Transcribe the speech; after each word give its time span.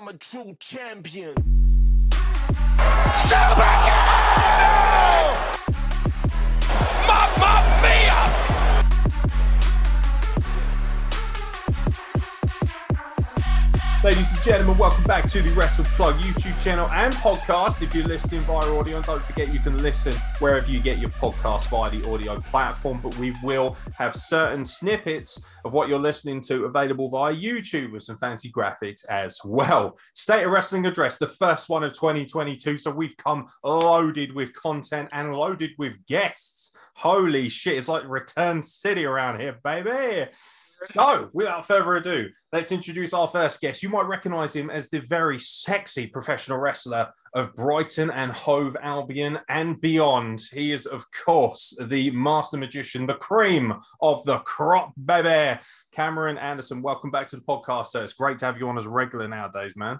I'm 0.00 0.06
a 0.06 0.12
true 0.12 0.56
champion. 0.60 1.34
Super 3.14 4.87
Ladies 14.04 14.30
and 14.30 14.40
gentlemen, 14.42 14.78
welcome 14.78 15.02
back 15.04 15.28
to 15.28 15.42
the 15.42 15.50
Wrestle 15.54 15.84
Plug 15.84 16.14
YouTube 16.18 16.62
channel 16.62 16.88
and 16.90 17.12
podcast. 17.14 17.82
If 17.82 17.92
you're 17.96 18.06
listening 18.06 18.42
via 18.42 18.72
audio, 18.78 19.02
don't 19.02 19.20
forget 19.20 19.52
you 19.52 19.58
can 19.58 19.76
listen 19.82 20.12
wherever 20.38 20.70
you 20.70 20.78
get 20.78 20.98
your 20.98 21.10
podcast 21.10 21.66
via 21.68 21.90
the 21.90 22.08
audio 22.08 22.38
platform. 22.38 23.00
But 23.02 23.16
we 23.16 23.34
will 23.42 23.76
have 23.96 24.14
certain 24.14 24.64
snippets 24.64 25.42
of 25.64 25.72
what 25.72 25.88
you're 25.88 25.98
listening 25.98 26.40
to 26.42 26.66
available 26.66 27.10
via 27.10 27.34
YouTube 27.34 27.90
with 27.90 28.04
some 28.04 28.16
fancy 28.18 28.52
graphics 28.52 29.04
as 29.06 29.40
well. 29.44 29.98
State 30.14 30.44
of 30.44 30.52
Wrestling 30.52 30.86
Address, 30.86 31.18
the 31.18 31.26
first 31.26 31.68
one 31.68 31.82
of 31.82 31.92
2022. 31.92 32.78
So 32.78 32.92
we've 32.92 33.16
come 33.16 33.48
loaded 33.64 34.32
with 34.32 34.54
content 34.54 35.08
and 35.12 35.34
loaded 35.34 35.70
with 35.76 35.94
guests. 36.06 36.70
Holy 36.94 37.48
shit, 37.48 37.76
it's 37.76 37.88
like 37.88 38.08
Return 38.08 38.62
City 38.62 39.04
around 39.04 39.40
here, 39.40 39.58
baby. 39.64 40.30
So, 40.84 41.28
without 41.32 41.66
further 41.66 41.96
ado, 41.96 42.28
let's 42.52 42.70
introduce 42.72 43.12
our 43.12 43.26
first 43.28 43.60
guest. 43.60 43.82
You 43.82 43.88
might 43.88 44.06
recognize 44.06 44.54
him 44.54 44.70
as 44.70 44.88
the 44.88 45.00
very 45.00 45.38
sexy 45.38 46.06
professional 46.06 46.58
wrestler 46.58 47.08
of 47.34 47.54
Brighton 47.54 48.10
and 48.10 48.30
Hove 48.32 48.76
Albion 48.80 49.38
and 49.48 49.80
beyond. 49.80 50.42
He 50.52 50.72
is, 50.72 50.86
of 50.86 51.04
course, 51.10 51.76
the 51.80 52.10
master 52.12 52.56
magician, 52.56 53.06
the 53.06 53.14
cream 53.14 53.74
of 54.00 54.24
the 54.24 54.38
crop, 54.40 54.92
baby. 55.04 55.60
Cameron 55.92 56.38
Anderson, 56.38 56.80
welcome 56.82 57.10
back 57.10 57.26
to 57.28 57.36
the 57.36 57.42
podcast. 57.42 57.88
So, 57.88 58.02
it's 58.02 58.12
great 58.12 58.38
to 58.38 58.46
have 58.46 58.58
you 58.58 58.68
on 58.68 58.78
as 58.78 58.86
a 58.86 58.90
regular 58.90 59.26
nowadays, 59.28 59.76
man. 59.76 59.98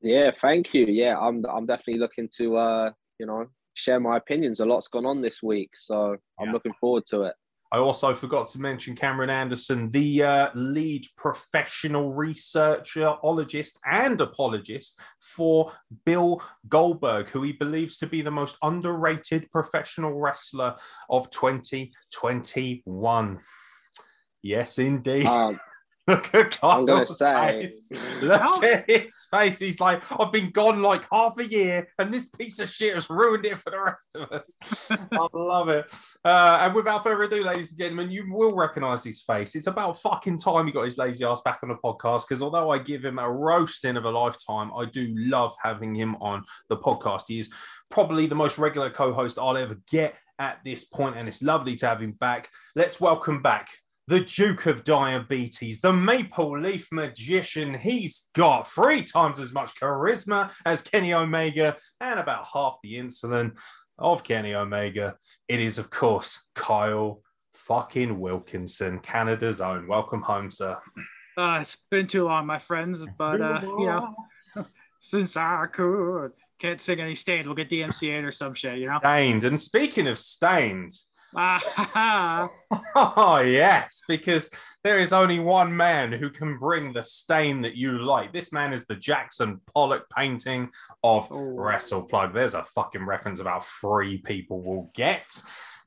Yeah, 0.00 0.32
thank 0.32 0.74
you. 0.74 0.86
Yeah, 0.86 1.18
I'm 1.18 1.44
I'm 1.46 1.66
definitely 1.66 1.98
looking 1.98 2.28
to 2.36 2.56
uh, 2.56 2.90
you 3.18 3.26
know, 3.26 3.46
share 3.74 4.00
my 4.00 4.16
opinions. 4.16 4.60
A 4.60 4.66
lot's 4.66 4.88
gone 4.88 5.06
on 5.06 5.22
this 5.22 5.42
week, 5.42 5.70
so 5.76 6.16
I'm 6.38 6.46
Yeah. 6.48 6.52
looking 6.52 6.74
forward 6.80 7.06
to 7.06 7.22
it. 7.22 7.34
I 7.74 7.78
also 7.78 8.14
forgot 8.14 8.46
to 8.48 8.60
mention 8.60 8.94
Cameron 8.94 9.30
Anderson, 9.30 9.90
the 9.90 10.22
uh, 10.22 10.50
lead 10.54 11.08
professional 11.16 12.14
researchologist 12.14 13.78
and 13.84 14.20
apologist 14.20 15.00
for 15.18 15.72
Bill 16.06 16.40
Goldberg, 16.68 17.30
who 17.30 17.42
he 17.42 17.50
believes 17.50 17.98
to 17.98 18.06
be 18.06 18.22
the 18.22 18.30
most 18.30 18.58
underrated 18.62 19.50
professional 19.50 20.12
wrestler 20.12 20.76
of 21.10 21.30
2021. 21.30 23.40
Yes, 24.40 24.78
indeed. 24.78 25.26
Um, 25.26 25.58
Look 26.06 26.34
at 26.34 26.58
I'm 26.62 26.84
gonna 26.84 27.06
Kyle's 27.06 27.18
say- 27.18 27.62
face. 27.62 27.92
Look 28.20 28.62
at 28.62 28.90
his 28.90 29.26
face. 29.30 29.58
He's 29.58 29.80
like, 29.80 30.02
I've 30.20 30.32
been 30.32 30.50
gone 30.50 30.82
like 30.82 31.06
half 31.10 31.38
a 31.38 31.46
year, 31.46 31.88
and 31.98 32.12
this 32.12 32.26
piece 32.26 32.58
of 32.58 32.68
shit 32.68 32.92
has 32.94 33.08
ruined 33.08 33.46
it 33.46 33.56
for 33.56 33.70
the 33.70 33.80
rest 33.80 34.08
of 34.14 34.30
us. 34.30 34.88
I 34.90 35.28
love 35.32 35.70
it. 35.70 35.90
Uh, 36.22 36.58
and 36.60 36.74
without 36.74 37.02
further 37.04 37.22
ado, 37.22 37.42
ladies 37.42 37.70
and 37.70 37.78
gentlemen, 37.78 38.10
you 38.10 38.30
will 38.30 38.54
recognize 38.54 39.02
his 39.02 39.22
face. 39.22 39.54
It's 39.54 39.66
about 39.66 39.98
fucking 40.02 40.38
time 40.38 40.66
he 40.66 40.72
got 40.72 40.84
his 40.84 40.98
lazy 40.98 41.24
ass 41.24 41.40
back 41.42 41.60
on 41.62 41.70
the 41.70 41.76
podcast 41.76 42.28
because 42.28 42.42
although 42.42 42.68
I 42.70 42.78
give 42.78 43.02
him 43.02 43.18
a 43.18 43.30
roasting 43.30 43.96
of 43.96 44.04
a 44.04 44.10
lifetime, 44.10 44.72
I 44.76 44.84
do 44.84 45.06
love 45.16 45.54
having 45.62 45.94
him 45.94 46.16
on 46.16 46.44
the 46.68 46.76
podcast. 46.76 47.22
He 47.28 47.38
is 47.38 47.50
probably 47.90 48.26
the 48.26 48.34
most 48.34 48.58
regular 48.58 48.90
co 48.90 49.14
host 49.14 49.38
I'll 49.38 49.56
ever 49.56 49.76
get 49.90 50.16
at 50.38 50.58
this 50.66 50.84
point, 50.84 51.16
and 51.16 51.28
it's 51.28 51.42
lovely 51.42 51.76
to 51.76 51.86
have 51.86 52.02
him 52.02 52.12
back. 52.12 52.50
Let's 52.76 53.00
welcome 53.00 53.40
back 53.40 53.68
the 54.06 54.20
Duke 54.20 54.66
of 54.66 54.84
Diabetes, 54.84 55.80
the 55.80 55.92
Maple 55.92 56.60
Leaf 56.60 56.88
Magician. 56.92 57.74
He's 57.74 58.28
got 58.34 58.70
three 58.70 59.02
times 59.02 59.38
as 59.38 59.52
much 59.52 59.78
charisma 59.80 60.52
as 60.66 60.82
Kenny 60.82 61.14
Omega 61.14 61.76
and 62.00 62.20
about 62.20 62.46
half 62.52 62.76
the 62.82 62.94
insulin 62.94 63.56
of 63.98 64.22
Kenny 64.22 64.54
Omega. 64.54 65.16
It 65.48 65.60
is, 65.60 65.78
of 65.78 65.88
course, 65.88 66.48
Kyle 66.54 67.22
fucking 67.54 68.20
Wilkinson, 68.20 68.98
Canada's 68.98 69.60
own. 69.60 69.86
Welcome 69.86 70.20
home, 70.20 70.50
sir. 70.50 70.78
Uh, 71.38 71.58
it's 71.60 71.78
been 71.90 72.06
too 72.06 72.24
long, 72.24 72.46
my 72.46 72.58
friends, 72.58 73.00
but 73.16 73.40
uh, 73.40 73.60
you 73.62 73.86
know, 73.86 74.14
since 75.00 75.36
I 75.36 75.66
could 75.72 76.32
can't 76.58 76.80
sing 76.80 77.00
any 77.00 77.14
stained, 77.14 77.46
we'll 77.46 77.56
get 77.56 77.70
DMCA 77.70 78.22
or 78.22 78.30
some 78.30 78.54
shit, 78.54 78.78
you 78.78 78.86
know. 78.86 78.98
Stained. 79.00 79.44
And 79.44 79.60
speaking 79.60 80.06
of 80.08 80.18
stained. 80.18 80.92
Ah. 81.36 82.48
Oh, 82.96 83.38
yes, 83.38 84.02
because 84.08 84.50
there 84.82 84.98
is 84.98 85.12
only 85.12 85.38
one 85.40 85.76
man 85.76 86.12
who 86.12 86.30
can 86.30 86.58
bring 86.58 86.92
the 86.92 87.02
stain 87.04 87.62
that 87.62 87.76
you 87.76 87.92
like. 88.04 88.32
This 88.32 88.52
man 88.52 88.72
is 88.72 88.86
the 88.86 88.94
Jackson 88.96 89.60
Pollock 89.74 90.04
painting 90.16 90.70
of 91.02 91.28
Oh. 91.30 91.36
Wrestle 91.40 92.02
Plug. 92.02 92.32
There's 92.34 92.54
a 92.54 92.64
fucking 92.74 93.04
reference 93.04 93.40
about 93.40 93.64
three 93.66 94.18
people 94.18 94.62
will 94.62 94.90
get. 94.94 95.40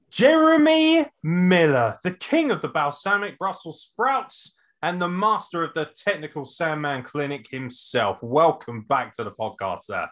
Jeremy 0.10 1.06
Miller, 1.24 1.98
the 2.04 2.12
king 2.12 2.52
of 2.52 2.62
the 2.62 2.70
balsamic 2.70 3.38
Brussels 3.38 3.82
sprouts 3.82 4.54
and 4.82 5.02
the 5.02 5.10
master 5.10 5.64
of 5.64 5.74
the 5.74 5.90
technical 5.96 6.46
Sandman 6.46 7.04
Clinic 7.04 7.48
himself. 7.50 8.18
Welcome 8.22 8.82
back 8.82 9.14
to 9.14 9.24
the 9.24 9.32
podcast, 9.32 9.82
sir. 9.82 10.08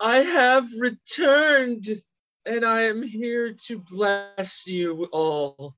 I 0.00 0.18
have 0.18 0.68
returned 0.78 2.02
and 2.48 2.64
I 2.64 2.82
am 2.82 3.02
here 3.02 3.52
to 3.66 3.78
bless 3.78 4.66
you 4.66 5.04
all. 5.12 5.74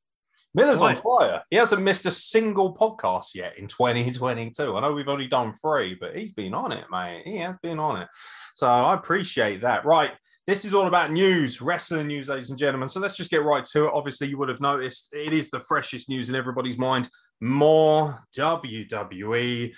Miller's 0.55 0.83
on 0.83 0.97
fire. 0.97 1.43
He 1.51 1.57
hasn't 1.57 1.83
missed 1.83 2.07
a 2.07 2.11
single 2.11 2.75
podcast 2.75 3.35
yet 3.35 3.59
in 3.59 3.67
2022. 3.69 4.77
I 4.77 4.81
know 4.81 4.93
we've 4.93 5.09
only 5.09 5.27
done 5.27 5.55
three, 5.55 5.97
but 6.01 6.17
he's 6.17 6.33
been 6.33 6.55
on 6.55 6.73
it, 6.73 6.85
mate. 6.91 7.23
He 7.25 7.39
has 7.39 7.57
been 7.63 7.79
on 7.79 8.03
it. 8.03 8.09
So 8.55 8.69
I 8.69 8.95
appreciate 8.95 9.63
that. 9.63 9.85
Right. 9.85 10.13
This 10.47 10.65
is 10.65 10.75
all 10.75 10.87
about 10.87 11.13
news, 11.13 11.61
wrestling 11.61 12.09
news, 12.09 12.29
ladies 12.29 12.51
and 12.51 12.59
gentlemen. 12.59 12.89
So 12.89 12.99
let's 12.99 13.17
just 13.17 13.31
get 13.31 13.45
right 13.45 13.65
to 13.67 13.87
it. 13.87 13.93
Obviously, 13.93 14.29
you 14.29 14.39
would 14.39 14.49
have 14.49 14.61
noticed 14.61 15.09
it 15.13 15.33
is 15.33 15.51
the 15.51 15.61
freshest 15.61 16.09
news 16.09 16.29
in 16.29 16.35
everybody's 16.35 16.79
mind. 16.79 17.09
More 17.41 18.25
WWE 18.37 19.73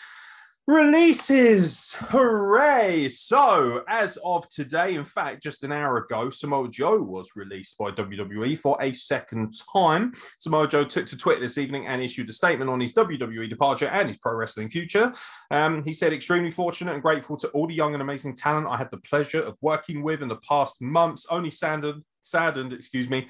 releases. 0.69 1.93
Hooray! 1.95 3.09
So, 3.09 3.83
as 3.89 4.17
of 4.25 4.49
today, 4.49 4.95
in 4.95 5.05
fact, 5.05 5.43
just 5.43 5.65
an 5.65 5.73
hour 5.73 5.97
ago, 5.97 6.31
Samoa 6.31 6.69
Joe 6.69 7.03
was 7.03 7.31
released 7.35 7.77
by 7.79 7.91
WWE 7.91 8.57
for 8.57 8.81
a 8.81 8.93
second 8.93 9.55
time. 9.75 10.13
Samoa 10.39 10.69
Joe 10.69 10.85
took 10.85 11.07
to 11.07 11.17
Twitter 11.17 11.41
this 11.41 11.59
evening 11.59 11.89
and 11.89 12.01
issued 12.01 12.31
a 12.31 12.33
statement 12.33 12.71
on 12.71 12.81
his 12.81 12.95
WWE 12.95 13.49
departure 13.49 13.89
and 13.89 14.07
his 14.07 14.19
pro 14.19 14.35
wrestling 14.35 14.71
future. 14.71 15.13
Um, 15.51 15.83
he 15.83 15.93
said, 15.93 16.13
extremely 16.13 16.53
fortunate 16.53 16.95
and 16.95 17.03
grateful 17.03 17.37
to 17.39 17.49
all 17.49 17.67
the 17.67 17.75
young 17.75 17.95
and 17.95 18.03
amazing 18.03 18.37
talent 18.37 18.69
I 18.69 18.77
had 18.77 18.91
the 18.93 18.99
pleasure 18.99 19.43
of 19.43 19.57
working 19.61 20.03
with 20.03 20.23
in 20.23 20.29
the 20.29 20.37
past 20.37 20.81
months. 20.81 21.27
Only 21.29 21.51
saddened, 21.51 22.05
saddened, 22.21 22.73
excuse 22.73 23.11
me, 23.11 23.29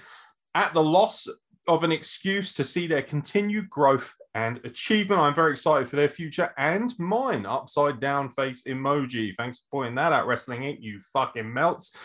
at 0.54 0.74
the 0.74 0.82
loss 0.82 1.26
of 1.66 1.84
an 1.84 1.92
excuse 1.92 2.52
to 2.54 2.64
see 2.64 2.86
their 2.86 3.02
continued 3.02 3.70
growth 3.70 4.12
and 4.34 4.60
achievement. 4.64 5.20
I'm 5.20 5.34
very 5.34 5.52
excited 5.52 5.88
for 5.88 5.96
their 5.96 6.08
future 6.08 6.52
and 6.56 6.92
mine. 6.98 7.46
Upside 7.46 8.00
down 8.00 8.30
face 8.30 8.62
emoji. 8.62 9.34
Thanks 9.36 9.58
for 9.58 9.64
pointing 9.70 9.94
that 9.96 10.12
out, 10.12 10.26
Wrestling 10.26 10.62
Inc. 10.62 10.78
You 10.80 11.00
fucking 11.12 11.52
melts. 11.52 11.96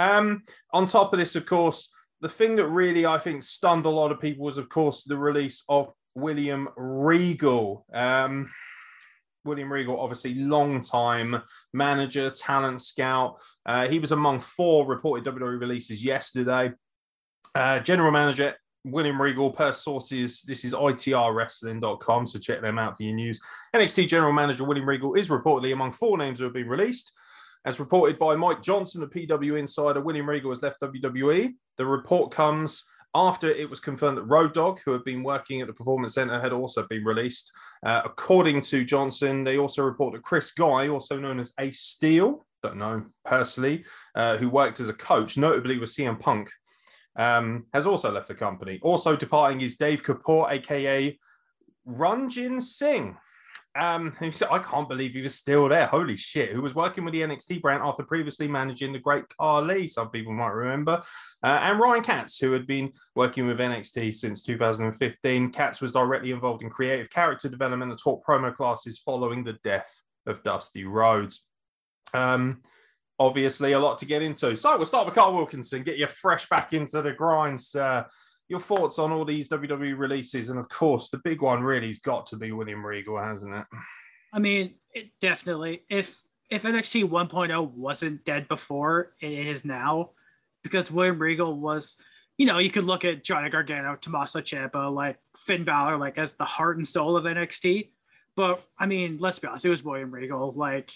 Um, 0.00 0.42
on 0.72 0.86
top 0.86 1.12
of 1.12 1.18
this, 1.18 1.36
of 1.36 1.46
course, 1.46 1.90
the 2.20 2.28
thing 2.28 2.56
that 2.56 2.68
really 2.68 3.04
I 3.04 3.18
think 3.18 3.42
stunned 3.42 3.84
a 3.84 3.90
lot 3.90 4.12
of 4.12 4.20
people 4.20 4.44
was, 4.44 4.58
of 4.58 4.68
course, 4.68 5.04
the 5.04 5.18
release 5.18 5.62
of 5.68 5.92
William 6.14 6.68
Regal. 6.76 7.84
Um, 7.92 8.50
William 9.44 9.70
Regal, 9.70 10.00
obviously, 10.00 10.34
long 10.34 10.80
time 10.80 11.42
manager, 11.74 12.30
talent 12.30 12.80
scout. 12.80 13.36
Uh, 13.66 13.88
he 13.88 13.98
was 13.98 14.12
among 14.12 14.40
four 14.40 14.86
reported 14.86 15.30
WWE 15.30 15.60
releases 15.60 16.02
yesterday. 16.02 16.72
Uh, 17.54 17.78
general 17.80 18.10
manager 18.10 18.54
William 18.84 19.20
Regal, 19.20 19.50
per 19.50 19.72
sources, 19.72 20.42
this 20.42 20.64
is 20.64 20.74
itrwrestling.com, 20.74 22.26
so 22.26 22.38
check 22.38 22.60
them 22.60 22.78
out 22.78 22.96
for 22.96 23.02
your 23.02 23.14
news. 23.14 23.40
NXT 23.74 24.08
General 24.08 24.32
Manager 24.32 24.64
William 24.64 24.88
Regal 24.88 25.14
is 25.14 25.28
reportedly 25.28 25.72
among 25.72 25.92
four 25.92 26.18
names 26.18 26.38
who 26.38 26.44
have 26.44 26.52
been 26.52 26.68
released. 26.68 27.12
As 27.64 27.80
reported 27.80 28.18
by 28.18 28.36
Mike 28.36 28.62
Johnson 28.62 29.02
of 29.02 29.10
PW 29.10 29.58
Insider, 29.58 30.02
William 30.02 30.28
Regal 30.28 30.50
has 30.50 30.62
left 30.62 30.82
WWE. 30.82 31.54
The 31.78 31.86
report 31.86 32.30
comes 32.30 32.84
after 33.14 33.48
it 33.48 33.70
was 33.70 33.80
confirmed 33.80 34.18
that 34.18 34.24
Road 34.24 34.52
Dog, 34.52 34.80
who 34.84 34.92
had 34.92 35.04
been 35.04 35.22
working 35.22 35.62
at 35.62 35.66
the 35.66 35.72
Performance 35.72 36.14
Center, 36.14 36.38
had 36.38 36.52
also 36.52 36.86
been 36.86 37.04
released. 37.04 37.52
Uh, 37.86 38.02
according 38.04 38.60
to 38.62 38.84
Johnson, 38.84 39.44
they 39.44 39.56
also 39.56 39.82
report 39.82 40.12
that 40.12 40.22
Chris 40.22 40.52
Guy, 40.52 40.88
also 40.88 41.18
known 41.18 41.40
as 41.40 41.54
Ace 41.58 41.80
Steel, 41.80 42.44
don't 42.62 42.76
know 42.76 43.04
personally, 43.24 43.84
uh, 44.14 44.36
who 44.36 44.50
worked 44.50 44.80
as 44.80 44.88
a 44.88 44.94
coach, 44.94 45.38
notably 45.38 45.78
with 45.78 45.90
CM 45.90 46.18
Punk, 46.18 46.50
um, 47.16 47.66
has 47.72 47.86
also 47.86 48.10
left 48.10 48.28
the 48.28 48.34
company. 48.34 48.78
Also 48.82 49.16
departing 49.16 49.60
is 49.60 49.76
Dave 49.76 50.02
Kapoor, 50.02 50.50
aka 50.50 51.18
Ranjin 51.86 52.60
Singh. 52.60 53.16
Um, 53.76 54.14
I 54.20 54.58
can't 54.58 54.88
believe 54.88 55.12
he 55.12 55.22
was 55.22 55.34
still 55.34 55.68
there. 55.68 55.86
Holy 55.86 56.16
shit! 56.16 56.52
Who 56.52 56.62
was 56.62 56.74
working 56.74 57.04
with 57.04 57.12
the 57.12 57.22
NXT 57.22 57.60
brand 57.60 57.82
after 57.82 58.02
previously 58.02 58.46
managing 58.46 58.92
the 58.92 58.98
Great 58.98 59.24
Khali? 59.36 59.88
Some 59.88 60.10
people 60.10 60.32
might 60.32 60.48
remember, 60.48 61.02
uh, 61.42 61.58
and 61.62 61.80
Ryan 61.80 62.02
Katz, 62.02 62.38
who 62.38 62.52
had 62.52 62.66
been 62.66 62.92
working 63.14 63.46
with 63.46 63.58
NXT 63.58 64.14
since 64.14 64.42
2015. 64.42 65.50
Katz 65.50 65.80
was 65.80 65.92
directly 65.92 66.30
involved 66.30 66.62
in 66.62 66.70
creative 66.70 67.10
character 67.10 67.48
development 67.48 67.90
and 67.90 68.00
taught 68.00 68.24
promo 68.24 68.54
classes 68.54 69.02
following 69.04 69.42
the 69.42 69.58
death 69.64 69.92
of 70.26 70.42
Dusty 70.42 70.84
Rhodes. 70.84 71.44
Um, 72.12 72.62
obviously, 73.18 73.72
a 73.72 73.78
lot 73.78 73.98
to 73.98 74.06
get 74.06 74.22
into. 74.22 74.56
So 74.56 74.76
we'll 74.76 74.86
start 74.86 75.06
with 75.06 75.14
Carl 75.14 75.34
Wilkinson, 75.34 75.82
get 75.82 75.98
you 75.98 76.06
fresh 76.06 76.48
back 76.48 76.72
into 76.72 77.02
the 77.02 77.12
grinds. 77.12 77.74
Uh, 77.74 78.04
your 78.48 78.60
thoughts 78.60 78.98
on 78.98 79.10
all 79.10 79.24
these 79.24 79.48
WWE 79.48 79.98
releases, 79.98 80.50
and 80.50 80.58
of 80.58 80.68
course, 80.68 81.08
the 81.08 81.20
big 81.24 81.40
one 81.40 81.62
really 81.62 81.86
has 81.86 81.98
got 81.98 82.26
to 82.26 82.36
be 82.36 82.52
William 82.52 82.84
Regal, 82.84 83.18
hasn't 83.18 83.54
it? 83.54 83.64
I 84.32 84.38
mean, 84.38 84.74
it 84.92 85.10
definitely. 85.20 85.82
If 85.88 86.20
if 86.50 86.62
NXT 86.62 87.08
1.0 87.08 87.70
wasn't 87.70 88.24
dead 88.24 88.48
before, 88.48 89.14
it 89.20 89.32
is 89.32 89.64
now, 89.64 90.10
because 90.62 90.90
William 90.90 91.18
Regal 91.18 91.58
was, 91.58 91.96
you 92.36 92.46
know, 92.46 92.58
you 92.58 92.70
could 92.70 92.84
look 92.84 93.04
at 93.04 93.24
Johnny 93.24 93.48
Gargano, 93.48 93.96
Tommaso 93.96 94.40
Ciampa, 94.40 94.92
like 94.92 95.18
Finn 95.38 95.64
Balor, 95.64 95.96
like 95.96 96.18
as 96.18 96.34
the 96.34 96.44
heart 96.44 96.76
and 96.76 96.86
soul 96.86 97.16
of 97.16 97.24
NXT. 97.24 97.90
But 98.36 98.62
I 98.78 98.86
mean, 98.86 99.18
let's 99.18 99.38
be 99.38 99.48
honest, 99.48 99.64
it 99.64 99.70
was 99.70 99.82
William 99.82 100.10
Regal. 100.10 100.52
Like 100.52 100.90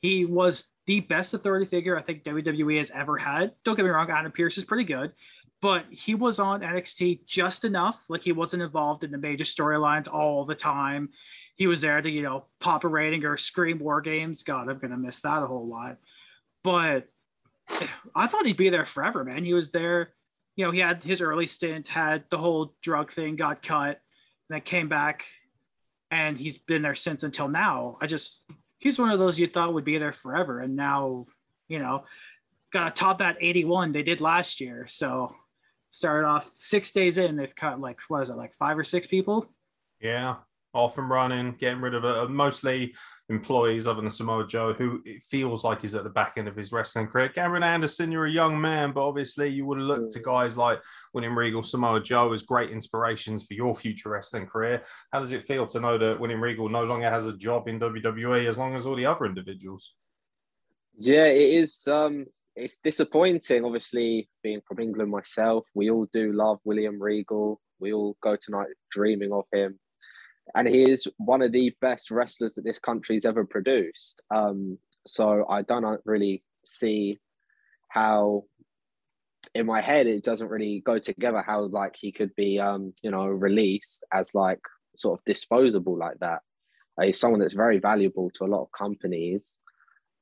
he 0.00 0.24
was 0.24 0.66
the 0.88 1.00
best 1.00 1.34
authority 1.34 1.66
figure 1.66 1.98
I 1.98 2.02
think 2.02 2.24
WWE 2.24 2.78
has 2.78 2.90
ever 2.90 3.18
had. 3.18 3.52
Don't 3.62 3.76
get 3.76 3.84
me 3.84 3.90
wrong, 3.90 4.10
Adam 4.10 4.32
Pearce 4.32 4.56
is 4.56 4.64
pretty 4.64 4.84
good, 4.84 5.12
but 5.60 5.84
he 5.90 6.14
was 6.14 6.38
on 6.38 6.62
NXT 6.62 7.26
just 7.26 7.66
enough. 7.66 8.02
Like 8.08 8.22
he 8.22 8.32
wasn't 8.32 8.62
involved 8.62 9.04
in 9.04 9.10
the 9.10 9.18
major 9.18 9.44
storylines 9.44 10.10
all 10.10 10.46
the 10.46 10.54
time. 10.54 11.10
He 11.56 11.66
was 11.66 11.82
there 11.82 12.00
to, 12.00 12.08
you 12.08 12.22
know, 12.22 12.46
pop 12.58 12.84
a 12.84 12.88
rating 12.88 13.26
or 13.26 13.36
scream 13.36 13.78
war 13.78 14.00
games. 14.00 14.42
God, 14.42 14.70
I'm 14.70 14.78
gonna 14.78 14.96
miss 14.96 15.20
that 15.20 15.42
a 15.42 15.46
whole 15.46 15.68
lot. 15.68 15.98
But 16.64 17.06
I 18.16 18.26
thought 18.26 18.46
he'd 18.46 18.56
be 18.56 18.70
there 18.70 18.86
forever, 18.86 19.24
man. 19.24 19.44
He 19.44 19.52
was 19.52 19.70
there, 19.70 20.14
you 20.56 20.64
know, 20.64 20.70
he 20.70 20.78
had 20.78 21.04
his 21.04 21.20
early 21.20 21.46
stint, 21.46 21.86
had 21.86 22.24
the 22.30 22.38
whole 22.38 22.72
drug 22.80 23.12
thing, 23.12 23.36
got 23.36 23.62
cut, 23.62 24.00
and 24.48 24.48
then 24.48 24.62
came 24.62 24.88
back, 24.88 25.26
and 26.10 26.38
he's 26.38 26.56
been 26.56 26.80
there 26.80 26.94
since 26.94 27.24
until 27.24 27.48
now. 27.48 27.98
I 28.00 28.06
just 28.06 28.40
he's 28.78 28.98
one 28.98 29.10
of 29.10 29.18
those 29.18 29.38
you 29.38 29.46
thought 29.46 29.74
would 29.74 29.84
be 29.84 29.98
there 29.98 30.12
forever, 30.12 30.60
and 30.60 30.76
now, 30.76 31.26
you 31.68 31.78
know, 31.78 32.04
got 32.72 32.94
to 32.94 33.00
top 33.00 33.18
that 33.18 33.36
81 33.40 33.92
they 33.92 34.02
did 34.02 34.20
last 34.20 34.60
year. 34.60 34.86
So 34.88 35.34
started 35.90 36.26
off 36.26 36.50
six 36.54 36.90
days 36.90 37.18
in, 37.18 37.36
they've 37.36 37.54
cut 37.54 37.80
like 37.80 38.00
what 38.08 38.22
is 38.22 38.30
it, 38.30 38.36
like 38.36 38.54
five 38.54 38.78
or 38.78 38.84
six 38.84 39.06
people? 39.06 39.46
Yeah, 40.00 40.36
off 40.74 40.98
and 40.98 41.08
running, 41.08 41.56
getting 41.58 41.80
rid 41.80 41.94
of 41.94 42.04
it. 42.04 42.30
Mostly 42.30 42.94
employees 43.28 43.86
other 43.86 44.00
than 44.00 44.10
Samoa 44.10 44.46
Joe, 44.46 44.72
who 44.72 45.02
it 45.04 45.22
feels 45.22 45.64
like 45.64 45.82
he's 45.82 45.94
at 45.94 46.04
the 46.04 46.10
back 46.10 46.34
end 46.36 46.48
of 46.48 46.56
his 46.56 46.72
wrestling 46.72 47.06
career. 47.06 47.28
Cameron 47.28 47.62
Anderson, 47.62 48.12
you're 48.12 48.26
a 48.26 48.30
young 48.30 48.60
man, 48.60 48.92
but 48.92 49.06
obviously 49.06 49.48
you 49.48 49.66
would 49.66 49.78
looked 49.78 50.12
to 50.12 50.20
guys 50.20 50.56
like 50.56 50.80
William 51.12 51.36
Regal, 51.36 51.62
Samoa 51.62 52.02
Joe 52.02 52.32
as 52.32 52.42
great 52.42 52.70
inspirations 52.70 53.44
for 53.44 53.54
your 53.54 53.74
future 53.74 54.10
wrestling 54.10 54.46
career. 54.46 54.82
How 55.12 55.20
does 55.20 55.32
it 55.32 55.44
feel 55.44 55.66
to 55.68 55.80
know 55.80 55.98
that 55.98 56.20
William 56.20 56.42
Regal 56.42 56.68
no 56.68 56.84
longer 56.84 57.10
has 57.10 57.26
a 57.26 57.36
job 57.36 57.68
in 57.68 57.80
WWE 57.80 58.46
as 58.48 58.58
long 58.58 58.74
as 58.74 58.86
all 58.86 58.96
the 58.96 59.06
other 59.06 59.26
individuals? 59.26 59.94
Yeah, 60.98 61.26
it 61.26 61.54
is. 61.54 61.86
Um, 61.86 62.26
it's 62.56 62.78
disappointing. 62.78 63.64
Obviously, 63.64 64.28
being 64.42 64.60
from 64.66 64.80
England 64.80 65.10
myself, 65.10 65.64
we 65.74 65.90
all 65.90 66.06
do 66.12 66.32
love 66.32 66.58
William 66.64 67.00
Regal. 67.00 67.60
We 67.78 67.92
all 67.92 68.16
go 68.20 68.36
tonight 68.36 68.68
dreaming 68.90 69.32
of 69.32 69.44
him, 69.52 69.78
and 70.54 70.68
he 70.68 70.82
is 70.82 71.06
one 71.18 71.42
of 71.42 71.52
the 71.52 71.74
best 71.80 72.10
wrestlers 72.10 72.54
that 72.54 72.64
this 72.64 72.78
country's 72.78 73.24
ever 73.24 73.44
produced. 73.44 74.22
Um, 74.34 74.78
so 75.06 75.46
I 75.48 75.62
don't 75.62 76.00
really 76.04 76.42
see 76.64 77.18
how, 77.88 78.44
in 79.54 79.66
my 79.66 79.80
head, 79.80 80.06
it 80.06 80.24
doesn't 80.24 80.48
really 80.48 80.82
go 80.84 80.98
together. 80.98 81.42
How 81.46 81.62
like 81.66 81.96
he 81.98 82.12
could 82.12 82.34
be, 82.36 82.58
um, 82.60 82.92
you 83.02 83.10
know, 83.10 83.26
released 83.26 84.04
as 84.12 84.34
like 84.34 84.60
sort 84.96 85.18
of 85.18 85.24
disposable 85.24 85.96
like 85.96 86.18
that. 86.20 86.40
Uh, 87.00 87.06
he's 87.06 87.20
someone 87.20 87.40
that's 87.40 87.54
very 87.54 87.78
valuable 87.78 88.30
to 88.34 88.44
a 88.44 88.46
lot 88.46 88.62
of 88.62 88.68
companies 88.76 89.58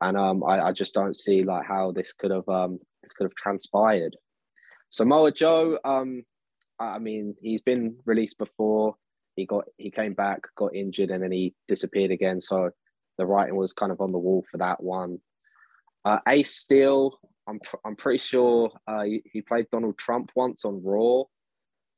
and 0.00 0.17
um, 0.17 0.44
I, 0.44 0.61
I, 0.61 0.73
just 0.73 0.94
don't 0.94 1.17
see 1.17 1.43
like 1.43 1.67
how 1.67 1.93
this 1.93 2.12
could 2.12 2.31
have 2.31 2.49
um, 2.49 2.78
this 3.02 3.12
could 3.12 3.25
have 3.25 3.34
transpired. 3.34 4.17
Samoa 4.90 5.32
Joe, 5.32 5.78
um, 5.84 6.23
I 6.78 6.99
mean, 6.99 7.34
he's 7.40 7.62
been 7.62 7.96
released 8.05 8.38
before. 8.38 8.96
He 9.36 9.46
got 9.46 9.64
he 9.76 9.90
came 9.90 10.14
back, 10.14 10.40
got 10.56 10.74
injured, 10.74 11.10
and 11.10 11.22
then 11.22 11.32
he 11.32 11.54
disappeared 11.68 12.10
again. 12.10 12.40
So 12.40 12.70
the 13.18 13.26
writing 13.26 13.56
was 13.56 13.72
kind 13.72 13.92
of 13.92 14.00
on 14.00 14.12
the 14.12 14.18
wall 14.18 14.44
for 14.50 14.58
that 14.58 14.82
one. 14.82 15.20
Uh, 16.04 16.18
Ace 16.26 16.56
Steel, 16.56 17.18
I'm 17.46 17.60
I'm 17.84 17.96
pretty 17.96 18.18
sure 18.18 18.72
uh, 18.88 19.02
he, 19.02 19.22
he 19.24 19.42
played 19.42 19.66
Donald 19.70 19.98
Trump 19.98 20.30
once 20.34 20.64
on 20.64 20.82
Raw. 20.82 21.24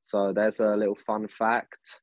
So 0.03 0.33
there's 0.33 0.61
a 0.61 0.77
little 0.77 0.99
fun 1.07 1.29
fact. 1.29 2.01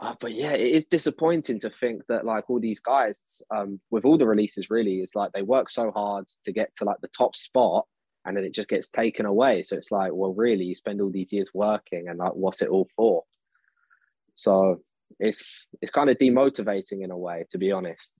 Uh, 0.00 0.14
but 0.20 0.32
yeah, 0.32 0.52
it 0.52 0.74
is 0.74 0.86
disappointing 0.86 1.58
to 1.60 1.70
think 1.80 2.02
that 2.08 2.24
like 2.24 2.48
all 2.48 2.60
these 2.60 2.80
guys, 2.80 3.42
um, 3.54 3.80
with 3.90 4.04
all 4.04 4.16
the 4.16 4.26
releases, 4.26 4.70
really, 4.70 5.00
is 5.00 5.14
like 5.14 5.32
they 5.32 5.42
work 5.42 5.68
so 5.68 5.90
hard 5.90 6.26
to 6.44 6.52
get 6.52 6.74
to 6.76 6.84
like 6.84 6.98
the 7.02 7.08
top 7.08 7.34
spot, 7.34 7.84
and 8.24 8.36
then 8.36 8.44
it 8.44 8.54
just 8.54 8.68
gets 8.68 8.88
taken 8.88 9.26
away. 9.26 9.62
So 9.62 9.76
it's 9.76 9.90
like, 9.90 10.12
well, 10.14 10.32
really, 10.34 10.64
you 10.64 10.74
spend 10.74 11.00
all 11.00 11.10
these 11.10 11.32
years 11.32 11.50
working, 11.52 12.08
and 12.08 12.18
like, 12.18 12.34
what's 12.34 12.62
it 12.62 12.68
all 12.68 12.88
for? 12.96 13.24
So 14.38 14.82
it's 15.18 15.66
it's 15.82 15.90
kind 15.90 16.08
of 16.08 16.16
demotivating 16.16 17.02
in 17.02 17.10
a 17.10 17.18
way, 17.18 17.44
to 17.50 17.58
be 17.58 17.72
honest. 17.72 18.14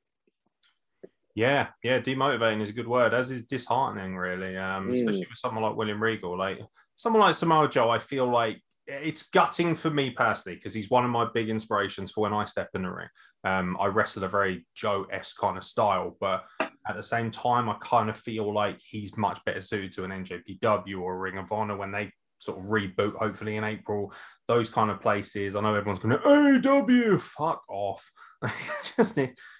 Yeah, 1.36 1.68
yeah, 1.84 2.00
demotivating 2.00 2.60
is 2.60 2.70
a 2.70 2.72
good 2.72 2.88
word, 2.88 3.14
as 3.14 3.30
is 3.30 3.44
disheartening, 3.44 4.16
really. 4.16 4.56
Um, 4.56 4.88
Mm. 4.88 4.94
especially 4.94 5.28
with 5.30 5.38
someone 5.38 5.62
like 5.62 5.76
William 5.76 6.02
Regal, 6.02 6.36
like 6.36 6.58
someone 6.96 7.20
like 7.20 7.36
Samoa 7.36 7.68
Joe. 7.70 7.88
I 7.90 8.00
feel 8.00 8.28
like 8.28 8.60
it's 8.88 9.30
gutting 9.30 9.76
for 9.76 9.90
me 9.90 10.10
personally 10.10 10.56
because 10.56 10.74
he's 10.74 10.90
one 10.90 11.04
of 11.04 11.10
my 11.10 11.28
big 11.32 11.48
inspirations 11.50 12.10
for 12.10 12.22
when 12.22 12.32
I 12.32 12.46
step 12.46 12.70
in 12.74 12.82
the 12.82 12.90
ring. 12.90 13.08
Um, 13.44 13.76
I 13.78 13.86
wrestle 13.86 14.24
a 14.24 14.28
very 14.28 14.66
Joe 14.74 15.06
s 15.12 15.34
kind 15.34 15.56
of 15.56 15.62
style, 15.62 16.16
but 16.18 16.42
at 16.60 16.96
the 16.96 17.02
same 17.02 17.30
time, 17.30 17.68
I 17.68 17.76
kind 17.80 18.10
of 18.10 18.18
feel 18.18 18.52
like 18.52 18.80
he's 18.80 19.16
much 19.16 19.38
better 19.44 19.60
suited 19.60 19.92
to 19.92 20.04
an 20.04 20.10
NJPW 20.10 21.00
or 21.00 21.14
a 21.14 21.18
Ring 21.18 21.38
of 21.38 21.52
Honor 21.52 21.76
when 21.76 21.92
they 21.92 22.10
sort 22.38 22.58
of 22.58 22.64
reboot, 22.66 23.16
hopefully 23.16 23.56
in 23.56 23.64
April. 23.64 24.12
Those 24.46 24.70
kind 24.70 24.90
of 24.90 25.00
places. 25.00 25.56
I 25.56 25.60
know 25.60 25.74
everyone's 25.74 26.00
going 26.00 26.18
to 26.18 26.68
AW, 26.68 27.18
fuck 27.18 27.62
off. 27.68 28.10
Just 28.96 29.18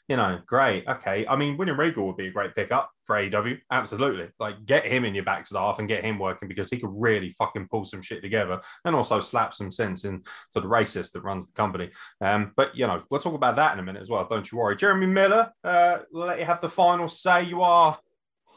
you 0.09 0.17
know, 0.17 0.39
great. 0.47 0.87
Okay. 0.89 1.27
I 1.27 1.37
mean, 1.37 1.57
William 1.59 1.79
Regal 1.79 2.07
would 2.07 2.17
be 2.17 2.29
a 2.29 2.33
great 2.33 2.55
pickup 2.55 2.91
for 3.05 3.17
AEW. 3.17 3.59
Absolutely. 3.71 4.29
Like, 4.39 4.65
get 4.65 4.87
him 4.87 5.05
in 5.05 5.15
your 5.15 5.25
back 5.25 5.47
staff 5.47 5.79
and 5.79 5.89
get 5.89 6.05
him 6.05 6.19
working 6.19 6.49
because 6.49 6.71
he 6.71 6.79
could 6.79 6.95
really 6.97 7.31
fucking 7.33 7.69
pull 7.69 7.85
some 7.85 8.01
shit 8.01 8.23
together 8.23 8.61
and 8.85 8.97
also 8.97 9.21
slap 9.21 9.53
some 9.53 9.71
sense 9.71 10.05
into 10.05 10.23
the 10.55 10.63
racist 10.63 11.13
that 11.13 11.25
runs 11.25 11.47
the 11.47 11.53
company. 11.53 11.91
Um, 12.23 12.53
but, 12.57 12.75
you 12.75 12.87
know, 12.87 13.03
we'll 13.11 13.21
talk 13.21 13.35
about 13.35 13.57
that 13.57 13.75
in 13.75 13.81
a 13.81 13.83
minute 13.83 14.01
as 14.01 14.09
well. 14.09 14.27
Don't 14.29 14.51
you 14.51 14.59
worry. 14.59 14.77
Jeremy 14.77 15.07
Miller, 15.07 15.53
uh, 15.63 15.99
let 16.11 16.39
you 16.39 16.47
have 16.47 16.63
the 16.63 16.71
final 16.71 17.09
say. 17.09 17.43
You 17.43 17.61
are 17.63 17.99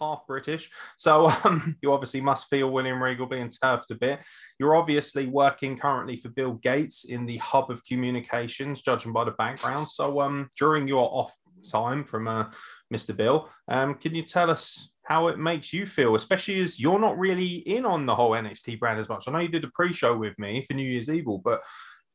half 0.01 0.25
British. 0.27 0.69
So 0.97 1.31
um, 1.43 1.77
you 1.81 1.93
obviously 1.93 2.19
must 2.19 2.49
feel 2.49 2.71
William 2.71 3.01
Regal 3.01 3.27
being 3.27 3.49
turfed 3.49 3.91
a 3.91 3.95
bit. 3.95 4.25
You're 4.59 4.75
obviously 4.75 5.27
working 5.27 5.77
currently 5.77 6.17
for 6.17 6.29
Bill 6.29 6.53
Gates 6.53 7.05
in 7.05 7.25
the 7.25 7.37
hub 7.37 7.69
of 7.69 7.85
communications, 7.85 8.81
judging 8.81 9.13
by 9.13 9.23
the 9.23 9.31
background. 9.31 9.87
So 9.87 10.19
um, 10.19 10.49
during 10.57 10.87
your 10.87 11.07
off 11.13 11.33
time 11.69 12.03
from 12.03 12.27
uh, 12.27 12.45
Mr. 12.93 13.15
Bill, 13.15 13.49
um, 13.69 13.95
can 13.95 14.15
you 14.15 14.23
tell 14.23 14.49
us 14.49 14.89
how 15.03 15.27
it 15.27 15.37
makes 15.37 15.73
you 15.73 15.85
feel, 15.85 16.15
especially 16.15 16.61
as 16.61 16.79
you're 16.79 16.99
not 16.99 17.17
really 17.17 17.55
in 17.55 17.85
on 17.85 18.05
the 18.05 18.15
whole 18.15 18.31
NXT 18.31 18.79
brand 18.79 18.99
as 18.99 19.09
much? 19.09 19.27
I 19.27 19.31
know 19.31 19.39
you 19.39 19.49
did 19.49 19.63
a 19.63 19.71
pre-show 19.73 20.17
with 20.17 20.37
me 20.39 20.63
for 20.67 20.73
New 20.73 20.89
Year's 20.89 21.09
Evil, 21.09 21.37
but 21.37 21.61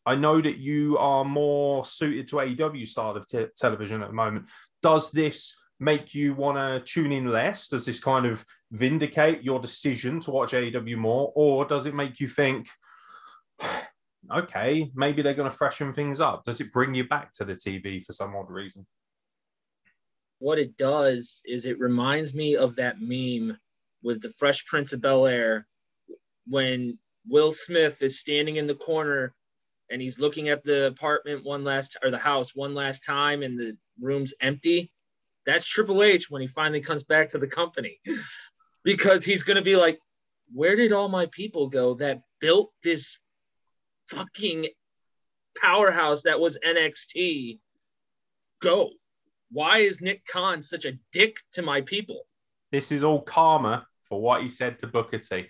I 0.05 0.15
know 0.15 0.41
that 0.41 0.59
you 0.59 0.97
are 0.99 1.25
more 1.25 1.85
suited 1.85 2.29
to 2.29 2.37
AEW 2.37 2.87
style 2.87 3.17
of 3.17 3.27
te- 3.27 3.49
television 3.57 4.03
at 4.03 4.09
the 4.09 4.15
moment. 4.15 4.47
Does 4.81 5.11
this 5.11 5.57
make 5.79 6.15
you 6.15 6.35
want 6.35 6.57
to 6.57 6.93
tune 6.93 7.13
in 7.13 7.29
less? 7.29 7.69
Does 7.69 7.85
this 7.85 8.01
kind 8.01 8.27
of 8.27 8.45
vindicate 8.71 9.43
your 9.43 9.61
decision 9.61 10.21
to 10.21 10.31
watch 10.31 10.53
AEW 10.53 10.97
more, 10.97 11.33
or 11.35 11.65
does 11.65 11.87
it 11.87 11.95
make 11.95 12.21
you 12.21 12.29
think, 12.29 12.69
okay, 14.33 14.91
maybe 14.95 15.23
they're 15.23 15.35
going 15.35 15.51
to 15.51 15.57
freshen 15.57 15.93
things 15.93 16.21
up? 16.21 16.45
Does 16.45 16.61
it 16.61 16.73
bring 16.73 16.95
you 16.95 17.07
back 17.07 17.33
to 17.35 17.45
the 17.45 17.55
TV 17.55 18.03
for 18.05 18.13
some 18.13 18.35
odd 18.35 18.51
reason? 18.51 18.87
what 20.39 20.59
it 20.59 20.77
does 20.77 21.43
is 21.45 21.65
it 21.65 21.79
reminds 21.79 22.35
me 22.35 22.57
of 22.57 22.77
that 22.77 23.01
meme 23.01 23.57
with 24.03 24.21
the 24.21 24.31
Fresh 24.31 24.67
Prince 24.67 24.93
of 24.93 25.01
Bel 25.01 25.27
Air 25.27 25.67
when 26.47 26.99
Will 27.29 27.53
Smith 27.53 28.03
is 28.03 28.21
standing 28.21 28.57
in 28.57 28.67
the 28.67 28.75
corner 28.75 29.35
and 29.91 30.03
he's 30.03 30.19
looking 30.19 30.49
at 30.49 30.65
the 30.65 30.87
apartment 30.87 31.45
one 31.45 31.65
last 31.65 31.97
or 32.03 32.11
the 32.11 32.19
house 32.19 32.55
one 32.55 32.75
last 32.75 33.05
time 33.05 33.43
and 33.43 33.59
the 33.59 33.77
room's 34.01 34.35
empty. 34.41 34.91
That's 35.47 35.67
Triple 35.67 36.03
H 36.03 36.31
when 36.31 36.43
he 36.43 36.49
finally 36.49 36.81
comes 36.81 37.05
back 37.05 37.31
to 37.31 37.39
the 37.39 37.47
company 37.47 38.01
because 38.85 39.25
he's 39.25 39.43
going 39.43 39.57
to 39.57 39.63
be 39.63 39.77
like, 39.77 39.99
where 40.53 40.77
did 40.77 40.93
all 40.93 41.09
my 41.09 41.27
people 41.27 41.69
go 41.69 41.95
that 41.95 42.23
built 42.41 42.73
this 42.83 43.17
fucking 44.09 44.69
powerhouse 45.61 46.23
that 46.23 46.41
was 46.41 46.59
NXT 46.65 47.59
go? 48.61 48.91
why 49.51 49.79
is 49.79 50.01
Nick 50.01 50.27
Khan 50.27 50.63
such 50.63 50.85
a 50.85 50.99
dick 51.13 51.39
to 51.53 51.63
my 51.63 51.81
people? 51.81 52.27
This 52.73 52.91
is 52.91 53.05
all 53.05 53.21
karma 53.21 53.87
for 54.09 54.21
what 54.21 54.43
he 54.43 54.49
said 54.49 54.79
to 54.81 54.87
Booker 54.87 55.19
T. 55.19 55.47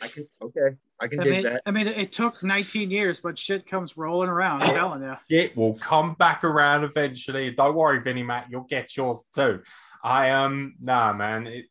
I 0.00 0.08
can 0.08 0.28
okay. 0.42 0.76
I 1.00 1.08
can 1.08 1.20
I 1.20 1.24
dig 1.24 1.32
mean, 1.32 1.42
that. 1.44 1.62
I 1.66 1.70
mean, 1.70 1.86
it 1.86 2.12
took 2.12 2.42
19 2.42 2.90
years, 2.90 3.20
but 3.20 3.38
shit 3.38 3.66
comes 3.66 3.96
rolling 3.96 4.28
around. 4.28 4.62
I'm 4.62 4.74
telling 4.74 5.02
you. 5.02 5.16
It 5.28 5.56
will 5.56 5.74
come 5.74 6.14
back 6.14 6.44
around 6.44 6.84
eventually. 6.84 7.50
Don't 7.50 7.74
worry, 7.74 8.00
Vinny 8.00 8.22
Mac, 8.22 8.46
you'll 8.50 8.62
get 8.62 8.96
yours 8.96 9.24
too. 9.34 9.60
I 10.02 10.30
um 10.30 10.74
nah 10.80 11.12
man. 11.12 11.46
It, 11.46 11.66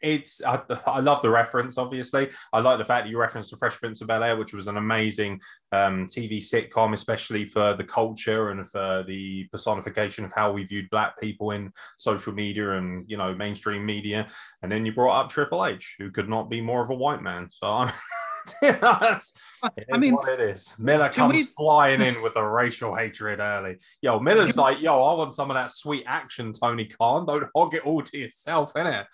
it's 0.00 0.42
I, 0.44 0.60
I 0.86 1.00
love 1.00 1.22
the 1.22 1.30
reference, 1.30 1.78
obviously. 1.78 2.30
I 2.52 2.60
like 2.60 2.78
the 2.78 2.84
fact 2.84 3.04
that 3.04 3.10
you 3.10 3.18
referenced 3.18 3.50
the 3.50 3.56
Fresh 3.56 3.78
Prince 3.78 4.00
of 4.00 4.08
Bel 4.08 4.22
Air, 4.22 4.36
which 4.36 4.54
was 4.54 4.66
an 4.66 4.76
amazing 4.76 5.40
um, 5.72 6.06
TV 6.06 6.38
sitcom, 6.38 6.92
especially 6.92 7.44
for 7.44 7.74
the 7.74 7.84
culture 7.84 8.50
and 8.50 8.68
for 8.68 9.04
the 9.06 9.48
personification 9.50 10.24
of 10.24 10.32
how 10.32 10.52
we 10.52 10.64
viewed 10.64 10.90
black 10.90 11.18
people 11.18 11.50
in 11.50 11.72
social 11.96 12.32
media 12.32 12.72
and 12.72 13.08
you 13.08 13.16
know 13.16 13.34
mainstream 13.34 13.84
media. 13.84 14.28
And 14.62 14.70
then 14.70 14.86
you 14.86 14.92
brought 14.92 15.24
up 15.24 15.30
Triple 15.30 15.64
H, 15.64 15.96
who 15.98 16.10
could 16.10 16.28
not 16.28 16.48
be 16.48 16.60
more 16.60 16.84
of 16.84 16.90
a 16.90 16.94
white 16.94 17.22
man. 17.22 17.48
So 17.50 17.66
I'm 17.66 17.92
that's 18.62 19.32
it 19.76 19.86
I 19.92 19.96
is 19.96 20.02
mean, 20.02 20.14
what 20.14 20.28
it 20.28 20.40
is. 20.40 20.74
Miller 20.78 21.08
comes 21.08 21.34
we- 21.34 21.42
flying 21.44 22.00
in 22.00 22.22
with 22.22 22.34
the 22.34 22.42
racial 22.42 22.94
hatred 22.94 23.40
early. 23.40 23.78
Yo, 24.02 24.18
Miller's 24.20 24.52
Can- 24.52 24.62
like, 24.62 24.80
yo, 24.80 25.02
I 25.02 25.14
want 25.14 25.32
some 25.34 25.50
of 25.50 25.54
that 25.54 25.70
sweet 25.70 26.04
action, 26.06 26.52
Tony 26.52 26.86
Khan. 26.86 27.26
Don't 27.26 27.48
hog 27.54 27.74
it 27.74 27.84
all 27.84 28.02
to 28.02 28.18
yourself, 28.18 28.72
innit? 28.74 29.06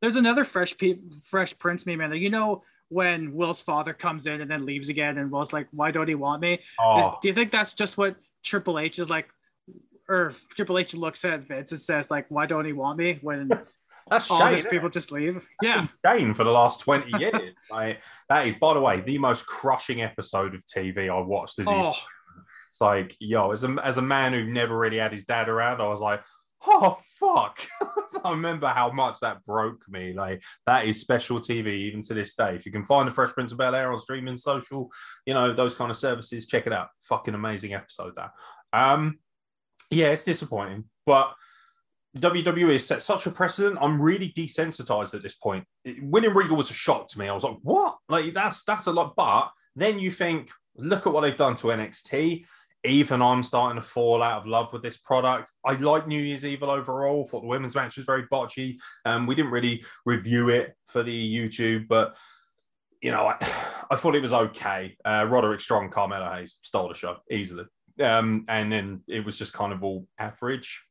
There's 0.00 0.16
another 0.16 0.44
fresh 0.44 0.76
pe- 0.78 0.98
fresh 1.28 1.58
Prince 1.58 1.84
meme, 1.86 1.98
man. 1.98 2.10
Like, 2.10 2.20
you 2.20 2.30
know 2.30 2.62
when 2.90 3.34
Will's 3.34 3.60
father 3.60 3.92
comes 3.92 4.26
in 4.26 4.40
and 4.40 4.50
then 4.50 4.64
leaves 4.64 4.88
again, 4.88 5.18
and 5.18 5.30
Will's 5.30 5.52
like, 5.52 5.66
"Why 5.72 5.90
don't 5.90 6.08
he 6.08 6.14
want 6.14 6.40
me?" 6.40 6.54
Is- 6.54 6.60
Oh, 6.80 7.18
do 7.20 7.28
you 7.28 7.34
think 7.34 7.52
that's 7.52 7.74
just 7.74 7.98
what 7.98 8.16
Triple 8.44 8.78
H 8.78 8.98
is 8.98 9.10
like, 9.10 9.28
or 10.08 10.32
Triple 10.54 10.78
H 10.78 10.94
looks 10.94 11.24
at 11.24 11.40
Vince 11.48 11.72
and 11.72 11.80
says 11.80 12.10
like, 12.10 12.26
"Why 12.30 12.46
don't 12.46 12.64
he 12.64 12.72
want 12.72 12.98
me?" 12.98 13.18
When 13.20 13.50
that's 14.10 14.30
all 14.30 14.38
Shane. 14.38 14.52
these 14.52 14.66
people 14.66 14.88
just 14.88 15.12
leave. 15.12 15.34
That's 15.34 15.46
Yeah, 15.62 15.86
Shane 16.04 16.34
for 16.34 16.44
the 16.44 16.50
last 16.50 16.80
20 16.80 17.18
years. 17.18 17.54
like, 17.70 18.00
that 18.28 18.46
is, 18.46 18.54
by 18.56 18.74
the 18.74 18.80
way, 18.80 19.00
the 19.00 19.18
most 19.18 19.46
crushing 19.46 20.02
episode 20.02 20.54
of 20.54 20.62
TV 20.66 21.10
I 21.10 21.20
watched. 21.20 21.58
As 21.58 21.68
oh, 21.68 21.94
It's 22.70 22.80
like, 22.80 23.16
yo, 23.20 23.52
as 23.52 23.64
a, 23.64 23.76
as 23.82 23.96
a 23.96 24.02
man 24.02 24.32
who 24.32 24.44
never 24.44 24.76
really 24.76 24.98
had 24.98 25.12
his 25.12 25.24
dad 25.24 25.48
around, 25.48 25.80
I 25.80 25.88
was 25.88 26.00
like, 26.00 26.22
oh, 26.66 26.98
fuck. 27.18 27.60
I 28.24 28.30
remember 28.30 28.68
how 28.68 28.90
much 28.90 29.20
that 29.20 29.44
broke 29.44 29.82
me. 29.88 30.12
Like, 30.12 30.42
that 30.66 30.86
is 30.86 31.00
special 31.00 31.38
TV 31.38 31.66
even 31.68 32.02
to 32.02 32.14
this 32.14 32.34
day. 32.34 32.54
If 32.54 32.66
you 32.66 32.72
can 32.72 32.84
find 32.84 33.06
The 33.06 33.12
Fresh 33.12 33.32
Prince 33.32 33.52
of 33.52 33.58
Bel 33.58 33.74
Air 33.74 33.92
on 33.92 33.98
streaming, 33.98 34.36
social, 34.36 34.90
you 35.26 35.34
know, 35.34 35.54
those 35.54 35.74
kind 35.74 35.90
of 35.90 35.96
services, 35.96 36.46
check 36.46 36.66
it 36.66 36.72
out. 36.72 36.88
Fucking 37.02 37.34
amazing 37.34 37.74
episode, 37.74 38.14
that. 38.16 38.30
Um, 38.72 39.18
yeah, 39.90 40.08
it's 40.08 40.24
disappointing, 40.24 40.84
but 41.06 41.32
WWE 42.16 42.72
has 42.72 42.86
set 42.86 43.02
such 43.02 43.26
a 43.26 43.30
precedent. 43.30 43.78
I'm 43.80 44.00
really 44.00 44.32
desensitized 44.36 45.14
at 45.14 45.22
this 45.22 45.34
point. 45.34 45.64
William 46.00 46.36
Regal 46.36 46.56
was 46.56 46.70
a 46.70 46.74
shock 46.74 47.08
to 47.08 47.18
me. 47.18 47.28
I 47.28 47.34
was 47.34 47.44
like, 47.44 47.58
what? 47.62 47.96
Like, 48.08 48.32
that's 48.32 48.64
that's 48.64 48.86
a 48.86 48.92
lot. 48.92 49.14
But 49.16 49.50
then 49.76 49.98
you 49.98 50.10
think, 50.10 50.50
look 50.76 51.06
at 51.06 51.12
what 51.12 51.22
they've 51.22 51.36
done 51.36 51.54
to 51.56 51.68
NXT. 51.68 52.44
Even 52.84 53.20
I'm 53.20 53.42
starting 53.42 53.80
to 53.80 53.86
fall 53.86 54.22
out 54.22 54.42
of 54.42 54.46
love 54.46 54.72
with 54.72 54.82
this 54.82 54.96
product. 54.96 55.50
I 55.64 55.72
like 55.72 56.06
New 56.06 56.22
Year's 56.22 56.44
Evil 56.44 56.70
overall. 56.70 57.26
Thought 57.26 57.42
the 57.42 57.48
women's 57.48 57.74
match 57.74 57.96
was 57.96 58.06
very 58.06 58.26
botchy. 58.28 58.78
Um, 59.04 59.26
we 59.26 59.34
didn't 59.34 59.50
really 59.50 59.84
review 60.06 60.48
it 60.48 60.74
for 60.86 61.02
the 61.02 61.36
YouTube, 61.36 61.88
but 61.88 62.16
you 63.02 63.10
know, 63.10 63.26
I, 63.26 63.36
I 63.90 63.96
thought 63.96 64.14
it 64.14 64.22
was 64.22 64.32
okay. 64.32 64.96
Uh, 65.04 65.26
Roderick 65.28 65.60
Strong, 65.60 65.90
Carmelo 65.90 66.32
Hayes 66.32 66.58
stole 66.62 66.88
the 66.88 66.94
show 66.94 67.16
easily. 67.30 67.64
Um, 68.00 68.44
and 68.48 68.72
then 68.72 69.00
it 69.08 69.24
was 69.24 69.38
just 69.38 69.52
kind 69.52 69.72
of 69.72 69.82
all 69.82 70.06
average. 70.18 70.82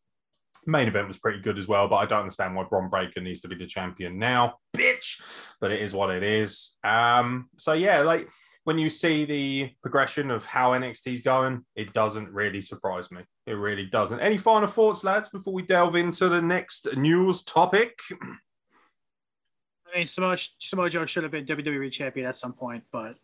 Main 0.67 0.89
event 0.89 1.07
was 1.07 1.17
pretty 1.17 1.39
good 1.39 1.57
as 1.57 1.67
well, 1.67 1.87
but 1.87 1.95
I 1.95 2.05
don't 2.05 2.21
understand 2.21 2.53
why 2.53 2.65
Bron 2.65 2.89
Breakker 2.89 3.21
needs 3.21 3.39
to 3.41 3.47
be 3.47 3.55
the 3.55 3.65
champion 3.65 4.19
now, 4.19 4.55
bitch. 4.75 5.21
But 5.61 5.71
it 5.71 5.81
is 5.81 5.93
what 5.93 6.09
it 6.09 6.23
is. 6.23 6.75
Um, 6.83 7.49
so 7.57 7.71
yeah, 7.71 8.01
like 8.01 8.29
when 8.65 8.77
you 8.77 8.89
see 8.89 9.23
the 9.23 9.71
progression 9.81 10.29
of 10.29 10.45
how 10.45 10.71
NXT's 10.71 11.21
going, 11.21 11.65
it 11.77 11.93
doesn't 11.93 12.29
really 12.33 12.59
surprise 12.59 13.09
me. 13.11 13.21
It 13.45 13.53
really 13.53 13.85
doesn't. 13.85 14.19
Any 14.19 14.37
final 14.37 14.67
thoughts, 14.67 15.05
lads, 15.05 15.29
before 15.29 15.53
we 15.53 15.61
delve 15.61 15.95
into 15.95 16.27
the 16.27 16.41
next 16.41 16.85
news 16.97 17.43
topic? 17.43 17.97
I 18.11 19.99
mean, 19.99 20.05
Samoa, 20.05 20.37
Samoa 20.59 20.89
Joe 20.89 21.05
should 21.05 21.23
have 21.23 21.31
been 21.31 21.45
WWE 21.45 21.89
champion 21.93 22.27
at 22.27 22.35
some 22.35 22.51
point, 22.51 22.83
but 22.91 23.15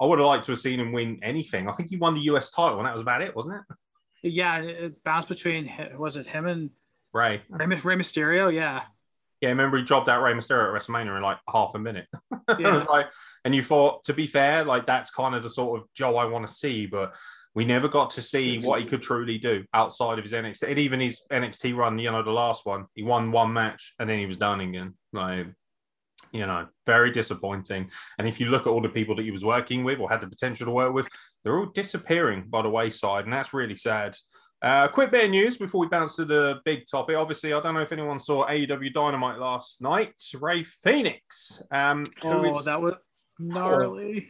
I 0.00 0.06
would 0.06 0.18
have 0.18 0.26
liked 0.26 0.46
to 0.46 0.52
have 0.52 0.60
seen 0.60 0.80
him 0.80 0.92
win 0.92 1.18
anything. 1.22 1.68
I 1.68 1.72
think 1.72 1.90
he 1.90 1.96
won 1.96 2.14
the 2.14 2.22
US 2.32 2.50
title, 2.50 2.78
and 2.78 2.86
that 2.86 2.94
was 2.94 3.02
about 3.02 3.20
it, 3.20 3.36
wasn't 3.36 3.56
it? 3.56 3.76
Yeah, 4.22 4.58
it, 4.58 5.04
bounced 5.04 5.28
between 5.28 5.70
was 5.96 6.16
it 6.16 6.26
him 6.26 6.46
and 6.46 6.70
Ray. 7.12 7.42
Rey, 7.48 7.66
Rey 7.66 7.96
Mysterio? 7.96 8.52
Yeah, 8.52 8.82
Yeah, 9.40 9.50
remember 9.50 9.78
he 9.78 9.84
dropped 9.84 10.08
out 10.08 10.22
Rey 10.22 10.32
Mysterio 10.32 10.74
at 10.74 10.82
WrestleMania 10.82 11.16
in 11.16 11.22
like 11.22 11.38
half 11.48 11.72
a 11.74 11.78
minute. 11.78 12.06
it 12.48 12.72
was 12.72 12.86
like, 12.86 13.06
and 13.44 13.54
you 13.54 13.62
thought, 13.62 14.04
to 14.04 14.12
be 14.12 14.26
fair, 14.26 14.64
like 14.64 14.86
that's 14.86 15.10
kind 15.10 15.34
of 15.34 15.42
the 15.42 15.50
sort 15.50 15.80
of 15.80 15.86
Joe 15.94 16.16
I 16.16 16.24
want 16.24 16.46
to 16.46 16.52
see, 16.52 16.86
but 16.86 17.14
we 17.54 17.64
never 17.64 17.88
got 17.88 18.10
to 18.10 18.22
see 18.22 18.58
what 18.58 18.80
he 18.80 18.86
could 18.86 19.02
truly 19.02 19.38
do 19.38 19.64
outside 19.74 20.18
of 20.18 20.24
his 20.24 20.32
NXT. 20.32 20.68
And 20.68 20.78
even 20.78 21.00
his 21.00 21.22
NXT 21.32 21.76
run, 21.76 21.98
you 21.98 22.10
know, 22.10 22.22
the 22.22 22.30
last 22.30 22.66
one, 22.66 22.86
he 22.94 23.02
won 23.02 23.32
one 23.32 23.52
match 23.52 23.94
and 23.98 24.08
then 24.08 24.18
he 24.18 24.26
was 24.26 24.36
done 24.36 24.60
again. 24.60 24.94
Like, 25.12 25.46
you 26.32 26.46
know, 26.46 26.66
very 26.86 27.10
disappointing. 27.10 27.90
And 28.18 28.26
if 28.28 28.40
you 28.40 28.50
look 28.50 28.62
at 28.66 28.70
all 28.70 28.80
the 28.82 28.88
people 28.88 29.14
that 29.16 29.24
he 29.24 29.30
was 29.30 29.44
working 29.44 29.84
with 29.84 29.98
or 30.00 30.08
had 30.08 30.20
the 30.20 30.26
potential 30.28 30.66
to 30.66 30.72
work 30.72 30.92
with, 30.92 31.08
they're 31.42 31.58
all 31.58 31.66
disappearing 31.66 32.44
by 32.48 32.62
the 32.62 32.70
wayside, 32.70 33.24
and 33.24 33.32
that's 33.32 33.52
really 33.54 33.76
sad. 33.76 34.16
Uh, 34.60 34.88
quick 34.88 35.12
bit 35.12 35.24
of 35.24 35.30
news 35.30 35.56
before 35.56 35.80
we 35.80 35.86
bounce 35.86 36.16
to 36.16 36.24
the 36.24 36.58
big 36.64 36.84
topic. 36.90 37.16
Obviously, 37.16 37.52
I 37.52 37.60
don't 37.60 37.74
know 37.74 37.80
if 37.80 37.92
anyone 37.92 38.18
saw 38.18 38.44
AEW 38.48 38.92
Dynamite 38.92 39.38
last 39.38 39.80
night. 39.80 40.14
Rey 40.40 40.64
Fénix, 40.64 41.62
um, 41.70 42.04
oh, 42.24 42.44
is- 42.44 42.64
that 42.64 42.80
was 42.80 42.94
gnarly. 43.38 44.28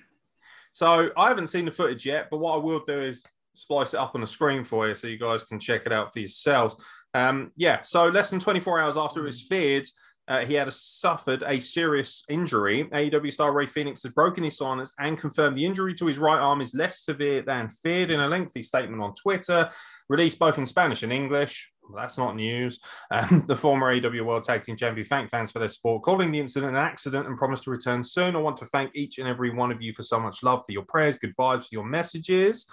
so 0.73 1.11
I 1.17 1.29
haven't 1.29 1.49
seen 1.49 1.65
the 1.65 1.71
footage 1.73 2.05
yet, 2.05 2.29
but 2.31 2.39
what 2.39 2.55
I 2.55 2.59
will 2.59 2.85
do 2.87 3.01
is 3.01 3.23
splice 3.55 3.95
it 3.95 4.01
up 4.01 4.15
on 4.15 4.21
the 4.21 4.27
screen 4.27 4.65
for 4.65 4.87
you 4.89 4.95
so 4.95 5.09
you 5.09 5.19
guys 5.19 5.43
can 5.43 5.59
check 5.59 5.83
it 5.87 5.93
out 5.93 6.13
for 6.13 6.21
yourselves. 6.21 6.77
Um, 7.15 7.53
yeah, 7.57 7.83
so 7.83 8.07
less 8.09 8.31
than 8.31 8.39
24 8.39 8.81
hours 8.81 8.97
after 8.97 9.21
it 9.21 9.25
was 9.25 9.43
feared, 9.43 9.87
uh, 10.29 10.45
he 10.45 10.55
had 10.55 10.69
a, 10.69 10.71
suffered 10.71 11.43
a 11.47 11.59
serious 11.59 12.23
injury. 12.29 12.85
AEW 12.93 13.33
star 13.33 13.53
Rey 13.53 13.67
Fénix 13.67 14.03
has 14.03 14.13
broken 14.13 14.45
his 14.45 14.59
silence 14.59 14.93
and 14.99 15.19
confirmed 15.19 15.57
the 15.57 15.65
injury 15.65 15.95
to 15.95 16.07
his 16.07 16.19
right 16.19 16.39
arm 16.39 16.61
is 16.61 16.75
less 16.75 17.01
severe 17.01 17.43
than 17.43 17.69
feared 17.69 18.11
in 18.11 18.21
a 18.21 18.29
lengthy 18.29 18.63
statement 18.63 19.03
on 19.03 19.15
Twitter, 19.15 19.71
released 20.09 20.39
both 20.39 20.59
in 20.59 20.67
Spanish 20.67 21.03
and 21.03 21.13
English. 21.13 21.71
Well, 21.89 22.03
that's 22.03 22.19
not 22.19 22.37
news. 22.37 22.79
Um, 23.11 23.45
the 23.49 23.57
former 23.57 23.95
AEW 23.95 24.27
World 24.27 24.43
Tag 24.45 24.63
Team 24.63 24.77
Champion 24.77 25.07
thanked 25.07 25.31
fans 25.31 25.51
for 25.51 25.59
their 25.61 25.69
support, 25.69 26.03
calling 26.03 26.31
the 26.31 26.41
incident 26.41 26.77
an 26.77 26.83
accident 26.83 27.27
and 27.27 27.39
promised 27.39 27.65
to 27.65 27.71
return 27.71 28.05
soon. 28.05 28.37
I 28.37 28.41
want 28.41 28.59
to 28.59 28.67
thank 28.67 28.91
each 28.95 29.19
and 29.19 29.27
every 29.27 29.51
one 29.51 29.73
of 29.73 29.81
you 29.81 29.95
for 29.95 30.03
so 30.03 30.21
much 30.21 30.43
love, 30.43 30.65
for 30.67 30.73
your 30.73 30.85
prayers, 30.87 31.17
good 31.17 31.35
vibes, 31.37 31.63
for 31.63 31.69
your 31.73 31.87
messages. 31.87 32.69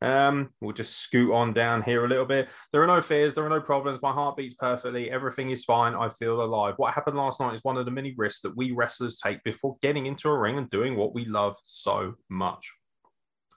Um, 0.00 0.50
we'll 0.60 0.72
just 0.72 0.98
scoot 0.98 1.32
on 1.32 1.52
down 1.52 1.82
here 1.82 2.04
a 2.04 2.08
little 2.08 2.24
bit. 2.24 2.48
There 2.72 2.82
are 2.82 2.86
no 2.86 3.00
fears, 3.00 3.34
there 3.34 3.44
are 3.44 3.50
no 3.50 3.60
problems. 3.60 4.00
My 4.00 4.12
heart 4.12 4.36
beats 4.36 4.54
perfectly. 4.54 5.10
Everything 5.10 5.50
is 5.50 5.64
fine. 5.64 5.94
I 5.94 6.08
feel 6.08 6.40
alive. 6.42 6.74
What 6.76 6.94
happened 6.94 7.16
last 7.16 7.40
night 7.40 7.54
is 7.54 7.64
one 7.64 7.76
of 7.76 7.84
the 7.84 7.90
many 7.90 8.14
risks 8.16 8.42
that 8.42 8.56
we 8.56 8.70
wrestlers 8.70 9.18
take 9.18 9.42
before 9.42 9.76
getting 9.82 10.06
into 10.06 10.28
a 10.28 10.38
ring 10.38 10.58
and 10.58 10.70
doing 10.70 10.96
what 10.96 11.14
we 11.14 11.24
love 11.24 11.56
so 11.64 12.14
much. 12.28 12.70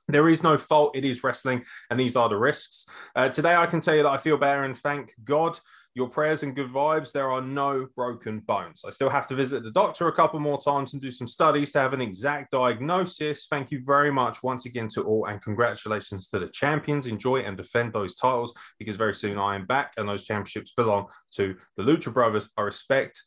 There 0.08 0.30
is 0.30 0.44
no 0.44 0.58
fault. 0.58 0.96
It 0.96 1.06
is 1.06 1.24
wrestling, 1.24 1.64
and 1.90 2.00
these 2.00 2.16
are 2.16 2.28
the 2.28 2.38
risks. 2.38 2.86
Uh, 3.16 3.30
today, 3.30 3.56
I 3.56 3.66
can 3.66 3.80
tell 3.80 3.96
you 3.96 4.04
that 4.04 4.10
I 4.10 4.18
feel 4.18 4.38
better, 4.38 4.64
and 4.64 4.78
thank 4.78 5.14
God. 5.24 5.58
Your 5.94 6.08
prayers 6.08 6.44
and 6.44 6.56
good 6.56 6.72
vibes, 6.72 7.12
there 7.12 7.30
are 7.30 7.42
no 7.42 7.86
broken 7.98 8.40
bones. 8.40 8.84
I 8.88 8.92
still 8.92 9.10
have 9.10 9.28
to 9.28 9.36
visit 9.36 9.64
the 9.64 9.72
doctor 9.72 10.08
a 10.08 10.14
couple 10.14 10.40
more 10.40 10.62
times 10.62 10.94
and 10.94 11.02
do 11.02 11.12
some 11.12 11.28
studies 11.28 11.74
to 11.74 11.80
have 11.80 11.94
an 11.94 12.00
exact 12.00 12.52
diagnosis. 12.52 13.48
Thank 13.50 13.72
you 13.72 13.82
very 13.86 14.10
much 14.12 14.42
once 14.42 14.66
again 14.66 14.88
to 14.94 15.04
all, 15.04 15.26
and 15.26 15.42
congratulations 15.42 16.30
to 16.30 16.40
the 16.40 16.48
champions. 16.48 17.08
Enjoy 17.08 17.42
and 17.42 17.58
defend 17.58 17.92
those 17.92 18.16
titles 18.16 18.54
because 18.80 18.96
very 18.96 19.14
soon 19.14 19.38
I 19.38 19.56
am 19.56 19.66
back, 19.66 19.94
and 19.98 20.08
those 20.08 20.24
championships 20.24 20.72
belong 20.78 21.08
to 21.36 21.56
the 21.76 21.84
Lucha 21.84 22.14
Brothers. 22.14 22.52
I 22.58 22.62
respect, 22.62 23.22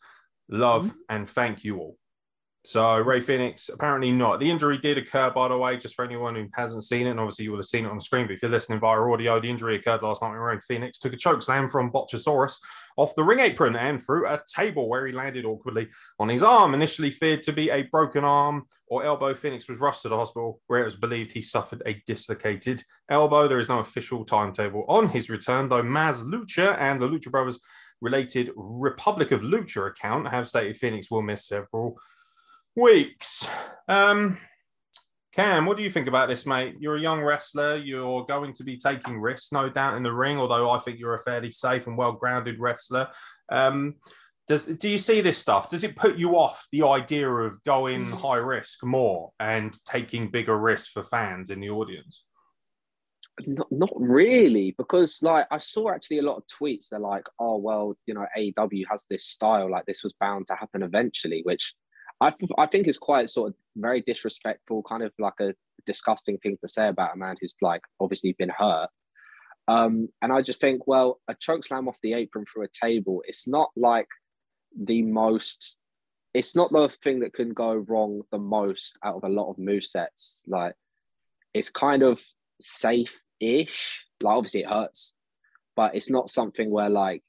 love, 0.48 0.86
mm-hmm. 0.86 0.98
and 1.10 1.28
thank 1.28 1.64
you 1.64 1.78
all. 1.78 1.98
So 2.66 2.96
Rey 2.96 3.20
Fénix, 3.20 3.68
apparently 3.70 4.10
not. 4.10 4.40
The 4.40 4.50
injury 4.50 4.78
did 4.78 4.96
occur, 4.96 5.28
by 5.28 5.48
the 5.48 5.58
way, 5.58 5.76
just 5.76 5.94
for 5.94 6.02
anyone 6.02 6.34
who 6.34 6.48
hasn't 6.54 6.84
seen 6.84 7.06
it. 7.06 7.10
And 7.10 7.20
obviously, 7.20 7.44
you 7.44 7.50
will 7.50 7.58
have 7.58 7.66
seen 7.66 7.84
it 7.84 7.90
on 7.90 7.96
the 7.96 8.02
screen. 8.02 8.26
But 8.26 8.32
if 8.32 8.42
you're 8.42 8.50
listening 8.50 8.80
via 8.80 8.98
audio, 8.98 9.38
the 9.38 9.50
injury 9.50 9.76
occurred 9.76 10.02
last 10.02 10.22
night 10.22 10.30
when 10.30 10.38
Rey 10.38 10.56
Fénix 10.56 10.98
took 10.98 11.12
a 11.12 11.16
choke 11.16 11.42
slam 11.42 11.68
from 11.68 11.92
Botchasaurus 11.92 12.56
off 12.96 13.14
the 13.16 13.22
ring 13.22 13.40
apron 13.40 13.76
and 13.76 14.02
through 14.02 14.26
a 14.28 14.40
table 14.46 14.88
where 14.88 15.06
he 15.06 15.12
landed 15.12 15.44
awkwardly 15.44 15.88
on 16.18 16.30
his 16.30 16.42
arm. 16.42 16.72
Initially 16.72 17.10
feared 17.10 17.42
to 17.42 17.52
be 17.52 17.68
a 17.68 17.82
broken 17.82 18.24
arm 18.24 18.64
or 18.86 19.04
elbow, 19.04 19.34
Fénix 19.34 19.68
was 19.68 19.78
rushed 19.78 20.00
to 20.02 20.08
the 20.08 20.16
hospital 20.16 20.62
where 20.66 20.80
it 20.80 20.86
was 20.86 20.96
believed 20.96 21.32
he 21.32 21.42
suffered 21.42 21.82
a 21.84 22.02
dislocated 22.06 22.82
elbow. 23.10 23.46
There 23.46 23.58
is 23.58 23.68
no 23.68 23.80
official 23.80 24.24
timetable 24.24 24.86
on 24.88 25.08
his 25.08 25.28
return, 25.28 25.68
though 25.68 25.82
Maz 25.82 26.24
Lucha 26.24 26.78
and 26.78 26.98
the 26.98 27.08
Lucha 27.08 27.30
Brothers 27.30 27.60
related 28.00 28.50
Republic 28.56 29.32
of 29.32 29.42
Lucha 29.42 29.90
account 29.90 30.28
have 30.28 30.48
stated 30.48 30.80
Fénix 30.80 31.10
will 31.10 31.20
miss 31.20 31.46
several 31.46 31.98
weeks. 32.76 33.46
Um, 33.88 34.38
Cam, 35.34 35.66
what 35.66 35.76
do 35.76 35.82
you 35.82 35.90
think 35.90 36.06
about 36.06 36.28
this, 36.28 36.46
mate? 36.46 36.76
You're 36.78 36.96
a 36.96 37.00
young 37.00 37.20
wrestler. 37.20 37.76
You're 37.76 38.24
going 38.24 38.52
to 38.54 38.64
be 38.64 38.76
taking 38.76 39.20
risks, 39.20 39.50
no 39.50 39.68
doubt, 39.68 39.96
in 39.96 40.02
the 40.04 40.12
ring. 40.12 40.38
Although 40.38 40.70
I 40.70 40.78
think 40.78 40.98
you're 41.00 41.14
a 41.14 41.22
fairly 41.22 41.50
safe 41.50 41.86
and 41.86 41.98
well-grounded 41.98 42.60
wrestler. 42.60 43.08
Um, 43.50 43.96
Does 44.46 44.66
do 44.66 44.88
you 44.90 44.98
see 44.98 45.22
this 45.22 45.38
stuff? 45.38 45.70
Does 45.70 45.84
it 45.84 45.96
put 45.96 46.16
you 46.16 46.36
off 46.36 46.68
the 46.70 46.82
idea 46.82 47.28
of 47.28 47.62
going 47.64 48.10
Mm. 48.10 48.20
high 48.20 48.36
risk 48.36 48.84
more 48.84 49.32
and 49.40 49.74
taking 49.86 50.30
bigger 50.30 50.56
risks 50.56 50.90
for 50.92 51.02
fans 51.02 51.48
in 51.50 51.60
the 51.60 51.70
audience? 51.70 52.24
Not, 53.46 53.72
not 53.72 53.90
really, 53.96 54.74
because 54.78 55.20
like 55.22 55.46
I 55.50 55.58
saw 55.58 55.90
actually 55.90 56.18
a 56.18 56.22
lot 56.22 56.36
of 56.36 56.46
tweets. 56.46 56.88
They're 56.90 57.00
like, 57.00 57.26
"Oh 57.40 57.56
well, 57.56 57.96
you 58.06 58.14
know, 58.14 58.26
AEW 58.36 58.84
has 58.90 59.06
this 59.10 59.24
style. 59.26 59.68
Like 59.70 59.86
this 59.86 60.02
was 60.04 60.12
bound 60.12 60.46
to 60.48 60.54
happen 60.54 60.82
eventually," 60.82 61.40
which 61.42 61.74
I 62.20 62.32
I 62.58 62.66
think 62.66 62.86
it's 62.86 62.98
quite 62.98 63.28
sort 63.30 63.50
of 63.50 63.54
very 63.76 64.00
disrespectful, 64.00 64.82
kind 64.82 65.02
of 65.02 65.12
like 65.18 65.40
a 65.40 65.54
disgusting 65.86 66.38
thing 66.38 66.56
to 66.60 66.68
say 66.68 66.88
about 66.88 67.14
a 67.14 67.18
man 67.18 67.36
who's 67.40 67.54
like 67.60 67.82
obviously 68.00 68.34
been 68.38 68.52
hurt. 68.56 68.88
Um, 69.66 70.08
and 70.20 70.32
I 70.32 70.42
just 70.42 70.60
think, 70.60 70.86
well, 70.86 71.20
a 71.28 71.34
choke 71.34 71.64
slam 71.64 71.88
off 71.88 71.98
the 72.02 72.14
apron 72.14 72.44
through 72.44 72.64
a 72.64 72.86
table. 72.86 73.22
It's 73.26 73.48
not 73.48 73.70
like 73.76 74.08
the 74.78 75.02
most. 75.02 75.78
It's 76.34 76.56
not 76.56 76.72
the 76.72 76.88
thing 77.02 77.20
that 77.20 77.32
can 77.32 77.52
go 77.52 77.74
wrong 77.74 78.22
the 78.32 78.38
most 78.38 78.98
out 79.04 79.16
of 79.16 79.24
a 79.24 79.28
lot 79.28 79.50
of 79.50 79.56
movesets. 79.56 80.40
Like 80.46 80.74
it's 81.52 81.70
kind 81.70 82.02
of 82.02 82.20
safe-ish. 82.60 84.04
Like 84.22 84.36
obviously 84.36 84.60
it 84.60 84.68
hurts, 84.68 85.14
but 85.76 85.94
it's 85.94 86.10
not 86.10 86.30
something 86.30 86.70
where 86.70 86.90
like 86.90 87.22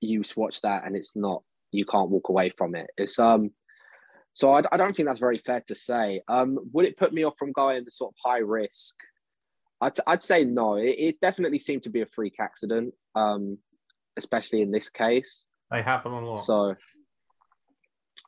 you 0.00 0.22
watch 0.36 0.62
that 0.62 0.84
and 0.86 0.96
it's 0.96 1.14
not 1.14 1.42
you 1.72 1.84
can't 1.84 2.10
walk 2.10 2.30
away 2.30 2.50
from 2.56 2.74
it. 2.74 2.88
It's 2.96 3.18
um 3.18 3.50
so 4.38 4.54
I, 4.54 4.62
I 4.70 4.76
don't 4.76 4.94
think 4.94 5.08
that's 5.08 5.18
very 5.18 5.38
fair 5.38 5.64
to 5.66 5.74
say. 5.74 6.22
Um, 6.28 6.60
would 6.72 6.84
it 6.84 6.96
put 6.96 7.12
me 7.12 7.24
off 7.24 7.36
from 7.36 7.50
going 7.50 7.84
sort 7.90 8.12
of 8.12 8.14
high 8.24 8.38
risk? 8.38 8.94
I'd, 9.80 9.98
I'd 10.06 10.22
say 10.22 10.44
no. 10.44 10.76
It, 10.76 10.94
it 10.96 11.20
definitely 11.20 11.58
seemed 11.58 11.82
to 11.82 11.90
be 11.90 12.02
a 12.02 12.06
freak 12.06 12.36
accident, 12.38 12.94
um, 13.16 13.58
especially 14.16 14.62
in 14.62 14.70
this 14.70 14.90
case. 14.90 15.46
They 15.72 15.82
happen 15.82 16.12
a 16.12 16.20
lot. 16.20 16.44
So, 16.44 16.76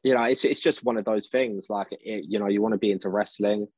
you 0.03 0.17
know, 0.17 0.25
it's 0.25 0.45
it's 0.45 0.59
just 0.59 0.83
one 0.83 0.97
of 0.97 1.05
those 1.05 1.29
things. 1.29 1.71
Like, 1.71 1.93
it, 1.93 2.25
you 2.27 2.41
know, 2.41 2.49
you 2.49 2.61
want 2.61 2.73
to 2.73 2.79
be 2.79 2.91
into 2.91 3.09
wrestling. 3.09 3.69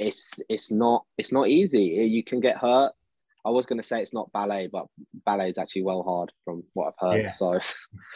It's 0.00 0.40
it's 0.48 0.72
not 0.72 1.04
it's 1.16 1.30
not 1.30 1.46
easy. 1.46 1.84
You 1.84 2.24
can 2.24 2.40
get 2.40 2.56
hurt. 2.56 2.90
I 3.44 3.50
was 3.50 3.66
going 3.66 3.80
to 3.80 3.86
say 3.86 4.02
it's 4.02 4.12
not 4.12 4.32
ballet, 4.32 4.66
but 4.66 4.86
ballet 5.24 5.50
is 5.50 5.58
actually 5.58 5.84
well 5.84 6.02
hard 6.02 6.32
from 6.44 6.64
what 6.72 6.88
I've 6.88 7.08
heard. 7.08 7.20
Yeah. 7.20 7.30
So, 7.30 7.60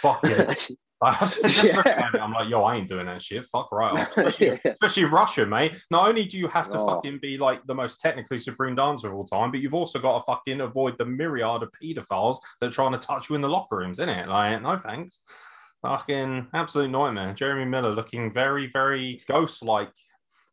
fuck 0.03 0.19
yeah. 0.25 0.53
I 1.03 1.17
was 1.21 1.35
just 1.37 1.65
Yeah. 1.65 1.77
looking 1.77 1.93
at 1.93 2.15
it, 2.15 2.21
I'm 2.21 2.33
like, 2.33 2.49
yo, 2.51 2.63
I 2.63 2.77
ain't 2.77 2.89
doing 2.89 3.07
that 3.07 3.23
shit. 3.23 3.47
Fuck 3.47 3.73
right 3.73 3.93
off. 3.93 4.09
Especially, 4.19 4.61
especially 4.65 5.05
Russia, 5.05 5.47
mate. 5.47 5.83
Not 5.91 6.09
only 6.09 6.25
do 6.27 6.39
you 6.39 6.47
have 6.49 6.69
to 6.71 6.79
Oh. 6.79 6.87
fucking 6.87 7.19
be 7.23 7.39
like 7.39 7.67
the 7.67 7.75
most 7.75 8.01
technically 8.01 8.39
supreme 8.39 8.75
dancer 8.75 9.09
of 9.09 9.15
all 9.15 9.25
time, 9.25 9.51
but 9.51 9.61
you've 9.61 9.75
also 9.75 9.99
got 9.99 10.19
to 10.19 10.25
fucking 10.25 10.61
avoid 10.61 10.99
the 10.99 11.05
myriad 11.07 11.63
of 11.63 11.71
paedophiles 11.83 12.37
that 12.61 12.67
are 12.69 12.71
trying 12.73 12.93
to 12.93 12.99
touch 12.99 13.31
you 13.31 13.35
in 13.37 13.41
the 13.41 13.49
locker 13.49 13.77
rooms, 13.79 13.99
innit? 13.99 14.27
Like, 14.27 14.61
no 14.63 14.79
thanks. 14.79 15.21
Fucking 15.83 16.49
absolute 16.53 16.91
nightmare. 16.91 17.33
Jeremy 17.33 17.65
Miller 17.65 17.91
looking 17.95 18.33
very, 18.35 18.67
very 18.67 19.23
ghost 19.27 19.63
like 19.65 19.91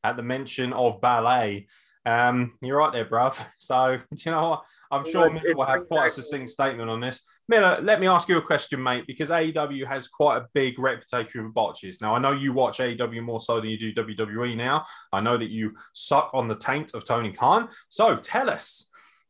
at 0.06 0.16
the 0.16 0.24
mention 0.24 0.72
of 0.72 1.01
ballet. 1.01 1.68
Um, 2.06 2.54
you're 2.62 2.77
right 2.77 2.94
there, 2.94 3.04
bruv. 3.06 3.38
So, 3.58 3.98
do 3.98 4.04
you 4.25 4.32
know 4.32 4.50
what? 4.51 4.63
I'm 4.92 5.04
sure 5.06 5.30
Miller 5.30 5.54
will 5.56 5.66
have 5.66 5.88
quite 5.89 6.08
a 6.08 6.10
succinct 6.10 6.50
statement 6.51 6.89
on 6.89 7.01
this. 7.01 7.22
Miller, 7.50 7.80
let 7.82 8.01
me 8.01 8.08
ask 8.08 8.27
you 8.27 8.38
a 8.38 8.42
question, 8.42 8.84
mate, 8.84 9.06
because 9.08 9.30
AEW 9.30 9.88
has 9.88 10.10
quite 10.10 10.38
a 10.38 10.46
big 10.54 10.77
reputation 10.77 11.44
for 11.44 11.50
botches. 11.50 12.01
Now, 12.01 12.13
I 12.13 12.20
know 12.20 12.32
you 12.32 12.51
watch 12.51 12.80
AEW 12.80 13.24
more 13.24 13.39
so 13.39 13.62
than 13.62 13.70
you 13.70 13.77
do 13.77 13.94
WWE 13.94 14.58
now. 14.58 14.86
I 15.13 15.22
know 15.22 15.38
that 15.38 15.50
you 15.50 15.74
suck 15.94 16.30
on 16.34 16.50
the 16.50 16.58
taint 16.58 16.94
of 16.94 17.06
Tony 17.06 17.32
Khan. 17.32 17.70
So 17.88 18.18
tell 18.18 18.50
us, 18.50 18.89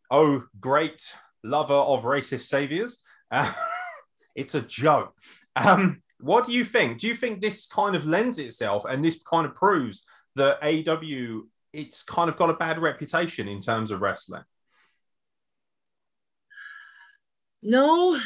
oh, 0.10 0.44
great 0.60 1.14
lover 1.44 1.74
of 1.74 2.04
racist 2.04 2.48
saviors. 2.48 2.98
Uh, 3.30 3.52
it's 4.36 4.56
a 4.56 4.62
joke. 4.62 5.14
Um, 5.56 6.02
what 6.20 6.48
do 6.48 6.54
you 6.54 6.66
think? 6.66 7.00
Do 7.00 7.08
you 7.08 7.16
think 7.16 7.40
this 7.40 7.68
kind 7.68 7.96
of 7.96 8.08
lends 8.08 8.40
itself 8.40 8.86
and 8.90 9.06
this 9.06 9.22
kind 9.30 9.46
of 9.46 9.54
proves 9.54 10.06
that 10.36 10.62
AEW 10.62 11.42
it's 11.74 12.02
kind 12.02 12.30
of 12.30 12.38
got 12.38 12.50
a 12.50 12.54
bad 12.54 12.80
reputation 12.80 13.48
in 13.48 13.62
terms 13.62 13.92
of 13.92 14.02
wrestling? 14.02 14.44
No, 17.62 18.20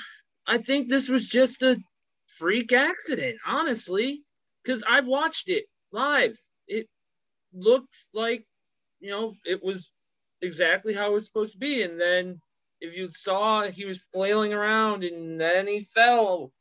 I 0.47 0.57
think 0.59 0.89
this 0.89 1.09
was 1.09 1.27
just 1.27 1.61
a 1.63 1.77
freak 2.27 2.73
accident, 2.73 3.37
honestly, 3.45 4.23
because 4.63 4.83
I 4.87 5.01
watched 5.01 5.49
it 5.49 5.65
live. 5.91 6.37
It 6.67 6.87
looked 7.53 8.05
like, 8.13 8.45
you 8.99 9.11
know, 9.11 9.35
it 9.45 9.63
was 9.63 9.91
exactly 10.41 10.93
how 10.93 11.11
it 11.11 11.13
was 11.13 11.25
supposed 11.25 11.53
to 11.53 11.57
be. 11.59 11.83
And 11.83 11.99
then 11.99 12.41
if 12.81 12.95
you 12.95 13.09
saw, 13.11 13.63
he 13.63 13.85
was 13.85 14.03
flailing 14.13 14.53
around 14.53 15.03
and 15.03 15.39
then 15.39 15.67
he 15.67 15.85
fell. 15.93 16.51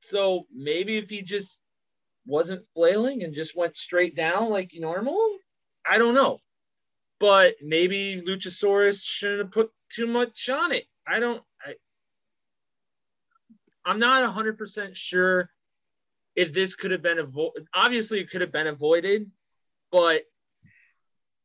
So 0.00 0.46
maybe 0.52 0.96
if 0.98 1.10
he 1.10 1.22
just 1.22 1.60
wasn't 2.26 2.66
flailing 2.74 3.22
and 3.22 3.34
just 3.34 3.56
went 3.56 3.76
straight 3.76 4.16
down 4.16 4.50
like 4.50 4.72
normal, 4.74 5.38
I 5.88 5.98
don't 5.98 6.14
know. 6.14 6.38
But 7.18 7.56
maybe 7.62 8.22
Luchasaurus 8.26 9.02
shouldn't 9.02 9.40
have 9.40 9.50
put 9.52 9.70
too 9.90 10.06
much 10.06 10.48
on 10.48 10.72
it. 10.72 10.84
I 11.06 11.20
don't. 11.20 11.42
I'm 13.90 13.98
not 13.98 14.32
100% 14.32 14.94
sure 14.94 15.50
if 16.36 16.52
this 16.52 16.76
could 16.76 16.92
have 16.92 17.02
been 17.02 17.18
avoided. 17.18 17.66
Obviously, 17.74 18.20
it 18.20 18.30
could 18.30 18.40
have 18.40 18.52
been 18.52 18.68
avoided, 18.68 19.28
but 19.90 20.22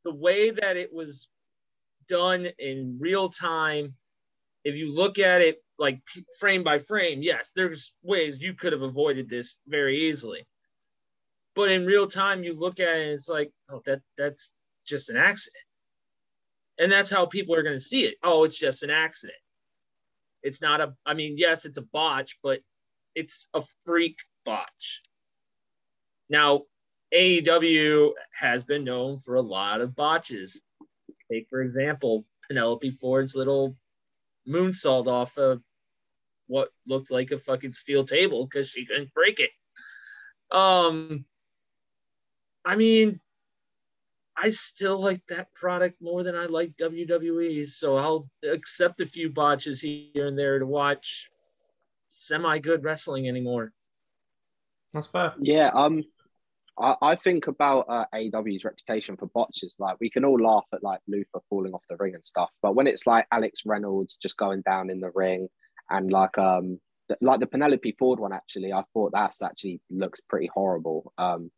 the 0.03 0.13
way 0.13 0.51
that 0.51 0.77
it 0.77 0.93
was 0.93 1.27
done 2.08 2.47
in 2.60 2.97
real 2.99 3.29
time, 3.29 3.95
if 4.63 4.77
you 4.77 4.93
look 4.93 5.17
at 5.17 5.41
it 5.41 5.58
like 5.79 6.01
frame 6.39 6.63
by 6.63 6.77
frame, 6.77 7.23
yes, 7.23 7.51
there's 7.55 7.93
ways 8.03 8.39
you 8.39 8.53
could 8.53 8.73
have 8.73 8.84
avoided 8.84 9.27
this 9.27 9.58
very 9.67 10.08
easily. 10.08 10.45
But 11.55 11.71
in 11.71 11.88
real 11.88 12.05
time, 12.05 12.43
you 12.43 12.53
look 12.53 12.79
at 12.79 12.95
it, 12.95 13.08
it's 13.08 13.27
like, 13.27 13.51
oh, 13.71 13.81
that 13.88 14.01
that's 14.19 14.51
just 14.86 15.10
an 15.10 15.17
accident. 15.17 15.63
And 16.77 16.91
that's 16.91 17.10
how 17.10 17.25
people 17.25 17.55
are 17.55 17.63
going 17.63 17.75
to 17.75 17.84
see 17.84 18.03
it. 18.03 18.17
Oh, 18.23 18.43
it's 18.43 18.60
just 18.60 18.84
an 18.84 18.91
accident. 18.91 19.39
It's 20.45 20.62
not 20.62 20.79
a, 20.79 20.93
I 21.05 21.15
mean, 21.15 21.38
yes, 21.38 21.65
it's 21.65 21.79
a 21.79 21.81
botch, 21.81 22.38
but 22.43 22.62
it's 23.15 23.47
a 23.55 23.63
freak 23.84 24.19
botch. 24.45 25.01
Now, 26.29 26.63
AEW 27.12 28.12
has 28.31 28.63
been 28.63 28.84
known 28.84 29.17
for 29.17 29.36
a 29.36 29.41
lot 29.41 29.81
of 29.81 29.95
botches. 29.95 30.62
Take, 31.31 31.47
for 31.49 31.63
example, 31.63 32.25
Penelope 32.47 32.91
Ford's 32.91 33.36
little 33.36 33.75
moonsault 34.47 35.08
off 35.08 35.36
of 35.39 35.63
what 36.45 36.69
looked 36.86 37.10
like 37.10 37.31
a 37.31 37.39
fucking 37.39 37.73
steel 37.73 38.05
table 38.05 38.45
because 38.45 38.69
she 38.69 38.86
couldn't 38.86 39.13
break 39.15 39.39
it. 39.39 39.49
Um, 40.55 41.25
I 42.63 42.75
mean, 42.75 43.19
I 44.38 44.50
still 44.50 45.02
like 45.02 45.21
that 45.28 45.54
product 45.54 46.02
more 46.02 46.24
than 46.24 46.36
I 46.36 46.45
like 46.45 46.76
WWE, 46.78 47.67
so 47.67 47.95
I'll 47.95 48.30
accept 48.43 49.02
a 49.02 49.06
few 49.06 49.30
botches 49.30 49.80
here 49.80 50.28
and 50.28 50.38
there 50.38 50.60
to 50.60 50.65
watch 50.65 51.30
semi 52.10 52.60
good 52.60 52.84
wrestling 52.84 53.28
anymore. 53.28 53.71
That's 54.93 55.08
fair. 55.08 55.34
Yeah, 55.39 55.71
um, 55.74 56.04
I, 56.78 56.95
I 57.02 57.15
think 57.15 57.48
about 57.48 57.86
uh, 57.89 58.06
AEW's 58.13 58.65
reputation 58.65 59.15
for 59.15 59.28
botches. 59.28 59.76
Like, 59.80 59.98
we 60.00 60.10
can 60.10 60.26
all 60.26 60.39
laugh 60.41 60.65
at 60.74 60.84
like 60.84 61.00
Luther 61.08 61.39
falling 61.50 61.74
off 61.74 61.84
the 61.89 61.98
ring 61.98 62.15
and 62.15 62.26
stuff, 62.26 62.50
but 62.62 62.76
when 62.76 62.88
it's 62.88 63.08
like 63.08 63.28
Alex 63.32 63.62
Reynolds 63.65 64.17
just 64.17 64.38
going 64.38 64.62
down 64.62 64.89
in 64.89 65.00
the 65.00 65.12
ring 65.13 65.48
and 65.89 66.12
like 66.12 66.38
um, 66.38 66.80
like 67.21 67.39
the 67.39 67.48
Penelope 67.48 67.95
Ford 67.98 68.19
one, 68.19 68.34
actually, 68.34 68.74
I 68.74 68.84
thought 68.93 69.12
that's 69.13 69.41
actually 69.41 69.82
looks 69.89 70.21
pretty 70.21 70.50
horrible. 70.54 71.13
Um, 71.17 71.52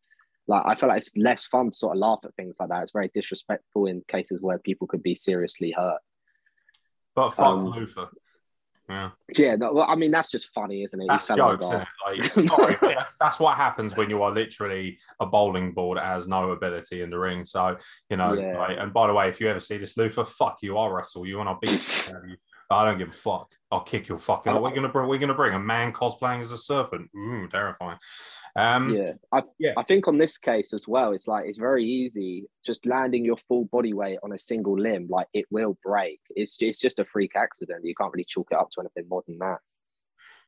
like 0.48 0.64
I 0.66 0.76
feel 0.76 0.90
like 0.90 1.00
it's 1.00 1.16
less 1.18 1.46
fun 1.46 1.70
to 1.70 1.76
sort 1.76 1.96
of 1.96 2.00
laugh 2.00 2.20
at 2.24 2.34
things 2.36 2.58
like 2.60 2.70
that. 2.70 2.84
It's 2.84 2.92
very 2.92 3.12
disrespectful 3.14 3.88
in 3.88 4.02
cases 4.08 4.42
where 4.42 4.60
people 4.60 4.88
could 4.88 5.04
be 5.04 5.16
seriously 5.16 5.74
hurt. 5.76 6.00
But 7.16 7.32
fuck 7.32 7.46
Um, 7.48 7.66
Luther. 7.68 8.08
Yeah. 8.90 9.10
Yeah, 9.36 9.56
no, 9.58 9.74
well, 9.74 9.86
I 9.90 9.96
mean 9.96 10.12
that's 10.12 10.30
just 10.30 10.54
funny, 10.54 10.84
isn't 10.84 11.02
it? 11.02 11.08
That's 11.10 11.28
jokes, 11.28 11.66
isn't 11.66 11.82
it? 11.82 11.88
Like, 12.52 12.80
sorry, 12.80 12.96
that's, 12.96 13.18
that's 13.18 13.38
what 13.38 13.58
happens 13.58 13.98
when 13.98 14.10
you 14.10 14.24
are 14.24 14.32
literally 14.32 14.98
a 15.20 15.26
bowling 15.26 15.74
ball 15.74 15.96
that 15.96 16.06
has 16.06 16.26
no 16.26 16.52
ability 16.52 17.02
in 17.02 17.10
the 17.10 17.20
ring. 17.20 17.46
So, 17.46 17.76
you 18.10 18.16
know, 18.16 18.32
Yeah. 18.34 18.58
like, 18.58 18.78
and 18.80 18.94
by 18.94 19.08
the 19.08 19.14
way, 19.14 19.28
if 19.28 19.42
you 19.42 19.50
ever 19.50 19.60
see 19.60 19.78
this 19.78 19.98
Luther, 19.98 20.24
fuck 20.24 20.60
you, 20.62 20.78
I'll 20.78 20.90
wrestle 20.90 21.26
you 21.26 21.42
and 21.42 21.50
I'll 21.50 21.60
beat 21.60 21.72
you. 22.08 22.38
I 22.70 22.86
don't 22.86 22.98
give 22.98 23.10
a 23.10 23.14
fuck. 23.14 23.54
I'll 23.72 23.82
kick 23.82 24.08
your 24.08 24.18
fucking. 24.18 24.54
We're 24.62 24.74
gonna 24.74 24.90
bring. 24.90 25.08
We're 25.08 25.20
gonna 25.20 25.34
bring 25.34 25.54
a 25.54 25.60
man 25.60 25.94
cosplaying 25.94 26.42
as 26.42 26.52
a 26.52 26.58
serpent. 26.58 27.10
Ooh, 27.16 27.48
terrifying. 27.50 27.98
Um, 28.56 28.94
yeah, 28.94 29.14
I, 29.32 29.44
Yeah. 29.60 29.74
I 29.78 29.84
think 29.84 30.08
on 30.08 30.18
this 30.18 30.38
case 30.38 30.74
as 30.74 30.88
well, 30.88 31.12
it's 31.14 31.28
like 31.28 31.46
it's 31.48 31.60
very 31.60 31.86
easy 31.86 32.46
just 32.66 32.86
landing 32.86 33.24
your 33.24 33.38
full 33.38 33.66
body 33.66 33.94
weight 33.94 34.20
on 34.24 34.34
a 34.34 34.40
single 34.40 34.78
limb, 34.78 35.08
like 35.10 35.28
it 35.34 35.46
will 35.52 35.78
break. 35.84 36.20
It's 36.32 36.58
it's 36.60 36.80
just 36.80 37.00
a 37.00 37.06
freak 37.06 37.36
accident. 37.36 37.86
You 37.86 37.96
can't 37.96 38.12
really 38.14 38.26
chalk 38.28 38.48
it 38.52 38.58
up 38.58 38.70
to 38.72 38.82
anything 38.82 39.08
more 39.10 39.24
than 39.28 39.38
that. 39.40 39.60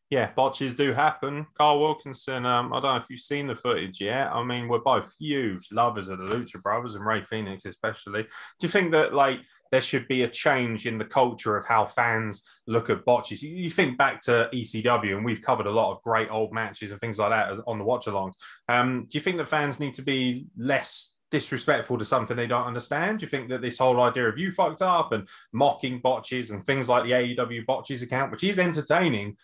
Yeah, 0.10 0.32
botches 0.36 0.74
do 0.74 0.92
happen. 0.92 1.46
Carl 1.56 1.80
Wilkinson, 1.80 2.44
um, 2.44 2.74
I 2.74 2.80
don't 2.80 2.96
know 2.96 2.96
if 2.96 3.06
you've 3.12 3.20
seen 3.20 3.46
the 3.46 3.54
footage 3.54 4.02
yet. 4.02 4.32
I 4.32 4.44
mean, 4.44 4.68
we're 4.68 4.80
both 4.80 5.14
huge 5.20 5.68
lovers 5.72 6.10
of 6.10 6.18
the 6.18 6.24
Lucha 6.24 6.60
Brothers 6.64 6.96
and 6.96 7.06
Rey 7.06 7.22
Fénix, 7.22 7.68
especially. 7.68 8.24
Do 8.24 8.30
you 8.62 8.70
think 8.70 8.92
that 8.94 9.14
like 9.14 9.42
there 9.72 9.82
should 9.82 10.08
be 10.08 10.24
a 10.24 10.28
change 10.28 10.88
in 10.88 10.98
the 10.98 11.06
culture 11.06 11.56
of 11.56 11.66
how 11.66 11.86
fans 11.86 12.42
look 12.66 12.90
at 12.90 13.06
botches? 13.06 13.44
You, 13.44 13.56
you 13.56 13.70
think 13.70 14.00
back 14.00 14.20
to 14.22 14.50
ECW, 14.52 15.16
and 15.16 15.24
we've 15.24 15.44
covered 15.44 15.68
a 15.68 15.72
lot 15.72 15.92
of 15.92 16.02
great 16.02 16.30
old 16.32 16.54
matches 16.54 16.90
and 16.90 17.00
things 17.00 17.20
like 17.20 17.30
that 17.30 17.62
on 17.68 17.78
the 17.78 17.86
watch 17.86 18.08
alongs. 18.08 18.34
Um, 18.68 19.06
do 19.08 19.16
you 19.16 19.22
think 19.22 19.38
that 19.38 19.48
fans 19.48 19.80
need 19.80 19.94
to 19.94 20.02
be 20.02 20.48
less 20.58 21.14
disrespectful 21.30 22.00
to 22.00 22.06
something 22.06 22.36
they 22.36 22.48
don't 22.48 22.66
understand? 22.66 23.20
Do 23.20 23.26
you 23.28 23.30
think 23.30 23.50
that 23.50 23.62
this 23.62 23.78
whole 23.78 24.02
idea 24.02 24.28
of 24.28 24.40
you 24.40 24.52
fucked 24.52 24.82
up 24.82 25.12
and 25.12 25.28
mocking 25.54 26.00
botches 26.00 26.50
and 26.50 26.66
things 26.66 26.90
like 26.90 27.04
the 27.04 27.12
AEW 27.12 27.68
botches 27.68 28.02
account, 28.02 28.32
which 28.32 28.44
is 28.44 28.58
entertaining, 28.58 29.38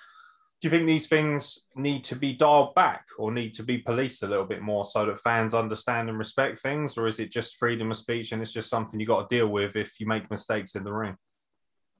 do 0.65 0.71
you 0.71 0.77
think 0.79 0.87
these 0.87 1.05
things 1.05 1.67
need 1.75 2.03
to 2.05 2.15
be 2.15 2.33
dialed 2.33 2.73
back 2.73 3.05
or 3.19 3.31
need 3.31 3.53
to 3.53 3.61
be 3.61 3.77
policed 3.77 4.23
a 4.23 4.27
little 4.27 4.45
bit 4.45 4.63
more 4.63 4.83
so 4.83 5.05
that 5.05 5.19
fans 5.19 5.53
understand 5.53 6.09
and 6.09 6.17
respect 6.17 6.59
things? 6.59 6.97
Or 6.97 7.05
is 7.05 7.19
it 7.19 7.29
just 7.29 7.57
freedom 7.57 7.91
of 7.91 7.97
speech 7.97 8.31
and 8.31 8.41
it's 8.41 8.51
just 8.51 8.67
something 8.67 8.99
you 8.99 9.05
got 9.05 9.29
to 9.29 9.35
deal 9.35 9.47
with 9.47 9.75
if 9.75 9.99
you 9.99 10.07
make 10.07 10.31
mistakes 10.31 10.73
in 10.73 10.83
the 10.83 10.91
ring? 10.91 11.15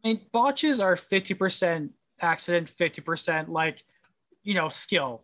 I 0.03 0.07
mean, 0.07 0.21
botches 0.31 0.79
are 0.79 0.95
50% 0.95 1.91
accident, 2.21 2.67
50% 2.67 3.49
like, 3.49 3.83
you 4.41 4.55
know, 4.55 4.69
skill. 4.69 5.21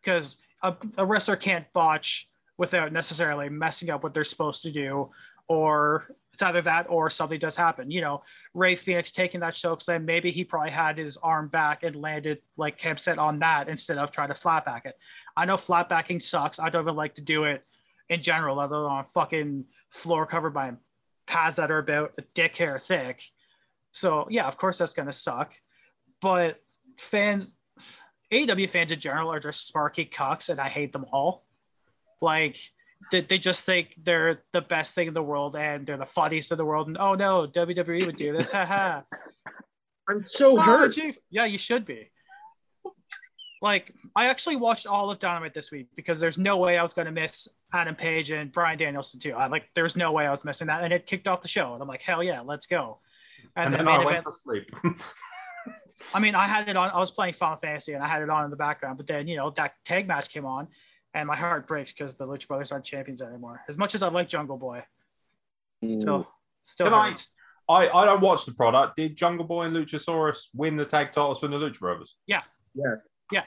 Because 0.00 0.36
a, 0.62 0.76
a 0.96 1.04
wrestler 1.04 1.34
can't 1.34 1.66
botch 1.72 2.28
without 2.58 2.92
necessarily 2.92 3.48
messing 3.48 3.90
up 3.90 4.04
what 4.04 4.14
they're 4.14 4.22
supposed 4.22 4.62
to 4.62 4.70
do 4.70 5.10
or 5.48 6.14
it's 6.34 6.42
either 6.42 6.62
that 6.62 6.86
or 6.90 7.08
something 7.10 7.38
does 7.38 7.56
happen. 7.56 7.90
You 7.90 8.00
know, 8.00 8.22
Rey 8.52 8.74
Fénix 8.74 9.12
taking 9.12 9.40
that 9.40 9.54
choke 9.54 9.80
slam, 9.80 10.04
maybe 10.04 10.30
he 10.30 10.44
probably 10.44 10.70
had 10.70 10.98
his 10.98 11.16
arm 11.16 11.48
back 11.48 11.84
and 11.84 11.96
landed 11.96 12.40
like 12.56 12.76
Cam 12.76 12.98
said 12.98 13.18
on 13.18 13.38
that 13.38 13.68
instead 13.68 13.98
of 13.98 14.10
trying 14.10 14.28
to 14.28 14.34
flat 14.34 14.64
back 14.64 14.84
it. 14.84 14.98
I 15.36 15.46
know 15.46 15.56
flat 15.56 15.88
backing 15.88 16.20
sucks. 16.20 16.58
I 16.58 16.68
don't 16.68 16.82
even 16.82 16.96
like 16.96 17.14
to 17.14 17.22
do 17.22 17.44
it 17.44 17.64
in 18.08 18.20
general, 18.20 18.58
other 18.58 18.76
than 18.76 18.84
on 18.84 19.04
fucking 19.04 19.64
floor 19.90 20.26
covered 20.26 20.52
by 20.52 20.72
pads 21.26 21.56
that 21.56 21.70
are 21.70 21.78
about 21.78 22.12
a 22.18 22.22
dick 22.34 22.56
hair 22.56 22.78
thick. 22.78 23.22
So 23.92 24.26
yeah, 24.28 24.46
of 24.46 24.56
course 24.56 24.78
that's 24.78 24.92
gonna 24.92 25.12
suck. 25.12 25.54
But 26.20 26.60
fans, 26.98 27.56
AEW 28.32 28.68
fans 28.68 28.90
in 28.90 28.98
general 28.98 29.32
are 29.32 29.40
just 29.40 29.66
sparky 29.66 30.04
cucks, 30.04 30.48
and 30.48 30.60
I 30.60 30.68
hate 30.68 30.92
them 30.92 31.06
all. 31.12 31.44
Like 32.20 32.58
they, 33.10 33.20
they 33.22 33.38
just 33.38 33.64
think 33.64 33.94
they're 34.02 34.42
the 34.52 34.60
best 34.60 34.94
thing 34.94 35.08
in 35.08 35.14
the 35.14 35.22
world 35.22 35.56
and 35.56 35.86
they're 35.86 35.96
the 35.96 36.06
funniest 36.06 36.52
in 36.52 36.58
the 36.58 36.64
world. 36.64 36.88
And 36.88 36.98
oh 36.98 37.14
no, 37.14 37.46
WWE 37.46 38.06
would 38.06 38.16
do 38.16 38.32
this. 38.36 38.50
Haha. 38.50 39.02
I'm 40.08 40.22
so 40.22 40.58
Oh, 40.58 40.60
hurt. 40.60 40.92
Chief. 40.92 41.16
Yeah, 41.30 41.46
you 41.46 41.58
should 41.58 41.86
be. 41.86 42.10
Like, 43.62 43.92
I 44.14 44.26
actually 44.26 44.56
watched 44.56 44.86
all 44.86 45.10
of 45.10 45.18
Dynamite 45.18 45.54
this 45.54 45.72
week 45.72 45.88
because 45.96 46.20
there's 46.20 46.36
no 46.36 46.58
way 46.58 46.76
I 46.76 46.82
was 46.82 46.92
going 46.92 47.06
to 47.06 47.12
miss 47.12 47.48
Adam 47.72 47.94
Page 47.94 48.30
and 48.30 48.52
Bryan 48.52 48.76
Danielson 48.76 49.20
too. 49.20 49.32
I 49.32 49.46
like, 49.46 49.64
there's 49.74 49.96
no 49.96 50.12
way 50.12 50.26
I 50.26 50.30
was 50.30 50.44
missing 50.44 50.66
that, 50.66 50.84
and 50.84 50.92
it 50.92 51.06
kicked 51.06 51.26
off 51.28 51.40
the 51.40 51.48
show. 51.48 51.72
And 51.72 51.80
I'm 51.80 51.88
like, 51.88 52.02
hell 52.02 52.22
yeah, 52.22 52.42
let's 52.42 52.66
go. 52.66 52.98
And, 53.56 53.66
And, 53.66 53.74
then 53.74 53.84
main 53.86 54.00
I 54.00 54.04
went 54.04 54.18
event. 54.18 54.24
to 54.26 54.32
sleep. 54.32 54.76
I 56.14 56.20
mean, 56.20 56.34
I 56.34 56.46
had 56.46 56.68
it 56.68 56.76
on. 56.76 56.90
I 56.90 56.98
was 56.98 57.10
playing 57.10 57.32
Final 57.34 57.56
Fantasy 57.56 57.94
and 57.94 58.02
I 58.04 58.08
had 58.08 58.20
it 58.20 58.28
on 58.28 58.44
in 58.44 58.50
the 58.50 58.56
background. 58.56 58.98
But 58.98 59.06
then, 59.06 59.26
you 59.26 59.36
know, 59.36 59.48
that 59.50 59.72
tag 59.86 60.06
match 60.06 60.28
came 60.28 60.44
on, 60.44 60.68
and 61.14 61.26
my 61.28 61.36
heart 61.36 61.66
breaks 61.66 61.92
because 61.92 62.16
the 62.16 62.26
Lucha 62.26 62.48
Brothers 62.48 62.72
aren't 62.72 62.84
champions 62.84 63.22
anymore. 63.22 63.62
As 63.68 63.78
much 63.78 63.94
as 63.94 64.02
I 64.02 64.08
like 64.08 64.28
Jungle 64.28 64.56
Boy, 64.56 64.84
still, 65.88 66.26
still. 66.64 66.86
Can 66.86 66.94
I- 66.94 67.14
I, 67.66 67.88
I 67.88 68.04
don't 68.04 68.20
watch 68.20 68.44
the 68.44 68.52
product. 68.52 68.96
Did 68.96 69.16
Jungle 69.16 69.46
Boy 69.46 69.62
and 69.62 69.74
Luchasaurus 69.74 70.48
win 70.52 70.76
the 70.76 70.84
tag 70.84 71.12
titles 71.12 71.40
from 71.40 71.50
the 71.52 71.56
Lucha 71.56 71.78
Brothers? 71.78 72.14
Yeah, 72.26 72.42
yeah, 72.74 72.96
yeah. 73.32 73.44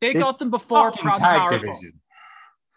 They 0.00 0.12
This 0.12 0.22
got 0.22 0.38
them 0.38 0.50
before 0.50 0.92
Fucking 0.92 1.02
Proud 1.02 1.14
and 1.16 1.22
Powerful. 1.24 1.58
division. 1.58 2.00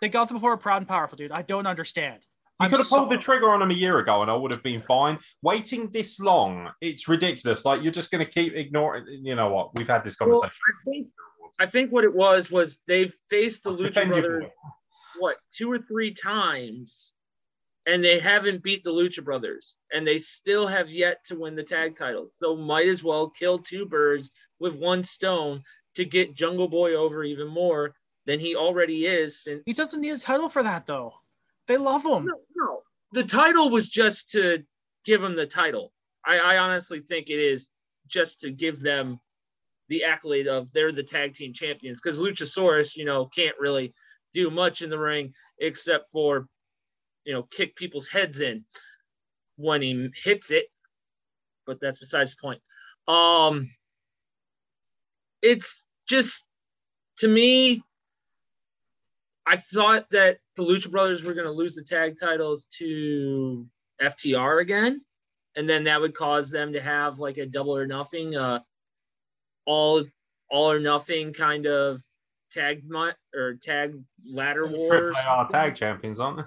They 0.01 0.09
got 0.09 0.27
them 0.29 0.37
before 0.37 0.57
Proud 0.57 0.77
and 0.77 0.87
Powerful, 0.87 1.17
dude. 1.17 1.31
I 1.31 1.41
don't 1.43 1.67
understand. 1.67 2.25
You 2.59 2.65
I'm 2.65 2.69
could 2.71 2.79
have 2.79 2.89
pulled 2.89 3.09
so- 3.09 3.15
the 3.15 3.21
trigger 3.21 3.51
on 3.51 3.59
them 3.59 3.69
a 3.69 3.75
year 3.75 3.99
ago 3.99 4.23
and 4.23 4.31
I 4.31 4.33
would 4.35 4.51
have 4.51 4.63
been 4.63 4.81
fine. 4.81 5.19
Waiting 5.43 5.91
this 5.91 6.19
long, 6.19 6.71
it's 6.81 7.07
ridiculous. 7.07 7.65
Like 7.65 7.83
you're 7.83 7.91
just 7.91 8.09
going 8.09 8.25
to 8.25 8.31
keep 8.31 8.55
ignoring. 8.55 9.05
You 9.23 9.35
know 9.35 9.49
what? 9.51 9.75
We've 9.77 9.87
had 9.87 10.03
this 10.03 10.17
Well, 10.19 10.31
conversation. 10.31 10.61
I 10.87 10.89
think 10.89 11.07
I 11.59 11.65
think 11.65 11.91
what 11.91 12.03
it 12.03 12.13
was 12.13 12.51
was 12.51 12.79
they've 12.87 13.13
faced 13.29 13.63
the 13.63 13.71
Lucha 13.71 13.93
Defend 13.93 14.15
your 14.15 14.21
Brothers 14.29 14.51
what 15.19 15.37
two 15.55 15.71
or 15.71 15.79
three 15.79 16.13
times, 16.13 17.11
and 17.85 18.03
they 18.03 18.19
haven't 18.19 18.63
beat 18.63 18.83
the 18.83 18.91
Lucha 18.91 19.23
Brothers, 19.23 19.77
and 19.93 20.05
they 20.05 20.17
still 20.17 20.65
have 20.67 20.89
yet 20.89 21.23
to 21.25 21.35
win 21.39 21.55
the 21.55 21.63
tag 21.63 21.95
title. 21.95 22.31
So 22.37 22.55
might 22.55 22.87
as 22.87 23.03
well 23.03 23.29
kill 23.29 23.59
two 23.59 23.85
birds 23.85 24.31
with 24.59 24.75
one 24.75 25.03
stone 25.03 25.63
to 25.95 26.05
get 26.05 26.35
Jungle 26.35 26.67
Boy 26.67 26.95
over 26.95 27.23
even 27.23 27.47
more 27.47 27.93
than 28.25 28.39
he 28.39 28.55
already 28.55 29.05
is. 29.05 29.43
Since 29.43 29.63
He 29.65 29.73
doesn't 29.73 30.01
need 30.01 30.11
a 30.11 30.17
title 30.17 30.49
for 30.49 30.63
that, 30.63 30.85
though. 30.85 31.13
They 31.67 31.77
love 31.77 32.05
him. 32.05 32.25
no, 32.25 32.39
no, 32.55 32.81
the 33.11 33.23
title 33.23 33.69
was 33.69 33.89
just 33.89 34.31
to 34.31 34.63
give 35.05 35.23
him 35.23 35.35
the 35.35 35.45
title. 35.45 35.93
I, 36.25 36.39
I 36.39 36.57
honestly 36.57 36.99
think 36.99 37.29
it 37.29 37.39
is 37.39 37.67
just 38.07 38.39
to 38.41 38.51
give 38.51 38.81
them 38.81 39.19
the 39.89 40.03
accolade 40.03 40.47
of 40.47 40.71
they're 40.73 40.91
the 40.91 41.03
tag 41.03 41.33
team 41.33 41.53
champions 41.53 41.99
because 42.01 42.19
Luchasaurus, 42.19 42.95
you 42.95 43.05
know, 43.05 43.25
can't 43.25 43.55
really 43.59 43.93
do 44.33 44.49
much 44.49 44.81
in 44.81 44.89
the 44.89 44.99
ring 44.99 45.33
except 45.59 46.09
for, 46.09 46.47
you 47.25 47.33
know, 47.33 47.43
kick 47.43 47.75
people's 47.75 48.07
heads 48.07 48.39
in 48.41 48.63
when 49.57 49.81
he 49.81 50.09
hits 50.23 50.51
it. 50.51 50.65
But 51.65 51.79
that's 51.81 51.99
besides 51.99 52.35
the 52.35 52.41
point. 52.41 52.61
Um, 53.07 53.67
it's 55.41 55.85
just 56.07 56.45
to 57.17 57.27
me, 57.27 57.83
I 59.45 59.57
thought 59.57 60.09
that 60.11 60.37
the 60.55 60.63
Lucha 60.63 60.91
Brothers 60.91 61.23
were 61.23 61.33
going 61.33 61.47
to 61.47 61.51
lose 61.51 61.73
the 61.73 61.83
tag 61.83 62.17
titles 62.19 62.67
to 62.77 63.65
FTR 64.01 64.61
again, 64.61 65.01
and 65.55 65.67
then 65.67 65.83
that 65.85 65.99
would 65.99 66.13
cause 66.13 66.51
them 66.51 66.73
to 66.73 66.81
have 66.81 67.17
like 67.17 67.37
a 67.37 67.47
double 67.47 67.75
or 67.75 67.87
nothing, 67.87 68.35
uh, 68.35 68.59
all 69.69 70.03
all 70.49 70.71
or 70.71 70.79
nothing 70.79 71.31
kind 71.31 71.67
of 71.67 72.01
tag 72.51 72.81
mu- 72.87 73.11
or 73.35 73.53
tag 73.61 73.93
ladder 74.27 74.67
wars. 74.67 75.15
Triple 75.15 75.31
A 75.31 75.35
are 75.35 75.47
tag 75.47 75.75
champions, 75.75 76.19
aren't 76.19 76.37
they? 76.37 76.43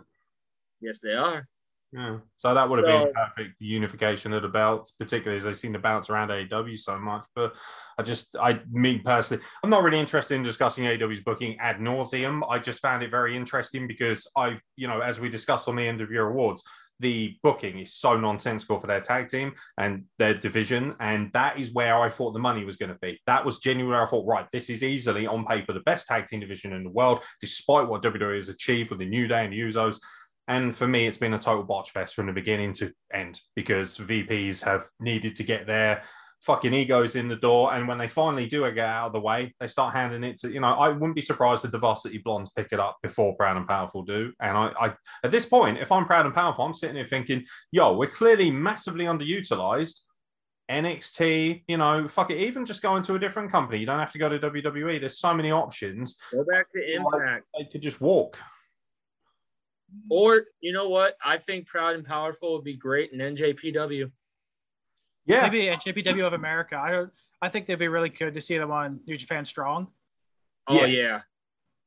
Yes, 0.81 0.99
they 0.99 1.15
are. 1.15 1.47
Yeah. 1.93 2.19
So 2.37 2.55
that 2.55 2.69
would 2.69 2.79
have 2.79 2.87
been 2.87 3.13
perfect 3.13 3.55
unification 3.61 4.33
of 4.33 4.43
the 4.43 4.49
belts, 4.49 4.93
particularly 4.93 5.37
as 5.37 5.45
they 5.45 5.53
seem 5.53 5.75
to 5.75 5.79
bounce 5.79 6.09
around 6.09 6.31
AEW 6.31 6.79
so 6.79 6.99
much. 6.99 7.25
But 7.37 7.55
I 7.99 8.03
just, 8.03 8.35
I 8.41 8.61
mean 8.73 9.03
personally, 9.05 9.45
I'm 9.63 9.71
not 9.71 9.83
really 9.83 10.01
interested 10.01 10.35
in 10.35 10.43
discussing 10.43 10.85
AEW's 10.85 11.21
booking 11.21 11.59
ad 11.61 11.77
nauseum. 11.77 12.41
I 12.49 12.59
just 12.59 12.81
found 12.81 13.03
it 13.03 13.11
very 13.11 13.37
interesting 13.37 13.87
because 13.87 14.27
I've, 14.35 14.61
you 14.75 14.89
know, 14.89 15.01
as 15.01 15.21
we 15.21 15.29
discussed 15.29 15.69
on 15.69 15.77
the 15.77 15.87
end 15.87 16.01
of 16.01 16.11
your 16.11 16.31
awards, 16.31 16.65
the 17.03 17.37
booking 17.43 17.81
is 17.81 17.95
so 17.95 18.17
nonsensical 18.17 18.81
for 18.81 18.87
their 18.87 19.01
tag 19.01 19.29
team 19.29 19.53
and 19.77 20.05
their 20.19 20.35
division. 20.35 20.95
And 21.01 21.31
that 21.35 21.59
is 21.59 21.73
where 21.73 22.01
I 22.01 22.09
thought 22.09 22.33
the 22.33 22.39
money 22.39 22.65
was 22.65 22.77
going 22.77 22.93
to 22.93 22.99
be. 23.03 23.21
That 23.27 23.45
was 23.45 23.59
genuinely 23.59 24.03
I 24.03 24.07
thought, 24.07 24.27
right, 24.27 24.47
this 24.53 24.71
is 24.71 24.83
easily 24.83 25.27
on 25.27 25.45
paper 25.45 25.73
the 25.73 25.81
best 25.81 26.07
tag 26.07 26.27
team 26.27 26.41
division 26.41 26.73
in 26.73 26.85
the 26.85 26.91
world, 26.91 27.23
despite 27.41 27.89
what 27.89 28.03
WWE 28.03 28.37
has 28.37 28.49
achieved 28.49 28.91
with 28.91 29.01
the 29.01 29.07
New 29.09 29.27
Day 29.27 29.45
and 29.45 29.53
the 29.53 29.61
Usos. 29.61 29.99
And 30.49 30.75
for 30.75 30.87
me, 30.87 31.07
it's 31.07 31.19
been 31.19 31.35
a 31.35 31.39
total 31.39 31.65
botch 31.65 31.91
fest 31.91 32.15
from 32.15 32.27
the 32.27 32.33
beginning 32.33 32.73
to 32.75 32.93
end 33.13 33.41
because 33.55 33.99
VPs 33.99 34.63
have 34.65 34.85
needed 35.01 35.37
to 35.37 35.45
get 35.45 35.67
their 35.67 36.03
fucking 36.43 36.75
egos 36.75 37.15
in 37.15 37.29
the 37.29 37.37
door. 37.37 37.73
And 37.73 37.87
when 37.87 37.99
they 37.99 38.09
finally 38.09 38.47
do 38.47 38.71
get 38.73 38.85
out 38.85 39.07
of 39.07 39.13
the 39.13 39.21
way, 39.21 39.55
they 39.61 39.69
start 39.69 39.95
handing 39.95 40.25
it 40.25 40.39
to, 40.41 40.53
you 40.53 40.61
know, 40.61 40.69
I 40.69 40.89
wouldn't 40.89 41.15
be 41.15 41.23
surprised 41.23 41.65
if 41.65 41.71
the 41.71 41.79
Varsity 41.79 42.19
Blondes 42.19 42.51
pick 42.51 42.69
it 42.73 42.81
up 42.81 42.99
before 43.03 43.37
Proud 43.37 43.57
and 43.57 43.67
Powerful 43.67 44.03
do. 44.03 44.33
And 44.41 44.57
I, 44.57 44.73
I, 44.81 44.95
at 45.23 45.31
this 45.31 45.47
point, 45.47 45.79
if 45.79 45.93
I'm 45.93 46.05
Proud 46.05 46.27
and 46.27 46.35
Powerful, 46.35 46.65
I'm 46.65 46.75
sitting 46.75 46.97
here 46.97 47.07
thinking, 47.07 47.45
yo, 47.71 47.97
we're 47.97 48.09
clearly 48.09 48.51
massively 48.51 49.05
underutilized. 49.05 50.01
NXT, 50.71 51.65
you 51.69 51.77
know, 51.77 52.09
fuck 52.09 52.31
it, 52.31 52.39
even 52.39 52.65
just 52.65 52.83
going 52.83 53.03
to 53.03 53.15
a 53.15 53.19
different 53.19 53.51
company. 53.51 53.79
You 53.79 53.87
don't 53.87 53.99
have 53.99 54.13
to 54.13 54.19
go 54.19 54.29
to 54.29 54.39
WWE. 54.39 55.01
There's 55.01 55.19
so 55.19 55.35
many 55.35 55.51
options. 55.51 56.17
Go 56.33 56.45
back 56.45 56.67
to 56.73 56.95
Impact. 56.95 57.47
They 57.59 57.69
could 57.71 57.83
just 57.83 58.01
walk. 58.01 58.39
Or 60.09 60.45
you 60.61 60.73
know 60.73 60.89
what? 60.89 61.17
I 61.23 61.37
think 61.37 61.67
Proud 61.67 61.97
and 61.97 62.05
Powerful 62.05 62.55
would 62.55 62.65
be 62.65 62.77
great 62.77 63.13
in 63.13 63.19
NJPW. 63.19 64.11
Yeah. 65.27 65.43
Maybe 65.43 65.69
at 65.69 65.83
JPW 65.83 66.27
of 66.27 66.33
America. 66.33 66.77
I 66.77 66.91
don't. 66.91 67.11
I 67.41 67.49
think 67.49 67.67
they'd 67.67 67.75
be 67.77 67.89
really 67.89 68.09
good 68.09 68.35
to 68.35 68.41
see 68.41 68.57
them 68.59 68.71
on 68.71 69.01
New 69.07 69.17
Japan 69.17 69.45
Strong. 69.45 69.89
Oh 70.69 70.77
Yeah. 70.77 70.87
yeah. 70.87 71.21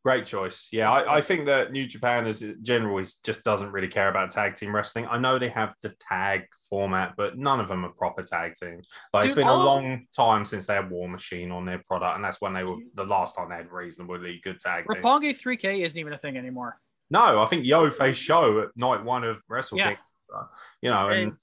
Great 0.04 0.28
choice. 0.28 0.67
Yeah, 0.71 0.91
I, 0.91 1.15
I 1.17 1.21
think 1.21 1.48
that 1.48 1.71
New 1.71 1.88
Japan 1.88 2.28
is 2.28 2.43
generally 2.62 3.06
just 3.24 3.43
doesn't 3.43 3.71
really 3.71 3.88
care 3.88 4.08
about 4.08 4.30
tag 4.30 4.54
team 4.54 4.76
wrestling. 4.76 5.08
I 5.08 5.17
know 5.17 5.39
they 5.39 5.50
have 5.50 5.74
the 5.82 5.95
tag 6.00 6.41
format, 6.69 7.15
but 7.17 7.39
none 7.39 7.60
of 7.60 7.67
them 7.67 7.84
are 7.84 7.89
proper 7.89 8.21
tag 8.21 8.54
teams. 8.54 8.88
Like 9.13 9.26
it's 9.26 9.34
been 9.34 9.48
a 9.48 9.56
long 9.56 10.06
time 10.15 10.45
since 10.45 10.67
they 10.67 10.76
had 10.76 10.91
War 10.91 11.10
Machine 11.10 11.50
on 11.50 11.65
their 11.65 11.82
product, 11.88 12.17
and 12.17 12.24
that's 12.24 12.39
when 12.39 12.54
they 12.54 12.63
were 12.63 12.76
the 12.93 13.04
last 13.04 13.36
time 13.36 13.50
they 13.50 13.56
had 13.56 13.71
reasonably 13.71 14.39
good 14.43 14.60
tag 14.60 14.86
teams. 14.88 15.04
Roppongi 15.04 15.32
3K 15.36 15.84
isn't 15.84 15.98
even 15.98 16.13
a 16.13 16.19
thing 16.19 16.38
anymore. 16.38 16.80
No, 17.10 17.41
I 17.41 17.48
think 17.48 17.65
Yo 17.65 17.89
faced 17.89 18.21
Show 18.21 18.60
at 18.62 18.67
night 18.76 19.04
one 19.04 19.24
of 19.24 19.38
Wrestle 19.50 19.80
Yeah. 19.80 19.88
King. 19.89 19.98
You 20.84 20.91
know, 20.91 21.10
and 21.10 21.30
And 21.30 21.38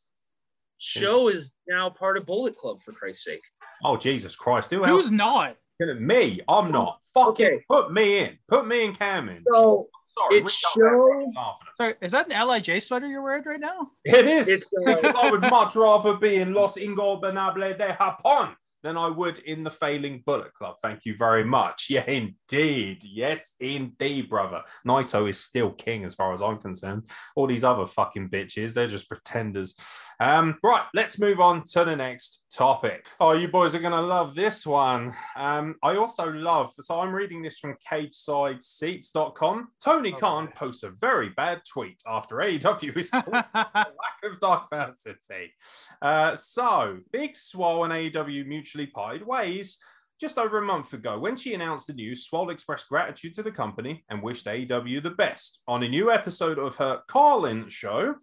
Show 0.82 1.28
is 1.28 1.52
now 1.68 1.88
part 1.90 2.16
of 2.16 2.26
Bullet 2.26 2.56
Club 2.56 2.82
for 2.82 2.92
Christ's 2.92 3.24
sake. 3.24 3.42
Oh 3.84 3.96
Jesus 3.96 4.34
Christ! 4.34 4.70
Who 4.70 4.84
else? 4.84 5.02
Who's 5.04 5.10
not? 5.12 5.56
Me? 5.98 6.40
I'm 6.48 6.70
not. 6.70 7.00
Fucking 7.14 7.46
Okay. 7.46 7.64
put 7.68 7.92
me 7.92 8.18
in. 8.18 8.38
Put 8.48 8.66
me 8.66 8.84
and 8.86 8.96
Cam 8.98 9.28
in. 9.28 9.42
So 9.52 9.88
Sorry, 10.06 10.38
it's 10.40 10.52
show- 10.52 11.32
Sorry, 11.74 11.94
is 12.02 12.12
that 12.12 12.30
an 12.30 12.46
LIJ 12.46 12.80
sweater 12.82 13.06
you're 13.06 13.22
wearing 13.22 13.42
right 13.44 13.58
now? 13.58 13.88
It 14.04 14.26
is 14.26 14.48
It's, 14.48 14.70
uh, 14.86 15.12
I 15.16 15.30
would 15.30 15.40
much 15.40 15.74
rather 15.74 16.14
be 16.14 16.36
in 16.36 16.52
Los 16.52 16.76
Ingobernable 16.76 17.76
de 17.78 17.96
Japón 17.98 18.54
than 18.82 18.96
I 18.96 19.08
would 19.08 19.38
in 19.40 19.64
the 19.64 19.70
failing 19.70 20.22
Bullet 20.24 20.52
Club. 20.54 20.76
Thank 20.82 21.04
you 21.04 21.16
very 21.16 21.44
much. 21.44 21.88
Yeah, 21.88 22.04
indeed. 22.06 23.04
Yes, 23.04 23.54
indeed, 23.60 24.28
brother. 24.28 24.62
Naito 24.86 25.28
is 25.28 25.38
still 25.38 25.70
king 25.70 26.04
as 26.04 26.14
far 26.14 26.32
as 26.32 26.42
I'm 26.42 26.58
concerned. 26.58 27.08
All 27.36 27.46
these 27.46 27.64
other 27.64 27.86
fucking 27.86 28.28
bitches, 28.28 28.74
they're 28.74 28.86
just 28.86 29.08
pretenders. 29.08 29.74
Um, 30.20 30.58
right, 30.62 30.84
let's 30.94 31.18
move 31.18 31.40
on 31.40 31.64
to 31.72 31.84
the 31.84 31.96
next 31.96 32.41
topic. 32.52 33.06
Oh, 33.18 33.32
you 33.32 33.48
boys 33.48 33.74
are 33.74 33.78
gonna 33.80 34.02
love 34.02 34.34
this 34.34 34.66
one. 34.66 35.14
Um, 35.36 35.76
I 35.82 35.96
also 35.96 36.30
love, 36.30 36.72
so 36.80 37.00
I'm 37.00 37.14
reading 37.14 37.42
this 37.42 37.58
from 37.58 37.76
CagesideSeats.com. 37.90 39.68
Tony 39.82 40.10
Okay. 40.10 40.20
Khan 40.20 40.48
posts 40.54 40.82
a 40.82 40.90
very 40.90 41.30
bad 41.30 41.62
tweet 41.66 42.02
after 42.06 42.36
AEW 42.36 42.96
is 42.96 43.12
lack 43.32 44.22
of 44.22 44.40
diversity. 44.40 45.52
Uh, 46.00 46.36
so, 46.36 46.98
Big 47.12 47.36
Swole 47.36 47.84
and 47.84 47.92
AEW 47.92 48.46
mutually 48.46 48.86
parted 48.86 49.26
ways 49.26 49.78
just 50.20 50.38
over 50.38 50.58
a 50.58 50.62
month 50.62 50.92
ago. 50.92 51.18
When 51.18 51.36
she 51.36 51.54
announced 51.54 51.88
the 51.88 51.94
news, 51.94 52.26
Swole 52.26 52.50
expressed 52.50 52.88
gratitude 52.88 53.34
to 53.34 53.42
the 53.42 53.50
company 53.50 54.04
and 54.08 54.22
wished 54.22 54.46
AEW 54.46 55.02
the 55.02 55.10
best. 55.10 55.60
On 55.66 55.82
a 55.82 55.88
new 55.88 56.12
episode 56.12 56.58
of 56.58 56.76
her 56.76 57.00
Carlin 57.08 57.68
show, 57.68 58.14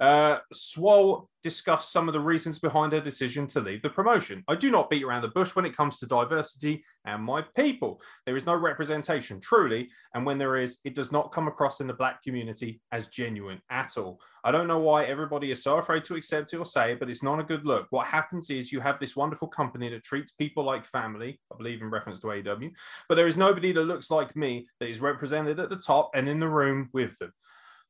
uh, 0.00 0.38
Swole 0.52 1.28
discussed 1.42 1.92
some 1.92 2.08
of 2.08 2.12
the 2.12 2.20
reasons 2.20 2.58
behind 2.58 2.92
her 2.92 3.00
decision 3.00 3.46
to 3.48 3.60
leave 3.60 3.82
the 3.82 3.90
promotion. 3.90 4.44
I 4.48 4.54
do 4.54 4.70
not 4.70 4.90
beat 4.90 5.02
around 5.02 5.22
the 5.22 5.28
bush 5.28 5.54
when 5.54 5.64
it 5.64 5.76
comes 5.76 5.98
to 5.98 6.06
diversity 6.06 6.84
and 7.04 7.22
my 7.22 7.42
people. 7.56 8.00
There 8.26 8.36
is 8.36 8.46
no 8.46 8.54
representation, 8.54 9.40
truly, 9.40 9.90
and 10.14 10.24
when 10.24 10.38
there 10.38 10.56
is, 10.56 10.78
it 10.84 10.94
does 10.94 11.10
not 11.10 11.32
come 11.32 11.48
across 11.48 11.80
in 11.80 11.86
the 11.86 11.94
black 11.94 12.22
community 12.22 12.80
as 12.92 13.08
genuine 13.08 13.60
at 13.70 13.96
all. 13.98 14.20
I 14.44 14.52
don't 14.52 14.68
know 14.68 14.78
why 14.78 15.04
everybody 15.04 15.50
is 15.50 15.62
so 15.62 15.78
afraid 15.78 16.04
to 16.04 16.16
accept 16.16 16.52
it 16.52 16.58
or 16.58 16.66
say 16.66 16.92
it, 16.92 17.00
but 17.00 17.10
it's 17.10 17.22
not 17.22 17.40
a 17.40 17.44
good 17.44 17.64
look. 17.64 17.86
What 17.90 18.06
happens 18.06 18.50
is 18.50 18.72
you 18.72 18.80
have 18.80 19.00
this 19.00 19.16
wonderful 19.16 19.48
company 19.48 19.88
that 19.90 20.04
treats 20.04 20.32
people 20.32 20.64
like 20.64 20.84
family, 20.84 21.40
I 21.52 21.56
believe 21.56 21.82
in 21.82 21.90
reference 21.90 22.20
to 22.20 22.32
AW, 22.32 22.68
but 23.08 23.16
there 23.16 23.26
is 23.26 23.36
nobody 23.36 23.72
that 23.72 23.82
looks 23.82 24.10
like 24.10 24.36
me 24.36 24.66
that 24.80 24.88
is 24.88 25.00
represented 25.00 25.58
at 25.58 25.70
the 25.70 25.76
top 25.76 26.10
and 26.14 26.28
in 26.28 26.40
the 26.40 26.48
room 26.48 26.88
with 26.92 27.18
them. 27.18 27.32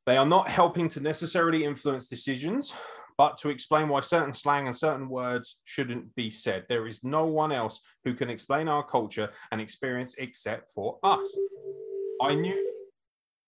They 0.05 0.17
are 0.17 0.25
not 0.25 0.49
helping 0.49 0.89
to 0.89 0.99
necessarily 0.99 1.63
influence 1.63 2.07
decisions, 2.07 2.73
but 3.17 3.37
to 3.37 3.49
explain 3.49 3.87
why 3.87 4.01
certain 4.01 4.33
slang 4.33 4.67
and 4.67 4.75
certain 4.75 5.07
words 5.07 5.61
shouldn't 5.63 6.13
be 6.15 6.29
said. 6.29 6.65
There 6.67 6.87
is 6.87 7.03
no 7.03 7.25
one 7.25 7.51
else 7.51 7.79
who 8.03 8.13
can 8.13 8.29
explain 8.29 8.67
our 8.67 8.85
culture 8.85 9.29
and 9.51 9.61
experience 9.61 10.15
except 10.17 10.73
for 10.73 10.99
us. 11.03 11.27
I 12.21 12.35
knew. 12.35 12.72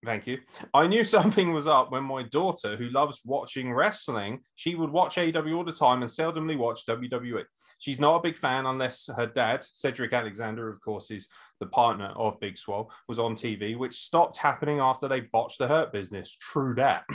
Thank 0.04 0.26
you. 0.26 0.38
I 0.74 0.86
knew 0.86 1.04
something 1.16 1.52
was 1.52 1.66
up 1.66 1.90
when 1.90 2.04
my 2.04 2.22
daughter, 2.22 2.76
who 2.76 2.88
loves 2.90 3.20
watching 3.24 3.72
wrestling, 3.72 4.40
she 4.54 4.74
would 4.74 4.90
watch 4.90 5.18
AW 5.18 5.52
all 5.52 5.64
the 5.64 5.72
time 5.72 6.02
and 6.02 6.10
seldomly 6.10 6.56
watch 6.56 6.86
WWE. 6.86 7.44
She's 7.78 8.00
not 8.00 8.16
a 8.16 8.22
big 8.22 8.36
fan 8.36 8.66
unless 8.66 9.08
her 9.16 9.26
dad, 9.26 9.64
Cedric 9.64 10.12
Alexander, 10.12 10.68
of 10.68 10.80
course, 10.80 11.10
is 11.10 11.28
the 11.60 11.66
partner 11.66 12.12
of 12.16 12.38
Big 12.40 12.58
Swole, 12.58 12.90
was 13.08 13.18
on 13.18 13.34
TV, 13.34 13.76
which 13.76 13.96
stopped 13.96 14.36
happening 14.36 14.78
after 14.78 15.08
they 15.08 15.20
botched 15.20 15.58
the 15.58 15.68
Hurt 15.68 15.92
Business. 15.92 16.36
True 16.40 16.74
that. 16.76 17.04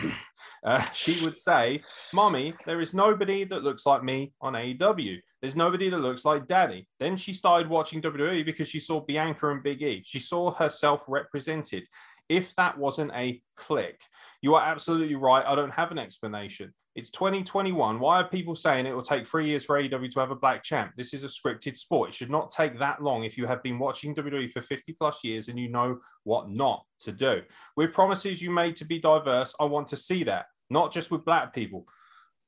Uh, 0.64 0.84
she 0.92 1.24
would 1.24 1.38
say, 1.38 1.82
Mommy, 2.14 2.54
there 2.66 2.82
is 2.82 2.94
nobody 2.94 3.44
that 3.44 3.64
looks 3.64 3.86
like 3.86 4.04
me 4.04 4.32
on 4.42 4.54
AEW. 4.54 5.18
There's 5.42 5.56
nobody 5.56 5.90
that 5.90 5.98
looks 5.98 6.24
like 6.24 6.48
Daddy. 6.48 6.88
Then 7.00 7.18
she 7.18 7.34
started 7.34 7.68
watching 7.68 8.02
WWE 8.02 8.46
because 8.46 8.68
she 8.68 8.80
saw 8.80 9.02
Bianca 9.02 9.50
and 9.50 9.64
Big 9.64 9.82
E. 9.82 10.04
She 10.06 10.20
saw 10.20 10.52
herself 10.52 11.02
represented. 11.08 11.88
If 12.32 12.56
that 12.56 12.78
wasn't 12.78 13.12
a 13.14 13.42
click, 13.58 14.00
you 14.42 14.56
are 14.56 14.66
absolutely 14.66 15.16
right. 15.16 15.46
I 15.46 15.54
don't 15.54 15.74
have 15.74 15.92
an 15.92 16.00
explanation. 16.00 16.74
It's 16.96 17.12
2021. 17.12 18.00
Why 18.00 18.22
are 18.22 18.28
people 18.30 18.56
saying 18.56 18.86
it 18.86 18.96
will 18.96 19.02
take 19.02 19.28
three 19.28 19.48
years 19.48 19.66
for 19.66 19.82
AEW 19.82 20.10
to 20.12 20.20
have 20.22 20.32
a 20.32 20.36
black 20.36 20.64
champ? 20.64 20.94
This 20.96 21.14
is 21.14 21.26
a 21.26 21.28
scripted 21.28 21.78
sport. 21.78 22.10
It 22.10 22.16
should 22.16 22.30
not 22.30 22.50
take 22.50 22.80
that 22.80 23.04
long 23.04 23.26
if 23.26 23.38
you 23.38 23.48
have 23.48 23.62
been 23.62 23.78
watching 23.78 24.16
WWE 24.16 24.50
for 24.50 24.62
50 24.62 24.94
plus 24.94 25.26
years 25.26 25.50
and 25.50 25.60
you 25.60 25.68
know 25.68 26.00
what 26.24 26.50
not 26.50 26.86
to 27.00 27.12
do. 27.12 27.42
With 27.76 27.92
promises 27.92 28.42
you 28.42 28.50
made 28.50 28.78
to 28.78 28.86
be 28.86 28.98
diverse, 28.98 29.54
I 29.60 29.66
want 29.66 29.88
to 29.90 29.98
see 29.98 30.24
that, 30.24 30.46
not 30.70 30.94
just 30.94 31.12
with 31.12 31.26
black 31.26 31.54
people. 31.54 31.86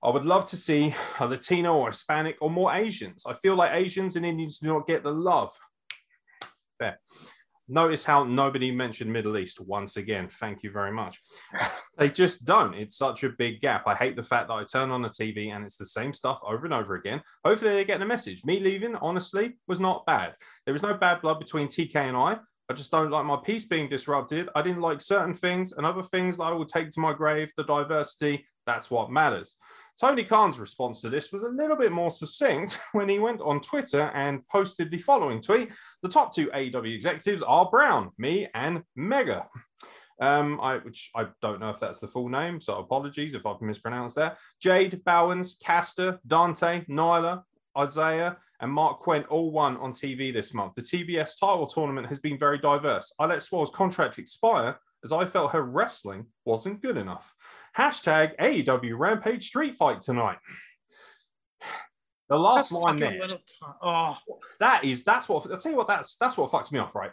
I 0.02 0.12
would 0.12 0.26
love 0.26 0.46
to 0.48 0.58
see 0.58 0.96
a 1.20 1.28
Latino 1.28 1.76
or 1.76 1.90
Hispanic 1.90 2.38
or 2.40 2.50
more 2.50 2.74
Asians. 2.74 3.26
I 3.26 3.34
feel 3.34 3.56
like 3.56 3.74
Asians 3.74 4.16
and 4.16 4.26
Indians 4.26 4.60
do 4.60 4.68
not 4.68 4.88
get 4.88 5.04
the 5.04 5.12
love. 5.12 5.52
Fair. 6.80 7.00
Notice 7.70 8.04
how 8.04 8.26
nobody 8.26 8.72
mentioned 8.72 9.12
Middle 9.12 9.38
East 9.38 9.62
once 9.62 9.96
again. 9.96 10.28
Thank 10.28 10.64
you 10.64 10.72
very 10.72 10.92
much. 10.92 11.22
they 11.98 12.10
just 12.10 12.46
don't. 12.46 12.74
It's 12.74 12.98
such 12.98 13.24
a 13.24 13.30
big 13.30 13.62
gap. 13.62 13.88
I 13.88 13.96
hate 13.96 14.16
the 14.18 14.24
fact 14.24 14.50
that 14.50 14.54
I 14.56 14.64
turn 14.66 14.92
on 14.92 15.02
the 15.02 15.10
TV 15.10 15.56
and 15.56 15.64
it's 15.64 15.78
the 15.78 15.86
same 15.86 16.14
stuff 16.14 16.40
over 16.46 16.66
and 16.66 16.74
over 16.74 16.96
again. 16.96 17.22
Hopefully, 17.46 17.72
they're 17.72 17.86
getting 17.86 18.04
a 18.04 18.08
message. 18.08 18.44
Me 18.44 18.60
leaving, 18.60 18.96
honestly, 18.96 19.54
was 19.68 19.80
not 19.80 20.06
bad. 20.06 20.36
There 20.66 20.74
was 20.74 20.84
no 20.84 20.94
bad 20.94 21.22
blood 21.22 21.40
between 21.40 21.68
TK 21.68 21.96
and 21.96 22.18
I. 22.18 22.38
I 22.70 22.74
just 22.74 22.92
don't 22.92 23.12
like 23.12 23.26
my 23.26 23.38
peace 23.44 23.66
being 23.66 23.90
disrupted. 23.90 24.50
I 24.56 24.62
didn't 24.62 24.82
like 24.82 25.02
certain 25.02 25.34
things 25.34 25.74
and 25.74 25.86
other 25.86 26.04
things 26.04 26.38
that 26.38 26.44
I 26.44 26.52
will 26.52 26.66
take 26.66 26.92
to 26.92 27.00
my 27.00 27.14
grave. 27.14 27.52
The 27.56 27.64
diversity, 27.64 28.46
that's 28.66 28.90
what 28.90 29.12
matters. 29.12 29.56
Tony 30.00 30.24
Khan's 30.24 30.60
response 30.60 31.02
to 31.02 31.10
this 31.10 31.32
was 31.32 31.44
a 31.44 31.50
little 31.50 31.76
bit 31.76 31.92
more 31.92 32.12
succinct 32.12 32.80
when 32.94 33.10
he 33.10 33.20
went 33.20 33.42
on 33.42 33.62
Twitter 33.62 34.12
and 34.14 34.48
posted 34.48 34.90
the 34.90 35.00
following 35.00 35.42
tweet 35.42 35.72
The 36.02 36.10
top 36.10 36.34
two 36.34 36.48
AEW 36.48 36.94
executives 36.94 37.42
are 37.42 37.70
Brown, 37.70 38.12
me, 38.18 38.48
and 38.54 38.84
Megha. 38.98 39.46
Um, 40.22 40.60
I, 40.62 40.78
which 40.78 41.10
I 41.16 41.28
don't 41.42 41.60
know 41.60 41.70
if 41.70 41.80
that's 41.80 42.00
the 42.00 42.08
full 42.08 42.30
name, 42.30 42.60
so 42.60 42.78
apologies 42.78 43.34
if 43.34 43.46
I've 43.46 43.62
mispronounced 43.62 44.16
that. 44.16 44.38
Jade, 44.60 45.04
Bowens, 45.04 45.58
Caster, 45.62 46.20
Dante, 46.28 46.86
Nyla, 46.86 47.44
Isiah, 47.82 48.38
and 48.62 48.72
Marq 48.72 49.00
Quen 49.00 49.24
all 49.26 49.52
won 49.52 49.76
on 49.78 49.92
TV 49.92 50.32
this 50.32 50.54
month. 50.54 50.76
The 50.76 50.82
TBS 50.82 51.40
title 51.40 51.68
tournament 51.68 52.08
has 52.08 52.20
been 52.20 52.38
very 52.38 52.58
diverse. 52.58 53.14
I 53.20 53.26
let 53.26 53.44
Swole's 53.44 53.72
contract 53.72 54.20
expire 54.20 54.78
as 55.04 55.12
I 55.12 55.26
felt 55.26 55.52
her 55.52 55.64
wrestling 55.64 56.28
wasn't 56.46 56.82
good 56.82 56.98
enough. 56.98 57.34
Hashtag 57.78 58.38
AEW 58.38 58.98
Rampage 58.98 59.48
Street 59.48 59.76
Fight 59.78 60.02
tonight. 60.02 60.38
The 62.30 62.38
last 62.38 62.72
That's 62.72 62.82
line 62.82 62.98
there 62.98 63.20
Oh, 63.82 64.18
that 64.60 64.84
is 64.84 65.04
that's 65.04 65.28
what 65.28 65.46
I'll 65.52 65.58
tell 65.58 65.72
you 65.72 65.78
what 65.78 65.88
that's 65.88 66.16
that's 66.16 66.38
what 66.38 66.52
fucks 66.52 66.72
me 66.72 66.80
off, 66.80 66.96
right? 66.96 67.12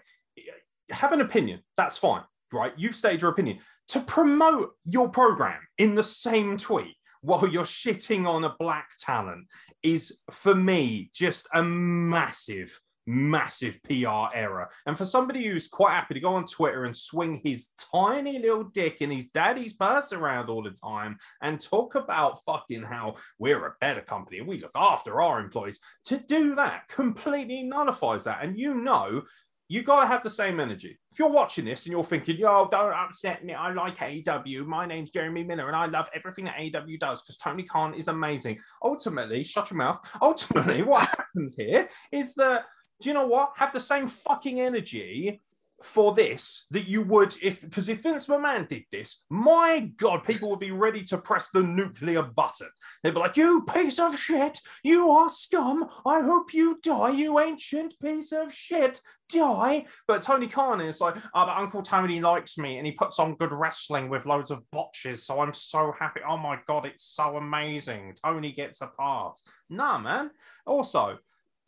Have 0.91 1.13
an 1.13 1.21
opinion, 1.21 1.61
that's 1.77 1.99
fine, 1.99 2.23
right? 2.53 2.73
You've 2.77 2.97
stated 2.97 3.23
your 3.23 3.31
opinion. 3.31 3.59
To 3.89 4.01
promote 4.01 4.73
your 4.85 5.09
program 5.09 5.61
in 5.79 5.95
the 5.95 6.03
same 6.03 6.57
tweet 6.57 6.95
while 7.23 7.47
you're 7.47 7.65
shitting 7.65 8.27
on 8.27 8.45
a 8.45 8.55
black 8.59 8.91
talent 8.99 9.47
is 9.83 10.21
for 10.31 10.55
me 10.55 11.11
just 11.13 11.49
a 11.53 11.63
massive 11.63 12.81
massive 13.07 13.79
PR 13.85 14.35
error. 14.35 14.69
And 14.87 14.97
for 14.97 15.05
somebody 15.05 15.47
who's 15.47 15.69
quite 15.69 15.95
happy 15.95 16.15
to 16.15 16.21
go 16.21 16.35
on 16.35 16.47
Twitter 16.47 16.85
and 16.85 16.97
swing 16.97 17.41
his 17.45 17.69
tiny 17.93 18.39
little 18.39 18.65
dick 18.65 19.01
in 19.01 19.11
his 19.11 19.29
daddy's 19.29 19.73
purse 19.73 20.13
around 20.13 20.49
all 20.49 20.63
the 20.63 20.71
time 20.71 21.17
and 21.43 21.61
talk 21.61 21.95
about 21.95 22.45
fucking 22.45 22.83
how 22.83 23.17
we're 23.39 23.67
a 23.67 23.75
better 23.81 24.03
company 24.03 24.39
and 24.39 24.49
we 24.49 24.61
look 24.61 24.73
after 24.75 25.21
our 25.21 25.41
employees, 25.41 25.81
to 26.05 26.19
do 26.19 26.55
that 26.55 26.89
completely 26.89 27.63
nullifies 27.63 28.25
that. 28.25 28.43
And 28.43 28.59
you 28.59 28.75
know, 28.75 29.23
you 29.71 29.85
got 29.85 30.01
to 30.01 30.07
have 30.09 30.25
the 30.25 30.31
same 30.31 30.59
energy. 30.59 30.99
If 31.13 31.21
you're 31.21 31.31
watching 31.31 31.65
this 31.65 31.87
and 31.87 31.93
you're 31.93 32.03
thinking, 32.03 32.37
yo, 32.37 32.69
don't 32.73 32.93
upset 32.93 33.45
me. 33.45 33.55
I 33.55 33.73
like 33.73 33.99
AEW. 33.99 34.67
My 34.67 34.85
name's 34.85 35.11
Jeremy 35.11 35.45
Miller 35.45 35.69
and 35.69 35.77
I 35.77 35.87
love 35.87 36.09
everything 36.13 36.47
that 36.47 36.57
AEW 36.57 36.99
does 36.99 37.23
because 37.23 37.37
Tony 37.37 37.63
Khan 37.63 37.95
is 37.95 38.09
amazing. 38.09 38.59
Ultimately, 38.83 39.45
shut 39.45 39.71
your 39.71 39.79
mouth. 39.79 40.01
Ultimately, 40.21 40.83
what 40.83 41.09
happens 41.09 41.55
here 41.55 41.89
is 42.11 42.35
that 42.35 42.65
do 43.01 43.09
you 43.09 43.15
know 43.15 43.27
what? 43.27 43.53
Have 43.57 43.73
the 43.73 43.81
same 43.81 44.09
fucking 44.09 44.61
energy 44.61 45.41
for 45.83 46.15
this 46.15 46.67
that 46.71 46.87
you 46.87 47.03
would 47.03 47.35
if 47.43 47.63
because 47.63 47.89
if 47.89 48.03
Vince 48.03 48.27
McMahon 48.27 48.69
did 48.69 48.85
this, 48.91 49.25
my 49.31 49.91
god, 49.97 50.25
people 50.25 50.51
would 50.51 50.61
be 50.61 50.71
ready 50.71 51.03
to 51.05 51.19
press 51.19 51.49
the 51.49 51.63
nuclear 51.63 52.23
button. 52.23 52.69
They'd 53.03 53.15
be 53.15 53.21
like, 53.21 53.37
"You 53.37 53.65
piece 53.65 53.99
of 53.99 54.19
shit! 54.19 54.61
You 54.83 55.11
are 55.11 55.29
scum! 55.29 55.89
I 56.07 56.21
hope 56.21 56.53
you 56.53 56.79
die, 56.83 57.11
you 57.11 57.39
ancient 57.39 57.95
piece 58.01 58.33
of 58.33 58.53
shit! 58.53 59.01
Die!" 59.31 59.87
But 60.07 60.23
Tony 60.23 60.49
Khan 60.49 60.81
is 60.81 61.01
like, 61.01 61.17
"Oh, 61.17 61.47
but 61.47 61.57
Uncle 61.57 61.83
Tony 61.83 62.21
likes 62.21 62.59
me, 62.59 62.77
and 62.77 62.87
he 62.87 62.93
puts 62.93 63.19
on 63.19 63.37
good 63.37 63.53
wrestling 63.53 64.09
with 64.09 64.27
loads 64.27 64.51
of 64.51 64.69
botches, 64.71 65.25
so 65.25 65.41
I'm 65.41 65.55
so 65.55 65.95
happy. 65.99 66.21
Oh 66.29 66.37
my 66.37 66.59
god, 66.67 66.85
it's 66.85 67.05
so 67.05 67.37
amazing! 67.37 68.15
Tony 68.23 68.53
gets 68.53 68.81
a 68.83 68.91
pass." 68.99 69.43
Nah, 69.69 69.99
man. 69.99 70.31
Also, 70.67 71.19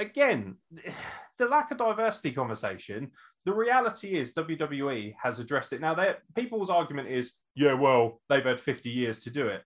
again, 0.03 0.57
the 1.39 1.49
lack 1.49 1.71
of 1.71 1.79
diversity 1.79 2.33
conversation, 2.33 3.11
the 3.45 3.55
reality 3.55 4.15
is 4.15 4.35
WWE 4.35 5.15
has 5.21 5.41
addressed 5.41 5.73
it. 5.73 5.81
Now, 5.81 5.97
people's 6.37 6.71
argument 6.71 7.09
is, 7.09 7.33
yeah, 7.55 7.73
well, 7.73 8.21
they've 8.29 8.45
had 8.45 8.61
50 8.61 8.91
years 8.91 9.21
to 9.25 9.31
do 9.31 9.49
it. 9.49 9.63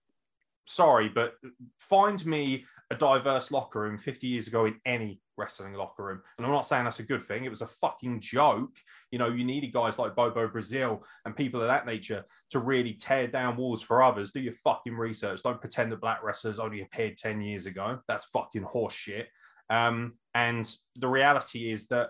sorry, 0.65 1.09
but 1.09 1.35
find 1.77 2.25
me 2.25 2.65
a 2.91 2.95
diverse 2.95 3.51
locker 3.51 3.81
room 3.81 3.97
50 3.97 4.27
years 4.27 4.47
ago 4.47 4.65
in 4.65 4.75
any 4.85 5.21
wrestling 5.37 5.73
locker 5.73 6.03
room. 6.03 6.21
And 6.37 6.45
I'm 6.45 6.51
not 6.51 6.65
saying 6.65 6.83
that's 6.83 6.99
a 6.99 7.03
good 7.03 7.21
thing. 7.23 7.45
It 7.45 7.49
was 7.49 7.61
a 7.61 7.67
fucking 7.67 8.21
joke. 8.21 8.75
You 9.11 9.19
know, 9.19 9.29
you 9.29 9.43
needed 9.43 9.73
guys 9.73 9.99
like 9.99 10.15
Bobo 10.15 10.47
Brazil 10.47 11.03
and 11.25 11.35
people 11.35 11.61
of 11.61 11.67
that 11.67 11.85
nature 11.85 12.25
to 12.49 12.59
really 12.59 12.93
tear 12.93 13.27
down 13.27 13.55
walls 13.55 13.81
for 13.81 14.03
others. 14.03 14.31
Do 14.31 14.39
your 14.39 14.53
fucking 14.53 14.95
research. 14.95 15.43
Don't 15.43 15.61
pretend 15.61 15.91
that 15.91 16.01
black 16.01 16.23
wrestlers 16.23 16.59
only 16.59 16.81
appeared 16.81 17.17
10 17.17 17.41
years 17.41 17.65
ago. 17.65 17.99
That's 18.07 18.25
fucking 18.25 18.63
horseshit. 18.63 19.25
Um, 19.69 20.13
and 20.33 20.71
the 20.95 21.07
reality 21.07 21.71
is 21.71 21.87
that 21.87 22.09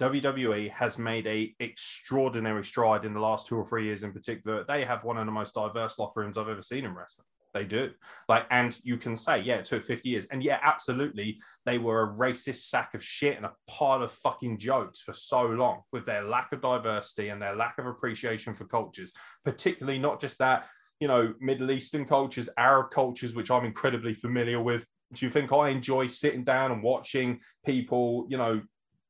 WWE 0.00 0.70
has 0.70 0.98
made 0.98 1.26
a 1.26 1.54
extraordinary 1.60 2.64
stride 2.64 3.04
in 3.04 3.12
the 3.12 3.20
last 3.20 3.46
two 3.46 3.56
or 3.56 3.66
three 3.66 3.84
years 3.84 4.04
in 4.04 4.12
particular. 4.12 4.64
They 4.66 4.84
have 4.84 5.04
one 5.04 5.18
of 5.18 5.26
the 5.26 5.32
most 5.32 5.54
diverse 5.54 5.98
locker 5.98 6.20
rooms 6.20 6.38
I've 6.38 6.48
ever 6.48 6.62
seen 6.62 6.84
in 6.84 6.94
wrestling. 6.94 7.26
They 7.54 7.64
do. 7.64 7.90
Like, 8.28 8.46
and 8.50 8.78
you 8.82 8.96
can 8.98 9.16
say, 9.16 9.40
yeah, 9.40 9.56
it 9.56 9.64
took 9.64 9.84
50 9.84 10.08
years. 10.08 10.26
And 10.26 10.42
yeah, 10.42 10.58
absolutely, 10.62 11.40
they 11.64 11.78
were 11.78 12.02
a 12.02 12.16
racist 12.16 12.68
sack 12.68 12.94
of 12.94 13.02
shit 13.02 13.36
and 13.36 13.46
a 13.46 13.52
pile 13.66 14.02
of 14.02 14.12
fucking 14.12 14.58
jokes 14.58 15.00
for 15.00 15.12
so 15.12 15.42
long 15.46 15.82
with 15.92 16.06
their 16.06 16.24
lack 16.24 16.52
of 16.52 16.60
diversity 16.60 17.30
and 17.30 17.40
their 17.40 17.56
lack 17.56 17.78
of 17.78 17.86
appreciation 17.86 18.54
for 18.54 18.64
cultures, 18.64 19.12
particularly 19.44 19.98
not 19.98 20.20
just 20.20 20.38
that, 20.38 20.66
you 21.00 21.08
know, 21.08 21.34
Middle 21.40 21.70
Eastern 21.70 22.04
cultures, 22.04 22.48
Arab 22.56 22.90
cultures, 22.90 23.34
which 23.34 23.50
I'm 23.50 23.64
incredibly 23.64 24.14
familiar 24.14 24.60
with. 24.60 24.86
Do 25.14 25.24
you 25.24 25.30
think 25.30 25.52
I 25.52 25.70
enjoy 25.70 26.08
sitting 26.08 26.44
down 26.44 26.70
and 26.70 26.82
watching 26.82 27.40
people, 27.64 28.26
you 28.28 28.36
know, 28.36 28.60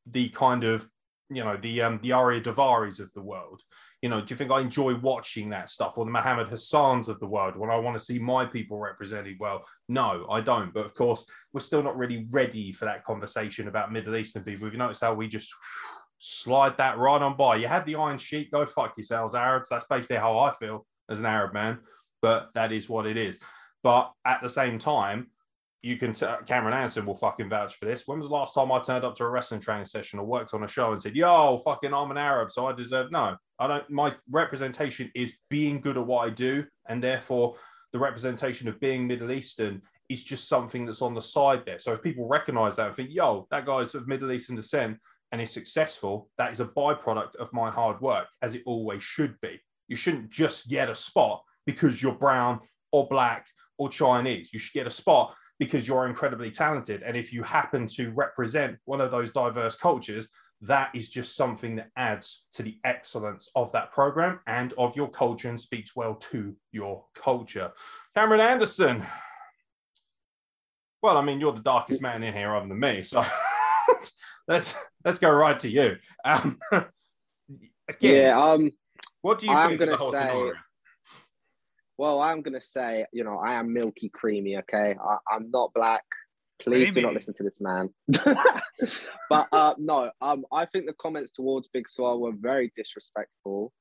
the 0.06 0.28
kind 0.30 0.64
of 0.64 0.88
you 1.30 1.44
know 1.44 1.58
the 1.60 1.82
um 1.82 2.00
the 2.02 2.10
Ariya 2.10 2.42
Daivaris 2.42 3.00
of 3.00 3.12
the 3.14 3.20
world. 3.20 3.62
You 4.02 4.08
know, 4.08 4.20
do 4.20 4.26
you 4.32 4.36
think 4.36 4.50
I 4.50 4.60
enjoy 4.60 4.94
watching 4.96 5.50
that 5.50 5.70
stuff 5.70 5.98
or 5.98 6.04
the 6.04 6.10
Muhammad 6.10 6.48
Hassans 6.48 7.08
of 7.08 7.18
the 7.18 7.26
world 7.26 7.56
when 7.56 7.68
I 7.68 7.76
want 7.76 7.98
to 7.98 8.04
see 8.04 8.18
my 8.18 8.44
people 8.44 8.78
represented 8.78 9.36
well? 9.40 9.64
No, 9.88 10.26
I 10.30 10.40
don't. 10.40 10.72
But 10.72 10.86
of 10.86 10.94
course, 10.94 11.26
we're 11.52 11.60
still 11.60 11.82
not 11.82 11.98
really 11.98 12.26
ready 12.30 12.72
for 12.72 12.84
that 12.84 13.04
conversation 13.04 13.66
about 13.66 13.92
Middle 13.92 14.16
Eastern 14.16 14.44
people. 14.44 14.66
You've 14.66 14.76
noticed 14.76 15.00
how 15.00 15.14
we 15.14 15.26
just 15.26 15.52
slide 16.20 16.78
that 16.78 16.96
right 16.96 17.20
on 17.20 17.36
by. 17.36 17.56
You 17.56 17.66
had 17.66 17.86
the 17.86 17.96
Iron 17.96 18.18
Sheik, 18.18 18.52
go 18.52 18.64
fuck 18.66 18.94
yourselves, 18.96 19.34
Arabs. 19.34 19.68
That's 19.68 19.86
basically 19.86 20.16
how 20.16 20.38
I 20.38 20.52
feel 20.52 20.86
as 21.10 21.18
an 21.18 21.26
Arab 21.26 21.52
man. 21.52 21.78
But 22.22 22.50
that 22.54 22.72
is 22.72 22.88
what 22.88 23.04
it 23.04 23.16
is. 23.16 23.38
But 23.82 24.12
at 24.24 24.42
the 24.42 24.48
same 24.48 24.78
time, 24.78 25.28
you 25.82 25.96
can 25.96 26.12
t- 26.12 26.26
Cameron 26.46 26.74
Anderson 26.74 27.06
will 27.06 27.14
fucking 27.14 27.48
vouch 27.48 27.76
for 27.76 27.84
this. 27.84 28.02
When 28.06 28.18
was 28.18 28.28
the 28.28 28.34
last 28.34 28.54
time 28.54 28.72
I 28.72 28.80
turned 28.80 29.04
up 29.04 29.14
to 29.16 29.24
a 29.24 29.28
wrestling 29.28 29.60
training 29.60 29.86
session 29.86 30.18
or 30.18 30.26
worked 30.26 30.52
on 30.52 30.64
a 30.64 30.68
show 30.68 30.92
and 30.92 31.00
said, 31.00 31.14
"Yo, 31.14 31.58
fucking, 31.64 31.94
I'm 31.94 32.10
an 32.10 32.18
Arab, 32.18 32.50
so 32.50 32.66
I 32.66 32.72
deserve"? 32.72 33.12
No, 33.12 33.36
I 33.58 33.66
don't. 33.66 33.88
My 33.88 34.14
representation 34.30 35.10
is 35.14 35.38
being 35.48 35.80
good 35.80 35.96
at 35.96 36.06
what 36.06 36.26
I 36.26 36.30
do, 36.30 36.64
and 36.88 37.02
therefore 37.02 37.56
the 37.92 37.98
representation 37.98 38.68
of 38.68 38.80
being 38.80 39.06
Middle 39.06 39.30
Eastern 39.30 39.80
is 40.08 40.24
just 40.24 40.48
something 40.48 40.84
that's 40.84 41.02
on 41.02 41.14
the 41.14 41.22
side 41.22 41.62
there. 41.64 41.78
So 41.78 41.92
if 41.92 42.02
people 42.02 42.26
recognize 42.26 42.76
that 42.76 42.88
and 42.88 42.96
think, 42.96 43.10
"Yo, 43.12 43.46
that 43.50 43.66
guy's 43.66 43.94
of 43.94 44.08
Middle 44.08 44.32
Eastern 44.32 44.56
descent 44.56 44.98
and 45.30 45.40
is 45.40 45.52
successful," 45.52 46.28
that 46.38 46.50
is 46.50 46.60
a 46.60 46.66
byproduct 46.66 47.36
of 47.36 47.52
my 47.52 47.70
hard 47.70 48.00
work, 48.00 48.26
as 48.42 48.54
it 48.54 48.62
always 48.66 49.02
should 49.02 49.40
be. 49.40 49.60
You 49.86 49.96
shouldn't 49.96 50.30
just 50.30 50.68
get 50.68 50.90
a 50.90 50.94
spot 50.94 51.44
because 51.66 52.02
you're 52.02 52.14
brown 52.14 52.60
or 52.90 53.06
black 53.06 53.46
or 53.76 53.88
Chinese. 53.88 54.52
You 54.52 54.58
should 54.58 54.74
get 54.74 54.86
a 54.86 54.90
spot 54.90 55.34
because 55.58 55.88
you're 55.88 56.06
incredibly 56.06 56.50
talented. 56.50 57.02
And 57.02 57.16
if 57.16 57.32
you 57.32 57.42
happen 57.42 57.86
to 57.88 58.10
represent 58.10 58.78
one 58.84 59.00
of 59.00 59.10
those 59.10 59.32
diverse 59.32 59.74
cultures, 59.74 60.28
that 60.62 60.90
is 60.94 61.08
just 61.08 61.36
something 61.36 61.76
that 61.76 61.90
adds 61.96 62.44
to 62.52 62.62
the 62.62 62.78
excellence 62.84 63.50
of 63.54 63.70
that 63.72 63.92
program 63.92 64.40
and 64.46 64.72
of 64.76 64.96
your 64.96 65.08
culture 65.08 65.48
and 65.48 65.60
speaks 65.60 65.94
well 65.94 66.14
to 66.14 66.54
your 66.72 67.04
culture. 67.14 67.72
Cameron 68.14 68.40
Anderson. 68.40 69.04
Well, 71.00 71.16
I 71.16 71.22
mean, 71.22 71.38
you're 71.38 71.52
the 71.52 71.60
darkest 71.60 72.00
man 72.00 72.24
in 72.24 72.34
here 72.34 72.56
other 72.56 72.66
than 72.66 72.80
me, 72.80 73.04
so 73.04 73.24
let's 74.48 74.74
let's 75.04 75.20
go 75.20 75.30
right 75.30 75.58
to 75.60 75.68
you. 75.68 75.96
Um, 76.24 76.58
again, 76.72 76.88
yeah, 78.00 78.42
um, 78.42 78.72
what 79.22 79.38
do 79.38 79.46
you 79.46 79.52
I'm 79.52 79.68
think 79.68 79.80
of 79.82 79.90
the 79.90 79.96
whole 79.96 80.10
say, 80.10 80.18
scenario? 80.18 80.54
Well, 81.98 82.20
I'm 82.20 82.42
gonna 82.42 82.62
say, 82.62 83.04
you 83.12 83.24
know, 83.24 83.38
I 83.38 83.54
am 83.54 83.72
milky 83.72 84.08
creamy. 84.08 84.56
Okay, 84.58 84.94
I, 85.00 85.34
am 85.34 85.50
not 85.50 85.74
black. 85.74 86.04
Please 86.60 86.92
do 86.92 87.02
not 87.02 87.12
listen 87.12 87.34
to 87.34 87.42
this 87.42 87.60
man. 87.60 87.90
but 89.28 89.48
uh, 89.52 89.74
no, 89.78 90.10
um, 90.20 90.44
I 90.52 90.64
think 90.66 90.86
the 90.86 90.94
comments 90.94 91.32
towards 91.32 91.68
Big 91.68 91.88
Swole 91.88 92.20
were 92.20 92.32
very 92.38 92.72
disrespectful, 92.76 93.72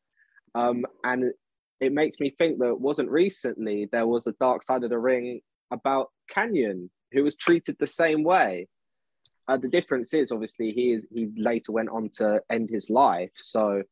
um, 0.56 0.86
and 1.04 1.32
it 1.80 1.94
makes 1.94 2.20
me 2.20 2.34
think 2.38 2.58
that 2.60 2.80
wasn't 2.80 3.10
recently 3.10 3.88
there 3.92 4.08
was 4.08 4.26
a 4.26 4.34
Dark 4.40 4.64
Side 4.64 4.84
of 4.84 4.90
the 4.90 4.98
Ring 4.98 5.42
about 5.72 6.08
Kanyon 6.34 6.90
who 7.12 7.24
was 7.24 7.38
treated 7.38 7.78
the 7.80 7.88
same 7.88 8.24
way. 8.24 8.68
Uh, 9.48 9.58
the 9.58 9.70
difference 9.70 10.14
is 10.14 10.32
obviously 10.32 10.72
he 10.72 10.92
is 10.92 11.08
he 11.14 11.30
later 11.38 11.72
went 11.72 11.90
on 11.90 12.10
to 12.16 12.42
end 12.50 12.70
his 12.70 12.90
life, 12.90 13.32
so 13.38 13.84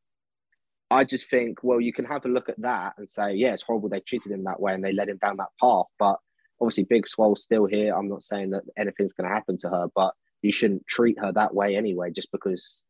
I 0.92 1.04
just 1.04 1.30
think, 1.30 1.64
well, 1.64 1.82
you 1.82 1.92
can 1.92 2.06
have 2.06 2.26
a 2.26 2.30
look 2.30 2.50
at 2.50 2.62
that 2.62 2.94
and 2.98 3.10
say, 3.10 3.34
yeah, 3.34 3.54
it's 3.54 3.64
horrible 3.64 3.90
they 3.90 4.02
treated 4.02 4.32
him 4.32 4.44
that 4.44 4.60
way 4.60 4.74
and 4.74 4.84
they 4.84 4.94
led 4.94 5.10
him 5.10 5.18
down 5.18 5.38
that 5.38 5.50
path. 5.60 5.88
But 5.98 6.20
obviously, 6.62 6.84
Big 6.84 7.08
Swole's 7.08 7.44
still 7.44 7.66
here. 7.66 7.96
I'm 7.96 8.08
not 8.08 8.24
saying 8.24 8.52
that 8.52 8.64
anything's 8.78 9.14
going 9.14 9.28
to 9.28 9.36
happen 9.36 9.58
to 9.60 9.70
her, 9.70 9.88
but 9.96 10.14
you 10.42 10.52
shouldn't 10.52 10.86
treat 10.88 11.20
her 11.20 11.32
that 11.32 11.56
way 11.56 11.76
anyway, 11.76 12.12
just 12.12 12.32
because, 12.32 12.86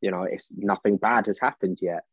you 0.00 0.10
know, 0.10 0.22
it's 0.22 0.52
nothing 0.56 0.96
bad 0.96 1.26
has 1.26 1.40
happened 1.40 1.78
yet. 1.82 2.04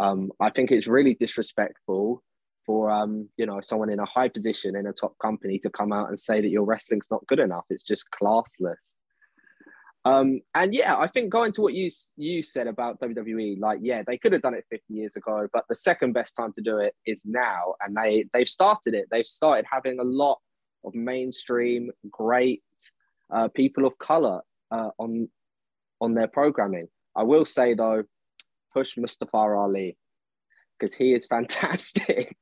Um, 0.00 0.32
I 0.40 0.50
think 0.50 0.72
it's 0.72 0.88
really 0.88 1.14
disrespectful 1.14 2.22
for, 2.66 2.90
um, 2.90 3.28
you 3.36 3.46
know, 3.46 3.60
someone 3.60 3.90
in 3.90 4.00
a 4.00 4.04
high 4.04 4.28
position 4.28 4.74
in 4.74 4.86
a 4.86 4.92
top 4.92 5.16
company 5.18 5.60
to 5.60 5.70
come 5.70 5.92
out 5.92 6.08
and 6.08 6.18
say 6.18 6.40
that 6.40 6.50
your 6.50 6.64
wrestling's 6.64 7.10
not 7.10 7.26
good 7.28 7.38
enough. 7.38 7.64
It's 7.70 7.84
just 7.84 8.08
classless. 8.10 8.96
Um, 10.04 10.40
and 10.54 10.74
yeah, 10.74 10.96
I 10.96 11.06
think 11.06 11.30
going 11.30 11.52
to 11.52 11.62
what 11.62 11.74
you 11.74 11.88
you 12.16 12.42
said 12.42 12.66
about 12.66 13.00
WWE, 13.00 13.60
like 13.60 13.78
yeah, 13.82 14.02
they 14.04 14.18
could 14.18 14.32
have 14.32 14.42
done 14.42 14.54
it 14.54 14.64
50 14.68 14.92
years 14.92 15.16
ago, 15.16 15.46
but 15.52 15.64
the 15.68 15.76
second 15.76 16.12
best 16.12 16.34
time 16.34 16.52
to 16.54 16.60
do 16.60 16.78
it 16.78 16.94
is 17.06 17.24
now, 17.24 17.74
and 17.80 17.96
they 17.96 18.24
they've 18.32 18.48
started 18.48 18.94
it. 18.94 19.06
They've 19.10 19.26
started 19.26 19.64
having 19.70 20.00
a 20.00 20.04
lot 20.04 20.38
of 20.84 20.94
mainstream, 20.94 21.92
great 22.10 22.64
uh, 23.32 23.48
people 23.48 23.86
of 23.86 23.96
color 23.98 24.40
uh, 24.72 24.90
on 24.98 25.28
on 26.00 26.14
their 26.14 26.28
programming. 26.28 26.88
I 27.14 27.22
will 27.22 27.46
say 27.46 27.74
though, 27.74 28.02
push 28.72 28.96
Mustafa 28.96 29.36
Ali 29.36 29.96
because 30.78 30.94
he 30.94 31.14
is 31.14 31.26
fantastic. 31.30 32.36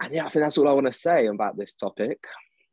and 0.00 0.14
yeah, 0.14 0.26
I 0.26 0.28
think 0.28 0.44
that's 0.44 0.58
all 0.58 0.68
I 0.68 0.72
want 0.72 0.86
to 0.86 0.92
say 0.92 1.28
about 1.28 1.56
this 1.56 1.74
topic. 1.76 2.18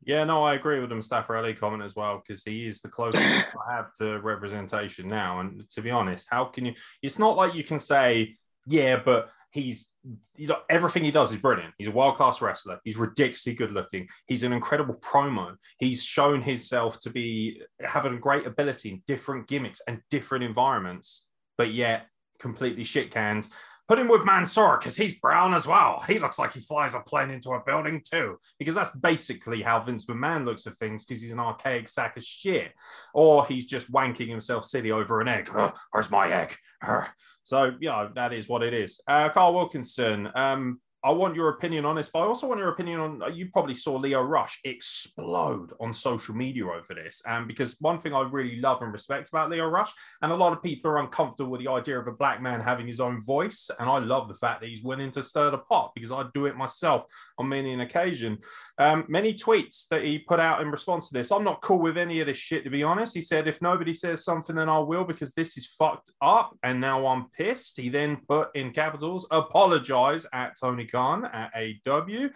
Yeah, 0.02 0.24
no, 0.24 0.44
I 0.44 0.54
agree 0.54 0.80
with 0.80 0.88
the 0.88 0.94
Mustafa 0.94 1.34
Ali 1.34 1.54
comment 1.54 1.82
as 1.82 1.94
well 1.94 2.22
because 2.26 2.42
he 2.42 2.66
is 2.66 2.80
the 2.80 2.88
closest 2.88 3.22
I 3.68 3.76
have 3.76 3.92
to 3.94 4.18
representation 4.20 5.08
now. 5.08 5.40
And 5.40 5.68
to 5.70 5.82
be 5.82 5.90
honest, 5.90 6.28
how 6.30 6.46
can 6.46 6.64
you? 6.64 6.74
It's 7.02 7.18
not 7.18 7.36
like 7.36 7.54
you 7.54 7.64
can 7.64 7.78
say, 7.78 8.36
yeah, 8.66 9.00
but 9.04 9.30
he's 9.52 9.90
you 10.36 10.46
know 10.46 10.58
everything 10.70 11.04
he 11.04 11.10
does 11.10 11.32
is 11.32 11.38
brilliant. 11.38 11.74
He's 11.76 11.88
a 11.88 11.92
world 11.92 12.16
class 12.16 12.40
wrestler. 12.40 12.78
He's 12.84 12.96
ridiculously 12.96 13.54
good 13.54 13.72
looking. 13.72 14.08
He's 14.26 14.42
an 14.42 14.52
incredible 14.52 14.94
promo. 14.94 15.56
He's 15.78 16.02
shown 16.02 16.42
himself 16.42 16.98
to 17.00 17.10
be 17.10 17.62
having 17.80 18.14
a 18.14 18.18
great 18.18 18.46
ability 18.46 18.90
in 18.90 19.02
different 19.06 19.48
gimmicks 19.48 19.82
and 19.86 20.00
different 20.10 20.44
environments, 20.44 21.26
but 21.58 21.72
yet 21.72 22.06
completely 22.38 22.84
shit 22.84 23.10
canned. 23.10 23.46
Put 23.90 23.98
him 23.98 24.06
with 24.06 24.24
Mansoor 24.24 24.78
because 24.78 24.96
he's 24.96 25.18
brown 25.18 25.52
as 25.52 25.66
well. 25.66 26.00
He 26.06 26.20
looks 26.20 26.38
like 26.38 26.52
he 26.52 26.60
flies 26.60 26.94
a 26.94 27.00
plane 27.00 27.28
into 27.28 27.50
a 27.50 27.60
building 27.66 28.00
too, 28.08 28.38
because 28.56 28.76
that's 28.76 28.92
basically 28.92 29.62
how 29.62 29.80
Vince 29.80 30.06
McMahon 30.06 30.44
looks 30.44 30.64
at 30.68 30.78
things 30.78 31.04
because 31.04 31.20
he's 31.20 31.32
an 31.32 31.40
archaic 31.40 31.88
sack 31.88 32.16
of 32.16 32.22
shit. 32.22 32.70
Or 33.14 33.44
he's 33.46 33.66
just 33.66 33.90
wanking 33.90 34.28
himself 34.28 34.64
silly 34.64 34.92
over 34.92 35.20
an 35.20 35.26
egg. 35.26 35.50
"Ugh, 35.52 35.76
where's 35.90 36.08
my 36.08 36.30
egg? 36.30 36.56
Ugh." 36.86 37.08
So, 37.42 37.72
yeah, 37.80 38.10
that 38.14 38.32
is 38.32 38.48
what 38.48 38.62
it 38.62 38.72
is. 38.72 39.00
Uh, 39.08 39.28
Carl 39.30 39.54
Wilkinson, 39.54 40.28
um, 40.36 40.80
I 41.02 41.10
want 41.10 41.34
your 41.34 41.48
opinion 41.48 41.84
on 41.84 41.96
this, 41.96 42.10
but 42.12 42.20
I 42.20 42.26
also 42.26 42.46
want 42.46 42.60
your 42.60 42.70
opinion 42.70 43.00
on. 43.00 43.34
You 43.34 43.48
probably 43.50 43.74
saw 43.74 43.96
Lio 43.96 44.22
Rush 44.22 44.60
explode 44.64 45.72
on 45.80 45.94
social 45.94 46.34
media 46.34 46.66
over 46.66 46.94
this, 46.94 47.22
and 47.26 47.48
because 47.48 47.76
one 47.80 48.00
thing 48.00 48.14
I 48.14 48.20
really 48.22 48.60
love 48.60 48.82
and 48.82 48.92
respect 48.92 49.28
about 49.28 49.50
Lio 49.50 49.66
Rush, 49.66 49.92
and 50.22 50.32
a 50.32 50.36
lot 50.36 50.52
of 50.52 50.62
people 50.62 50.90
are 50.90 50.98
uncomfortable 50.98 51.50
with 51.50 51.62
the 51.62 51.70
idea 51.70 51.98
of 51.98 52.06
a 52.06 52.12
black 52.12 52.42
man 52.42 52.60
having 52.60 52.86
his 52.86 53.00
own 53.00 53.22
voice, 53.22 53.70
and 53.78 53.88
I 53.88 53.98
love 53.98 54.28
the 54.28 54.36
fact 54.36 54.60
that 54.60 54.68
he's 54.68 54.82
willing 54.82 55.10
to 55.12 55.22
stir 55.22 55.50
the 55.50 55.58
pot 55.58 55.92
because 55.94 56.10
I 56.10 56.24
do 56.34 56.46
it 56.46 56.56
myself 56.56 57.06
on 57.38 57.48
many 57.48 57.72
an 57.72 57.80
occasion. 57.80 58.38
Um, 58.78 59.04
many 59.08 59.34
tweets 59.34 59.86
that 59.88 60.04
he 60.04 60.18
put 60.18 60.40
out 60.40 60.60
in 60.60 60.70
response 60.70 61.08
to 61.08 61.14
this. 61.14 61.30
I'm 61.30 61.44
not 61.44 61.62
cool 61.62 61.80
with 61.80 61.98
any 61.98 62.20
of 62.20 62.26
this 62.26 62.36
shit, 62.36 62.64
to 62.64 62.70
be 62.70 62.82
honest. 62.82 63.14
He 63.14 63.22
said, 63.22 63.46
if 63.46 63.60
nobody 63.60 63.94
says 63.94 64.24
something, 64.24 64.56
then 64.56 64.68
I 64.68 64.78
will 64.78 65.04
because 65.04 65.32
this 65.32 65.56
is 65.56 65.66
fucked 65.66 66.12
up. 66.22 66.56
And 66.62 66.80
now 66.80 67.06
I'm 67.06 67.28
pissed. 67.30 67.78
He 67.78 67.88
then 67.88 68.16
put 68.28 68.54
in 68.54 68.72
capitals, 68.72 69.26
apologize 69.30 70.26
at 70.32 70.58
Tony 70.58 70.86
Khan 70.90 71.24
at 71.24 71.54
AEW. 71.54 72.30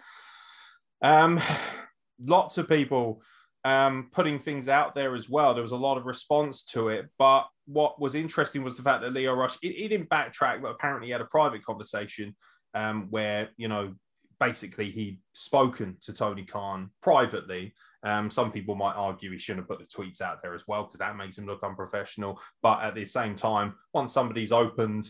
Um, 1.01 1.39
lots 2.19 2.57
of 2.57 2.67
people 2.67 3.21
um, 3.65 4.09
putting 4.11 4.39
things 4.39 4.69
out 4.69 4.93
there 4.93 5.15
as 5.15 5.27
well. 5.27 5.53
There 5.53 5.61
was 5.61 5.71
a 5.71 5.77
lot 5.77 5.97
of 5.97 6.05
response 6.05 6.63
to 6.65 6.89
it. 6.89 7.07
But 7.17 7.47
what 7.65 7.99
was 7.99 8.15
interesting 8.15 8.63
was 8.63 8.77
the 8.77 8.83
fact 8.83 9.01
that 9.01 9.13
Lio 9.13 9.33
Rush, 9.33 9.57
he, 9.61 9.71
he 9.71 9.87
didn't 9.87 10.09
backtrack, 10.09 10.61
but 10.61 10.71
apparently 10.71 11.07
he 11.07 11.11
had 11.11 11.21
a 11.21 11.25
private 11.25 11.65
conversation 11.65 12.35
um, 12.75 13.07
where, 13.09 13.49
you 13.57 13.67
know, 13.67 13.95
basically 14.39 14.91
he'd 14.91 15.19
spoken 15.33 15.97
to 16.01 16.13
Tony 16.13 16.45
Khan 16.45 16.91
privately. 17.01 17.73
Um, 18.03 18.29
some 18.29 18.51
people 18.51 18.75
might 18.75 18.93
argue 18.93 19.31
he 19.31 19.39
shouldn't 19.39 19.67
have 19.67 19.69
put 19.69 19.79
the 19.79 19.95
tweets 19.95 20.21
out 20.21 20.43
there 20.43 20.53
as 20.53 20.65
well 20.67 20.83
because 20.83 20.99
that 20.99 21.17
makes 21.17 21.37
him 21.37 21.47
look 21.47 21.63
unprofessional. 21.63 22.39
But 22.61 22.83
at 22.83 22.93
the 22.93 23.05
same 23.05 23.35
time, 23.35 23.73
once 23.93 24.13
somebody's 24.13 24.51
opened 24.51 25.09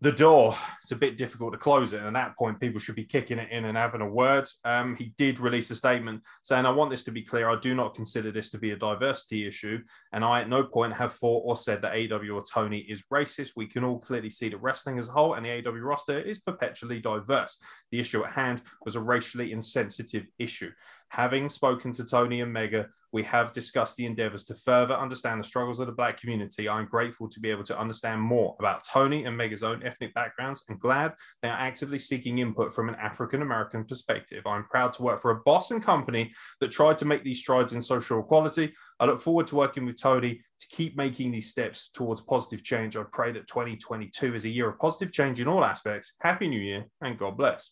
the 0.00 0.12
door, 0.12 0.56
it's 0.82 0.92
a 0.92 0.96
bit 0.96 1.16
difficult 1.16 1.52
to 1.52 1.58
close 1.58 1.92
it. 1.92 1.98
And 1.98 2.08
at 2.08 2.12
that 2.14 2.36
point, 2.36 2.60
people 2.60 2.80
should 2.80 2.96
be 2.96 3.04
kicking 3.04 3.38
it 3.38 3.50
in 3.50 3.64
and 3.64 3.76
having 3.76 4.00
a 4.02 4.08
word. 4.08 4.46
Um, 4.64 4.96
he 4.96 5.14
did 5.16 5.40
release 5.40 5.70
a 5.70 5.76
statement 5.76 6.22
saying, 6.42 6.66
I 6.66 6.70
want 6.70 6.90
this 6.90 7.04
to 7.04 7.10
be 7.10 7.22
clear. 7.22 7.48
I 7.48 7.58
do 7.58 7.74
not 7.74 7.94
consider 7.94 8.30
this 8.30 8.50
to 8.50 8.58
be 8.58 8.72
a 8.72 8.76
diversity 8.76 9.46
issue. 9.46 9.80
And 10.12 10.24
I 10.24 10.42
at 10.42 10.48
no 10.48 10.64
point 10.64 10.92
have 10.94 11.14
thought 11.14 11.44
or 11.46 11.56
said 11.56 11.80
that 11.82 11.94
AEW 11.94 12.34
or 12.34 12.42
Tony 12.42 12.80
is 12.80 13.04
racist. 13.12 13.52
We 13.56 13.66
can 13.66 13.84
all 13.84 13.98
clearly 13.98 14.30
see 14.30 14.48
that 14.50 14.58
wrestling 14.58 14.98
as 14.98 15.08
a 15.08 15.12
whole 15.12 15.34
and 15.34 15.46
the 15.46 15.50
AEW 15.50 15.82
roster 15.82 16.20
is 16.20 16.40
perpetually 16.40 17.00
diverse. 17.00 17.58
The 17.90 18.00
issue 18.00 18.24
at 18.24 18.32
hand 18.32 18.62
was 18.84 18.96
a 18.96 19.00
racially 19.00 19.52
insensitive 19.52 20.26
issue. 20.38 20.70
Having 21.08 21.48
spoken 21.48 21.92
to 21.92 22.04
Tony 22.04 22.40
and 22.40 22.54
Megha, 22.54 22.88
we 23.14 23.22
have 23.22 23.52
discussed 23.52 23.94
the 23.94 24.06
endeavors 24.06 24.42
to 24.42 24.56
further 24.56 24.92
understand 24.92 25.38
the 25.38 25.46
struggles 25.46 25.78
of 25.78 25.86
the 25.86 25.92
Black 25.92 26.20
community. 26.20 26.68
I'm 26.68 26.86
grateful 26.86 27.28
to 27.28 27.38
be 27.38 27.48
able 27.48 27.62
to 27.62 27.78
understand 27.78 28.20
more 28.20 28.56
about 28.58 28.84
Tony 28.84 29.24
and 29.24 29.38
Megha's 29.38 29.62
own 29.62 29.84
ethnic 29.84 30.12
backgrounds 30.14 30.64
and 30.68 30.80
glad 30.80 31.14
they 31.40 31.48
are 31.48 31.56
actively 31.56 32.00
seeking 32.00 32.40
input 32.40 32.74
from 32.74 32.88
an 32.88 32.96
African 32.96 33.42
American 33.42 33.84
perspective. 33.84 34.44
I'm 34.48 34.64
proud 34.64 34.94
to 34.94 35.04
work 35.04 35.22
for 35.22 35.30
a 35.30 35.40
boss 35.42 35.70
and 35.70 35.80
company 35.80 36.32
that 36.60 36.72
tried 36.72 36.98
to 36.98 37.04
make 37.04 37.22
these 37.22 37.38
strides 37.38 37.72
in 37.72 37.80
social 37.80 38.18
equality. 38.18 38.74
I 38.98 39.04
look 39.04 39.20
forward 39.20 39.46
to 39.46 39.54
working 39.54 39.86
with 39.86 40.02
Tony 40.02 40.40
to 40.58 40.66
keep 40.76 40.96
making 40.96 41.30
these 41.30 41.50
steps 41.50 41.90
towards 41.94 42.20
positive 42.20 42.64
change. 42.64 42.96
I 42.96 43.04
pray 43.12 43.30
that 43.30 43.46
2022 43.46 44.34
is 44.34 44.44
a 44.44 44.48
year 44.48 44.68
of 44.68 44.80
positive 44.80 45.12
change 45.12 45.40
in 45.40 45.46
all 45.46 45.64
aspects. 45.64 46.14
Happy 46.20 46.48
New 46.48 46.60
Year 46.60 46.86
and 47.00 47.16
God 47.16 47.36
bless. 47.36 47.70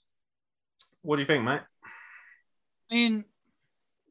What 1.01 1.17
do 1.17 1.23
you 1.23 1.27
think, 1.27 1.43
mate? 1.43 1.63
I 2.93 2.95
mean, 2.95 3.25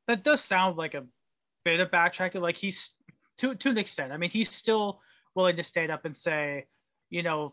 that 0.08 0.26
does 0.26 0.44
sound 0.44 0.76
like 0.76 0.94
a 0.94 1.06
bit 1.64 1.80
of 1.80 1.92
backtracking. 1.92 2.42
Like 2.42 2.58
he's 2.58 2.92
to 3.40 3.56
to 3.56 3.70
an 3.70 3.78
extent. 3.78 4.12
I 4.12 4.18
mean, 4.18 4.30
he's 4.30 4.52
still 4.52 5.02
willing 5.36 5.56
to 5.58 5.64
stand 5.64 5.92
up 5.92 6.06
and 6.06 6.16
say, 6.16 6.66
you 7.10 7.24
know, 7.24 7.52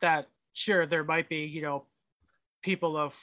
that 0.00 0.26
sure 0.52 0.86
there 0.86 1.04
might 1.04 1.28
be, 1.28 1.44
you 1.44 1.62
know, 1.62 1.86
people 2.62 2.96
of 2.96 3.16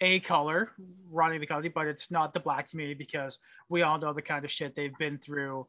a 0.00 0.20
color 0.20 0.72
running 1.10 1.40
the 1.40 1.46
company, 1.46 1.68
but 1.68 1.86
it's 1.86 2.10
not 2.10 2.34
the 2.34 2.40
black 2.40 2.68
community 2.68 2.98
because 2.98 3.38
we 3.68 3.82
all 3.82 3.98
know 3.98 4.12
the 4.12 4.22
kind 4.22 4.44
of 4.44 4.50
shit 4.50 4.74
they've 4.74 4.98
been 4.98 5.18
through 5.18 5.66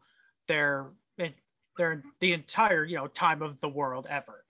their 0.47 0.87
their 1.77 2.03
the 2.19 2.33
entire 2.33 2.83
you 2.83 2.95
know 2.95 3.07
time 3.07 3.41
of 3.41 3.59
the 3.61 3.69
world 3.69 4.07
ever, 4.09 4.43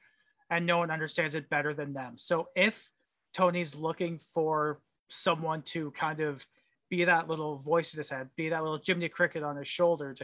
and 0.49 0.65
no 0.65 0.77
one 0.77 0.91
understands 0.91 1.35
it 1.35 1.49
better 1.49 1.73
than 1.73 1.93
them. 1.93 2.13
So 2.17 2.47
if 2.55 2.91
Tony's 3.33 3.75
looking 3.75 4.17
for 4.19 4.79
someone 5.09 5.61
to 5.61 5.91
kind 5.91 6.21
of 6.21 6.45
be 6.93 7.05
that 7.05 7.27
little 7.27 7.57
voice 7.57 7.91
in 7.95 7.97
his 7.97 8.11
head, 8.11 8.29
be 8.35 8.49
that 8.49 8.61
little 8.61 8.79
Jiminy 8.85 9.09
Cricket 9.09 9.41
on 9.41 9.55
his 9.55 9.67
shoulder 9.67 10.13
to 10.13 10.23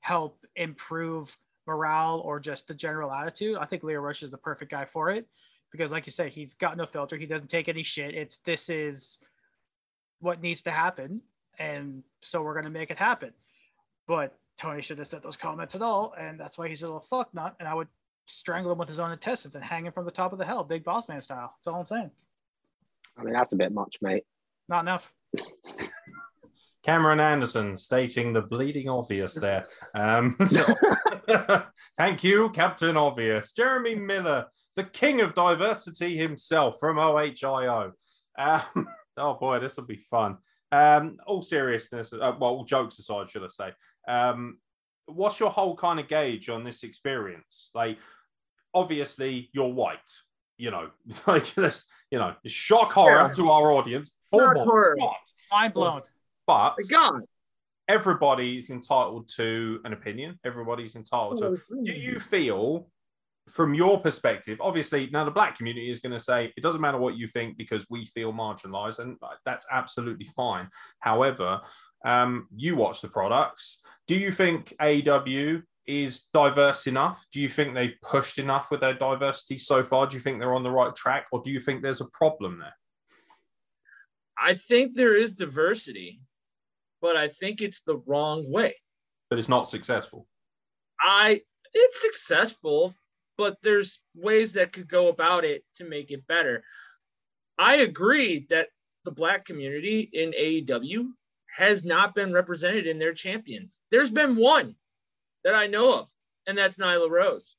help 0.00 0.46
improve 0.56 1.36
morale 1.66 2.22
or 2.24 2.40
just 2.40 2.66
the 2.66 2.72
general 2.72 3.12
attitude. 3.12 3.58
I 3.60 3.66
think 3.66 3.82
Lio 3.82 4.00
Rush 4.00 4.22
is 4.22 4.30
the 4.30 4.38
perfect 4.38 4.70
guy 4.70 4.86
for 4.86 5.10
it 5.10 5.28
because, 5.70 5.92
like 5.92 6.06
you 6.06 6.12
say, 6.12 6.30
he's 6.30 6.54
got 6.54 6.78
no 6.78 6.86
filter. 6.86 7.18
He 7.18 7.26
doesn't 7.26 7.50
take 7.50 7.68
any 7.68 7.82
shit. 7.82 8.14
It's 8.14 8.38
this 8.38 8.70
is 8.70 9.18
what 10.20 10.40
needs 10.40 10.62
to 10.62 10.70
happen, 10.70 11.20
and 11.58 12.02
so 12.22 12.40
we're 12.40 12.54
gonna 12.54 12.70
make 12.70 12.90
it 12.90 12.96
happen. 12.96 13.34
But 14.08 14.38
Tony 14.58 14.80
should 14.80 14.96
have 14.96 15.08
said 15.08 15.22
those 15.22 15.36
comments 15.36 15.74
at 15.74 15.82
all, 15.82 16.14
and 16.18 16.40
that's 16.40 16.56
why 16.56 16.66
he's 16.66 16.82
a 16.82 16.86
little 16.86 17.00
fuck 17.00 17.34
nut. 17.34 17.56
And 17.60 17.68
I 17.68 17.74
would 17.74 17.88
strangle 18.24 18.72
him 18.72 18.78
with 18.78 18.88
his 18.88 19.00
own 19.00 19.12
intestines 19.12 19.54
and 19.54 19.62
hang 19.62 19.84
him 19.84 19.92
from 19.92 20.06
the 20.06 20.10
top 20.10 20.32
of 20.32 20.38
the 20.38 20.46
hell, 20.46 20.64
big 20.64 20.82
boss 20.82 21.10
man 21.10 21.20
style. 21.20 21.52
That's 21.58 21.66
all 21.66 21.80
I'm 21.80 21.86
saying. 21.86 22.10
I 23.18 23.22
mean, 23.22 23.34
that's 23.34 23.52
a 23.52 23.56
bit 23.56 23.70
much, 23.70 23.98
mate. 24.00 24.24
Not 24.66 24.80
enough. 24.80 25.12
Cameron 26.86 27.18
Anderson 27.18 27.76
stating 27.76 28.32
the 28.32 28.40
bleeding 28.42 28.88
obvious 28.88 29.34
there. 29.34 29.66
Um, 29.92 30.36
so, 30.46 30.64
thank 31.98 32.22
you, 32.22 32.50
Captain 32.50 32.96
Obvious. 32.96 33.52
Jeremy 33.52 33.96
Miller, 33.96 34.46
the 34.76 34.84
king 34.84 35.20
of 35.20 35.34
diversity 35.34 36.16
himself 36.16 36.76
from 36.78 36.96
OHIO. 36.98 37.90
Um, 38.38 38.62
oh 39.16 39.34
boy, 39.34 39.58
this 39.58 39.76
will 39.76 39.84
be 39.86 40.06
fun. 40.08 40.38
Um, 40.70 41.16
all 41.26 41.42
seriousness, 41.42 42.12
uh, 42.12 42.18
well, 42.38 42.50
all 42.50 42.64
jokes 42.64 43.00
aside, 43.00 43.30
should 43.30 43.42
I 43.42 43.48
say? 43.48 43.72
Um, 44.08 44.58
what's 45.06 45.40
your 45.40 45.50
whole 45.50 45.76
kind 45.76 45.98
of 45.98 46.06
gauge 46.06 46.48
on 46.48 46.62
this 46.62 46.84
experience? 46.84 47.70
Like, 47.74 47.98
obviously, 48.72 49.50
you're 49.52 49.72
white. 49.72 49.98
You 50.56 50.70
know, 50.70 50.90
like 51.26 51.52
this, 51.54 51.84
you 52.12 52.18
know, 52.20 52.36
shock 52.46 52.92
horror 52.92 53.24
Yeah. 53.26 53.34
to 53.34 53.50
our 53.50 53.72
audience. 53.72 54.16
Shock 54.32 54.54
my 54.56 54.62
horror. 54.62 54.96
God. 55.00 55.16
Mind 55.50 55.74
blown. 55.74 56.02
But 56.46 56.76
God. 56.90 57.22
everybody's 57.88 58.70
entitled 58.70 59.28
to 59.36 59.80
an 59.84 59.92
opinion. 59.92 60.38
Everybody's 60.44 60.96
entitled 60.96 61.38
to. 61.38 61.58
Do 61.82 61.92
you 61.92 62.20
feel, 62.20 62.88
from 63.48 63.74
your 63.74 64.00
perspective, 64.00 64.58
obviously 64.60 65.08
now 65.12 65.24
the 65.24 65.30
black 65.30 65.56
community 65.56 65.90
is 65.90 66.00
going 66.00 66.12
to 66.12 66.20
say 66.20 66.52
it 66.56 66.62
doesn't 66.62 66.80
matter 66.80 66.98
what 66.98 67.16
you 67.16 67.26
think 67.26 67.56
because 67.56 67.86
we 67.90 68.06
feel 68.06 68.32
marginalized, 68.32 68.98
and 69.00 69.16
that's 69.44 69.66
absolutely 69.70 70.26
fine. 70.36 70.68
However, 71.00 71.60
um, 72.04 72.46
you 72.54 72.76
watch 72.76 73.00
the 73.00 73.08
products. 73.08 73.80
Do 74.06 74.14
you 74.14 74.30
think 74.30 74.74
AEW 74.80 75.62
is 75.86 76.22
diverse 76.32 76.86
enough? 76.86 77.24
Do 77.32 77.40
you 77.40 77.48
think 77.48 77.74
they've 77.74 77.96
pushed 78.02 78.38
enough 78.38 78.70
with 78.70 78.80
their 78.80 78.94
diversity 78.94 79.58
so 79.58 79.84
far? 79.84 80.06
Do 80.06 80.16
you 80.16 80.22
think 80.22 80.38
they're 80.38 80.54
on 80.54 80.62
the 80.62 80.70
right 80.70 80.94
track, 80.94 81.26
or 81.32 81.42
do 81.42 81.50
you 81.50 81.60
think 81.60 81.82
there's 81.82 82.00
a 82.00 82.08
problem 82.12 82.58
there? 82.58 82.74
I 84.38 84.54
think 84.54 84.94
there 84.94 85.16
is 85.16 85.32
diversity, 85.32 86.20
but 87.00 87.16
I 87.16 87.28
think 87.28 87.60
it's 87.60 87.82
the 87.82 87.98
wrong 88.06 88.50
way. 88.50 88.74
But 89.30 89.38
it's 89.38 89.48
not 89.48 89.68
successful. 89.68 90.26
I 91.00 91.40
it's 91.72 92.00
successful, 92.00 92.94
but 93.36 93.56
there's 93.62 94.00
ways 94.14 94.52
that 94.54 94.72
could 94.72 94.88
go 94.88 95.08
about 95.08 95.44
it 95.44 95.64
to 95.76 95.84
make 95.84 96.10
it 96.10 96.26
better. 96.26 96.64
I 97.58 97.76
agree 97.76 98.46
that 98.50 98.68
the 99.04 99.10
black 99.10 99.44
community 99.44 100.10
in 100.12 100.32
AEW 100.32 101.08
has 101.56 101.84
not 101.84 102.14
been 102.14 102.32
represented 102.32 102.86
in 102.86 102.98
their 102.98 103.14
champions. 103.14 103.80
There's 103.90 104.10
been 104.10 104.36
one 104.36 104.74
that 105.44 105.54
I 105.54 105.66
know 105.66 105.92
of, 105.94 106.08
and 106.46 106.56
that's 106.56 106.76
Nyla 106.76 107.08
Rose. 107.10 107.56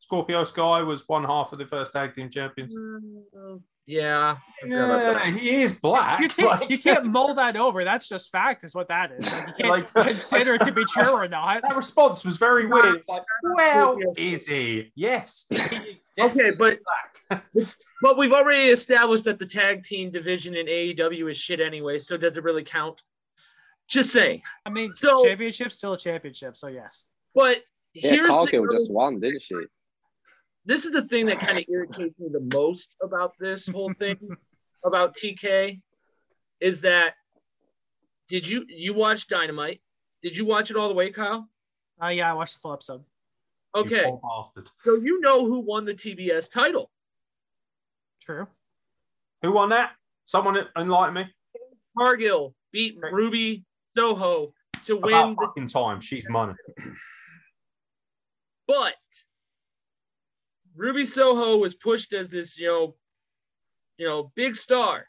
Scorpio 0.00 0.44
Sky 0.44 0.82
was 0.82 1.08
one 1.08 1.24
half 1.24 1.52
of 1.52 1.58
the 1.58 1.66
first 1.66 1.92
tag 1.92 2.14
team 2.14 2.30
champions. 2.30 2.74
Mm, 2.74 3.60
Yeah, 3.90 4.36
I 4.36 4.60
forgot 4.60 4.84
about 4.84 5.14
that. 5.14 5.26
Yeah, 5.28 5.32
he 5.38 5.62
is 5.62 5.72
black. 5.72 6.20
You 6.20 6.28
can't, 6.28 6.60
like- 6.60 6.68
you 6.68 6.78
can't 6.78 7.06
mull 7.06 7.32
that 7.32 7.56
over. 7.56 7.84
That's 7.84 8.06
just 8.06 8.30
fact, 8.30 8.62
is 8.62 8.74
what 8.74 8.88
that 8.88 9.10
is. 9.12 9.32
Like, 9.32 9.46
you 9.46 9.54
can't 9.54 9.68
Like- 9.96 10.06
consider 10.06 10.56
it 10.56 10.58
to 10.66 10.72
be 10.72 10.84
true 10.84 11.08
or 11.10 11.26
not. 11.26 11.62
That 11.62 11.74
response 11.74 12.22
was 12.22 12.36
very 12.36 12.66
weird. 12.66 12.96
It's 12.96 13.08
like, 13.08 13.22
well, 13.42 13.96
is 14.14 14.46
he? 14.46 14.92
Yes. 14.94 15.46
he 15.48 15.56
is 15.56 15.96
Okay, 16.20 16.50
but 16.50 16.78
black. 17.30 17.44
but 18.02 18.18
we've 18.18 18.32
already 18.32 18.66
established 18.66 19.24
that 19.24 19.38
the 19.38 19.46
tag 19.46 19.84
team 19.84 20.10
division 20.10 20.54
in 20.54 20.66
AEW 20.66 21.30
is 21.30 21.38
shit 21.38 21.58
anyway. 21.60 21.98
So 21.98 22.18
does 22.18 22.36
it 22.36 22.44
really 22.44 22.64
count? 22.64 23.02
Just 23.88 24.10
saying. 24.10 24.42
I 24.66 24.70
mean, 24.70 24.92
So- 24.92 25.24
championship 25.24 25.72
still 25.72 25.94
a 25.94 25.98
championship. 25.98 26.58
So 26.58 26.66
yes. 26.66 27.06
But 27.34 27.58
Yeah, 27.94 28.10
here's 28.10 28.28
the, 28.28 28.34
Cargill 28.34 28.66
just 28.70 28.90
won, 28.92 29.18
didn't 29.18 29.40
she? 29.42 29.54
This 30.68 30.84
is 30.84 30.92
the 30.92 31.02
thing 31.08 31.26
that 31.26 31.40
kind 31.40 31.58
of 31.58 31.64
irritates 31.72 32.20
me 32.20 32.28
the 32.30 32.46
most 32.54 32.94
about 33.02 33.32
this 33.40 33.66
whole 33.66 33.92
thing 33.94 34.18
about 34.84 35.16
TK 35.16 35.80
is 36.60 36.82
that 36.82 37.14
did 38.28 38.46
you 38.46 38.64
you 38.68 38.92
watch 38.92 39.26
Dynamite? 39.26 39.80
Did 40.22 40.36
you 40.36 40.44
watch 40.44 40.70
it 40.70 40.76
all 40.76 40.88
the 40.88 40.94
way, 40.94 41.10
Kyle? 41.10 41.48
Oh 42.00 42.08
yeah, 42.08 42.30
I 42.30 42.34
watched 42.34 42.54
the 42.54 42.60
full 42.60 42.74
episode. 42.74 43.02
Okay, 43.74 44.04
poor 44.04 44.44
so 44.80 44.94
you 44.94 45.20
know 45.20 45.46
who 45.46 45.60
won 45.60 45.84
the 45.84 45.94
TBS 45.94 46.50
title? 46.50 46.90
True. 48.20 48.46
Who 49.42 49.52
won 49.52 49.70
that? 49.70 49.92
Someone 50.26 50.58
enlighten 50.76 51.14
me. 51.14 51.24
Cargill 51.96 52.54
beat 52.72 52.98
Right. 53.00 53.12
Ruby 53.12 53.64
Soho 53.94 54.52
to 54.84 54.96
win 54.96 55.14
About 55.14 55.36
the 55.36 55.46
fucking 55.46 55.68
time. 55.68 56.00
She's 56.00 56.28
money. 56.28 56.54
But 58.66 58.94
Ruby 60.78 61.04
Soho 61.04 61.56
was 61.56 61.74
pushed 61.74 62.12
as 62.12 62.30
this, 62.30 62.56
you 62.56 62.68
know, 62.68 62.94
you 63.98 64.06
know, 64.06 64.32
big 64.36 64.54
star, 64.54 65.06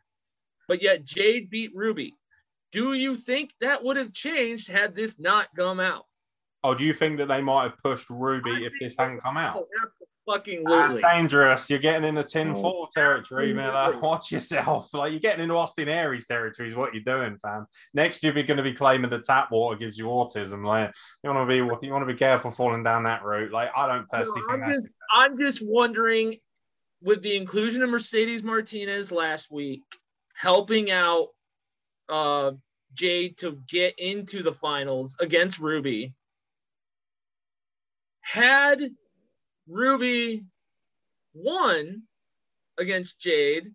but 0.67 0.81
yet 0.81 1.05
Jade 1.05 1.49
beat 1.49 1.71
Ruby. 1.75 2.15
Do 2.71 2.93
you 2.93 3.15
think 3.15 3.51
that 3.61 3.83
would 3.83 3.97
have 3.97 4.11
changed 4.11 4.67
had 4.67 4.95
this 4.95 5.19
not 5.19 5.47
come 5.55 5.79
out? 5.79 6.05
Oh, 6.63 6.73
do 6.73 6.83
you 6.83 6.93
think 6.93 7.17
that 7.19 7.27
they 7.27 7.41
might 7.41 7.63
have 7.63 7.77
pushed 7.83 8.09
Ruby 8.09 8.65
if 8.65 8.73
this 8.81 8.95
hadn't 8.97 9.21
come 9.21 9.37
out? 9.37 9.57
Oh, 9.57 9.67
fucking 10.27 10.63
That's 10.63 10.75
absolutely. 10.75 11.09
dangerous. 11.09 11.69
You're 11.69 11.79
getting 11.79 12.07
into 12.07 12.23
tin 12.23 12.49
Oh. 12.49 12.61
foil 12.61 12.87
territory, 12.93 13.53
Miller. 13.53 13.71
Absolutely. 13.73 14.01
Watch 14.07 14.31
yourself. 14.31 14.89
Like 14.93 15.11
you're 15.11 15.21
getting 15.21 15.43
into 15.43 15.55
Austin 15.55 15.87
Aries 15.87 16.27
territory. 16.27 16.69
Is 16.69 16.75
what 16.75 16.93
you're 16.93 17.03
doing, 17.03 17.37
fam. 17.43 17.65
Next, 17.93 18.21
you're 18.23 18.33
going 18.33 18.57
to 18.57 18.63
be 18.63 18.73
claiming 18.73 19.09
the 19.09 19.19
tap 19.19 19.51
water 19.51 19.77
gives 19.77 19.97
you 19.97 20.05
autism. 20.05 20.65
Like 20.65 20.93
you 21.23 21.29
want 21.31 21.47
to 21.47 21.51
be, 21.51 21.55
you 21.87 21.91
want 21.93 22.07
to 22.07 22.13
be 22.13 22.19
careful 22.19 22.51
falling 22.51 22.83
down 22.83 23.03
that 23.03 23.23
route. 23.23 23.51
Like 23.51 23.69
I 23.75 23.87
don't 23.87 24.07
personally 24.09 24.41
No, 24.41 24.47
think 24.49 24.63
I'm 24.63 24.69
that's. 24.69 24.81
just, 24.81 24.93
I'm 25.11 25.37
just 25.37 25.61
wondering, 25.61 26.37
with 27.01 27.21
the 27.21 27.35
inclusion 27.35 27.81
of 27.81 27.89
Mercedes 27.89 28.43
Martinez 28.43 29.11
last 29.11 29.51
week, 29.51 29.83
helping 30.35 30.91
out 30.91 31.29
uh, 32.09 32.51
Jade 32.93 33.37
to 33.39 33.61
get 33.67 33.97
into 33.97 34.43
the 34.43 34.53
finals 34.53 35.15
against 35.19 35.59
Ruby. 35.59 36.13
Had 38.21 38.81
Ruby 39.67 40.43
won 41.33 42.03
against 42.77 43.19
Jade, 43.19 43.71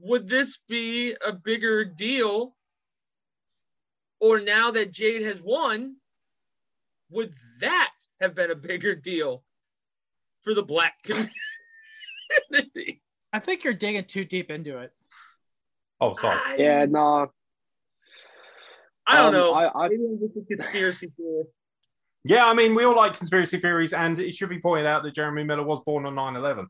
would 0.00 0.28
this 0.28 0.58
be 0.68 1.14
a 1.24 1.32
bigger 1.32 1.84
deal? 1.84 2.56
Or 4.20 4.40
now 4.40 4.70
that 4.70 4.92
Jade 4.92 5.22
has 5.22 5.40
won, 5.40 5.96
would 7.10 7.34
that 7.60 7.92
have 8.24 8.34
been 8.34 8.50
a 8.50 8.56
bigger 8.56 8.94
deal 8.94 9.44
for 10.42 10.54
the 10.54 10.62
black 10.62 10.94
community? 12.50 13.02
I 13.32 13.40
think 13.40 13.64
you're 13.64 13.74
digging 13.74 14.04
too 14.04 14.24
deep 14.24 14.50
into 14.50 14.78
it. 14.78 14.92
Oh, 16.00 16.14
sorry. 16.14 16.38
I, 16.44 16.56
Yeah, 16.56 16.86
no. 16.86 17.30
I 19.06 19.18
don't 19.18 19.26
um, 19.26 19.32
know. 19.32 19.52
I, 19.52 19.84
I, 19.84 19.88
Maybe 19.88 20.02
I'm 20.04 20.18
just 20.18 20.36
a 20.36 20.44
conspiracy 20.46 21.12
theorist. 21.16 21.58
Yeah, 22.24 22.46
I 22.46 22.54
mean, 22.54 22.74
we 22.74 22.84
all 22.84 22.96
like 22.96 23.16
conspiracy 23.16 23.58
theories, 23.58 23.92
and 23.92 24.18
it 24.18 24.34
should 24.34 24.48
be 24.48 24.60
pointed 24.60 24.86
out 24.86 25.02
that 25.02 25.14
Jeremy 25.14 25.44
Miller 25.44 25.62
was 25.62 25.80
born 25.84 26.06
on 26.06 26.14
9 26.14 26.36
11. 26.36 26.66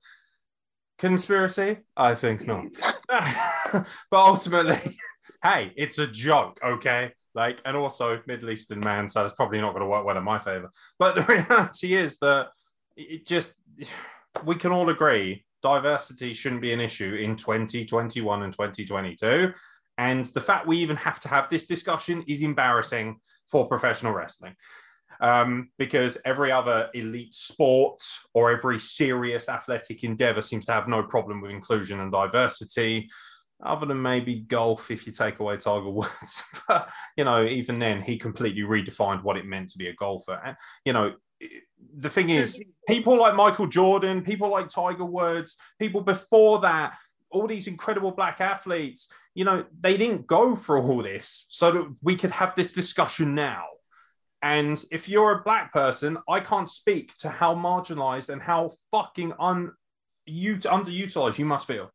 Conspiracy? 0.99 1.79
I 1.97 2.17
think 2.17 2.45
not. 2.47 2.67
but 3.09 3.87
ultimately, 4.13 4.99
hey, 5.43 5.73
it's 5.77 5.99
a 5.99 6.09
joke, 6.09 6.59
okay? 6.65 7.13
Like, 7.35 7.61
and 7.65 7.77
also 7.77 8.21
Middle 8.27 8.51
Eastern 8.51 8.81
man, 8.81 9.09
so 9.09 9.25
it's 9.25 9.35
probably 9.35 9.61
not 9.61 9.73
going 9.73 9.83
to 9.83 9.89
work 9.89 10.05
well 10.05 10.17
in 10.17 10.25
my 10.25 10.39
favor. 10.39 10.71
But 10.99 11.15
the 11.15 11.23
reality 11.49 11.95
is 11.95 12.19
that 12.19 12.49
it 12.97 13.27
just, 13.27 13.55
we 14.45 14.57
can 14.57 14.73
all 14.73 14.91
agree 14.91 15.45
diversity 15.63 16.35
shouldn't 16.35 16.61
be 16.61 16.75
an 16.75 16.81
issue 16.81 17.15
in 17.15 17.35
2021 17.37 18.43
and 18.43 18.53
2022. 18.53 19.53
And 19.97 20.25
the 20.27 20.41
fact 20.41 20.67
we 20.67 20.77
even 20.79 20.97
have 20.97 21.21
to 21.21 21.29
have 21.29 21.49
this 21.49 21.67
discussion 21.67 22.23
is 22.29 22.43
embarrassing 22.43 23.19
for 23.51 23.67
professional 23.67 24.13
wrestling 24.13 24.57
um, 25.21 25.71
because 25.79 26.19
every 26.25 26.53
other 26.53 26.91
elite 26.95 27.35
sport 27.35 28.03
or 28.35 28.51
every 28.51 28.79
serious 28.79 29.49
athletic 29.49 30.05
endeavor 30.05 30.43
seems 30.43 30.67
to 30.67 30.73
have 30.73 30.89
no 30.89 31.03
problem 31.03 31.41
with 31.41 31.51
inclusion 31.51 32.01
and 32.01 32.13
diversity, 32.13 33.09
other 33.63 33.87
than 33.87 34.01
maybe 34.01 34.41
golf 34.41 34.91
if 34.91 35.07
you 35.07 35.13
take 35.13 35.41
away 35.41 35.57
Tiger 35.57 35.91
Woods. 35.91 36.45
but, 36.69 36.91
you 37.17 37.25
know, 37.25 37.45
even 37.45 37.79
then, 37.79 38.03
he 38.03 38.19
completely 38.19 38.63
redefined 38.63 39.23
what 39.23 39.37
it 39.37 39.47
meant 39.47 39.71
to 39.71 39.79
be 39.79 39.89
a 39.89 39.95
golfer. 39.95 40.41
And, 40.45 40.57
you 40.85 40.93
know, 40.93 41.15
the 41.99 42.11
thing 42.11 42.31
is, 42.31 42.61
people 42.87 43.19
like 43.19 43.35
Michael 43.35 43.67
Jordan, 43.67 44.23
people 44.23 44.49
like 44.49 44.69
Tiger 44.69 45.05
Woods, 45.05 45.57
people 45.79 46.01
before 46.01 46.61
that, 46.61 46.97
all 47.31 47.47
these 47.47 47.67
incredible 47.67 48.13
black 48.13 48.41
athletes, 48.41 49.11
you 49.35 49.45
know, 49.45 49.65
they 49.81 49.97
didn't 49.97 50.27
go 50.27 50.55
for 50.55 50.79
all 50.79 51.03
this 51.03 51.47
so 51.49 51.73
that 51.73 51.95
we 52.03 52.17
could 52.17 52.31
have 52.31 52.55
this 52.55 52.73
discussion 52.73 53.35
now. 53.35 53.65
And 54.41 54.83
if 54.93 55.09
you're 55.09 55.33
a 55.33 55.43
black 55.43 55.73
person, 55.73 56.19
I 56.29 56.41
can't 56.41 56.69
speak 56.69 57.17
to 57.19 57.31
how 57.31 57.55
marginalized 57.55 58.29
and 58.29 58.43
how 58.43 58.73
fucking 58.91 59.33
un- 59.39 59.73
you 60.27 60.57
underutilized 60.59 61.39
you 61.39 61.47
must 61.47 61.67
feel. 61.67 61.91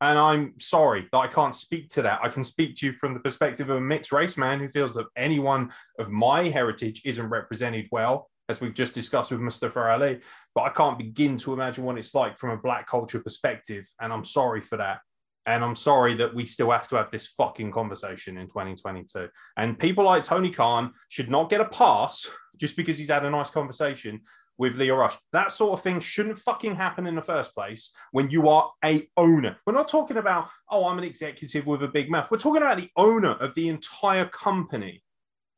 And 0.00 0.18
I'm 0.18 0.54
sorry 0.58 1.08
that 1.10 1.18
I 1.18 1.26
can't 1.26 1.54
speak 1.54 1.88
to 1.90 2.02
that. 2.02 2.20
I 2.22 2.28
can 2.28 2.44
speak 2.44 2.76
to 2.76 2.86
you 2.86 2.92
from 2.92 3.14
the 3.14 3.20
perspective 3.20 3.70
of 3.70 3.76
a 3.76 3.80
mixed 3.80 4.12
race 4.12 4.36
man 4.36 4.58
who 4.58 4.68
feels 4.68 4.94
that 4.94 5.06
anyone 5.16 5.72
of 5.98 6.10
my 6.10 6.48
heritage 6.48 7.02
isn't 7.04 7.28
represented 7.28 7.88
well, 7.90 8.28
as 8.48 8.60
we've 8.60 8.74
just 8.74 8.94
discussed 8.94 9.30
with 9.30 9.40
Mustafa 9.40 9.90
Ali. 9.90 10.20
But 10.54 10.62
I 10.62 10.68
can't 10.70 10.98
begin 10.98 11.38
to 11.38 11.54
imagine 11.54 11.84
what 11.84 11.96
it's 11.96 12.14
like 12.14 12.36
from 12.36 12.50
a 12.50 12.58
black 12.58 12.86
culture 12.86 13.20
perspective. 13.20 13.86
And 14.00 14.12
I'm 14.12 14.24
sorry 14.24 14.60
for 14.60 14.76
that. 14.76 15.00
And 15.46 15.64
I'm 15.64 15.76
sorry 15.76 16.14
that 16.14 16.34
we 16.34 16.44
still 16.44 16.72
have 16.72 16.88
to 16.88 16.96
have 16.96 17.10
this 17.10 17.28
fucking 17.28 17.70
conversation 17.70 18.36
in 18.36 18.48
2022. 18.48 19.28
And 19.56 19.78
people 19.78 20.04
like 20.04 20.24
Tony 20.24 20.50
Khan 20.50 20.92
should 21.08 21.30
not 21.30 21.48
get 21.48 21.60
a 21.60 21.66
pass 21.66 22.28
just 22.56 22.76
because 22.76 22.98
he's 22.98 23.10
had 23.10 23.24
a 23.24 23.30
nice 23.30 23.50
conversation 23.50 24.20
with 24.58 24.76
Lio 24.76 24.96
Rush. 24.96 25.16
That 25.32 25.52
sort 25.52 25.78
of 25.78 25.82
thing 25.82 26.00
shouldn't 26.00 26.38
fucking 26.38 26.76
happen 26.76 27.06
in 27.06 27.14
the 27.14 27.22
first 27.22 27.54
place 27.54 27.92
when 28.12 28.30
you 28.30 28.48
are 28.48 28.70
a 28.84 29.08
owner. 29.16 29.56
We're 29.66 29.74
not 29.74 29.88
talking 29.88 30.16
about, 30.16 30.48
oh, 30.70 30.88
I'm 30.88 30.98
an 30.98 31.04
executive 31.04 31.66
with 31.66 31.82
a 31.82 31.88
big 31.88 32.10
mouth. 32.10 32.28
We're 32.30 32.38
talking 32.38 32.62
about 32.62 32.78
the 32.78 32.90
owner 32.96 33.32
of 33.32 33.54
the 33.54 33.68
entire 33.68 34.26
company, 34.26 35.02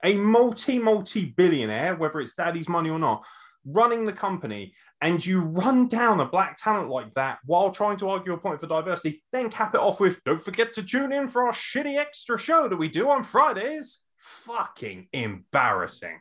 a 0.04 0.14
multi, 0.14 0.78
multi 0.78 1.26
billionaire, 1.26 1.96
whether 1.96 2.20
it's 2.20 2.34
daddy's 2.34 2.68
money 2.68 2.90
or 2.90 2.98
not, 2.98 3.24
running 3.64 4.04
the 4.04 4.12
company, 4.12 4.74
and 5.00 5.24
you 5.24 5.40
run 5.40 5.86
down 5.86 6.20
a 6.20 6.24
black 6.24 6.56
talent 6.56 6.88
like 6.88 7.12
that 7.14 7.38
while 7.44 7.70
trying 7.70 7.96
to 7.98 8.08
argue 8.08 8.32
a 8.32 8.38
point 8.38 8.60
for 8.60 8.66
diversity, 8.66 9.22
then 9.32 9.50
cap 9.50 9.74
it 9.74 9.80
off 9.80 10.00
with, 10.00 10.22
don't 10.24 10.42
forget 10.42 10.74
to 10.74 10.82
tune 10.82 11.12
in 11.12 11.28
for 11.28 11.46
our 11.46 11.52
shitty 11.52 11.96
extra 11.96 12.38
show 12.38 12.68
that 12.68 12.76
we 12.76 12.88
do 12.88 13.08
on 13.08 13.24
Fridays. 13.24 14.00
Fucking 14.18 15.08
embarrassing 15.12 16.20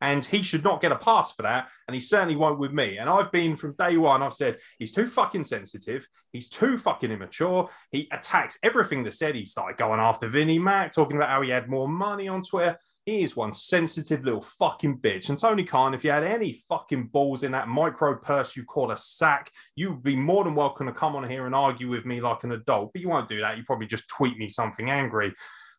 and 0.00 0.24
he 0.24 0.42
should 0.42 0.64
not 0.64 0.80
get 0.80 0.92
a 0.92 0.96
pass 0.96 1.32
for 1.32 1.42
that. 1.42 1.68
And 1.88 1.94
he 1.94 2.00
certainly 2.00 2.36
won't 2.36 2.58
with 2.58 2.72
me. 2.72 2.98
And 2.98 3.08
I've 3.08 3.32
been 3.32 3.56
from 3.56 3.74
day 3.78 3.96
one, 3.96 4.22
I've 4.22 4.34
said 4.34 4.58
he's 4.78 4.92
too 4.92 5.06
fucking 5.06 5.44
sensitive. 5.44 6.06
He's 6.32 6.48
too 6.48 6.76
fucking 6.78 7.10
immature. 7.10 7.70
He 7.90 8.08
attacks 8.12 8.58
everything 8.62 9.04
that 9.04 9.14
said. 9.14 9.34
He 9.34 9.46
started 9.46 9.78
going 9.78 10.00
after 10.00 10.28
Vinnie 10.28 10.58
Mac, 10.58 10.92
talking 10.92 11.16
about 11.16 11.30
how 11.30 11.42
he 11.42 11.50
had 11.50 11.68
more 11.68 11.88
money 11.88 12.28
on 12.28 12.42
Twitter. 12.42 12.78
He 13.06 13.22
is 13.22 13.36
one 13.36 13.54
sensitive 13.54 14.24
little 14.24 14.42
fucking 14.42 14.98
bitch. 14.98 15.28
And 15.28 15.38
Tony 15.38 15.62
Khan, 15.62 15.94
if 15.94 16.02
you 16.04 16.10
had 16.10 16.24
any 16.24 16.60
fucking 16.68 17.06
balls 17.06 17.44
in 17.44 17.52
that 17.52 17.68
micro 17.68 18.16
purse 18.16 18.56
you 18.56 18.64
call 18.64 18.90
a 18.90 18.96
sack, 18.96 19.50
you 19.76 19.90
would 19.90 20.02
be 20.02 20.16
more 20.16 20.42
than 20.42 20.56
welcome 20.56 20.88
to 20.88 20.92
come 20.92 21.14
on 21.14 21.28
here 21.30 21.46
and 21.46 21.54
argue 21.54 21.88
with 21.88 22.04
me 22.04 22.20
like 22.20 22.42
an 22.42 22.52
adult. 22.52 22.92
But 22.92 23.02
you 23.02 23.08
won't 23.08 23.28
do 23.28 23.40
that. 23.40 23.56
You 23.56 23.64
probably 23.64 23.86
just 23.86 24.08
tweet 24.08 24.36
me 24.36 24.48
something 24.48 24.90
angry 24.90 25.32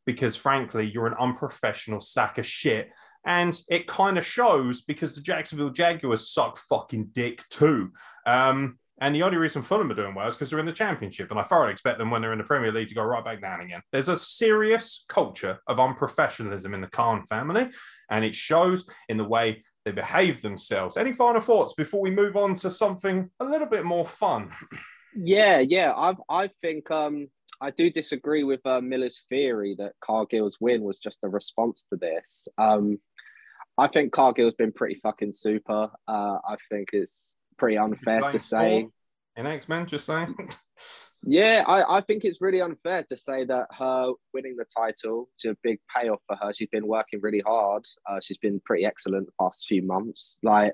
because, 0.06 0.38
frankly, 0.38 0.90
you're 0.90 1.06
an 1.06 1.18
unprofessional 1.20 2.00
sack 2.00 2.38
of 2.38 2.46
shit 2.46 2.92
and 3.26 3.60
it 3.70 3.88
kind 3.88 4.18
of 4.18 4.26
shows 4.26 4.82
because 4.82 5.16
the 5.16 5.22
Jacksonville 5.22 5.70
Jaguars 5.70 6.32
suck 6.32 6.58
fucking 6.58 7.10
dick 7.14 7.44
too. 7.50 7.92
Um, 8.26 8.78
and 9.00 9.14
the 9.14 9.24
only 9.24 9.38
reason 9.38 9.62
Fulham 9.62 9.92
are 9.92 9.96
doing 9.96 10.16
well 10.16 10.28
is 10.28 10.34
because 10.34 10.50
they're 10.50 10.60
in 10.60 10.66
the 10.66 10.72
championship. 10.72 11.30
And 11.30 11.40
I 11.40 11.44
thoroughly 11.44 11.72
expect 11.72 12.00
them 12.00 12.10
when 12.10 12.22
they're 12.22 12.32
in 12.32 12.40
the 12.40 12.44
Premier 12.44 12.72
League 12.72 12.90
to 12.90 12.96
go 12.96 13.04
right 13.04 13.24
back 13.24 13.42
down 13.42 13.62
again. 13.62 13.82
There's 13.92 14.10
a 14.10 14.18
serious 14.18 15.06
culture 15.08 15.60
of 15.68 15.78
unprofessionalism 15.78 16.74
in 16.74 16.82
the 16.82 16.88
Khan 16.88 17.26
family, 17.28 17.70
and 18.10 18.26
it 18.26 18.34
shows 18.34 18.90
in 19.08 19.18
the 19.18 19.24
way 19.24 19.64
they 19.86 19.92
behave 19.92 20.42
themselves. 20.42 20.98
Any 20.98 21.14
final 21.14 21.42
thoughts 21.42 21.74
before 21.74 22.02
we 22.02 22.10
move 22.10 22.36
on 22.36 22.56
to 22.56 22.72
something 22.72 23.30
a 23.40 23.46
little 23.46 23.68
bit 23.68 23.86
more 23.86 24.08
fun? 24.08 24.52
yeah, 25.16 25.60
yeah. 25.60 25.94
I 25.94 26.16
I 26.28 26.50
think 26.62 26.90
um 26.90 27.30
I 27.60 27.72
do 27.72 27.90
disagree 27.90 28.44
with 28.44 28.66
uh, 28.66 28.82
Miller's 28.82 29.24
theory 29.30 29.76
that 29.80 29.94
Cargill's 30.02 30.58
win 30.60 30.84
was 30.84 31.00
just 31.00 31.20
a 31.24 31.30
response 31.30 31.86
to 31.90 31.98
this. 31.98 32.48
Um, 32.58 33.00
I 33.78 33.88
think 33.88 34.12
Cargill's 34.12 34.56
been 34.56 34.72
pretty 34.72 35.00
fucking 35.02 35.32
super. 35.32 35.90
Uh, 36.08 36.38
I 36.48 36.56
think 36.70 36.90
it's 36.94 37.38
pretty 37.58 37.78
unfair 37.78 38.22
to 38.32 38.40
say. 38.40 38.88
In 39.36 39.46
X 39.46 39.70
Men, 39.70 39.86
just 39.86 40.06
saying. 40.06 40.36
Yeah, 41.24 41.64
I, 41.68 41.98
I 41.98 42.02
think 42.02 42.24
it's 42.24 42.42
really 42.42 42.62
unfair 42.62 43.04
to 43.10 43.18
say 43.18 43.44
that 43.46 43.68
her 43.78 44.14
winning 44.34 44.56
the 44.56 44.66
title 44.66 45.30
is 45.40 45.52
a 45.52 45.58
big 45.64 45.80
payoff 45.94 46.22
for 46.28 46.36
her. 46.38 46.54
She's 46.54 46.70
been 46.70 46.88
working 46.88 47.20
really 47.22 47.42
hard. 47.46 47.84
Uh, 48.10 48.20
she's 48.22 48.38
been 48.38 48.62
pretty 48.64 48.86
excellent 48.86 49.26
the 49.26 49.34
past 49.40 49.66
few 49.68 49.82
months. 49.82 50.38
Like, 50.44 50.74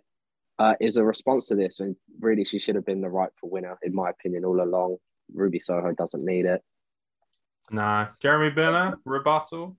uh, 0.60 0.76
is 0.80 0.98
a 0.98 1.04
response 1.04 1.48
to 1.48 1.56
this, 1.56 1.80
and 1.80 1.96
really, 2.20 2.46
she 2.46 2.60
should 2.60 2.76
have 2.76 2.86
been 2.86 3.02
the 3.02 3.10
rightful 3.10 3.50
winner, 3.50 3.78
in 3.82 3.96
my 3.96 4.10
opinion, 4.10 4.46
all 4.46 4.62
along. 4.62 4.98
Ruby 5.34 5.60
Soho 5.60 5.94
doesn't 5.94 6.24
need 6.24 6.46
it. 6.46 6.62
Nah, 7.72 8.08
Jeremy 8.20 8.52
Benner 8.52 8.98
rebuttal. 9.06 9.78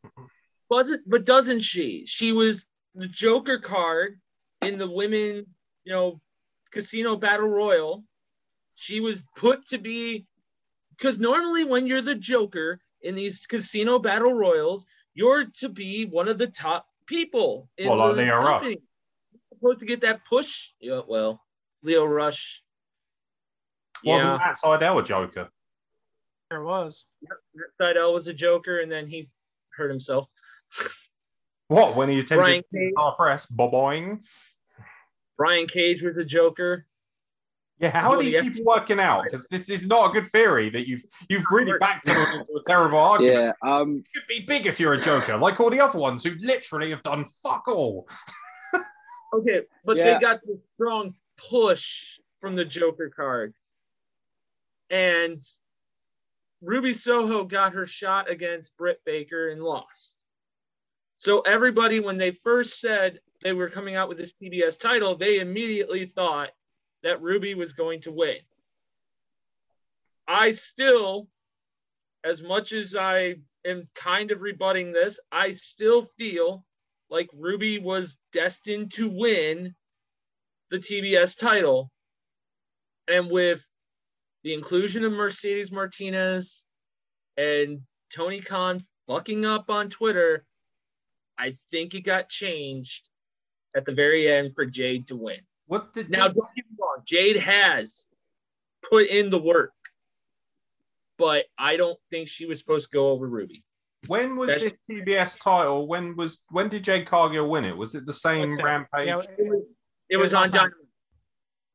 But 0.68 0.87
but 1.07 1.24
doesn't 1.24 1.61
she? 1.61 2.05
She 2.07 2.32
was 2.32 2.66
the 2.95 3.07
Joker 3.09 3.59
card 3.59 4.20
in 4.62 4.78
the 4.78 4.91
women, 4.91 5.47
you 5.85 5.93
know, 5.93 6.20
casino 6.70 7.16
battle 7.16 7.49
royal. 7.49 8.05
She 8.74 9.01
was 9.01 9.22
put 9.37 9.66
to 9.68 9.78
be 9.78 10.26
because 10.97 11.18
normally 11.18 11.64
when 11.64 11.87
you're 11.87 12.03
the 12.03 12.14
Joker 12.14 12.80
in 13.03 13.14
these 13.14 13.47
casino 13.47 13.99
battle 13.99 14.32
royals, 14.32 14.85
you're 15.14 15.47
to 15.59 15.68
be 15.68 16.07
one 16.07 16.28
of 16.28 16.39
the 16.39 16.49
top 16.49 16.87
people 17.07 17.68
in 17.76 17.89
Well, 17.89 18.09
the 18.09 18.14
Lio 18.14 18.37
Rush. 18.37 18.62
You're 18.62 18.76
supposed 19.53 19.80
to 19.80 19.87
get 19.87 20.01
that 20.01 20.24
push. 20.24 20.70
Yeah, 20.80 21.03
well, 21.07 21.41
Lio 21.82 22.05
Rush. 22.05 22.62
Wasn't 24.05 24.30
Yeah, 24.30 24.39
Matt 24.39 24.57
Sydal 24.57 25.01
a 25.01 25.03
Joker? 25.05 25.49
There 26.55 26.62
was. 26.62 27.07
Sydal 27.80 28.14
was 28.14 28.28
a 28.28 28.32
Joker, 28.32 28.78
and 28.78 28.90
then 28.90 29.09
he 29.09 29.28
hurt 29.76 29.90
himself. 29.90 30.28
What 31.66 31.96
when 31.96 32.09
he 32.09 32.20
attended 32.20 32.44
Brian 32.44 32.62
the 32.70 32.78
Cage. 32.78 32.90
Star 32.92 33.16
Press? 33.16 33.46
Boboing. 33.46 34.20
Brian 35.36 35.66
Cage 35.66 36.00
was 36.02 36.16
a 36.16 36.24
Joker. 36.24 36.86
Yeah, 37.80 37.90
how 37.90 38.07
are 38.07 38.11
Well, 38.11 38.20
these 38.20 38.34
yes. 38.34 38.44
people 38.44 38.66
working 38.66 39.00
out? 39.00 39.24
Because 39.24 39.48
this 39.50 39.68
is 39.68 39.84
not 39.84 40.11
a 40.11 40.12
good 40.20 40.30
theory 40.30 40.70
that 40.70 40.86
you've 40.86 41.02
you've 41.28 41.42
really 41.50 41.72
backpedaled 41.72 42.38
into 42.38 42.52
a 42.52 42.62
terrible 42.64 42.98
argument. 42.98 43.57
Yeah, 43.64 43.68
um, 43.76 43.94
You 44.14 44.20
could 44.20 44.28
be 44.28 44.44
big 44.46 44.66
if 44.66 44.78
you're 44.78 44.92
a 44.92 45.00
Joker, 45.00 45.36
like 45.36 45.59
all 45.59 45.70
the 45.70 45.80
other 45.80 45.98
ones 45.98 46.22
who 46.22 46.34
literally 46.38 46.90
have 46.90 47.02
done 47.02 47.24
fuck 47.42 47.66
all. 47.66 48.09
Okay, 49.34 49.62
but 49.84 49.96
Yeah. 49.96 50.14
they 50.14 50.20
got 50.20 50.40
the 50.42 50.61
strong 50.76 51.16
push 51.36 52.20
from 52.40 52.55
the 52.55 52.64
Joker 52.64 53.11
card. 53.11 53.52
And 54.90 55.42
Ruby 56.64 56.94
Soho 56.94 57.44
got 57.44 57.74
her 57.74 57.84
shot 57.84 58.30
against 58.30 58.76
Britt 58.78 59.00
Baker 59.04 59.50
and 59.50 59.62
lost. 59.62 60.16
So 61.18 61.40
everybody, 61.40 62.00
when 62.00 62.16
they 62.16 62.30
first 62.30 62.80
said 62.80 63.20
they 63.42 63.52
were 63.52 63.68
coming 63.68 63.96
out 63.96 64.08
with 64.08 64.18
this 64.18 64.32
TBS 64.32 64.78
title, 64.78 65.14
they 65.14 65.40
immediately 65.40 66.06
thought 66.06 66.50
that 67.02 67.20
Ruby 67.20 67.54
was 67.54 67.74
going 67.74 68.00
to 68.02 68.12
win. 68.12 68.38
I 70.26 70.52
still, 70.52 71.28
as 72.24 72.42
much 72.42 72.72
as 72.72 72.96
I 72.96 73.34
am 73.66 73.86
kind 73.94 74.30
of 74.30 74.40
rebutting 74.40 74.92
this, 74.92 75.20
I 75.30 75.52
still 75.52 76.06
feel 76.16 76.64
like 77.10 77.28
Ruby 77.34 77.78
was 77.78 78.16
destined 78.32 78.92
to 78.92 79.08
win 79.08 79.74
the 80.70 80.78
TBS 80.78 81.38
title. 81.38 81.90
And 83.06 83.30
with 83.30 83.62
the 84.45 84.53
inclusion 84.55 85.05
of 85.05 85.12
Mercedes 85.12 85.72
Martinez 85.72 86.64
and 87.36 87.80
Tony 88.14 88.40
Khan 88.40 88.78
fucking 89.09 89.45
up 89.45 89.70
on 89.70 89.88
Twitter, 89.88 90.45
I 91.38 91.55
think 91.70 91.95
it 91.95 92.03
got 92.03 92.28
changed 92.28 93.09
at 93.74 93.84
the 93.86 93.92
very 93.92 94.30
end 94.30 94.55
for 94.55 94.66
Jade 94.66 95.09
to 95.09 95.16
win. 95.16 95.40
What 95.66 95.95
the 95.95 96.05
Now, 96.05 96.24
don't 96.28 96.34
get 96.55 96.66
me 96.70 96.76
wrong, 96.78 96.99
Jade 97.07 97.36
has 97.38 98.07
put 98.88 99.07
in 99.07 99.30
the 99.30 99.38
work, 99.40 99.72
but 101.18 101.47
I 101.59 101.76
don't 101.78 101.99
think 102.11 102.28
she 102.28 102.45
was 102.45 102.59
supposed 102.59 102.90
to 102.90 102.95
go 102.95 103.09
over 103.09 103.26
Ruby. 103.26 103.64
when 104.09 104.36
was 104.36 104.49
That's- 104.51 104.72
this 104.72 104.78
TBS 105.01 105.38
title? 105.42 105.86
When 105.88 106.14
was 106.16 106.45
when 106.51 106.68
did 106.68 106.84
Jade 106.84 107.07
Cargill 107.07 107.49
win 107.49 107.64
it? 107.64 107.74
Was 107.74 107.95
it 107.95 108.05
the 108.05 108.12
same 108.12 108.55
Rampage? 108.59 109.07
Yeah, 109.07 109.20
It 110.11 110.18
was 110.18 110.32
was 110.32 110.34
on 110.34 110.42
last 110.42 110.53
night. 110.53 110.61
Dynamite. 110.61 110.84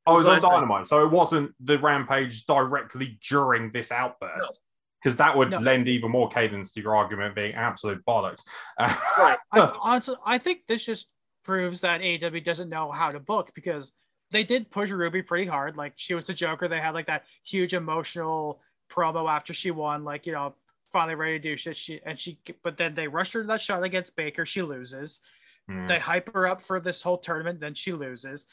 Oh, 0.10 0.20
it 0.20 0.26
was 0.36 0.44
on. 0.44 0.52
Dynamite, 0.52 0.88
so 0.88 1.04
it 1.04 1.12
wasn't 1.12 1.54
the 1.60 1.78
Rampage 1.80 2.46
directly 2.46 3.18
during 3.28 3.72
this 3.72 3.92
outburst. 3.92 4.62
Because 5.02 5.16
that 5.16 5.38
would 5.38 5.52
No. 5.52 5.60
lend 5.60 5.88
even 5.88 6.12
more 6.12 6.28
cadence 6.28 6.74
to 6.74 6.82
your 6.82 6.94
argument 6.94 7.34
being 7.34 7.54
absolute 7.54 8.04
bollocks. 8.06 8.44
Right. 8.80 9.38
I, 9.54 9.78
honestly, 9.82 10.16
I 10.26 10.38
think 10.38 10.68
this 10.68 10.86
just 10.86 11.08
proves 11.44 11.82
that 11.82 12.02
AEW 12.02 12.44
doesn't 12.44 12.70
know 12.70 12.92
how 12.92 13.12
to 13.12 13.20
book 13.20 13.52
because 13.56 13.94
they 14.32 14.44
did 14.44 14.70
push 14.70 14.92
Ruby 14.92 15.24
pretty 15.24 15.46
hard. 15.46 15.78
Like 15.78 15.94
she 15.96 16.14
was 16.14 16.26
the 16.26 16.34
Joker. 16.34 16.68
They 16.68 16.80
had 16.80 16.94
like 16.94 17.08
that 17.08 17.24
huge 17.44 17.74
emotional 17.74 18.62
promo 18.92 19.30
after 19.30 19.54
she 19.54 19.72
won. 19.72 20.04
Like 20.04 20.26
you 20.26 20.34
know, 20.34 20.54
finally 20.92 21.16
ready 21.16 21.40
to 21.40 21.50
do 21.50 21.58
shit. 21.58 21.78
She 21.78 22.02
and 22.06 22.20
she, 22.20 22.40
but 22.64 22.78
then 22.78 22.94
they 22.94 23.08
rushed 23.08 23.34
her 23.34 23.42
to 23.42 23.48
that 23.48 23.62
shot 23.62 23.84
against 23.84 24.16
Baker. 24.16 24.46
She 24.46 24.62
loses. 24.62 25.22
Hmm. 25.68 25.88
They 25.88 26.00
hype 26.00 26.34
her 26.34 26.48
up 26.48 26.62
for 26.62 26.80
this 26.80 27.02
whole 27.02 27.18
tournament. 27.18 27.60
Then 27.60 27.74
she 27.74 27.94
loses. 27.94 28.46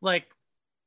Like, 0.00 0.26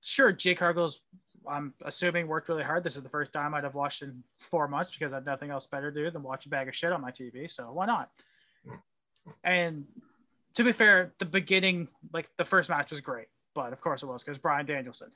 sure, 0.02 0.32
Jade 0.32 0.58
Cargill's. 0.58 1.02
I'm 1.50 1.74
assuming 1.84 2.28
worked 2.28 2.50
really 2.50 2.64
hard. 2.64 2.84
This 2.84 2.96
is 2.96 3.02
the 3.02 3.10
first 3.10 3.34
time 3.34 3.54
I'd 3.54 3.64
have 3.64 3.74
watched 3.74 4.02
in 4.02 4.24
four 4.38 4.68
months 4.68 4.92
because 4.92 5.12
I 5.14 5.16
had 5.16 5.26
nothing 5.26 5.50
else 5.50 5.66
better 5.68 5.92
to 5.92 6.04
do 6.04 6.12
than 6.12 6.22
watch 6.22 6.46
a 6.46 6.50
bag 6.50 6.68
of 6.68 6.76
shit 6.76 6.92
on 6.92 7.02
my 7.02 7.12
TV. 7.12 7.50
So 7.50 7.72
why 7.72 7.86
not? 7.86 8.10
And 9.44 9.86
to 10.56 10.64
be 10.64 10.72
fair, 10.72 11.14
the 11.18 11.26
beginning, 11.26 11.88
like 12.14 12.30
the 12.38 12.46
first 12.46 12.70
match 12.70 12.92
was 12.92 13.02
great, 13.02 13.28
but 13.56 13.74
of 13.74 13.82
course 13.82 14.04
it 14.04 14.08
was 14.08 14.24
because 14.24 14.38
Bryan 14.38 14.66
Danielson. 14.66 15.12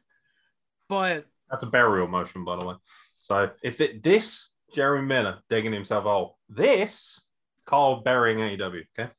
But 0.89 1.25
That's 1.49 1.63
a 1.63 1.67
burial 1.67 2.07
motion, 2.07 2.45
by 2.45 2.55
the 2.55 2.65
way. 2.65 2.75
So 3.19 3.49
if 3.61 3.81
it, 3.81 4.01
this 4.01 4.49
Jeremy 4.73 5.05
Miller 5.05 5.39
digging 5.49 5.73
himself 5.73 6.05
out, 6.05 6.35
this 6.49 7.27
Carl 7.65 8.01
burying 8.01 8.39
AEW. 8.39 8.83
Okay, 8.97 9.09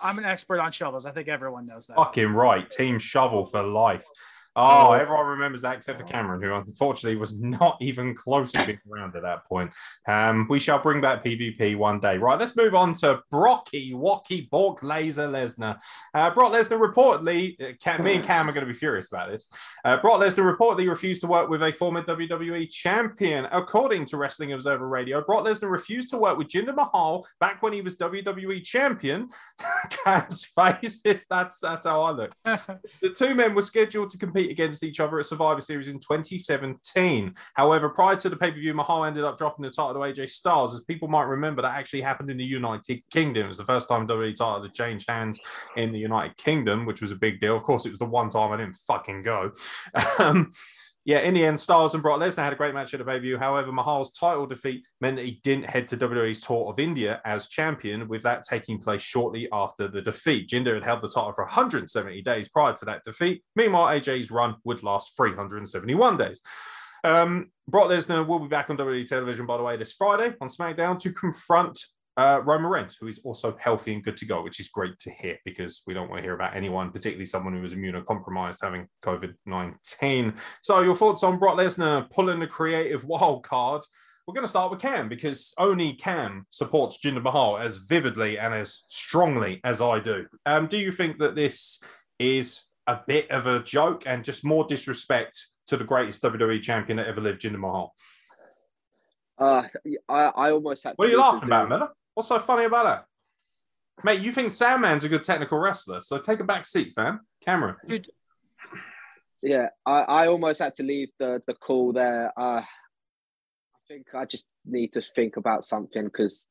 I'm 0.00 0.18
an 0.18 0.24
expert 0.24 0.60
on 0.60 0.72
shovels. 0.72 1.06
I 1.06 1.12
think 1.12 1.28
everyone 1.28 1.66
knows 1.66 1.86
that. 1.86 1.96
fucking 1.96 2.32
right. 2.32 2.68
Team 2.68 2.98
Shovel 2.98 3.46
for 3.46 3.62
life. 3.62 4.06
Oh, 4.56 4.92
everyone 4.92 5.26
remembers 5.26 5.62
that 5.62 5.76
except 5.76 6.00
for 6.00 6.04
Cameron, 6.04 6.42
who 6.42 6.52
unfortunately 6.52 7.16
was 7.16 7.40
not 7.40 7.76
even 7.80 8.14
close 8.14 8.50
to 8.52 8.66
being 8.66 8.80
around 8.92 9.14
at 9.14 9.22
that 9.22 9.44
point. 9.46 9.70
Um, 10.08 10.46
we 10.50 10.58
shall 10.58 10.80
bring 10.80 11.00
back 11.00 11.24
PvP 11.24 11.76
one 11.76 12.00
day. 12.00 12.18
Right, 12.18 12.38
let's 12.38 12.56
move 12.56 12.74
on 12.74 12.94
to 12.94 13.20
Brocky, 13.30 13.92
Wacky, 13.92 14.50
Bork, 14.50 14.82
Laser, 14.82 15.28
Lesnar. 15.28 15.78
Uh, 16.14 16.30
Brock 16.30 16.52
Lesnar 16.52 16.80
reportedly, 16.80 17.60
uh, 17.60 17.74
Cam, 17.80 18.02
me 18.02 18.16
and 18.16 18.24
Cam 18.24 18.48
are 18.48 18.52
going 18.52 18.66
to 18.66 18.72
be 18.72 18.76
furious 18.76 19.12
about 19.12 19.30
this. 19.30 19.48
Uh, 19.84 19.96
Brock 19.98 20.20
Lesnar 20.20 20.56
reportedly 20.56 20.88
refused 20.88 21.20
to 21.20 21.28
work 21.28 21.48
with 21.48 21.62
a 21.62 21.72
former 21.72 22.02
WWE 22.02 22.68
champion. 22.70 23.46
According 23.52 24.06
to 24.06 24.16
Wrestling 24.16 24.52
Observer 24.52 24.88
Radio, 24.88 25.22
Brock 25.22 25.46
Lesnar 25.46 25.70
refused 25.70 26.10
to 26.10 26.18
work 26.18 26.36
with 26.36 26.48
Jinder 26.48 26.74
Mahal 26.74 27.24
back 27.38 27.62
when 27.62 27.72
he 27.72 27.82
was 27.82 27.96
WWE 27.98 28.64
champion. 28.64 29.28
Cam's 29.90 30.44
face, 30.44 31.02
is- 31.04 31.26
that's, 31.30 31.60
that's 31.60 31.86
how 31.86 32.02
I 32.02 32.10
look. 32.10 32.32
The 33.02 33.10
two 33.10 33.34
men 33.34 33.54
were 33.54 33.62
scheduled 33.62 34.10
to 34.10 34.18
compete 34.18 34.39
against 34.48 34.82
each 34.82 35.00
other 35.00 35.18
at 35.18 35.26
Survivor 35.26 35.60
Series 35.60 35.88
in 35.88 35.98
2017. 35.98 37.34
However, 37.54 37.88
prior 37.88 38.16
to 38.16 38.28
the 38.28 38.36
pay 38.36 38.50
per 38.50 38.56
view, 38.56 38.72
Mahal 38.74 39.04
ended 39.04 39.24
up 39.24 39.36
dropping 39.36 39.64
the 39.64 39.70
title 39.70 39.94
to 39.94 40.00
AJ 40.00 40.30
Styles. 40.30 40.74
As 40.74 40.82
people 40.82 41.08
might 41.08 41.24
remember, 41.24 41.62
that 41.62 41.76
actually 41.76 42.02
happened 42.02 42.30
in 42.30 42.36
the 42.36 42.44
United 42.44 43.02
Kingdom. 43.10 43.46
It 43.46 43.48
was 43.48 43.58
the 43.58 43.64
first 43.64 43.88
time 43.88 44.06
WWE 44.06 44.36
title 44.36 44.62
had 44.62 44.72
changed 44.72 45.08
hands 45.08 45.40
in 45.76 45.92
the 45.92 45.98
United 45.98 46.36
Kingdom, 46.36 46.86
which 46.86 47.02
was 47.02 47.10
a 47.10 47.16
big 47.16 47.40
deal. 47.40 47.56
Of 47.56 47.64
course, 47.64 47.84
it 47.84 47.90
was 47.90 47.98
the 47.98 48.04
one 48.04 48.30
time 48.30 48.52
I 48.52 48.56
didn't 48.56 48.76
fucking 48.76 49.22
go. 49.22 49.52
Um, 50.18 50.50
yeah, 51.04 51.20
in 51.20 51.32
the 51.32 51.44
end, 51.44 51.58
Styles 51.58 51.94
and 51.94 52.02
Brock 52.02 52.20
Lesnar 52.20 52.44
had 52.44 52.52
a 52.52 52.56
great 52.56 52.74
match 52.74 52.92
at 52.92 52.98
the 52.98 53.04
pay-per-view. 53.04 53.38
However, 53.38 53.72
Mahal's 53.72 54.12
title 54.12 54.46
defeat 54.46 54.86
meant 55.00 55.16
that 55.16 55.24
he 55.24 55.40
didn't 55.42 55.64
head 55.64 55.88
to 55.88 55.96
WWE's 55.96 56.40
tour 56.40 56.70
of 56.70 56.78
India 56.78 57.22
as 57.24 57.48
champion, 57.48 58.06
with 58.06 58.22
that 58.22 58.44
taking 58.44 58.78
place 58.78 59.00
shortly 59.00 59.48
after 59.50 59.88
the 59.88 60.02
defeat. 60.02 60.50
Jinder 60.50 60.74
had 60.74 60.84
held 60.84 61.00
the 61.00 61.08
title 61.08 61.32
for 61.32 61.44
170 61.44 62.20
days 62.22 62.48
prior 62.48 62.74
to 62.74 62.84
that 62.84 63.02
defeat. 63.04 63.42
Meanwhile, 63.56 63.98
AJ's 63.98 64.30
run 64.30 64.56
would 64.64 64.82
last 64.82 65.16
371 65.16 66.18
days. 66.18 66.42
Um, 67.02 67.50
Brock 67.66 67.88
Lesnar 67.88 68.26
will 68.26 68.40
be 68.40 68.48
back 68.48 68.68
on 68.68 68.76
WWE 68.76 69.06
television, 69.06 69.46
by 69.46 69.56
the 69.56 69.62
way, 69.62 69.78
this 69.78 69.94
Friday 69.94 70.34
on 70.40 70.48
SmackDown 70.48 70.98
to 71.00 71.12
confront 71.12 71.82
uh, 72.20 72.42
Roman 72.44 72.70
Reigns, 72.70 72.98
who 73.00 73.06
is 73.06 73.18
also 73.24 73.56
healthy 73.58 73.94
and 73.94 74.04
good 74.04 74.18
to 74.18 74.26
go, 74.26 74.42
which 74.42 74.60
is 74.60 74.68
great 74.68 74.98
to 74.98 75.10
hear 75.10 75.38
because 75.46 75.82
we 75.86 75.94
don't 75.94 76.10
want 76.10 76.18
to 76.18 76.22
hear 76.22 76.34
about 76.34 76.54
anyone, 76.54 76.90
particularly 76.90 77.24
someone 77.24 77.54
who 77.56 77.64
is 77.64 77.72
immunocompromised, 77.72 78.58
having 78.60 78.86
COVID 79.02 79.32
19. 79.46 80.34
So, 80.60 80.82
your 80.82 80.94
thoughts 80.94 81.22
on 81.22 81.38
Brock 81.38 81.56
Lesnar 81.56 82.10
pulling 82.10 82.38
the 82.38 82.46
creative 82.46 83.04
wild 83.04 83.42
card? 83.44 83.82
We're 84.26 84.34
going 84.34 84.44
to 84.44 84.50
start 84.50 84.70
with 84.70 84.80
Cam 84.80 85.08
because 85.08 85.54
only 85.56 85.94
Cam 85.94 86.46
supports 86.50 86.98
Jinder 87.02 87.22
Mahal 87.22 87.56
as 87.56 87.78
vividly 87.78 88.38
and 88.38 88.52
as 88.52 88.82
strongly 88.88 89.58
as 89.64 89.80
I 89.80 89.98
do. 89.98 90.26
Um, 90.44 90.66
do 90.66 90.76
you 90.76 90.92
think 90.92 91.18
that 91.20 91.34
this 91.34 91.82
is 92.18 92.60
a 92.86 93.00
bit 93.08 93.30
of 93.30 93.46
a 93.46 93.62
joke 93.62 94.02
and 94.04 94.22
just 94.22 94.44
more 94.44 94.66
disrespect 94.66 95.46
to 95.68 95.78
the 95.78 95.84
greatest 95.84 96.22
WWE 96.22 96.60
champion 96.60 96.98
that 96.98 97.08
ever 97.08 97.22
lived, 97.22 97.40
Jinder 97.40 97.58
Mahal? 97.58 97.94
Uh, 99.38 99.62
I, 100.06 100.24
I 100.36 100.50
almost 100.50 100.84
had. 100.84 100.92
What 100.96 101.08
are 101.08 101.12
you 101.12 101.18
laughing 101.18 101.48
about, 101.48 101.70
Miller? 101.70 101.88
What's 102.14 102.28
so 102.28 102.38
funny 102.38 102.64
about 102.64 102.84
that? 102.84 103.04
Mate, 104.04 104.20
you 104.20 104.32
think 104.32 104.50
Sandman's 104.50 105.04
a 105.04 105.08
good 105.08 105.22
technical 105.22 105.58
wrestler, 105.58 106.00
so 106.00 106.18
take 106.18 106.40
a 106.40 106.44
back 106.44 106.66
seat, 106.66 106.92
fam. 106.94 107.20
Cameron. 107.44 107.76
Dude, 107.86 108.08
Yeah, 109.42 109.68
I, 109.84 110.00
I 110.00 110.28
almost 110.28 110.60
had 110.60 110.74
to 110.76 110.82
leave 110.82 111.08
the 111.18 111.42
the 111.46 111.54
call 111.54 111.92
there. 111.92 112.32
Uh, 112.38 112.62
I 112.62 112.66
think 113.88 114.06
I 114.14 114.24
just 114.24 114.48
need 114.64 114.92
to 114.94 115.02
think 115.02 115.36
about 115.36 115.64
something 115.64 116.04
because 116.04 116.46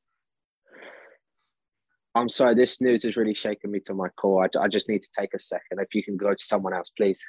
I'm 2.16 2.30
sorry, 2.30 2.55
this 2.55 2.82
news 2.82 3.03
has 3.03 3.16
really 3.16 3.34
shaken 3.34 3.72
me 3.72 3.80
to 3.82 3.93
my 3.93 4.10
core. 4.10 4.43
I, 4.43 4.64
I 4.64 4.68
just 4.68 4.89
need 4.89 5.03
to 5.03 5.10
take 5.18 5.34
a 5.34 5.39
second. 5.39 5.80
If 5.80 5.93
you 5.93 6.03
can 6.03 6.18
go 6.18 6.32
to 6.32 6.43
someone 6.43 6.74
else, 6.74 6.91
please. 6.97 7.24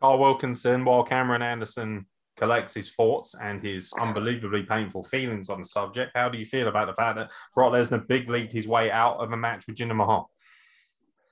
Carl 0.00 0.18
Wilkinson, 0.18 0.84
while 0.84 1.02
Cameron 1.04 1.42
Anderson 1.42 2.06
collects 2.36 2.74
his 2.74 2.90
thoughts 2.90 3.34
and 3.40 3.62
his 3.62 3.92
unbelievably 4.00 4.64
painful 4.64 5.04
feelings 5.04 5.48
on 5.48 5.60
the 5.60 5.64
subject, 5.66 6.12
how 6.14 6.28
do 6.28 6.38
you 6.38 6.46
feel 6.46 6.68
about 6.68 6.86
the 6.86 6.94
fact 6.94 7.16
that 7.16 7.32
Brock 7.54 7.72
Lesnar 7.72 8.06
big 8.06 8.28
leagued 8.28 8.52
his 8.52 8.68
way 8.68 8.90
out 8.90 9.18
of 9.18 9.32
a 9.32 9.36
match 9.36 9.66
with 9.66 9.76
Jinder 9.76 9.96
Mahal? 9.96 10.30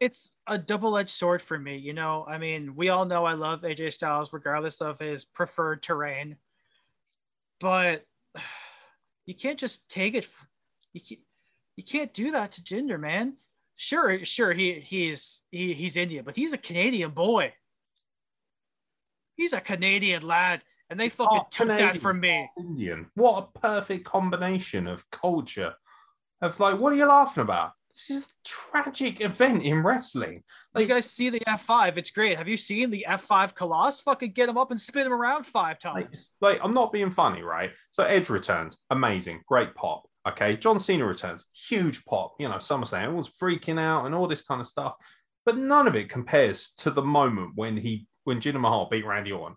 it's 0.05 0.31
a 0.47 0.59
double-edged 0.59 1.11
sword 1.11 1.41
for 1.41 1.59
me. 1.59 1.77
You 1.77 1.95
know, 1.95 2.27
I 2.29 2.39
mean, 2.39 2.77
we 2.77 2.91
all 2.91 3.05
know 3.05 3.25
I 3.25 3.35
love 3.35 3.63
AJ 3.63 3.95
Styles 3.95 4.33
regardless 4.33 4.81
of 4.81 4.99
his 4.99 5.25
preferred 5.25 5.83
terrain, 5.83 6.37
but 7.61 8.05
you 9.27 9.35
can't 9.35 9.59
just 9.59 9.89
take 9.89 10.15
it. 10.15 10.29
You 10.93 11.01
can't, 11.01 11.21
you 11.77 11.85
can't 11.85 12.13
do 12.13 12.33
that 12.33 12.53
to 12.53 12.63
Jinder, 12.63 13.01
man. 13.01 13.35
Sure, 13.77 14.25
sure, 14.25 14.53
he 14.53 14.75
he's 14.81 15.43
he, 15.51 15.75
he's 15.75 15.97
Indian, 15.97 16.25
but 16.25 16.37
he's 16.37 16.53
a 16.53 16.59
Canadian 16.59 17.11
boy. 17.11 17.53
He's 19.37 19.53
a 19.53 19.61
Canadian 19.61 20.23
lad, 20.23 20.63
and 20.95 21.01
they 21.01 21.09
fucking 21.09 21.41
Oh, 21.43 21.47
took 21.51 21.67
that 21.67 21.97
from 21.97 22.21
me. 22.21 22.49
Indian. 22.57 23.07
What 23.17 23.49
a 23.55 23.59
perfect 23.59 24.05
combination 24.05 24.87
of 24.87 25.09
culture. 25.11 25.75
Of 26.41 26.61
like, 26.61 26.79
what 26.79 26.93
are 26.93 26.97
you 26.97 27.07
laughing 27.07 27.43
about? 27.43 27.73
This 27.93 28.11
is 28.11 28.23
a 28.25 28.29
tragic 28.45 29.21
event 29.21 29.65
in 29.65 29.83
wrestling. 29.83 30.45
you 30.79 30.87
guys 30.87 31.11
see 31.11 31.31
the 31.31 31.41
F5? 31.41 31.97
It's 31.97 32.13
great. 32.13 32.39
Have 32.39 32.47
you 32.47 32.57
seen 32.57 32.91
the 32.93 33.05
F5 33.09 33.57
Colossus? 33.57 34.03
Fucking 34.03 34.31
get 34.33 34.49
him 34.49 34.57
up 34.57 34.71
and 34.71 34.81
spin 34.81 35.07
him 35.07 35.13
around 35.13 35.47
five 35.47 35.79
Like, 35.85 36.05
times. 36.07 36.31
like, 36.41 36.61
I'm 36.63 36.75
not 36.75 36.93
being 36.93 37.11
funny, 37.11 37.43
right? 37.43 37.71
So 37.91 38.05
Edge 38.05 38.31
returns, 38.31 38.79
amazing, 38.91 39.41
great 39.49 39.75
pop. 39.75 40.07
Okay, 40.29 40.57
John 40.57 40.79
Cena 40.79 41.05
returns, 41.05 41.45
huge 41.69 42.05
pop. 42.05 42.37
You 42.39 42.49
know, 42.49 42.61
some 42.61 42.85
are 42.85 42.87
saying 42.87 43.11
it 43.11 43.15
was 43.15 43.29
freaking 43.29 43.81
out 43.81 44.07
and 44.07 44.15
all 44.15 44.29
this 44.29 44.43
kind 44.43 44.61
of 44.61 44.69
stuff, 44.69 44.95
but 45.45 45.57
none 45.59 45.87
of 45.89 45.97
it 45.97 46.09
compares 46.09 46.71
to 46.79 46.91
the 46.91 47.03
moment 47.03 47.53
when 47.57 47.77
he 47.77 48.07
when 48.25 48.41
Jinder 48.41 48.61
Mahal 48.61 48.89
beat 48.91 49.05
Randy 49.05 49.33
Orton. 49.33 49.57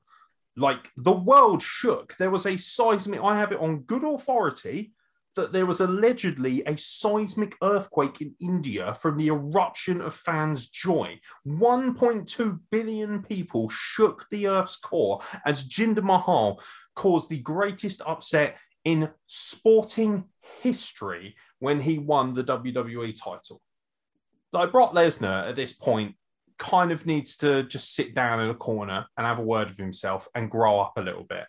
Like 0.58 0.92
the 0.98 1.14
world 1.14 1.62
shook. 1.62 2.18
There 2.18 2.32
was 2.32 2.46
a 2.46 2.58
seismic, 2.58 3.22
I 3.24 3.38
have 3.38 3.52
it 3.52 3.60
on 3.60 3.82
good 3.82 4.04
authority 4.04 4.94
that 5.36 5.54
there 5.54 5.68
was 5.68 5.80
allegedly 5.80 6.64
a 6.66 6.76
seismic 6.76 7.56
earthquake 7.62 8.22
in 8.22 8.36
India 8.42 8.96
from 8.96 9.18
the 9.18 9.28
eruption 9.28 10.02
of 10.02 10.16
fans' 10.16 10.68
joy. 10.68 11.20
1.2 11.48 12.60
billion 12.72 13.22
people 13.22 13.70
shook 13.70 14.26
the 14.32 14.48
earth's 14.48 14.76
core 14.76 15.22
as 15.46 15.64
Jinder 15.64 16.04
Mahal 16.04 16.60
caused 16.96 17.30
the 17.30 17.38
greatest 17.38 18.02
upset 18.06 18.58
in 18.84 19.10
sporting 19.28 20.26
history 20.64 21.36
when 21.60 21.80
he 21.80 22.00
won 22.00 22.34
the 22.34 22.44
WWE 22.44 23.14
title. 23.14 23.62
Like 24.54 24.72
Brock 24.72 24.94
Lesnar 24.94 25.48
at 25.48 25.56
this 25.56 25.74
point 25.74 26.16
kind 26.58 26.92
of 26.92 27.06
needs 27.06 27.38
to 27.38 27.64
just 27.64 27.94
sit 27.94 28.16
down 28.16 28.40
in 28.40 28.50
a 28.50 28.56
corner 28.56 29.06
and 29.18 29.28
have 29.28 29.40
a 29.40 29.44
word 29.44 29.70
with 29.70 29.78
himself 29.78 30.28
and 30.36 30.52
grow 30.52 30.80
up 30.80 30.94
a 30.98 31.02
little 31.02 31.24
bit 31.24 31.46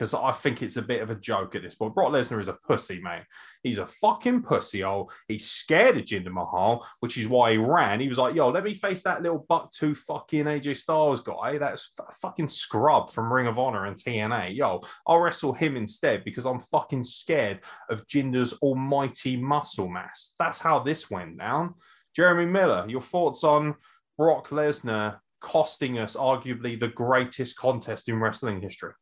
because 0.00 0.14
I 0.14 0.32
think 0.32 0.62
it's 0.62 0.78
a 0.78 0.82
bit 0.82 1.02
of 1.02 1.10
a 1.10 1.14
joke 1.14 1.54
at 1.54 1.62
this 1.62 1.74
point. 1.74 1.94
Brock 1.94 2.10
Lesnar 2.10 2.40
is 2.40 2.48
a 2.48 2.54
pussy, 2.54 3.02
mate. 3.02 3.24
He's 3.62 3.76
a 3.76 3.86
fucking 3.86 4.40
pussy 4.42 4.80
hole. 4.80 5.12
He's 5.28 5.50
scared 5.50 5.98
of 5.98 6.04
Jinder 6.04 6.32
Mahal, 6.32 6.86
which 7.00 7.18
is 7.18 7.28
why 7.28 7.52
he 7.52 7.58
ran. 7.58 8.00
He 8.00 8.08
was 8.08 8.16
like, 8.16 8.34
yo, 8.34 8.48
let 8.48 8.64
me 8.64 8.72
face 8.72 9.02
that 9.02 9.20
little 9.20 9.44
buck 9.46 9.72
tooth 9.72 9.98
fucking 10.08 10.46
AJ 10.46 10.78
Styles 10.78 11.20
guy. 11.20 11.58
That's 11.58 11.92
f- 11.98 12.16
fucking 12.22 12.48
scrub 12.48 13.10
from 13.10 13.30
Ring 13.30 13.46
of 13.46 13.58
Honor 13.58 13.84
and 13.84 13.96
TNA. 13.96 14.56
Yo, 14.56 14.80
I'll 15.06 15.18
wrestle 15.18 15.52
him 15.52 15.76
instead 15.76 16.24
because 16.24 16.46
I'm 16.46 16.60
fucking 16.60 17.04
scared 17.04 17.60
of 17.90 18.06
Jinder's 18.06 18.54
almighty 18.62 19.36
muscle 19.36 19.88
mass. 19.88 20.32
That's 20.38 20.58
how 20.58 20.78
this 20.78 21.10
went 21.10 21.36
down. 21.36 21.74
Jeremy 22.16 22.46
Miller, 22.46 22.86
your 22.88 23.02
thoughts 23.02 23.44
on 23.44 23.74
Brock 24.20 24.50
Lesnar 24.50 25.18
costing 25.40 25.98
us 25.98 26.14
arguably 26.14 26.78
the 26.78 26.88
greatest 26.88 27.56
contest 27.56 28.06
in 28.06 28.20
wrestling 28.20 28.60
history? 28.60 28.92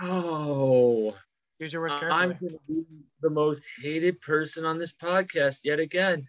Oh, 0.00 1.14
Use 1.58 1.74
your 1.74 1.82
words 1.82 1.94
I'm 2.00 2.30
going 2.40 2.52
to 2.52 2.58
be 2.66 2.84
the 3.20 3.28
most 3.28 3.68
hated 3.82 4.18
person 4.22 4.64
on 4.64 4.78
this 4.78 4.94
podcast 4.94 5.58
yet 5.62 5.78
again. 5.78 6.26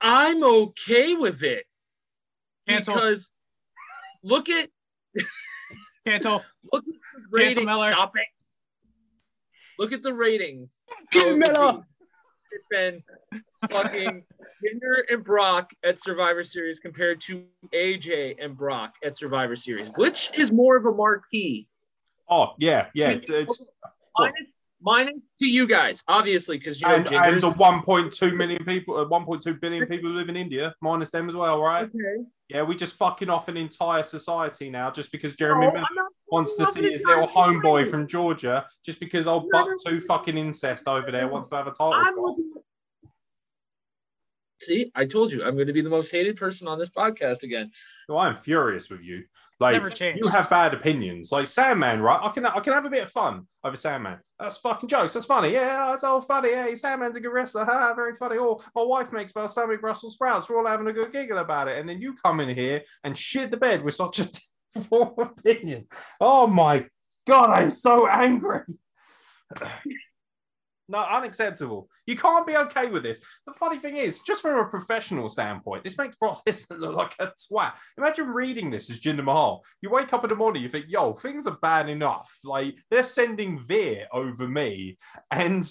I'm 0.00 0.44
okay 0.44 1.16
with 1.16 1.42
it 1.42 1.64
Cancel. 2.68 2.94
because 2.94 3.32
look 4.22 4.50
at 4.50 4.68
Cancel. 6.06 6.44
look 6.72 6.84
at 6.86 6.94
the 7.32 7.38
Cancel 7.40 7.64
ratings. 7.64 7.66
Miller. 7.66 7.90
Stop 7.90 8.12
it. 8.14 8.28
Look 9.80 9.92
at 9.92 10.04
the 10.04 10.14
ratings. 10.14 10.80
Get 11.10 11.24
How 11.24 11.28
it 11.28 11.32
would 11.32 11.40
Miller. 11.40 11.84
Been 12.70 13.02
fucking 13.70 14.22
Jinder 14.62 15.02
and 15.10 15.24
Brock 15.24 15.72
at 15.84 16.00
Survivor 16.00 16.44
Series 16.44 16.80
compared 16.80 17.20
to 17.22 17.44
AJ 17.72 18.36
and 18.42 18.56
Brock 18.56 18.94
at 19.04 19.16
Survivor 19.16 19.56
Series. 19.56 19.88
Which 19.96 20.30
is 20.34 20.52
more 20.52 20.76
of 20.76 20.86
a 20.86 20.92
marquee? 20.92 21.68
Oh, 22.28 22.54
yeah, 22.58 22.86
yeah. 22.94 23.10
It's, 23.10 23.30
it's- 23.30 23.64
Minus, 24.16 24.34
minus 24.80 25.14
to 25.40 25.46
you 25.46 25.66
guys, 25.66 26.04
obviously, 26.06 26.56
because 26.56 26.80
you 26.80 26.86
know 26.86 26.94
and, 26.94 27.08
and 27.12 27.42
the 27.42 27.50
1.2 27.50 28.36
million 28.36 28.64
people, 28.64 28.96
uh, 28.96 29.04
1.2 29.06 29.60
billion 29.60 29.86
people 29.86 30.10
who 30.10 30.16
live 30.16 30.28
in 30.28 30.36
India, 30.36 30.72
minus 30.80 31.10
them 31.10 31.28
as 31.28 31.34
well, 31.34 31.60
right? 31.60 31.86
okay. 31.86 32.24
Yeah, 32.48 32.62
we 32.62 32.76
just 32.76 32.94
fucking 32.94 33.28
off 33.28 33.48
an 33.48 33.56
entire 33.56 34.04
society 34.04 34.70
now 34.70 34.90
just 34.92 35.10
because 35.10 35.34
Jeremy 35.34 35.66
No, 35.66 35.72
Miller 35.72 35.84
I'm 35.90 35.96
not 35.96 36.12
wants 36.34 36.56
to 36.56 36.66
see 36.66 36.90
his 36.90 37.02
little 37.04 37.28
homeboy 37.28 37.88
from 37.88 38.06
Georgia 38.06 38.66
just 38.84 38.98
because 38.98 39.26
old 39.26 39.44
No, 39.52 39.64
buck 39.64 39.68
two 39.86 40.00
fucking 40.00 40.36
incest 40.36 40.88
over 40.88 41.10
there 41.10 41.28
wants 41.28 41.48
to 41.50 41.56
have 41.56 41.68
a 41.68 41.70
title 41.70 41.94
I'm 41.94 42.14
shot. 42.14 42.36
See, 44.60 44.90
I 44.94 45.04
told 45.04 45.32
you, 45.32 45.44
I'm 45.44 45.54
going 45.54 45.66
to 45.66 45.72
be 45.72 45.82
the 45.82 45.90
most 45.90 46.10
hated 46.10 46.36
person 46.36 46.66
on 46.68 46.78
this 46.78 46.90
podcast 46.90 47.42
again. 47.42 47.70
No, 48.08 48.18
I'm 48.18 48.36
furious 48.36 48.88
with 48.90 49.02
you. 49.02 49.24
Like 49.60 49.80
you 50.00 50.28
have 50.28 50.50
bad 50.50 50.74
opinions. 50.74 51.30
Like 51.30 51.46
Sandman, 51.46 52.00
right? 52.00 52.18
I 52.20 52.30
can 52.30 52.44
I 52.44 52.58
can 52.58 52.72
have 52.72 52.84
a 52.84 52.90
bit 52.90 53.04
of 53.04 53.10
fun 53.10 53.46
over 53.62 53.76
Sandman. 53.76 54.18
That's 54.38 54.56
fucking 54.56 54.88
jokes. 54.88 55.12
That's 55.12 55.26
funny. 55.26 55.52
Yeah, 55.52 55.90
that's 55.90 56.02
all 56.02 56.20
funny. 56.20 56.50
Yeah, 56.50 56.74
Sandman's 56.74 57.16
a 57.16 57.20
good 57.20 57.32
wrestler. 57.32 57.64
Ha, 57.64 57.94
very 57.94 58.16
funny. 58.16 58.36
Oh, 58.38 58.60
my 58.74 58.82
wife 58.82 59.12
makes 59.12 59.30
about 59.30 59.52
Sammy 59.52 59.76
Brussels 59.76 60.14
sprouts. 60.14 60.48
We're 60.48 60.58
all 60.58 60.66
having 60.66 60.88
a 60.88 60.92
good 60.92 61.12
giggle 61.12 61.38
about 61.38 61.68
it. 61.68 61.78
And 61.78 61.88
then 61.88 62.00
you 62.00 62.14
come 62.24 62.40
in 62.40 62.54
here 62.54 62.82
and 63.04 63.16
shit 63.16 63.52
the 63.52 63.56
bed 63.56 63.84
with 63.84 63.94
such 63.94 64.18
a 64.18 64.28
poor 64.90 65.14
opinion. 65.18 65.86
Oh 66.20 66.46
my 66.46 66.86
god, 67.26 67.50
I'm 67.50 67.70
so 67.70 68.06
angry. 68.06 68.62
No, 70.86 70.98
unacceptable. 70.98 71.88
You 72.06 72.16
can't 72.16 72.46
be 72.46 72.56
okay 72.56 72.86
with 72.86 73.04
this. 73.04 73.18
The 73.46 73.54
funny 73.54 73.78
thing 73.78 73.96
is, 73.96 74.20
just 74.20 74.42
from 74.42 74.58
a 74.58 74.68
professional 74.68 75.30
standpoint, 75.30 75.82
this 75.82 75.96
makes 75.96 76.16
Brock 76.16 76.42
Lesnar 76.46 76.78
look 76.78 76.94
like 76.94 77.14
a 77.18 77.28
twat. 77.28 77.72
Imagine 77.96 78.28
reading 78.28 78.70
this 78.70 78.90
as 78.90 79.00
Jinder 79.00 79.24
Mahal. 79.24 79.64
You 79.80 79.88
wake 79.88 80.12
up 80.12 80.24
in 80.24 80.28
the 80.28 80.36
morning, 80.36 80.62
you 80.62 80.68
think, 80.68 80.86
yo, 80.88 81.14
things 81.14 81.46
are 81.46 81.56
bad 81.62 81.88
enough. 81.88 82.30
Like, 82.44 82.76
they're 82.90 83.02
sending 83.02 83.64
Veer 83.64 84.06
over 84.12 84.46
me. 84.46 84.98
And 85.30 85.66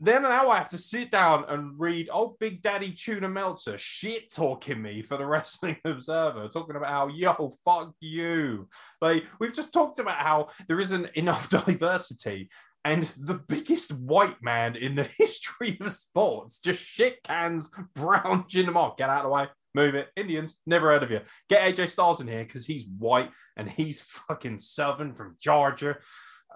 then 0.00 0.22
now 0.22 0.50
I 0.50 0.58
have 0.58 0.68
to 0.70 0.78
sit 0.78 1.10
down 1.10 1.44
and 1.48 1.78
read 1.78 2.08
old 2.12 2.38
Big 2.38 2.62
Daddy 2.62 2.92
Tuna 2.92 3.28
Meltzer 3.28 3.76
shit 3.78 4.32
talking 4.32 4.80
me 4.80 5.02
for 5.02 5.16
the 5.16 5.26
Wrestling 5.26 5.76
Observer, 5.84 6.48
talking 6.48 6.76
about 6.76 6.90
how, 6.90 7.08
yo, 7.08 7.52
fuck 7.64 7.94
you. 8.00 8.68
Like, 9.00 9.24
we've 9.40 9.52
just 9.52 9.72
talked 9.72 9.98
about 9.98 10.18
how 10.18 10.48
there 10.68 10.80
isn't 10.80 11.10
enough 11.14 11.50
diversity 11.66 12.48
and 12.84 13.02
the 13.18 13.34
biggest 13.34 13.92
white 13.92 14.42
man 14.42 14.76
in 14.76 14.94
the 14.94 15.08
history 15.18 15.76
of 15.80 15.92
sports 15.92 16.60
just 16.60 16.82
shit 16.82 17.22
cans 17.22 17.68
brown 17.94 18.44
Jinder. 18.44 18.96
Get 18.96 19.10
out 19.10 19.18
of 19.18 19.22
the 19.24 19.28
way. 19.30 19.46
Move 19.74 19.94
it. 19.94 20.08
Indians, 20.16 20.58
never 20.66 20.90
heard 20.90 21.02
of 21.02 21.10
you. 21.10 21.20
Get 21.48 21.76
AJ 21.76 21.90
Styles 21.90 22.20
in 22.20 22.28
here 22.28 22.44
because 22.44 22.66
he's 22.66 22.86
white 22.98 23.30
and 23.56 23.68
he's 23.68 24.00
fucking 24.00 24.58
southern 24.58 25.14
from 25.14 25.36
Georgia. 25.40 25.98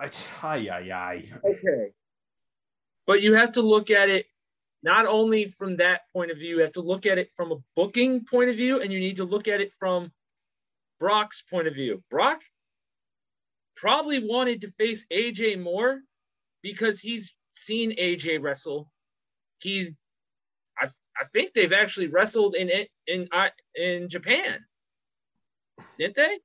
Ay, 0.01 0.11
ay, 0.43 0.91
ay. 0.91 1.33
Okay. 1.45 1.93
But 3.07 3.23
you 3.23 3.35
have 3.35 3.53
to 3.53 3.63
look 3.63 3.91
at 3.91 4.09
it 4.09 4.27
not 4.83 5.07
only 5.07 5.47
from 5.47 5.77
that 5.77 6.03
point 6.13 6.31
of 6.31 6.39
view, 6.39 6.57
you 6.57 6.61
have 6.61 6.73
to 6.73 6.81
look 6.81 7.07
at 7.07 7.19
it 7.19 7.31
from 7.37 7.53
a 7.53 7.57
booking 7.77 8.25
point 8.25 8.51
of 8.51 8.57
view, 8.57 8.81
and 8.81 8.93
you 8.93 8.99
need 8.99 9.17
to 9.17 9.25
look 9.25 9.49
at 9.49 9.61
it 9.61 9.73
from 9.79 10.11
Brock's 10.99 11.43
point 11.43 11.69
of 11.69 11.75
view. 11.75 12.03
Brock 12.11 12.41
probably 13.77 14.25
wanted 14.25 14.61
to 14.61 14.71
face 14.73 15.07
AJ 15.13 15.61
more 15.61 16.01
because 16.63 17.01
he's 17.01 17.33
seen 17.53 17.93
AJ 17.97 18.43
wrestle. 18.43 18.91
He's 19.59 19.91
I, 20.81 20.87
I 21.21 21.25
think 21.33 21.53
they've 21.53 21.73
actually 21.73 22.09
wrestled 22.09 22.55
in 22.57 22.69
it 22.69 22.91
in 23.07 23.29
I 23.33 23.51
in 23.75 24.09
Japan. 24.09 24.65
Didn't 25.99 26.17
they? 26.17 26.39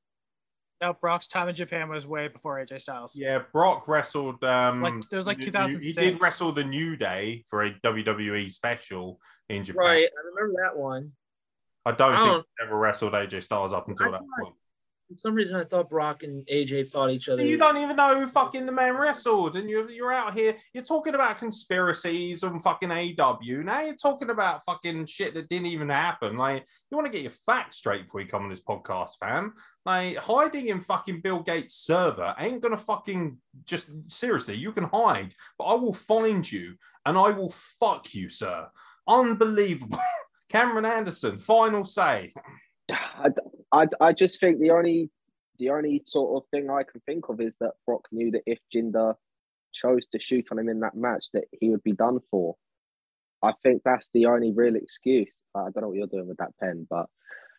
No, 0.82 0.93
Brock's 0.93 1.28
time 1.28 1.49
in 1.49 1.55
Japan 1.55 1.89
was 1.89 2.05
way 2.05 2.28
before 2.28 2.59
AJ 2.63 2.82
Styles. 2.82 3.13
Yeah, 3.17 3.39
Brock 3.51 3.88
wrestled. 3.88 4.43
Um, 4.43 4.82
Like, 4.82 4.93
it 5.11 5.15
was 5.15 5.25
like 5.25 5.39
2006. 5.39 5.97
He 5.97 6.11
did 6.11 6.21
wrestle 6.21 6.51
the 6.51 6.63
New 6.63 6.95
Day 6.95 7.43
for 7.49 7.63
a 7.63 7.73
WWE 7.84 8.51
special 8.51 9.19
in 9.49 9.63
Japan. 9.63 9.80
Right. 9.84 10.05
I 10.07 10.28
remember 10.36 10.61
that 10.63 10.78
one. 10.80 11.13
I 11.86 11.93
don't 11.93 12.13
I 12.13 12.17
think 12.17 12.28
don't- 12.32 12.45
he 12.59 12.65
ever 12.65 12.78
wrestled 12.78 13.13
AJ 13.13 13.41
Styles 13.43 13.73
up 13.73 13.88
until 13.88 14.07
I 14.09 14.11
that 14.11 14.17
thought- 14.19 14.43
point. 14.43 14.55
For 15.07 15.17
some 15.17 15.35
reason 15.35 15.57
I 15.57 15.63
thought 15.63 15.89
Brock 15.89 16.23
and 16.23 16.45
AJ 16.47 16.89
fought 16.89 17.11
each 17.11 17.29
other. 17.29 17.45
You 17.45 17.57
don't 17.57 17.77
even 17.77 17.95
know 17.95 18.19
who 18.19 18.27
fucking 18.27 18.65
the 18.65 18.73
man 18.73 18.97
wrestled, 18.97 19.55
and 19.55 19.69
you're 19.69 19.89
you're 19.89 20.11
out 20.11 20.33
here. 20.33 20.57
You're 20.73 20.83
talking 20.83 21.15
about 21.15 21.39
conspiracies 21.39 22.43
and 22.43 22.61
fucking 22.61 22.89
AEW. 22.89 23.63
Now 23.63 23.81
you're 23.81 23.95
talking 23.95 24.29
about 24.29 24.65
fucking 24.65 25.05
shit 25.05 25.33
that 25.33 25.47
didn't 25.47 25.67
even 25.67 25.87
happen. 25.87 26.37
Like 26.37 26.65
you 26.91 26.97
want 26.97 27.05
to 27.07 27.11
get 27.11 27.21
your 27.21 27.31
facts 27.45 27.77
straight 27.77 28.03
before 28.05 28.19
you 28.19 28.27
come 28.27 28.43
on 28.43 28.49
this 28.49 28.61
podcast, 28.61 29.11
fam. 29.19 29.53
Like 29.85 30.17
hiding 30.17 30.67
in 30.67 30.81
fucking 30.81 31.21
Bill 31.21 31.41
Gates' 31.41 31.75
server 31.75 32.35
ain't 32.37 32.61
gonna 32.61 32.77
fucking 32.77 33.37
just 33.65 33.89
seriously. 34.07 34.55
You 34.55 34.73
can 34.73 34.83
hide, 34.85 35.33
but 35.57 35.65
I 35.65 35.75
will 35.75 35.93
find 35.93 36.49
you 36.51 36.75
and 37.05 37.17
I 37.17 37.29
will 37.29 37.53
fuck 37.79 38.13
you, 38.13 38.29
sir. 38.29 38.67
Unbelievable. 39.07 39.99
Cameron 40.49 40.85
Anderson, 40.85 41.39
final 41.39 41.85
say. 41.85 42.33
I, 43.72 43.88
I, 43.99 44.13
just 44.13 44.39
think 44.39 44.59
the 44.59 44.72
only 44.72 45.09
the 45.59 45.70
only 45.70 46.03
sort 46.05 46.38
of 46.38 46.49
thing 46.49 46.70
I 46.70 46.84
can 46.84 47.01
think 47.05 47.30
of 47.30 47.41
is 47.41 47.57
that 47.59 47.74
Brock 47.86 48.07
knew 48.11 48.32
that 48.32 48.43
if 48.45 48.59
Jinder 48.74 49.15
chose 49.74 50.07
to 50.07 50.20
shoot 50.20 50.47
on 50.51 50.59
him 50.59 50.70
in 50.70 50.80
that 50.82 50.95
match, 50.95 51.26
that 51.34 51.45
he 51.51 51.70
would 51.70 51.84
be 51.84 51.93
done 51.93 52.20
for. 52.32 52.55
I 53.43 53.53
think 53.63 53.82
that's 53.84 54.09
the 54.13 54.26
only 54.28 54.51
real 54.51 54.76
excuse. 54.76 55.39
I 55.55 55.70
don't 55.70 55.82
know 55.82 55.89
what 55.89 55.97
you're 55.97 56.07
doing 56.07 56.28
with 56.28 56.38
that 56.38 56.57
pen, 56.59 56.88
but 56.89 57.07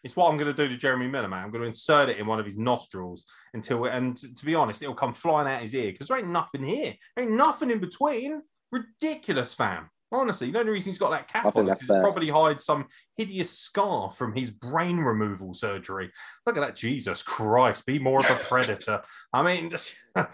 It's 0.02 0.16
what 0.16 0.28
I'm 0.28 0.36
going 0.36 0.54
to 0.54 0.62
do 0.62 0.68
to 0.68 0.76
Jeremy 0.76 1.08
Miller, 1.08 1.28
man. 1.28 1.44
I'm 1.44 1.50
going 1.50 1.62
to 1.62 1.68
insert 1.68 2.08
it 2.08 2.18
in 2.18 2.26
one 2.26 2.40
of 2.40 2.46
his 2.46 2.56
nostrils 2.56 3.24
until, 3.54 3.84
and 3.84 4.16
to 4.16 4.44
be 4.44 4.54
honest, 4.54 4.82
it'll 4.82 4.94
come 4.94 5.14
flying 5.14 5.48
out 5.48 5.62
his 5.62 5.74
ear 5.74 5.92
because 5.92 6.08
there 6.08 6.18
ain't 6.18 6.28
nothing 6.28 6.64
here. 6.64 6.94
There 7.14 7.24
ain't 7.24 7.36
nothing 7.36 7.70
in 7.70 7.78
between. 7.80 8.42
Ridiculous, 8.72 9.54
fam. 9.54 9.90
Honestly, 10.10 10.50
the 10.50 10.58
only 10.58 10.72
reason 10.72 10.90
he's 10.90 10.98
got 10.98 11.10
that 11.10 11.28
cap 11.28 11.54
on 11.54 11.68
is 11.68 11.80
he 11.80 11.86
probably 11.86 12.30
hides 12.30 12.64
some 12.64 12.86
hideous 13.16 13.50
scar 13.50 14.10
from 14.10 14.34
his 14.34 14.50
brain 14.50 14.96
removal 14.98 15.52
surgery. 15.52 16.10
Look 16.46 16.56
at 16.56 16.60
that, 16.60 16.76
Jesus 16.76 17.22
Christ! 17.22 17.84
Be 17.84 17.98
more 17.98 18.20
of 18.20 18.30
a 18.30 18.42
predator. 18.44 19.02
I 19.34 19.42
mean, 19.42 19.72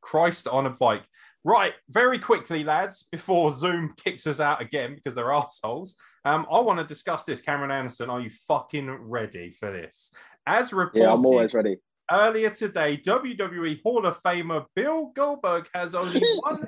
Christ 0.00 0.48
on 0.48 0.66
a 0.66 0.70
bike. 0.70 1.02
Right, 1.44 1.74
very 1.88 2.18
quickly, 2.18 2.64
lads, 2.64 3.06
before 3.12 3.52
Zoom 3.52 3.94
kicks 3.96 4.26
us 4.26 4.40
out 4.40 4.60
again 4.60 4.96
because 4.96 5.14
they're 5.14 5.32
assholes. 5.32 5.94
Um, 6.24 6.44
I 6.50 6.58
want 6.58 6.80
to 6.80 6.84
discuss 6.84 7.24
this. 7.24 7.40
Cameron 7.40 7.70
Anderson, 7.70 8.10
are 8.10 8.20
you 8.20 8.30
fucking 8.48 8.90
ready 8.90 9.52
for 9.52 9.70
this? 9.70 10.10
As 10.44 10.72
reported 10.72 11.06
Yeah, 11.06 11.12
I'm 11.12 11.24
always 11.24 11.54
ready. 11.54 11.76
earlier 12.10 12.50
today, 12.50 12.96
WWE 12.96 13.80
Hall 13.82 14.06
of 14.06 14.20
Famer 14.24 14.64
Bill 14.74 15.12
Goldberg 15.14 15.68
has 15.72 15.94
only 15.94 16.20
one. 16.42 16.66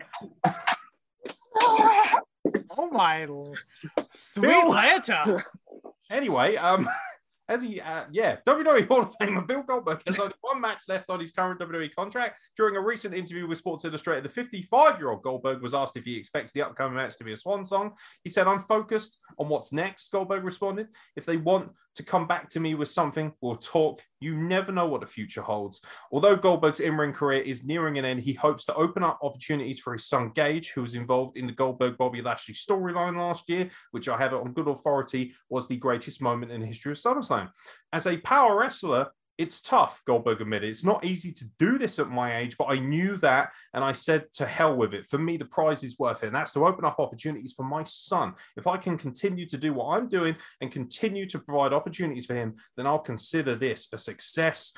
Oh 2.79 2.91
my 2.91 3.27
sweet 4.13 4.45
Lanta. 4.45 5.43
anyway, 6.11 6.57
um, 6.57 6.89
as 7.49 7.63
he, 7.63 7.81
uh, 7.81 8.05
yeah, 8.13 8.37
WWE 8.47 8.87
Hall 8.87 9.03
of 9.03 9.15
Famer 9.21 9.47
Bill 9.47 9.63
Goldberg 9.63 10.03
has 10.07 10.19
only 10.19 10.35
one 10.43 10.61
match 10.61 10.83
left 10.87 11.11
on 11.11 11.19
his 11.19 11.31
current 11.31 11.61
WWE 11.61 11.95
contract. 11.95 12.41
During 12.57 12.77
a 12.77 12.81
recent 12.81 13.15
interview 13.15 13.47
with 13.47 13.59
Sports 13.59 13.85
Illustrated, 13.85 14.25
the 14.25 14.29
55 14.29 14.99
year 14.99 15.11
old 15.11 15.23
Goldberg 15.23 15.63
was 15.63 15.75
asked 15.75 15.97
if 15.97 16.05
he 16.05 16.17
expects 16.17 16.53
the 16.53 16.63
upcoming 16.63 16.97
match 16.97 17.17
to 17.17 17.25
be 17.25 17.33
a 17.33 17.37
swan 17.37 17.65
song. 17.65 17.93
He 18.23 18.31
said, 18.31 18.47
I'm 18.47 18.63
focused 18.63 19.19
on 19.39 19.49
what's 19.49 19.73
next. 19.73 20.13
Goldberg 20.13 20.45
responded, 20.45 20.89
If 21.17 21.25
they 21.25 21.37
want 21.37 21.71
to 21.99 22.05
come 22.05 22.27
back 22.27 22.49
to 22.49 22.61
me 22.61 22.75
with 22.75 22.89
something, 22.89 23.33
we'll 23.41 23.57
talk. 23.57 24.01
You 24.21 24.35
never 24.35 24.73
know 24.73 24.87
what 24.87 25.01
the 25.01 25.07
future 25.07 25.43
holds. 25.43 25.81
Although 26.13 26.37
Goldberg's 26.37 26.81
in 26.81 26.97
ring 26.97 27.13
career 27.13 27.43
is 27.43 27.65
nearing 27.65 27.99
an 27.99 28.05
end, 28.05 28.21
he 28.21 28.33
hopes 28.33 28.65
to 28.67 28.75
open 28.75 29.03
up 29.03 29.19
opportunities 29.21 29.81
for 29.81 29.93
his 29.93 30.09
son 30.09 30.31
Gage, 30.35 30.71
who 30.71 30.83
was 30.83 30.95
involved 30.95 31.37
in 31.37 31.47
the 31.47 31.53
Goldberg 31.53 31.99
Bobby 31.99 32.23
Lashley 32.23 32.55
storyline 32.55 33.19
last 33.19 33.49
year, 33.49 33.69
which 33.91 34.09
I 34.09 34.17
have 34.17 34.33
on 34.33 34.53
good 34.53 34.69
authority 34.69 35.35
was 35.51 35.67
the 35.67 35.77
greatest 35.77 36.23
moment 36.23 36.53
in 36.53 36.61
the 36.61 36.67
history 36.67 36.93
of 36.93 36.99
SummerSlam. 36.99 37.51
As 37.93 38.07
a 38.07 38.17
power 38.19 38.57
wrestler, 38.57 39.09
it's 39.39 39.61
tough, 39.61 40.03
Goldberg 40.05 40.41
admitted. 40.41 40.69
It's 40.69 40.85
not 40.85 41.05
easy 41.05 41.31
to 41.33 41.45
do 41.61 41.79
this 41.79 42.01
at 42.01 42.11
my 42.11 42.39
age, 42.39 42.57
but 42.59 42.67
I 42.67 42.81
knew 42.81 43.17
that 43.19 43.53
and 43.73 43.85
I 43.85 43.93
said 43.93 44.33
to 44.35 44.47
hell 44.47 44.77
with 44.77 44.93
it. 44.95 45.07
For 45.07 45.17
me, 45.17 45.37
the 45.37 45.45
prize 45.45 45.85
is 45.85 45.97
worth 45.97 46.25
it. 46.25 46.27
And 46.27 46.35
that's 46.35 46.53
to 46.53 46.67
open 46.67 46.85
up 46.85 46.99
opportunities 46.99 47.55
for 47.57 47.63
my 47.63 47.85
son. 47.85 48.35
If 48.57 48.67
I 48.67 48.77
can 48.77 48.99
continue 48.99 49.47
to 49.47 49.57
do 49.57 49.73
what 49.73 49.97
I'm 49.97 50.09
doing 50.09 50.35
and 50.61 50.73
continue 50.73 51.25
to 51.27 51.39
provide 51.39 51.73
opportunities 51.73 52.27
for 52.27 52.35
him, 52.35 52.57
then 52.77 52.89
I'll 52.89 52.99
consider 52.99 53.55
this 53.55 53.89
a 53.93 53.99
success. 53.99 54.73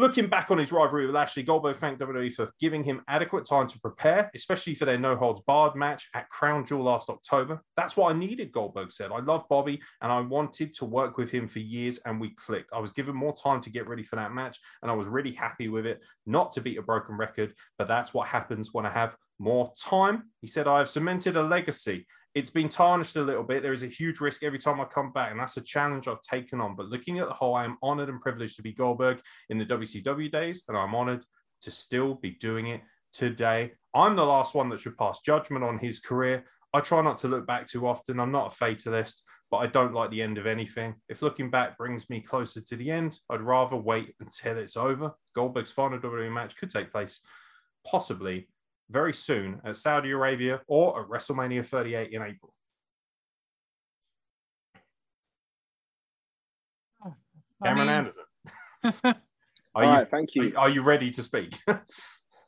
Looking 0.00 0.28
back 0.28 0.52
on 0.52 0.58
his 0.58 0.70
rivalry 0.70 1.06
with 1.06 1.14
Lashley, 1.16 1.42
Goldberg 1.42 1.76
thanked 1.76 2.00
WWE 2.00 2.32
for 2.32 2.52
giving 2.60 2.84
him 2.84 3.02
adequate 3.08 3.44
time 3.44 3.66
to 3.66 3.80
prepare, 3.80 4.30
especially 4.32 4.76
for 4.76 4.84
their 4.84 4.96
no 4.96 5.16
holds 5.16 5.40
barred 5.40 5.74
match 5.74 6.08
at 6.14 6.28
Crown 6.28 6.64
Jewel 6.64 6.84
last 6.84 7.10
October. 7.10 7.60
That's 7.76 7.96
what 7.96 8.14
I 8.14 8.16
needed, 8.16 8.52
Goldberg 8.52 8.92
said. 8.92 9.10
I 9.10 9.18
love 9.18 9.48
Bobby 9.50 9.80
and 10.00 10.12
I 10.12 10.20
wanted 10.20 10.72
to 10.74 10.84
work 10.84 11.18
with 11.18 11.32
him 11.32 11.48
for 11.48 11.58
years 11.58 11.98
and 12.06 12.20
we 12.20 12.30
clicked. 12.36 12.72
I 12.72 12.78
was 12.78 12.92
given 12.92 13.16
more 13.16 13.34
time 13.34 13.60
to 13.60 13.70
get 13.70 13.88
ready 13.88 14.04
for 14.04 14.14
that 14.14 14.30
match 14.30 14.60
and 14.82 14.90
I 14.90 14.94
was 14.94 15.08
really 15.08 15.32
happy 15.32 15.68
with 15.68 15.84
it. 15.84 16.00
Not 16.26 16.52
to 16.52 16.60
beat 16.60 16.78
a 16.78 16.82
broken 16.82 17.16
record, 17.16 17.54
but 17.76 17.88
that's 17.88 18.14
what 18.14 18.28
happens 18.28 18.72
when 18.72 18.86
I 18.86 18.90
have 18.90 19.16
more 19.40 19.72
time. 19.76 20.30
He 20.40 20.46
said, 20.46 20.68
I 20.68 20.78
have 20.78 20.88
cemented 20.88 21.36
a 21.36 21.42
legacy. 21.42 22.06
It's 22.34 22.50
been 22.50 22.68
tarnished 22.68 23.16
a 23.16 23.22
little 23.22 23.42
bit. 23.42 23.62
There 23.62 23.72
is 23.72 23.82
a 23.82 23.88
huge 23.88 24.20
risk 24.20 24.42
every 24.42 24.58
time 24.58 24.80
I 24.80 24.84
come 24.84 25.12
back, 25.12 25.30
and 25.30 25.40
that's 25.40 25.56
a 25.56 25.62
challenge 25.62 26.06
I've 26.06 26.20
taken 26.20 26.60
on. 26.60 26.76
But 26.76 26.86
looking 26.86 27.18
at 27.18 27.26
the 27.26 27.34
whole, 27.34 27.54
I 27.54 27.64
am 27.64 27.78
honored 27.82 28.08
and 28.08 28.20
privileged 28.20 28.56
to 28.56 28.62
be 28.62 28.72
Goldberg 28.72 29.20
in 29.48 29.58
the 29.58 29.64
WCW 29.64 30.30
days, 30.30 30.64
and 30.68 30.76
I'm 30.76 30.94
honored 30.94 31.24
to 31.62 31.70
still 31.70 32.14
be 32.14 32.32
doing 32.32 32.68
it 32.68 32.82
today. 33.12 33.72
I'm 33.94 34.14
the 34.14 34.24
last 34.24 34.54
one 34.54 34.68
that 34.68 34.80
should 34.80 34.98
pass 34.98 35.20
judgment 35.20 35.64
on 35.64 35.78
his 35.78 35.98
career. 35.98 36.44
I 36.74 36.80
try 36.80 37.02
not 37.02 37.18
to 37.18 37.28
look 37.28 37.46
back 37.46 37.66
too 37.66 37.86
often. 37.86 38.20
I'm 38.20 38.30
not 38.30 38.52
a 38.52 38.56
fatalist, 38.56 39.24
but 39.50 39.58
I 39.58 39.66
don't 39.66 39.94
like 39.94 40.10
the 40.10 40.22
end 40.22 40.36
of 40.36 40.46
anything. 40.46 40.94
If 41.08 41.22
looking 41.22 41.50
back 41.50 41.78
brings 41.78 42.10
me 42.10 42.20
closer 42.20 42.60
to 42.60 42.76
the 42.76 42.90
end, 42.90 43.18
I'd 43.30 43.40
rather 43.40 43.76
wait 43.76 44.14
until 44.20 44.58
it's 44.58 44.76
over. 44.76 45.12
Goldberg's 45.34 45.70
final 45.70 45.98
WWE 45.98 46.32
match 46.32 46.56
could 46.56 46.70
take 46.70 46.92
place 46.92 47.20
possibly 47.86 48.48
very 48.90 49.12
soon 49.12 49.60
at 49.64 49.76
Saudi 49.76 50.10
Arabia 50.10 50.60
or 50.66 51.02
at 51.02 51.08
WrestleMania 51.08 51.64
38 51.66 52.12
in 52.12 52.22
April. 52.22 52.54
I 57.04 57.66
Cameron 57.66 57.88
mean, 57.88 57.96
Anderson, 57.96 58.24
All 58.84 58.92
are 59.74 59.84
you 59.84 59.90
right, 59.90 60.10
thank 60.10 60.30
you. 60.34 60.52
are 60.56 60.68
you 60.70 60.82
ready 60.82 61.10
to 61.10 61.22
speak? 61.22 61.58
Been 61.66 61.80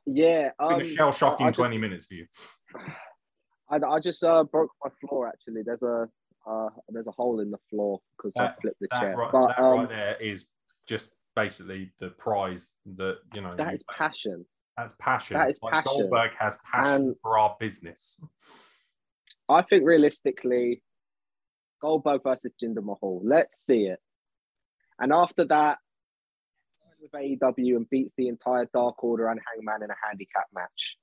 Yeah, 0.07 0.51
um, 0.61 0.81
a 0.81 0.85
shell 0.85 1.11
shocking 1.13 1.47
I- 1.47 1.49
I 1.49 1.51
just- 1.51 1.59
20 1.59 1.79
minutes 1.79 2.07
for 2.07 2.15
you. 2.15 2.27
I, 3.73 3.77
I 3.77 4.01
just 4.01 4.23
uh, 4.25 4.43
broke 4.45 4.71
my 4.85 4.91
floor. 5.01 5.29
Actually, 5.29 5.63
there's 5.65 5.83
a 5.83 6.09
uh, 6.49 6.69
there's 6.89 7.07
a 7.07 7.13
hole 7.13 7.39
in 7.41 7.51
the 7.53 7.59
floor 7.69 8.01
because 8.17 8.37
I 8.37 8.51
flipped 8.61 8.81
the 8.81 8.89
That, 8.91 9.01
chair. 9.01 9.17
right, 9.17 9.31
but 9.33 9.47
that 9.49 9.59
um, 9.61 9.79
right 9.81 9.89
there 9.89 10.17
is 10.21 10.47
just 10.89 11.11
basically 11.37 11.93
the 12.01 12.09
prize 12.11 12.69
that 12.97 13.19
you 13.35 13.43
know. 13.43 13.55
that 13.57 13.69
you- 13.71 13.77
is 13.77 13.85
passion. 13.91 14.45
That's 14.81 14.95
passion. 14.99 15.37
that 15.37 15.51
is 15.51 15.59
Like 15.63 15.73
passion. 15.73 15.93
Goldberg 15.93 16.31
has 16.39 16.57
passion 16.65 17.03
And- 17.09 17.17
for 17.23 17.39
our 17.39 17.57
business. 17.61 18.21
I 19.49 19.63
think 19.63 19.85
realistically, 19.85 20.83
Goldberg 21.81 22.23
versus 22.23 22.53
Jinder 22.63 22.83
Mahal. 22.85 23.21
Let's 23.25 23.59
see 23.59 23.87
it. 23.87 23.99
And 24.99 25.13
after 25.13 25.45
that, 25.47 25.79
with 27.03 27.11
AEW 27.13 27.77
and 27.77 27.89
beats 27.91 28.15
the 28.17 28.29
entire 28.29 28.67
Dark 28.75 29.03
Order 29.03 29.29
and 29.29 29.41
Hangman 29.47 29.83
in 29.83 29.91
a 29.91 29.95
handicap 30.07 30.47
match. 30.55 30.97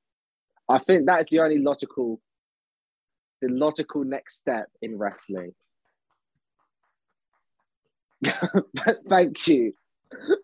I 0.69 0.77
think 0.79 1.07
that 1.07 1.21
is 1.21 1.25
the 1.31 1.39
only 1.39 1.57
logical, 1.59 2.21
the 3.41 3.47
logical 3.49 4.03
next 4.03 4.37
step 4.39 4.67
in 4.81 4.97
wrestling. 4.97 5.53
Thank 9.09 9.47
you 9.47 9.73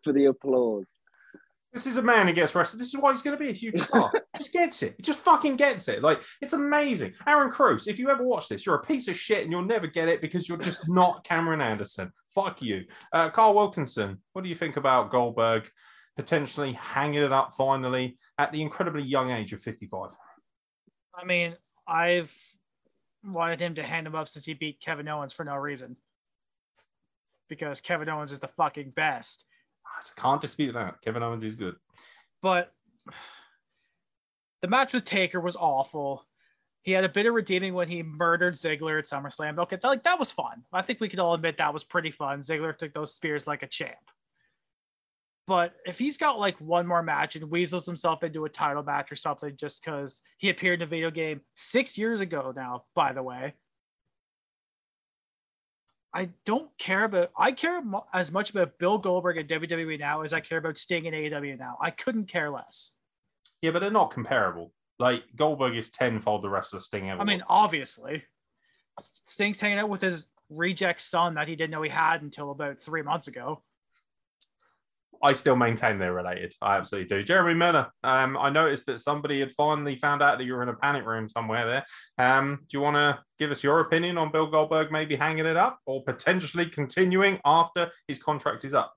for 0.04 0.12
the 0.14 0.26
applause. 0.26 0.94
This 1.74 1.88
is 1.88 1.98
a 1.98 2.04
man 2.04 2.28
who 2.28 2.34
gets 2.34 2.54
wrestled. 2.54 2.80
This 2.80 2.94
is 2.94 3.00
why 3.00 3.12
he's 3.12 3.24
going 3.24 3.36
to 3.36 3.44
be 3.44 3.50
a 3.50 3.54
huge 3.54 3.82
star. 3.88 4.12
he 4.14 4.38
just 4.38 4.54
gets 4.54 4.84
it. 4.84 4.94
He 4.98 5.04
just 5.04 5.20
fucking 5.20 5.56
gets 5.56 5.88
it. 5.88 6.04
Like 6.04 6.22
it's 6.42 6.54
amazing. 6.54 7.14
Aaron 7.28 7.52
Cruz, 7.52 7.88
if 7.88 7.98
you 7.98 8.10
ever 8.10 8.24
watch 8.24 8.48
this, 8.48 8.66
you're 8.66 8.76
a 8.76 8.82
piece 8.84 9.08
of 9.08 9.18
shit 9.18 9.44
and 9.44 9.52
you'll 9.52 9.64
never 9.64 9.88
get 9.88 10.08
it 10.08 10.22
because 10.22 10.48
you're 10.48 10.60
just 10.60 10.88
not 10.88 11.24
Cameron 11.24 11.62
Anderson. 11.62 12.12
Fuck 12.36 12.62
you. 12.62 12.86
Uh, 13.12 13.30
Carl 13.32 13.56
Wilkinson, 13.56 14.20
what 14.34 14.44
do 14.44 14.50
you 14.50 14.56
think 14.56 14.78
about 14.78 15.12
Goldberg 15.12 15.68
potentially 16.16 16.74
hanging 16.74 17.24
it 17.24 17.32
up 17.32 17.54
finally 17.58 18.20
at 18.38 18.52
the 18.52 18.62
incredibly 18.62 19.02
young 19.02 19.32
age 19.32 19.52
of 19.52 19.62
55? 19.62 20.12
I 21.16 21.26
mean, 21.26 21.56
I've 21.88 22.36
wanted 23.24 23.60
him 23.60 23.76
to 23.76 23.84
hand 23.84 24.06
him 24.06 24.16
up 24.16 24.30
since 24.30 24.46
he 24.46 24.54
beat 24.54 24.80
Kevin 24.80 25.08
Owens 25.08 25.34
for 25.34 25.44
no 25.44 25.56
reason. 25.56 25.98
Because 27.50 27.82
Kevin 27.82 28.10
Owens 28.10 28.32
is 28.32 28.40
the 28.40 28.48
fucking 28.48 28.92
best. 28.92 29.46
I 29.96 30.22
can't 30.22 30.42
dispute 30.42 30.74
that. 30.74 31.02
Kevin 31.02 31.24
Owens 31.24 31.44
is 31.44 31.56
good. 31.56 31.76
But 32.42 32.74
the 34.62 34.68
match 34.68 34.94
with 34.94 35.06
Taker 35.06 35.40
was 35.40 35.56
awful. 35.56 36.26
He 36.82 36.92
had 36.92 37.06
a 37.06 37.10
bit 37.10 37.26
of 37.26 37.34
redeeming 37.34 37.74
when 37.74 37.88
he 37.88 38.04
murdered 38.04 38.56
Ziggler 38.56 39.00
at 39.00 39.06
SummerSlam. 39.06 39.58
Okay, 39.60 39.78
that, 39.82 39.88
like 39.88 40.04
that 40.04 40.20
was 40.20 40.32
fun. 40.32 40.64
I 40.74 40.82
think 40.82 41.00
we 41.00 41.08
could 41.08 41.20
all 41.20 41.34
admit 41.34 41.58
that 41.58 41.74
was 41.74 41.84
pretty 41.84 42.12
fun. 42.12 42.42
Ziggler 42.42 42.78
took 42.78 42.94
those 42.94 43.14
spears 43.14 43.48
like 43.48 43.64
a 43.64 43.68
champ. 43.68 43.96
But 45.46 45.74
if 45.86 46.00
he's 46.00 46.18
got 46.18 46.40
like 46.40 46.60
one 46.60 46.88
more 46.88 47.04
match 47.04 47.36
and 47.36 47.50
weasels 47.50 47.86
himself 47.86 48.24
into 48.24 48.46
a 48.46 48.50
title 48.50 48.84
match 48.84 49.12
or 49.12 49.16
something 49.16 49.56
just 49.58 49.84
because 49.84 50.22
he 50.38 50.50
appeared 50.50 50.80
in 50.80 50.88
a 50.88 50.90
video 50.90 51.12
game 51.12 51.42
six 51.56 51.98
years 51.98 52.22
ago 52.22 52.54
now, 52.56 52.84
by 52.96 53.12
the 53.12 53.24
way, 53.24 53.54
I 56.14 56.30
don't 56.46 56.70
care 56.78 57.06
about. 57.06 57.32
I 57.38 57.52
care 57.52 57.82
mo- 57.82 58.06
as 58.14 58.32
much 58.32 58.52
about 58.52 58.78
Bill 58.78 58.98
Goldberg 58.98 59.38
and 59.38 59.50
WWE 59.50 60.00
now 60.00 60.22
as 60.22 60.34
I 60.34 60.40
care 60.40 60.60
about 60.60 60.78
Sting 60.78 61.08
and 61.08 61.16
AEW 61.16 61.58
now. 61.58 61.78
I 61.82 61.90
couldn't 61.90 62.28
care 62.28 62.52
less. 62.52 62.92
Yeah, 63.62 63.72
but 63.72 63.80
they're 63.80 63.90
not 63.92 64.12
comparable. 64.12 64.72
Like 65.00 65.24
Goldberg 65.36 65.76
is 65.76 65.90
tenfold 65.90 66.44
the 66.44 66.50
rest 66.50 66.74
of 66.74 66.84
Sting 66.84 67.10
ever. 67.10 67.22
I 67.22 67.26
mean, 67.26 67.40
was. 67.40 67.48
obviously, 67.50 68.24
Sting's 69.00 69.60
hanging 69.60 69.80
out 69.80 69.90
with 69.90 70.02
his 70.02 70.28
reject 70.50 71.02
son 71.02 71.34
that 71.36 71.48
he 71.48 71.56
didn't 71.56 71.72
know 71.72 71.82
he 71.82 71.90
had 71.90 72.22
until 72.22 72.52
about 72.52 72.80
three 72.80 73.02
months 73.02 73.28
ago. 73.28 73.62
I 75.24 75.32
still 75.32 75.56
maintain 75.56 75.98
they're 76.00 76.14
related. 76.14 76.54
I 76.62 76.76
absolutely 76.76 77.08
do. 77.08 77.24
Jeremy 77.24 77.54
Miller, 77.54 77.90
um, 78.04 78.38
I 78.38 78.50
noticed 78.50 78.86
that 78.88 79.00
somebody 79.00 79.40
had 79.40 79.54
finally 79.54 79.96
found 79.96 80.22
out 80.22 80.38
that 80.38 80.44
you 80.44 80.54
were 80.54 80.64
in 80.64 80.68
a 80.68 80.74
panic 80.74 81.06
room 81.06 81.30
somewhere 81.30 81.66
there. 81.66 81.86
Um, 82.18 82.60
do 82.68 82.78
you 82.78 82.82
want 82.82 82.98
to 82.98 83.20
give 83.40 83.50
us 83.50 83.64
your 83.64 83.80
opinion 83.80 84.18
on 84.18 84.34
Bill 84.34 84.48
Goldberg 84.48 84.92
maybe 84.92 85.16
hanging 85.16 85.46
it 85.46 85.56
up 85.56 85.80
or 85.86 86.04
potentially 86.04 86.66
continuing 86.66 87.40
after 87.46 87.90
his 88.06 88.22
contract 88.22 88.66
is 88.66 88.74
up? 88.74 88.94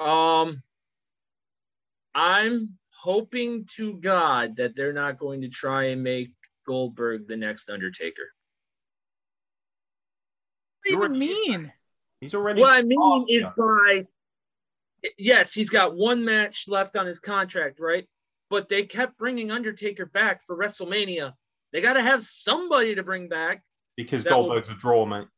Um, 0.00 0.60
I'm 2.16 2.78
hoping 2.90 3.64
to 3.76 3.94
God 3.94 4.56
that 4.56 4.74
they're 4.74 4.92
not 4.92 5.18
going 5.18 5.40
to 5.42 5.48
try 5.48 5.84
and 5.84 6.02
make 6.02 6.32
Goldberg 6.66 7.28
the 7.28 7.36
next 7.36 7.70
Undertaker. 7.70 8.22
What 10.82 10.84
do 10.84 10.90
you 10.90 10.96
even 10.98 11.12
Already 11.12 11.32
is 11.32 11.48
mean? 11.48 11.72
He's 12.20 12.34
already. 12.34 12.60
What 12.60 12.76
I 12.76 12.82
mean 12.82 13.22
is 13.28 13.44
by 13.56 14.06
yes, 15.16 15.52
he's 15.52 15.70
got 15.70 15.96
one 15.96 16.24
match 16.24 16.66
left 16.68 16.96
on 16.96 17.06
his 17.06 17.20
contract, 17.20 17.78
right? 17.80 18.06
But 18.50 18.68
they 18.68 18.84
kept 18.84 19.18
bringing 19.18 19.50
Undertaker 19.50 20.06
back 20.06 20.42
for 20.46 20.56
WrestleMania. 20.56 21.34
They 21.72 21.80
got 21.80 21.92
to 21.94 22.02
have 22.02 22.24
somebody 22.24 22.94
to 22.94 23.02
bring 23.02 23.28
back. 23.28 23.62
because 23.96 24.24
that 24.24 24.34
will- 24.34 24.44
Goldberg's 24.44 24.70
a 24.70 24.74
draw, 24.74 25.04
mate. 25.04 25.28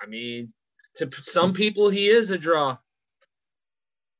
I 0.00 0.06
mean, 0.06 0.52
to 0.96 1.08
some 1.24 1.52
people, 1.52 1.88
he 1.88 2.08
is 2.08 2.30
a 2.30 2.38
draw. 2.38 2.76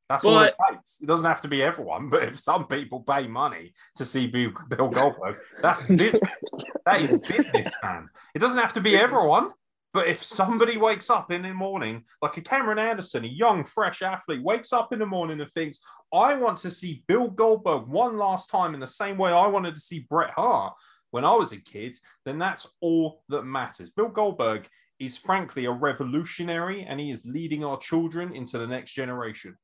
That's 0.09 0.25
all 0.25 0.39
it 0.41 0.55
takes. 0.71 1.01
It 1.01 1.07
doesn't 1.07 1.25
have 1.25 1.41
to 1.43 1.49
be 1.49 1.63
everyone, 1.63 2.09
but 2.11 2.23
if 2.23 2.39
some 2.39 2.67
people 2.67 3.01
pay 3.01 3.27
money 3.27 3.73
to 3.97 4.05
see 4.05 4.27
Bill, 4.27 4.53
Bill 4.69 4.89
Goldberg, 4.89 5.37
that's 5.61 5.83
business. 5.83 6.23
that 6.87 7.01
is 7.01 7.11
business, 7.19 7.73
man. 7.83 8.09
It 8.35 8.39
doesn't 8.39 8.59
have 8.59 8.75
to 8.75 8.81
be 8.81 8.97
everyone, 8.97 9.51
but 9.95 10.09
if 10.09 10.25
somebody 10.25 10.77
wakes 10.77 11.09
up 11.09 11.31
in 11.31 11.43
the 11.43 11.55
morning, 11.55 12.03
like 12.21 12.37
a 12.37 12.41
Cameron 12.41 12.81
Anderson, 12.81 13.25
a 13.25 13.29
young, 13.29 13.65
fresh 13.65 14.03
athlete, 14.03 14.43
wakes 14.43 14.73
up 14.73 14.93
in 14.93 14.99
the 14.99 15.07
morning 15.07 15.41
and 15.41 15.49
thinks, 15.49 15.79
I 16.13 16.35
want 16.35 16.59
to 16.59 16.71
see 16.71 17.05
Bill 17.07 17.31
Goldberg 17.31 17.87
one 17.87 18.19
last 18.19 18.51
time 18.51 18.75
in 18.75 18.81
the 18.81 18.89
same 18.89 19.17
way 19.17 19.31
I 19.31 19.47
wanted 19.47 19.77
to 19.77 19.81
see 19.81 20.01
Bret 20.01 20.31
Hart 20.31 20.75
when 21.13 21.25
I 21.25 21.33
was 21.37 21.53
a 21.53 21.59
kid, 21.59 21.97
then 22.25 22.41
that's 22.41 22.67
all 22.81 23.23
that 23.29 23.45
matters. 23.45 23.91
Bill 23.91 24.09
Goldberg 24.09 24.67
is 24.99 25.17
frankly 25.17 25.67
a 25.67 25.71
revolutionary 25.71 26.83
and 26.83 26.99
he 26.99 27.11
is 27.11 27.25
leading 27.25 27.65
our 27.65 27.79
children 27.79 28.35
into 28.35 28.59
the 28.59 28.67
next 28.67 28.95
generation. 28.95 29.57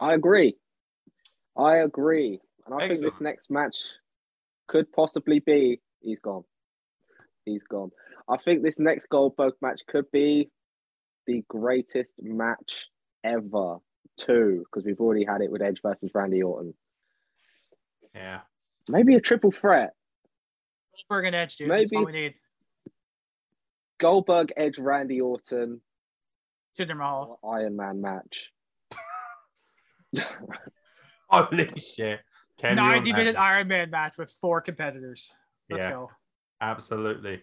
I 0.00 0.14
agree. 0.14 0.56
I 1.56 1.76
agree. 1.76 2.40
And 2.66 2.74
I 2.74 2.78
Excellent. 2.78 2.88
think 2.88 3.00
this 3.02 3.20
next 3.20 3.50
match 3.52 3.76
could 4.66 4.90
possibly 4.92 5.38
be 5.38 5.80
he's 6.00 6.18
gone. 6.18 6.42
He's 7.44 7.62
gone. 7.70 7.90
I 8.28 8.36
think 8.38 8.62
this 8.62 8.78
next 8.78 9.08
Goldberg 9.08 9.54
match 9.60 9.82
could 9.88 10.10
be 10.10 10.50
the 11.26 11.44
greatest 11.48 12.14
match 12.22 12.86
ever, 13.22 13.76
too, 14.18 14.64
because 14.64 14.84
we've 14.86 15.00
already 15.00 15.24
had 15.24 15.42
it 15.42 15.50
with 15.50 15.62
Edge 15.62 15.80
versus 15.82 16.10
Randy 16.14 16.42
Orton. 16.42 16.74
Yeah. 18.14 18.40
Maybe 18.88 19.14
a 19.16 19.20
triple 19.20 19.50
threat. 19.50 19.90
Goldberg 21.08 21.26
and 21.26 21.36
Edge, 21.36 21.56
dude. 21.56 21.70
That's 21.70 21.90
all 21.92 22.04
Maybe. 22.04 22.12
we 22.12 22.20
need. 22.20 22.34
Goldberg, 24.00 24.52
Edge, 24.56 24.78
Randy 24.78 25.20
Orton, 25.20 25.80
Jinder 26.78 26.96
Mahal. 26.96 27.38
Iron 27.48 27.76
Man 27.76 28.00
match. 28.00 28.50
Holy 31.28 31.70
shit. 31.76 32.20
Can 32.58 32.70
you 32.70 32.76
90 32.76 33.12
minute? 33.12 33.36
Iron 33.36 33.68
Man 33.68 33.90
match 33.90 34.14
with 34.18 34.30
four 34.40 34.60
competitors. 34.60 35.30
Let's 35.70 35.86
Yeah. 35.86 35.92
go. 35.92 36.10
Absolutely. 36.60 37.40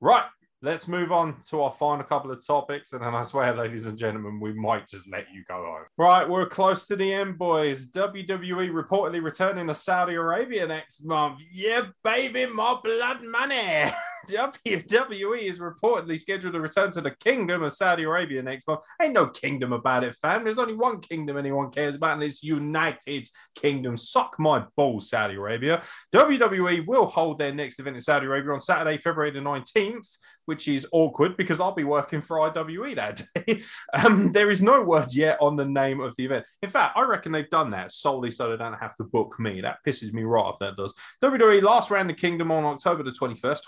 Right. 0.00 0.24
Let's 0.64 0.86
move 0.86 1.10
on 1.10 1.34
to 1.48 1.62
our 1.62 1.72
final 1.72 2.04
couple 2.04 2.30
of 2.30 2.46
topics. 2.46 2.92
And 2.92 3.02
then 3.02 3.16
I 3.16 3.24
swear, 3.24 3.52
ladies 3.52 3.86
and 3.86 3.98
gentlemen, 3.98 4.38
we 4.38 4.52
might 4.52 4.86
just 4.86 5.10
let 5.10 5.26
you 5.32 5.42
go 5.48 5.54
home. 5.54 5.86
Right. 5.98 6.28
We're 6.28 6.46
close 6.46 6.86
to 6.86 6.94
the 6.94 7.12
end, 7.12 7.36
boys. 7.36 7.90
WWE 7.90 8.70
reportedly 8.70 9.22
returning 9.22 9.66
to 9.66 9.74
Saudi 9.74 10.14
Arabia 10.14 10.66
next 10.68 11.04
month. 11.04 11.40
Yeah, 11.50 11.86
baby, 12.04 12.46
my 12.46 12.78
blood 12.82 13.24
money. 13.24 13.90
WWE 14.28 15.42
is 15.42 15.58
reportedly 15.58 16.18
scheduled 16.18 16.54
to 16.54 16.60
return 16.60 16.90
to 16.92 17.00
the 17.00 17.10
Kingdom 17.10 17.62
of 17.62 17.72
Saudi 17.72 18.04
Arabia 18.04 18.42
next 18.42 18.66
month. 18.66 18.80
Ain't 19.00 19.14
no 19.14 19.26
kingdom 19.26 19.72
about 19.72 20.04
it, 20.04 20.16
fam. 20.16 20.44
There's 20.44 20.58
only 20.58 20.74
one 20.74 21.00
kingdom 21.00 21.36
anyone 21.36 21.70
cares 21.70 21.96
about, 21.96 22.14
and 22.14 22.22
it's 22.22 22.42
United 22.42 23.28
Kingdom. 23.54 23.96
Suck 23.96 24.36
my 24.38 24.64
balls, 24.76 25.10
Saudi 25.10 25.34
Arabia. 25.34 25.82
WWE 26.14 26.86
will 26.86 27.06
hold 27.06 27.38
their 27.38 27.52
next 27.52 27.78
event 27.78 27.96
in 27.96 28.00
Saudi 28.00 28.26
Arabia 28.26 28.52
on 28.52 28.60
Saturday, 28.60 28.98
February 28.98 29.30
the 29.30 29.40
19th, 29.40 30.16
which 30.46 30.68
is 30.68 30.86
awkward 30.92 31.36
because 31.36 31.60
I'll 31.60 31.74
be 31.74 31.84
working 31.84 32.22
for 32.22 32.40
IWE 32.40 32.94
that 32.94 33.22
day. 33.34 33.62
um, 33.94 34.32
there 34.32 34.50
is 34.50 34.62
no 34.62 34.82
word 34.82 35.12
yet 35.12 35.38
on 35.40 35.56
the 35.56 35.64
name 35.64 36.00
of 36.00 36.14
the 36.16 36.24
event. 36.24 36.46
In 36.62 36.70
fact, 36.70 36.96
I 36.96 37.02
reckon 37.02 37.32
they've 37.32 37.48
done 37.50 37.70
that 37.70 37.92
solely 37.92 38.30
so 38.30 38.50
they 38.50 38.56
don't 38.56 38.72
have 38.74 38.96
to 38.96 39.04
book 39.04 39.38
me. 39.38 39.60
That 39.60 39.78
pisses 39.86 40.12
me 40.12 40.24
right 40.24 40.40
off, 40.40 40.58
that 40.60 40.76
does. 40.76 40.94
WWE 41.22 41.62
last 41.62 41.90
ran 41.90 42.06
the 42.06 42.14
Kingdom 42.14 42.50
on 42.50 42.64
October 42.64 43.02
the 43.02 43.10
21st, 43.10 43.60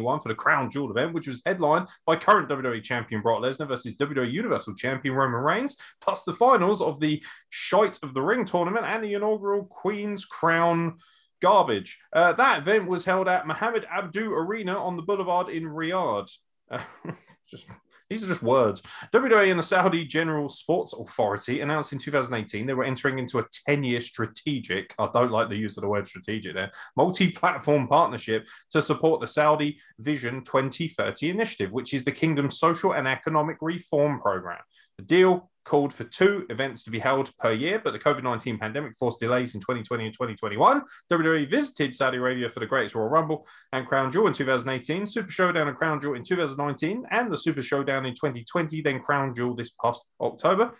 2021 0.00 0.20
for 0.20 0.28
the 0.28 0.34
Crown 0.34 0.70
Jewel 0.70 0.90
event, 0.90 1.14
which 1.14 1.28
was 1.28 1.42
headlined 1.44 1.88
by 2.06 2.16
current 2.16 2.48
WWE 2.48 2.82
Champion 2.82 3.22
Brock 3.22 3.42
Lesnar 3.42 3.68
versus 3.68 3.96
WWE 3.96 4.30
Universal 4.30 4.74
Champion 4.74 5.14
Roman 5.14 5.40
Reigns, 5.40 5.76
plus 6.00 6.24
the 6.24 6.32
finals 6.32 6.80
of 6.80 7.00
the 7.00 7.22
Shite 7.50 7.98
of 8.02 8.14
the 8.14 8.22
Ring 8.22 8.44
tournament 8.44 8.86
and 8.86 9.04
the 9.04 9.14
inaugural 9.14 9.64
Queen's 9.64 10.24
Crown 10.24 10.98
garbage. 11.40 11.98
Uh, 12.12 12.32
that 12.34 12.60
event 12.60 12.86
was 12.86 13.04
held 13.04 13.28
at 13.28 13.46
Mohammed 13.46 13.86
Abdu 13.90 14.32
Arena 14.32 14.74
on 14.74 14.96
the 14.96 15.02
Boulevard 15.02 15.48
in 15.48 15.64
Riyadh. 15.64 16.30
Uh, 16.70 16.80
just 17.48 17.66
these 18.10 18.24
are 18.24 18.26
just 18.26 18.42
words. 18.42 18.82
WWE 19.14 19.50
and 19.50 19.58
the 19.58 19.62
Saudi 19.62 20.04
General 20.04 20.48
Sports 20.48 20.92
Authority 20.92 21.60
announced 21.60 21.92
in 21.92 21.98
2018 21.98 22.66
they 22.66 22.74
were 22.74 22.84
entering 22.84 23.20
into 23.20 23.38
a 23.38 23.44
10-year 23.68 24.00
strategic, 24.00 24.94
I 24.98 25.08
don't 25.12 25.30
like 25.30 25.48
the 25.48 25.56
use 25.56 25.76
of 25.76 25.82
the 25.82 25.88
word 25.88 26.08
strategic 26.08 26.54
there, 26.54 26.72
multi-platform 26.96 27.86
partnership 27.86 28.48
to 28.72 28.82
support 28.82 29.20
the 29.20 29.28
Saudi 29.28 29.78
Vision 30.00 30.42
2030 30.44 31.30
initiative, 31.30 31.70
which 31.70 31.94
is 31.94 32.04
the 32.04 32.12
kingdom's 32.12 32.58
social 32.58 32.92
and 32.92 33.06
economic 33.06 33.58
reform 33.60 34.20
program. 34.20 34.60
The 34.98 35.04
deal 35.04 35.49
called 35.64 35.92
for 35.92 36.04
two 36.04 36.46
events 36.50 36.84
to 36.84 36.90
be 36.90 36.98
held 36.98 37.36
per 37.38 37.52
year, 37.52 37.80
but 37.82 37.92
the 37.92 37.98
COVID 37.98 38.22
19 38.22 38.58
pandemic 38.58 38.96
forced 38.96 39.20
delays 39.20 39.54
in 39.54 39.60
2020 39.60 40.06
and 40.06 40.12
2021. 40.12 40.82
WWE 41.12 41.50
visited 41.50 41.94
Saudi 41.94 42.18
Arabia 42.18 42.48
for 42.48 42.60
the 42.60 42.66
Greatest 42.66 42.94
Royal 42.94 43.08
Rumble 43.08 43.46
and 43.72 43.86
Crown 43.86 44.10
Jewel 44.10 44.26
in 44.26 44.32
2018, 44.32 45.06
Super 45.06 45.30
Showdown 45.30 45.68
and 45.68 45.76
Crown 45.76 46.00
Jewel 46.00 46.14
in 46.14 46.24
2019, 46.24 47.06
and 47.10 47.30
the 47.30 47.38
Super 47.38 47.62
Showdown 47.62 48.06
in 48.06 48.14
2020, 48.14 48.80
then 48.82 49.00
Crown 49.00 49.34
Jewel 49.34 49.54
this 49.54 49.70
past 49.70 50.04
October. 50.20 50.72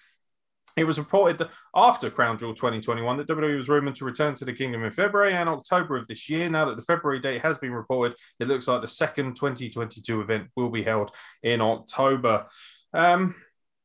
It 0.76 0.84
was 0.84 0.98
reported 0.98 1.38
that 1.38 1.50
after 1.74 2.10
Crown 2.10 2.38
Jewel 2.38 2.54
2021 2.54 3.16
that 3.16 3.28
WWE 3.28 3.56
was 3.56 3.68
rumored 3.68 3.96
to 3.96 4.04
return 4.04 4.34
to 4.36 4.44
the 4.44 4.52
kingdom 4.52 4.84
in 4.84 4.90
February 4.92 5.32
and 5.32 5.48
October 5.48 5.96
of 5.96 6.06
this 6.06 6.28
year. 6.28 6.48
Now 6.48 6.64
that 6.66 6.76
the 6.76 6.82
February 6.82 7.20
date 7.20 7.42
has 7.42 7.58
been 7.58 7.72
reported, 7.72 8.16
it 8.38 8.46
looks 8.46 8.68
like 8.68 8.80
the 8.80 8.88
second 8.88 9.34
2022 9.34 10.20
event 10.20 10.48
will 10.56 10.70
be 10.70 10.84
held 10.84 11.10
in 11.42 11.60
October. 11.60 12.46
Um, 12.92 13.34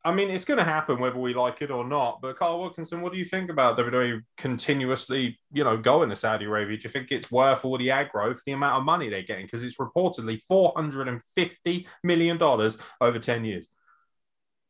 I 0.06 0.14
mean, 0.14 0.30
it's 0.30 0.46
going 0.46 0.60
to 0.60 0.64
happen 0.64 1.00
whether 1.00 1.18
we 1.18 1.34
like 1.34 1.64
it 1.64 1.72
or 1.72 1.84
not. 1.84 2.22
But 2.22 2.38
Carl 2.38 2.62
Wilkinson, 2.62 3.02
what 3.02 3.12
do 3.12 3.18
you 3.18 3.26
think 3.26 3.50
about 3.50 3.76
WWE 3.76 4.22
continuously, 4.38 5.40
you 5.52 5.64
know, 5.64 5.78
going 5.78 6.10
to 6.10 6.16
Saudi 6.16 6.46
Arabia? 6.46 6.78
Do 6.78 6.84
you 6.84 6.92
think 6.92 7.12
it's 7.12 7.32
worth 7.32 7.66
all 7.66 7.80
the 7.80 7.88
aggro 7.88 8.36
for 8.36 8.42
the 8.46 8.52
amount 8.52 8.78
of 8.78 8.86
money 8.86 9.10
they're 9.10 9.24
getting? 9.24 9.48
Because 9.48 9.64
it's 9.64 9.78
reportedly 9.78 10.40
four 10.44 10.74
hundred 10.76 11.08
and 11.08 11.22
fifty 11.36 11.88
million 12.04 12.38
dollars 12.38 12.78
over 13.02 13.18
ten 13.18 13.44
years. 13.44 13.70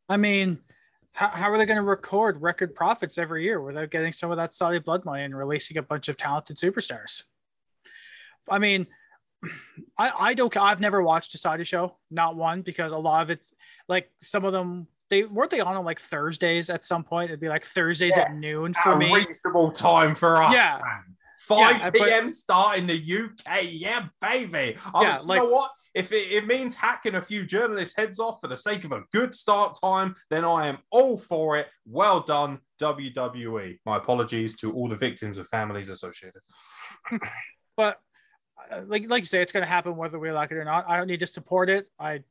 I 0.08 0.16
mean, 0.16 0.60
how, 1.12 1.28
how 1.28 1.50
are 1.50 1.58
they 1.58 1.66
going 1.66 1.76
to 1.76 1.82
record 1.82 2.40
record 2.40 2.74
profits 2.74 3.18
every 3.18 3.44
year 3.44 3.60
without 3.60 3.90
getting 3.90 4.12
some 4.12 4.30
of 4.30 4.38
that 4.38 4.54
Saudi 4.54 4.78
blood 4.78 5.04
money 5.04 5.22
and 5.22 5.36
releasing 5.36 5.76
a 5.76 5.82
bunch 5.82 6.08
of 6.08 6.16
talented 6.16 6.56
superstars? 6.56 7.24
I 8.48 8.58
mean, 8.58 8.86
I, 9.98 10.12
I 10.18 10.34
don't, 10.34 10.56
I've 10.56 10.80
never 10.80 11.02
watched 11.02 11.34
a 11.34 11.38
Saudi 11.38 11.64
show, 11.64 11.96
not 12.10 12.36
one, 12.36 12.62
because 12.62 12.92
a 12.92 12.96
lot 12.96 13.22
of 13.22 13.28
it, 13.28 13.40
like 13.86 14.10
some 14.22 14.46
of 14.46 14.54
them, 14.54 14.86
they 15.10 15.24
weren't 15.24 15.50
they 15.50 15.60
on 15.60 15.76
on 15.76 15.84
like 15.84 16.00
Thursdays 16.00 16.70
at 16.70 16.84
some 16.84 17.04
point? 17.04 17.30
It'd 17.30 17.40
be 17.40 17.48
like 17.48 17.64
Thursdays 17.64 18.14
Yeah. 18.16 18.24
at 18.24 18.34
noon 18.34 18.74
for 18.74 18.92
a 18.92 18.98
me. 18.98 19.12
reasonable 19.12 19.70
time 19.72 20.14
for 20.14 20.42
us, 20.42 20.52
Yeah. 20.52 20.80
man. 20.82 21.16
5 21.46 21.76
Yeah, 21.76 21.90
but- 21.90 21.94
p.m. 22.02 22.30
start 22.30 22.78
in 22.78 22.86
the 22.88 22.94
UK. 22.96 23.62
Yeah, 23.62 24.06
baby. 24.20 24.76
I 24.94 25.02
Yeah, 25.02 25.16
was- 25.18 25.26
you 25.26 25.28
like- 25.28 25.38
know 25.42 25.48
what? 25.48 25.70
If 25.94 26.10
it, 26.12 26.30
it 26.32 26.46
means 26.46 26.74
hacking 26.76 27.14
a 27.14 27.22
few 27.22 27.46
journalists' 27.46 27.96
heads 27.96 28.18
off 28.20 28.40
for 28.40 28.48
the 28.48 28.56
sake 28.56 28.84
of 28.84 28.92
a 28.92 29.02
good 29.12 29.34
start 29.34 29.78
time, 29.80 30.14
then 30.28 30.44
I 30.44 30.66
am 30.66 30.78
all 30.90 31.16
for 31.16 31.56
it. 31.56 31.68
Well 31.86 32.20
done, 32.20 32.58
WWE. 32.80 33.78
My 33.86 33.96
apologies 33.98 34.56
to 34.58 34.72
all 34.74 34.88
the 34.88 34.96
victims 34.96 35.38
of 35.38 35.46
families 35.48 35.88
associated. 35.88 36.42
but 37.76 38.00
uh, 38.70 38.80
like 38.86 39.08
like 39.08 39.22
you 39.22 39.26
say, 39.26 39.40
it's 39.40 39.52
going 39.52 39.62
to 39.62 39.68
happen 39.68 39.96
whether 39.96 40.18
we 40.18 40.30
like 40.32 40.50
it 40.50 40.56
or 40.56 40.64
not. 40.64 40.84
I 40.88 40.96
don't 40.96 41.06
need 41.06 41.20
to 41.20 41.26
support 41.26 41.70
it. 41.70 41.88
I 41.98 42.24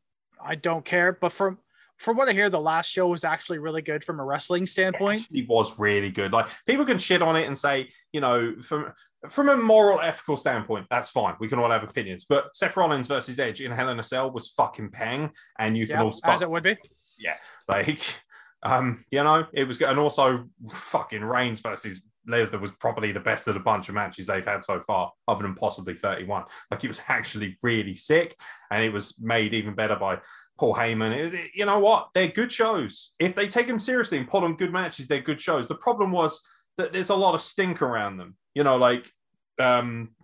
I 0.44 0.56
don't 0.56 0.84
care. 0.84 1.14
But 1.14 1.32
from 1.32 1.58
from 1.98 2.18
what 2.18 2.30
I 2.30 2.34
hear, 2.34 2.50
the 2.50 2.60
last 2.60 2.88
show 2.88 3.08
was 3.08 3.24
actually 3.24 3.60
really 3.60 3.82
good 3.82 4.04
from 4.04 4.20
a 4.20 4.24
wrestling 4.24 4.66
standpoint. 4.66 5.28
It 5.32 5.48
was 5.48 5.78
really 5.80 6.12
good. 6.12 6.34
Like 6.34 6.48
people 6.66 6.86
can 6.86 6.98
shit 6.98 7.22
on 7.22 7.36
it 7.36 7.48
and 7.48 7.58
say, 7.58 7.90
you 8.12 8.22
know, 8.22 8.56
from 8.62 8.94
from 9.30 9.50
a 9.50 9.58
moral, 9.58 10.00
ethical 10.02 10.38
standpoint, 10.38 10.88
that's 10.90 11.10
fine. 11.10 11.36
We 11.40 11.48
can 11.48 11.60
all 11.60 11.72
have 11.72 11.84
opinions. 11.84 12.26
But 12.28 12.56
Seth 12.56 12.78
Rollins 12.78 13.08
versus 13.08 13.40
Edge 13.40 13.62
in 13.62 13.72
Hell 13.72 13.90
in 13.90 14.00
a 14.00 14.04
Cell 14.04 14.32
was 14.32 14.50
fucking 14.50 14.92
pang, 14.92 15.32
and 15.58 15.78
you 15.78 15.88
can 15.88 15.98
Yeah, 15.98 16.04
all 16.04 16.12
start 16.12 16.36
as 16.36 16.42
it 16.42 16.50
would 16.50 16.64
be. 16.64 16.78
Yeah, 17.18 17.38
like, 17.68 18.02
um, 18.64 19.06
you 19.10 19.24
know, 19.24 19.46
it 19.54 19.64
was 19.66 19.78
good. 19.78 19.90
And 19.90 20.00
also, 20.00 20.46
fucking 20.70 21.24
Reigns 21.24 21.60
versus 21.60 22.06
Lesnar 22.28 22.60
was 22.60 22.72
probably 22.72 23.12
the 23.12 23.20
best 23.20 23.48
of 23.48 23.54
the 23.54 23.60
bunch 23.60 23.90
of 23.90 23.96
matches 23.96 24.28
they've 24.28 24.46
had 24.46 24.64
so 24.64 24.82
far, 24.88 25.12
other 25.28 25.44
than 25.44 25.56
possibly 25.56 25.94
31. 25.94 26.44
Like, 26.72 26.84
it 26.84 26.88
was 26.88 27.02
actually 27.08 27.58
really 27.62 27.96
sick. 27.96 28.36
And 28.72 28.84
it 28.84 28.92
was 28.92 29.20
made 29.20 29.54
even 29.54 29.76
better 29.76 29.96
by 29.96 30.20
Paul 30.58 30.76
Heyman. 30.76 31.16
It 31.16 31.24
was, 31.24 31.34
you 31.54 31.66
know 31.66 31.80
what? 31.80 32.10
They're 32.14 32.28
good 32.28 32.52
shows. 32.52 33.12
If 33.20 33.36
they 33.36 33.48
take 33.48 33.68
them 33.68 33.80
seriously 33.80 34.18
and 34.18 34.28
put 34.28 34.44
on 34.44 34.58
good 34.58 34.74
matches, 34.74 35.08
they're 35.08 35.22
good 35.22 35.42
shows. 35.42 35.68
The 35.68 35.76
problem 35.76 36.12
was 36.12 36.42
that 36.78 36.94
there's 36.94 37.10
a 37.10 37.16
lot 37.16 37.36
of 37.36 37.42
stink 37.42 37.82
around 37.82 38.18
them. 38.18 38.36
You 38.54 38.64
know, 38.64 38.78
like, 38.78 39.12
um, 39.60 40.15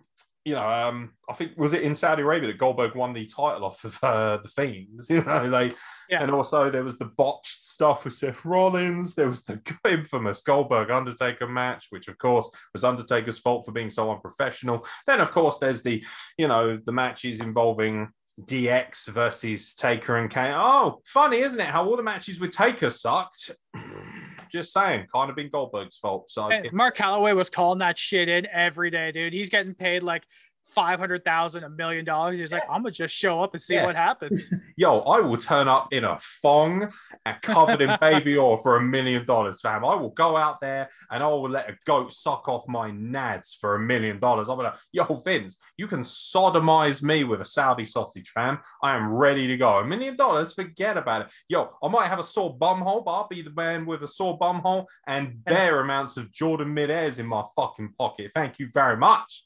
you 0.44 0.54
know, 0.54 0.66
um, 0.68 1.12
I 1.28 1.34
think 1.34 1.52
was 1.56 1.72
it 1.72 1.82
in 1.82 1.94
Saudi 1.94 2.22
Arabia 2.22 2.48
that 2.48 2.58
Goldberg 2.58 2.94
won 2.96 3.12
the 3.12 3.24
title 3.26 3.64
off 3.64 3.84
of 3.84 3.98
uh, 4.02 4.38
the 4.38 4.48
Fiends. 4.48 5.06
You 5.10 5.22
know, 5.22 5.44
like, 5.44 5.76
Yeah. 6.10 6.22
and 6.22 6.30
also 6.32 6.68
there 6.70 6.82
was 6.82 6.98
the 6.98 7.04
botched 7.16 7.60
stuff 7.62 8.04
with 8.04 8.14
Seth 8.14 8.44
Rollins. 8.44 9.14
There 9.14 9.28
was 9.28 9.44
the 9.44 9.60
infamous 9.88 10.42
Goldberg 10.42 10.90
Undertaker 10.90 11.46
match, 11.46 11.86
which 11.90 12.08
of 12.08 12.18
course 12.18 12.50
was 12.72 12.82
Undertaker's 12.84 13.38
fault 13.38 13.64
for 13.64 13.72
being 13.72 13.90
so 13.90 14.10
unprofessional. 14.10 14.84
Then 15.06 15.20
of 15.20 15.30
course 15.30 15.58
there's 15.58 15.82
the, 15.82 16.04
you 16.36 16.48
know, 16.48 16.78
the 16.84 16.92
matches 16.92 17.40
involving 17.40 18.08
DX 18.40 19.08
versus 19.08 19.74
Taker 19.74 20.16
and 20.16 20.30
Kane. 20.30 20.54
Oh, 20.56 21.00
funny, 21.04 21.38
isn't 21.38 21.60
it? 21.60 21.66
How 21.66 21.84
all 21.86 21.96
the 21.96 22.02
matches 22.02 22.40
with 22.40 22.50
Taker 22.50 22.90
sucked. 22.90 23.50
Just 24.52 24.72
saying, 24.72 25.06
kind 25.12 25.30
of 25.30 25.36
been 25.36 25.48
Goldberg's 25.48 25.96
fault. 25.96 26.30
So 26.30 26.48
Hey, 26.48 26.68
Mark 26.72 26.96
Calaway 26.96 27.34
was 27.34 27.48
calling 27.48 27.78
that 27.78 27.98
shit 27.98 28.28
in 28.28 28.46
every 28.46 28.90
day, 28.90 29.10
dude. 29.10 29.32
He's 29.32 29.48
getting 29.48 29.74
paid 29.74 30.02
like 30.02 30.24
five 30.74 30.98
hundred 30.98 31.24
thousand, 31.24 31.64
a 31.64 31.68
million 31.70 32.04
dollars. 32.04 32.38
He's 32.38 32.52
like, 32.52 32.62
I'm 32.70 32.82
gonna 32.82 32.90
just 32.92 33.14
show 33.14 33.42
up 33.42 33.54
and 33.54 33.62
see 33.62 33.74
Yeah. 33.74 33.86
what 33.86 33.96
happens. 33.96 34.50
yo, 34.76 35.00
I 35.00 35.20
will 35.20 35.36
turn 35.36 35.68
up 35.68 35.88
in 35.92 36.04
a 36.04 36.18
thong 36.42 36.92
and 37.24 37.40
covered 37.42 37.80
in 37.80 37.96
baby 38.00 38.38
oil 38.38 38.56
for 38.56 38.76
a 38.76 38.80
million 38.82 39.24
dollars, 39.26 39.60
fam. 39.60 39.84
I 39.84 39.94
will 39.94 40.10
go 40.10 40.36
out 40.36 40.60
there 40.60 40.88
and 41.10 41.22
I 41.22 41.26
will 41.28 41.50
let 41.50 41.68
a 41.70 41.76
goat 41.86 42.12
suck 42.12 42.48
off 42.48 42.66
my 42.68 42.90
nads 42.90 43.56
for 43.60 43.74
a 43.74 43.80
million 43.80 44.18
dollars. 44.18 44.48
I'm 44.48 44.58
like, 44.58 44.74
yo, 44.92 45.04
Vince, 45.24 45.58
you 45.76 45.86
can 45.86 46.00
sodomize 46.00 47.02
me 47.02 47.24
with 47.24 47.40
a 47.40 47.44
Saudi 47.44 47.84
sausage, 47.84 48.28
fam. 48.30 48.58
I 48.82 48.96
am 48.96 49.12
ready 49.12 49.46
to 49.46 49.56
go. 49.56 49.78
A 49.78 49.84
million 49.84 50.16
dollars, 50.16 50.52
forget 50.54 50.96
about 50.96 51.22
it. 51.22 51.28
Yo, 51.48 51.70
I 51.82 51.88
might 51.88 52.08
have 52.08 52.18
a 52.18 52.24
sore 52.24 52.56
bum 52.56 52.80
hole, 52.80 53.02
but 53.02 53.12
I'll 53.12 53.28
be 53.28 53.42
the 53.42 53.50
man 53.50 53.86
with 53.86 54.02
a 54.02 54.06
sore 54.08 54.36
bum 54.38 54.60
hole 54.60 54.88
and 55.06 55.42
bare 55.44 55.80
amounts 55.80 56.16
of 56.16 56.32
Jordan 56.32 56.72
mid 56.72 56.90
airs 56.90 57.18
in 57.18 57.26
my 57.26 57.44
fucking 57.56 57.94
pocket. 57.98 58.30
Thank 58.34 58.58
you 58.58 58.68
very 58.72 58.96
much. 58.96 59.44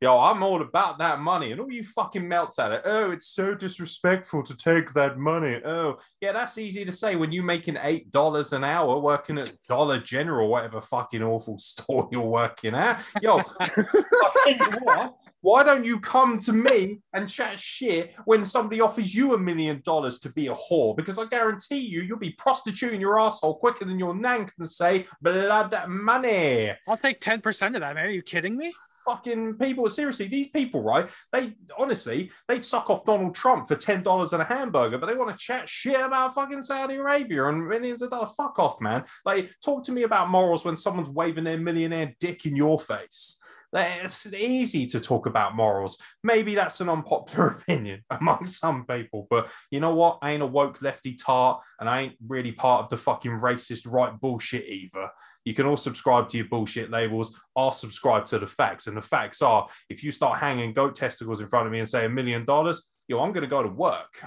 Yo, 0.00 0.16
I'm 0.16 0.44
all 0.44 0.62
about 0.62 0.98
that 0.98 1.18
money. 1.18 1.50
And 1.50 1.60
all 1.60 1.72
you 1.72 1.82
fucking 1.82 2.26
melts 2.26 2.60
at 2.60 2.70
it. 2.70 2.82
Oh, 2.84 3.10
it's 3.10 3.26
so 3.26 3.52
disrespectful 3.52 4.44
to 4.44 4.56
take 4.56 4.92
that 4.94 5.18
money. 5.18 5.60
Oh, 5.64 5.98
yeah, 6.20 6.30
that's 6.32 6.56
easy 6.56 6.84
to 6.84 6.92
say 6.92 7.16
when 7.16 7.32
you're 7.32 7.42
making 7.42 7.74
$8 7.74 8.52
an 8.52 8.62
hour 8.62 9.00
working 9.00 9.38
at 9.38 9.52
Dollar 9.68 9.98
General, 9.98 10.48
whatever 10.48 10.80
fucking 10.80 11.22
awful 11.22 11.58
store 11.58 12.08
you're 12.12 12.22
working 12.22 12.76
at. 12.76 13.04
Yo, 13.20 13.38
what, 14.82 15.16
why 15.40 15.62
don't 15.62 15.84
you 15.84 16.00
come 16.00 16.38
to 16.38 16.52
me 16.52 17.00
and 17.12 17.28
chat 17.28 17.58
shit 17.58 18.12
when 18.24 18.44
somebody 18.44 18.80
offers 18.80 19.14
you 19.14 19.34
a 19.34 19.38
million 19.38 19.80
dollars 19.84 20.18
to 20.20 20.30
be 20.30 20.48
a 20.48 20.54
whore? 20.54 20.96
Because 20.96 21.18
I 21.18 21.26
guarantee 21.26 21.78
you, 21.78 22.02
you'll 22.02 22.18
be 22.18 22.32
prostituting 22.32 23.00
your 23.00 23.20
asshole 23.20 23.58
quicker 23.58 23.84
than 23.84 23.98
your 23.98 24.14
nan 24.14 24.46
can 24.46 24.66
say 24.66 25.06
blood 25.22 25.74
money 25.88 26.72
I'll 26.86 26.96
take 26.96 27.20
ten 27.20 27.40
percent 27.40 27.76
of 27.76 27.80
that, 27.80 27.94
man. 27.94 28.06
Are 28.06 28.10
you 28.10 28.22
kidding 28.22 28.56
me? 28.56 28.72
fucking 29.08 29.54
people. 29.54 29.88
Seriously, 29.88 30.26
these 30.26 30.48
people, 30.48 30.82
right? 30.82 31.08
They 31.32 31.54
honestly, 31.78 32.30
they'd 32.46 32.64
suck 32.64 32.90
off 32.90 33.06
Donald 33.06 33.34
Trump 33.34 33.66
for 33.66 33.74
ten 33.74 34.02
dollars 34.02 34.32
and 34.32 34.42
a 34.42 34.44
hamburger, 34.44 34.98
but 34.98 35.06
they 35.06 35.14
want 35.14 35.30
to 35.30 35.38
chat 35.38 35.68
shit 35.68 36.00
about 36.00 36.34
fucking 36.34 36.62
Saudi 36.62 36.96
Arabia 36.96 37.46
and 37.46 37.66
millions 37.66 38.02
of 38.02 38.10
dollars. 38.10 38.32
Fuck 38.36 38.58
off, 38.58 38.80
man. 38.80 39.04
Like, 39.24 39.50
talk 39.64 39.84
to 39.84 39.92
me 39.92 40.02
about 40.02 40.28
morals 40.28 40.64
when 40.64 40.76
someone's 40.76 41.10
waving 41.10 41.44
their 41.44 41.58
millionaire 41.58 42.14
dick 42.20 42.44
in 42.44 42.54
your 42.54 42.78
face. 42.78 43.40
It's 43.72 44.26
easy 44.26 44.86
to 44.86 45.00
talk 45.00 45.26
about 45.26 45.54
morals. 45.54 45.98
Maybe 46.22 46.54
that's 46.54 46.80
an 46.80 46.88
unpopular 46.88 47.48
opinion 47.60 48.02
among 48.10 48.46
some 48.46 48.84
people, 48.86 49.26
but 49.28 49.50
you 49.70 49.80
know 49.80 49.94
what? 49.94 50.18
I 50.22 50.32
ain't 50.32 50.42
a 50.42 50.46
woke 50.46 50.80
lefty 50.80 51.14
tart, 51.14 51.62
and 51.78 51.88
I 51.88 52.02
ain't 52.02 52.16
really 52.26 52.52
part 52.52 52.84
of 52.84 52.88
the 52.88 52.96
fucking 52.96 53.38
racist 53.40 53.90
right 53.90 54.18
bullshit 54.18 54.66
either. 54.68 55.10
You 55.44 55.54
can 55.54 55.66
all 55.66 55.76
subscribe 55.76 56.28
to 56.30 56.36
your 56.36 56.48
bullshit 56.48 56.90
labels. 56.90 57.38
I'll 57.56 57.72
subscribe 57.72 58.26
to 58.26 58.38
the 58.38 58.46
facts. 58.46 58.86
And 58.86 58.96
the 58.96 59.02
facts 59.02 59.40
are 59.40 59.66
if 59.88 60.04
you 60.04 60.10
start 60.10 60.38
hanging 60.38 60.74
goat 60.74 60.94
testicles 60.94 61.40
in 61.40 61.48
front 61.48 61.66
of 61.66 61.72
me 61.72 61.78
and 61.78 61.88
say 61.88 62.04
a 62.04 62.08
million 62.08 62.44
dollars, 62.44 62.90
yo, 63.06 63.20
I'm 63.20 63.32
going 63.32 63.42
to 63.42 63.48
go 63.48 63.62
to 63.62 63.68
work. 63.68 64.22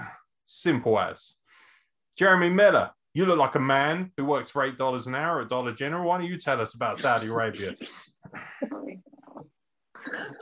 Simple 0.46 0.98
as. 0.98 1.34
Jeremy 2.18 2.50
Miller, 2.50 2.90
you 3.14 3.26
look 3.26 3.38
like 3.38 3.54
a 3.54 3.60
man 3.60 4.10
who 4.16 4.24
works 4.24 4.50
for 4.50 4.68
$8 4.68 5.06
an 5.06 5.14
hour 5.14 5.40
at 5.40 5.48
Dollar 5.48 5.72
General. 5.72 6.08
Why 6.08 6.18
don't 6.18 6.26
you 6.26 6.38
tell 6.38 6.60
us 6.60 6.74
about 6.74 6.98
Saudi 6.98 7.28
Arabia? 7.28 7.76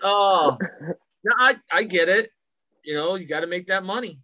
Oh, 0.03 0.59
no, 1.25 1.33
I, 1.39 1.57
I 1.71 1.85
get 1.85 2.09
it. 2.09 2.31
You 2.85 2.95
know, 2.95 3.15
you 3.15 3.27
got 3.27 3.41
to 3.41 3.47
make 3.47 3.67
that 3.67 3.85
money 3.85 4.21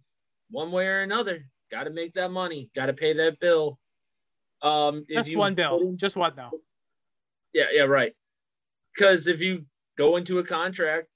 one 0.49 0.71
way 0.71 0.87
or 0.87 1.01
another. 1.01 1.45
Got 1.71 1.83
to 1.83 1.89
make 1.89 2.13
that 2.13 2.31
money. 2.31 2.69
Got 2.75 2.87
to 2.87 2.93
pay 2.93 3.13
that 3.13 3.39
bill. 3.39 3.79
Um, 4.61 5.05
Just 5.09 5.29
you 5.29 5.37
one 5.37 5.55
bill. 5.55 5.93
Just 5.95 6.15
one 6.15 6.33
though. 6.35 6.51
Yeah, 7.53 7.65
yeah, 7.71 7.83
right. 7.83 8.15
Because 8.95 9.27
if 9.27 9.41
you 9.41 9.65
go 9.97 10.15
into 10.17 10.39
a 10.39 10.43
contract, 10.43 11.07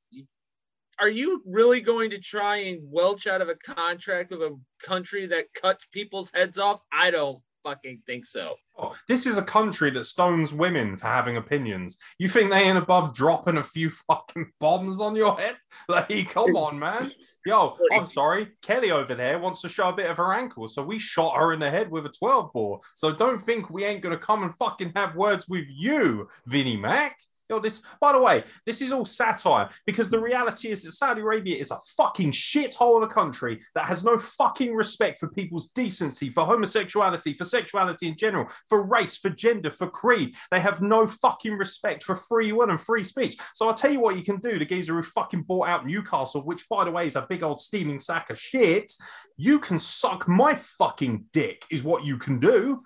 are 1.00 1.10
you 1.10 1.42
really 1.48 1.82
going 1.82 2.12
to 2.12 2.20
try 2.20 2.58
and 2.58 2.80
welch 2.84 3.26
out 3.26 3.42
of 3.42 3.50
a 3.50 3.56
contract 3.56 4.32
of 4.32 4.42
a 4.42 4.52
country 4.84 5.26
that 5.28 5.52
cuts 5.54 5.86
people's 5.92 6.30
heads 6.32 6.60
off? 6.60 6.82
I 6.92 7.10
don't 7.10 7.42
fucking 7.64 8.02
think 8.06 8.26
so. 8.26 8.56
Oh, 8.78 8.96
this 9.08 9.26
is 9.26 9.38
a 9.38 9.44
country 9.44 9.92
that 9.92 10.06
stones 10.06 10.54
women 10.54 10.98
for 10.98 11.08
having 11.08 11.38
opinions. 11.38 11.98
You 12.18 12.28
think 12.28 12.50
they 12.50 12.64
ain't 12.64 12.78
above 12.78 13.14
dropping 13.14 13.58
a 13.58 13.64
few 13.64 13.90
fucking 13.90 14.52
bombs 14.60 15.00
on 15.00 15.16
your 15.16 15.38
head? 15.38 15.58
Like, 15.88 16.30
come 16.30 16.56
on, 16.56 16.80
man. 16.80 17.12
Yo, 17.46 17.76
I'm 17.94 18.06
sorry. 18.06 18.50
Kelly 18.62 18.92
over 18.92 19.16
there 19.16 19.40
wants 19.40 19.62
to 19.62 19.70
show 19.70 19.90
a 19.90 19.94
bit 19.94 20.10
of 20.10 20.18
her 20.18 20.32
ankle, 20.32 20.68
so 20.68 20.84
we 20.84 21.00
shot 21.00 21.38
her 21.38 21.54
in 21.54 21.60
the 21.60 21.70
head 21.70 21.90
with 21.90 22.06
a 22.06 22.10
12 22.10 22.54
bore. 22.54 22.82
So 22.96 23.14
don't 23.14 23.44
think 23.44 23.70
we 23.70 23.84
ain't 23.84 24.02
gonna 24.02 24.18
come 24.18 24.44
and 24.44 24.56
fucking 24.58 24.94
have 24.96 25.16
words 25.16 25.48
with 25.50 25.66
you, 25.70 26.30
Vinnie 26.46 26.78
Mac. 26.78 27.18
Yo, 27.52 27.60
this, 27.60 27.82
by 28.00 28.14
the 28.14 28.22
way, 28.22 28.46
this 28.66 28.82
is 28.82 28.94
all 28.94 29.06
satire 29.06 29.70
because 29.86 30.10
the 30.10 30.18
reality 30.18 30.70
is 30.70 30.84
that 30.84 30.94
Saudi 30.94 31.20
Arabia 31.20 31.58
is 31.58 31.70
a 31.70 31.80
fucking 31.98 32.32
shithole 32.32 32.96
of 32.96 33.04
a 33.04 33.14
country 33.14 33.60
that 33.76 33.84
has 33.84 34.06
no 34.06 34.18
fucking 34.18 34.74
respect 34.74 35.20
for 35.20 35.28
people's 35.28 35.70
decency, 35.72 36.30
for 36.30 36.46
homosexuality, 36.46 37.34
for 37.34 37.44
sexuality 37.44 38.08
in 38.08 38.16
general, 38.16 38.48
for 38.70 38.84
race, 38.84 39.18
for 39.18 39.30
gender, 39.30 39.70
for 39.70 39.90
creed. 39.90 40.34
They 40.50 40.62
have 40.62 40.82
no 40.82 41.08
fucking 41.08 41.58
respect 41.58 42.04
for 42.04 42.16
free 42.16 42.54
will 42.54 42.70
and 42.70 42.80
free 42.80 43.04
speech. 43.04 43.38
So 43.54 43.68
I'll 43.68 43.74
tell 43.74 43.92
you 43.92 44.00
what 44.00 44.16
you 44.16 44.24
can 44.24 44.38
do, 44.38 44.58
the 44.58 44.64
geezer 44.64 44.94
who 44.94 45.04
fucking 45.04 45.42
bought 45.42 45.68
out 45.68 45.86
Newcastle, 45.86 46.46
which 46.46 46.70
by 46.70 46.86
the 46.86 46.92
way 46.92 47.06
is 47.06 47.18
a 47.18 47.28
big 47.30 47.44
old 47.44 47.60
steaming 47.60 48.00
sack 48.00 48.30
of 48.30 48.40
shit. 48.40 48.94
You 49.36 49.60
can 49.60 49.78
suck 49.78 50.26
my 50.26 50.56
fucking 50.56 51.26
dick, 51.34 51.66
is 51.70 51.84
what 51.84 52.06
you 52.06 52.18
can 52.18 52.40
do. 52.40 52.84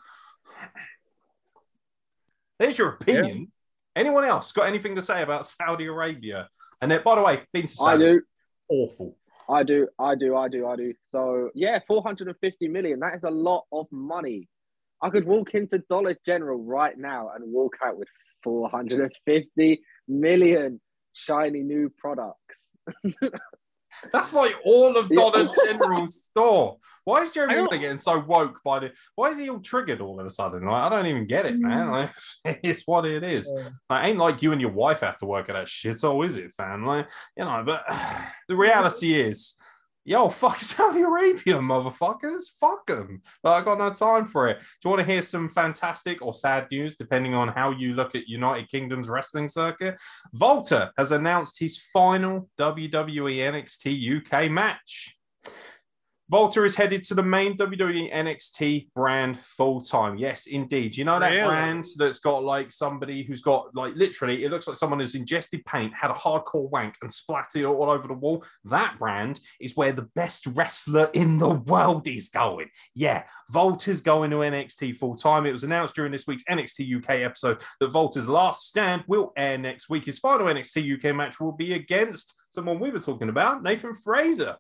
There's 2.57 2.79
your 2.79 2.97
opinion. 2.99 3.51
Anyone 3.95 4.25
else 4.25 4.51
got 4.51 4.67
anything 4.67 4.95
to 4.95 5.01
say 5.01 5.21
about 5.21 5.45
Saudi 5.45 5.85
Arabia? 5.85 6.49
And 6.81 6.91
then, 6.91 7.01
by 7.03 7.15
the 7.15 7.21
way, 7.21 7.41
been 7.53 7.67
to 7.67 7.75
Saudi. 7.75 8.03
I 8.03 8.07
do. 8.07 8.21
awful. 8.69 9.17
I 9.49 9.63
do, 9.63 9.87
I 9.99 10.15
do, 10.15 10.35
I 10.35 10.47
do, 10.49 10.67
I 10.67 10.75
do. 10.75 10.93
So 11.05 11.49
yeah, 11.53 11.79
450 11.87 12.67
million. 12.67 12.99
That 12.99 13.15
is 13.15 13.23
a 13.23 13.29
lot 13.29 13.65
of 13.71 13.85
money. 13.91 14.49
I 15.01 15.09
could 15.09 15.25
walk 15.25 15.53
into 15.53 15.79
Dollar 15.89 16.15
General 16.25 16.63
right 16.63 16.97
now 16.97 17.29
and 17.35 17.51
walk 17.51 17.75
out 17.85 17.97
with 17.97 18.07
450 18.43 19.81
million 20.07 20.81
shiny 21.13 21.61
new 21.61 21.91
products. 21.97 22.71
That's 24.11 24.33
like 24.33 24.55
all 24.65 24.97
of 24.97 25.09
Yeah. 25.09 25.15
Dollar 25.21 25.47
General's 25.65 26.23
store. 26.31 26.77
Why 27.03 27.21
is 27.21 27.29
I 27.29 27.33
Jeremy 27.33 27.53
don't- 27.55 27.79
getting 27.79 27.97
so 27.99 28.17
woke 28.19 28.61
by 28.63 28.79
the? 28.79 28.91
Why 29.13 29.29
is 29.29 29.37
he 29.37 29.49
all 29.49 29.59
triggered 29.59 30.01
all 30.01 30.19
of 30.19 30.25
a 30.25 30.29
sudden? 30.29 30.65
Like, 30.65 30.83
I 30.85 30.89
don't 30.89 31.05
even 31.05 31.27
get 31.27 31.45
it, 31.45 31.59
man. 31.59 31.87
Mm. 31.87 31.91
Like, 31.91 32.59
it's 32.63 32.81
what 32.87 33.05
it 33.05 33.23
is. 33.23 33.51
Like, 33.89 34.05
ain't 34.07 34.17
like 34.17 34.41
you 34.41 34.51
and 34.53 34.61
your 34.61 34.71
wife 34.71 35.01
have 35.01 35.19
to 35.19 35.25
work 35.27 35.47
at 35.49 35.53
that 35.53 35.69
shit. 35.69 35.99
So 35.99 36.21
is 36.23 36.35
it, 36.37 36.53
fam? 36.55 36.83
Like, 36.83 37.07
you 37.37 37.45
know. 37.45 37.61
But 37.63 37.85
the 38.47 38.55
reality 38.55 39.13
is, 39.13 39.53
yo, 40.05 40.29
fuck 40.29 40.59
Saudi 40.61 41.01
Arabia, 41.01 41.55
motherfuckers. 41.55 42.43
Fuck 42.59 42.87
them. 42.87 43.21
Like, 43.43 43.61
I 43.61 43.65
got 43.65 43.79
no 43.79 43.89
time 43.89 44.25
for 44.25 44.47
it. 44.47 44.59
Do 44.59 44.65
you 44.85 44.89
want 44.91 45.05
to 45.05 45.11
hear 45.11 45.21
some 45.21 45.49
fantastic 45.49 46.21
or 46.21 46.33
sad 46.33 46.67
news, 46.71 46.95
depending 46.95 47.33
on 47.33 47.49
how 47.49 47.71
you 47.71 47.93
look 47.93 48.15
at 48.15 48.27
United 48.27 48.69
Kingdom's 48.69 49.09
wrestling 49.09 49.49
circuit? 49.49 49.99
Volta 50.33 50.91
has 50.97 51.11
announced 51.11 51.59
his 51.59 51.77
final 51.91 52.47
WWE 52.57 53.37
NXT 53.37 54.17
UK 54.17 54.51
match. 54.51 55.14
Volta 56.29 56.63
is 56.63 56.75
headed 56.75 57.03
to 57.03 57.13
the 57.13 57.21
main 57.21 57.55
WWE 57.55 58.11
NXT 58.11 58.91
brand 58.95 59.39
full 59.39 59.81
time. 59.81 60.17
Yes, 60.17 60.47
indeed. 60.47 60.97
You 60.97 61.05
know 61.05 61.19
that 61.19 61.29
Really? 61.29 61.45
brand 61.45 61.85
that's 61.97 62.17
got 62.17 62.43
like 62.43 62.71
somebody 62.71 63.21
who's 63.23 63.43
got 63.43 63.75
like 63.75 63.93
literally, 63.95 64.43
it 64.43 64.49
looks 64.49 64.67
like 64.67 64.75
someone 64.75 64.99
who's 64.99 65.13
ingested 65.13 65.63
paint, 65.65 65.93
had 65.93 66.09
a 66.09 66.15
hardcore 66.15 66.69
wank, 66.71 66.95
and 67.03 67.13
splattered 67.13 67.61
it 67.61 67.65
all 67.65 67.91
over 67.91 68.07
the 68.07 68.13
wall. 68.15 68.43
That 68.63 68.97
brand 68.97 69.39
is 69.61 69.77
where 69.77 69.91
the 69.91 70.09
best 70.15 70.47
wrestler 70.47 71.09
in 71.13 71.37
the 71.37 71.49
world 71.49 72.07
is 72.07 72.29
going. 72.29 72.69
Yeah, 72.95 73.23
Volta's 73.53 74.01
going 74.01 74.31
to 74.31 74.37
NXT 74.37 74.97
full 74.97 75.15
time. 75.15 75.45
It 75.45 75.51
was 75.51 75.63
announced 75.63 75.93
during 75.93 76.11
this 76.11 76.25
week's 76.25 76.43
NXT 76.45 76.97
UK 76.97 77.09
episode 77.21 77.61
that 77.79 77.91
Volta's 77.91 78.27
last 78.27 78.67
stand 78.67 79.03
will 79.07 79.31
air 79.37 79.59
next 79.59 79.89
week. 79.89 80.05
His 80.05 80.17
final 80.17 80.47
NXT 80.47 80.97
UK 80.97 81.15
match 81.15 81.39
will 81.39 81.51
be 81.51 81.73
against 81.73 82.33
someone 82.49 82.79
we 82.79 82.89
were 82.89 82.99
talking 82.99 83.29
about, 83.29 83.61
Nathan 83.61 83.93
Frazer. 83.93 84.55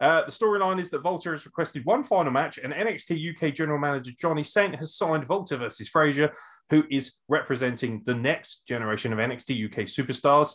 Uh, 0.00 0.24
the 0.24 0.30
storyline 0.30 0.80
is 0.80 0.90
that 0.90 1.02
Volta 1.02 1.30
has 1.30 1.46
requested 1.46 1.84
one 1.84 2.04
final 2.04 2.32
match, 2.32 2.58
and 2.58 2.72
NXT 2.72 3.34
UK 3.34 3.54
General 3.54 3.78
Manager 3.78 4.12
Johnny 4.20 4.44
Saint 4.44 4.74
has 4.76 4.94
signed 4.94 5.26
Volta 5.26 5.56
versus 5.56 5.88
Frazer, 5.88 6.32
who 6.70 6.84
is 6.90 7.14
representing 7.28 8.02
the 8.04 8.14
next 8.14 8.66
generation 8.66 9.12
of 9.12 9.18
NXT 9.18 9.66
UK 9.66 9.86
superstars. 9.86 10.52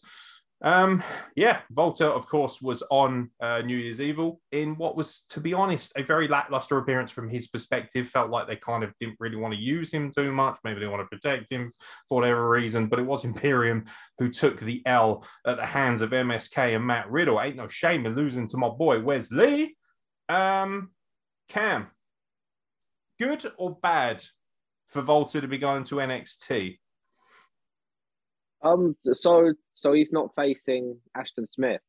Um, 0.63 1.03
yeah, 1.35 1.61
Volta, 1.71 2.07
of 2.07 2.27
course, 2.27 2.61
was 2.61 2.83
on 2.91 3.31
uh, 3.41 3.61
New 3.61 3.77
Year's 3.77 3.99
Evil 3.99 4.39
in 4.51 4.75
what 4.75 4.95
was, 4.95 5.25
to 5.29 5.39
be 5.39 5.53
honest, 5.53 5.93
a 5.95 6.03
very 6.03 6.27
lackluster 6.27 6.77
appearance 6.77 7.09
from 7.09 7.29
his 7.29 7.47
perspective. 7.47 8.07
Felt 8.07 8.29
like 8.29 8.47
they 8.47 8.57
kind 8.57 8.83
of 8.83 8.93
didn't 8.99 9.17
really 9.19 9.37
want 9.37 9.53
to 9.53 9.59
use 9.59 9.91
him 9.91 10.11
too 10.11 10.31
much. 10.31 10.59
Maybe 10.63 10.79
they 10.79 10.87
want 10.87 11.01
to 11.01 11.15
protect 11.15 11.51
him 11.51 11.71
for 12.07 12.21
whatever 12.21 12.49
reason. 12.49 12.87
But 12.87 12.99
it 12.99 13.05
was 13.05 13.25
Imperium 13.25 13.85
who 14.19 14.29
took 14.29 14.59
the 14.59 14.83
L 14.85 15.25
at 15.47 15.57
the 15.57 15.65
hands 15.65 16.01
of 16.01 16.11
MSK 16.11 16.75
and 16.75 16.85
Matt 16.85 17.09
Riddle. 17.09 17.41
Ain't 17.41 17.55
no 17.55 17.67
shame 17.67 18.05
in 18.05 18.15
losing 18.15 18.47
to 18.49 18.57
my 18.57 18.69
boy 18.69 18.99
Wes 18.99 19.31
Lee. 19.31 19.75
Um, 20.29 20.91
Cam, 21.49 21.87
good 23.19 23.45
or 23.57 23.77
bad 23.81 24.23
for 24.87 25.01
Volta 25.01 25.41
to 25.41 25.47
be 25.47 25.57
going 25.57 25.83
to 25.85 25.95
NXT? 25.95 26.77
Um, 28.63 28.95
so 29.13 29.53
so 29.73 29.93
he's 29.93 30.11
not 30.13 30.29
facing 30.35 30.97
Ashton 31.15 31.47
Smith. 31.47 31.81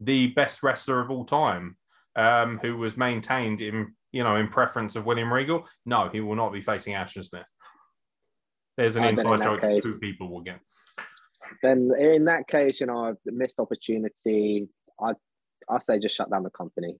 the 0.00 0.28
best 0.28 0.62
wrestler 0.62 1.00
of 1.00 1.10
all 1.10 1.24
time, 1.24 1.76
um, 2.16 2.58
who 2.62 2.76
was 2.76 2.96
maintained 2.96 3.60
in 3.60 3.94
you 4.12 4.22
know 4.24 4.36
in 4.36 4.48
preference 4.48 4.96
of 4.96 5.04
William 5.06 5.32
Regal. 5.32 5.66
No, 5.84 6.08
he 6.08 6.20
will 6.20 6.36
not 6.36 6.52
be 6.52 6.60
facing 6.62 6.94
Ashton 6.94 7.22
Smith. 7.24 7.46
There's 8.76 8.96
an 8.96 9.04
Oh, 9.04 9.08
inside 9.08 9.42
joke 9.42 9.60
case- 9.60 9.82
two 9.82 9.98
people 9.98 10.28
will 10.30 10.40
get. 10.40 10.60
Then 11.62 11.90
in 11.98 12.24
that 12.26 12.46
case, 12.46 12.80
you 12.80 12.86
know, 12.86 13.14
missed 13.26 13.58
opportunity. 13.58 14.68
I 15.00 15.12
I 15.68 15.80
say 15.80 15.98
just 15.98 16.14
shut 16.16 16.30
down 16.30 16.44
the 16.44 16.50
company. 16.50 16.96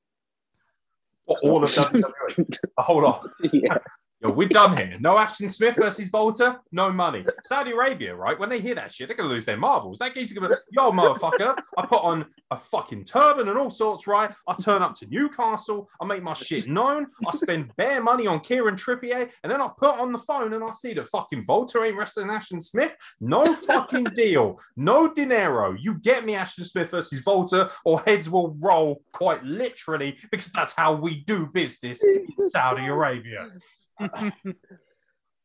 All 1.26 1.62
of 1.62 1.70
WWE. 1.70 2.56
Hold 2.78 3.04
on. 3.04 3.30
yeah, 3.52 3.76
Yo, 4.20 4.32
we're 4.32 4.48
done 4.48 4.76
here. 4.76 4.96
No 4.98 5.16
Ashton 5.16 5.48
Smith 5.48 5.76
versus 5.76 6.08
Volta, 6.08 6.58
no 6.72 6.90
money. 6.90 7.24
Saudi 7.44 7.70
Arabia, 7.70 8.16
right? 8.16 8.36
When 8.36 8.48
they 8.48 8.58
hear 8.58 8.74
that 8.74 8.92
shit, 8.92 9.06
they're 9.06 9.16
gonna 9.16 9.28
lose 9.28 9.44
their 9.44 9.56
marbles. 9.56 10.00
That 10.00 10.12
geezer 10.12 10.34
gonna 10.34 10.56
yo, 10.72 10.90
motherfucker. 10.90 11.56
I 11.76 11.86
put 11.86 12.02
on 12.02 12.26
a 12.50 12.58
fucking 12.58 13.04
turban 13.04 13.48
and 13.48 13.56
all 13.56 13.70
sorts, 13.70 14.08
right? 14.08 14.32
I 14.48 14.54
turn 14.54 14.82
up 14.82 14.96
to 14.96 15.06
Newcastle, 15.06 15.88
I 16.00 16.04
make 16.04 16.24
my 16.24 16.34
shit 16.34 16.66
known, 16.66 17.06
I 17.28 17.36
spend 17.36 17.76
bare 17.76 18.02
money 18.02 18.26
on 18.26 18.40
Kieran 18.40 18.74
Trippier, 18.74 19.30
and 19.44 19.52
then 19.52 19.62
I 19.62 19.68
put 19.78 20.00
on 20.00 20.10
the 20.10 20.18
phone 20.18 20.52
and 20.52 20.64
I 20.64 20.72
see 20.72 20.94
that 20.94 21.08
fucking 21.10 21.44
Volta 21.44 21.80
ain't 21.84 21.96
wrestling 21.96 22.30
Ashton 22.30 22.60
Smith. 22.60 22.92
No 23.20 23.54
fucking 23.54 24.04
deal. 24.16 24.58
No 24.76 25.14
dinero. 25.14 25.76
You 25.78 25.94
get 25.94 26.24
me 26.24 26.34
Ashton 26.34 26.64
Smith 26.64 26.90
versus 26.90 27.20
Volta, 27.20 27.70
or 27.84 28.02
heads 28.04 28.28
will 28.28 28.56
roll 28.58 29.00
quite 29.12 29.44
literally, 29.44 30.18
because 30.32 30.50
that's 30.50 30.72
how 30.72 30.92
we 30.94 31.22
do 31.22 31.46
business 31.46 32.02
in 32.02 32.26
Saudi 32.48 32.86
Arabia. 32.86 33.50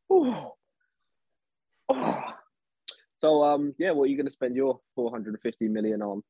Oh. 0.10 0.56
Oh. 1.90 2.24
So 3.18 3.44
um 3.44 3.76
yeah, 3.78 3.92
what 3.92 4.04
are 4.04 4.08
you 4.08 4.16
going 4.16 4.26
to 4.26 4.32
spend 4.32 4.56
your 4.56 4.80
450 4.96 5.68
million 5.68 6.02
on? 6.02 6.24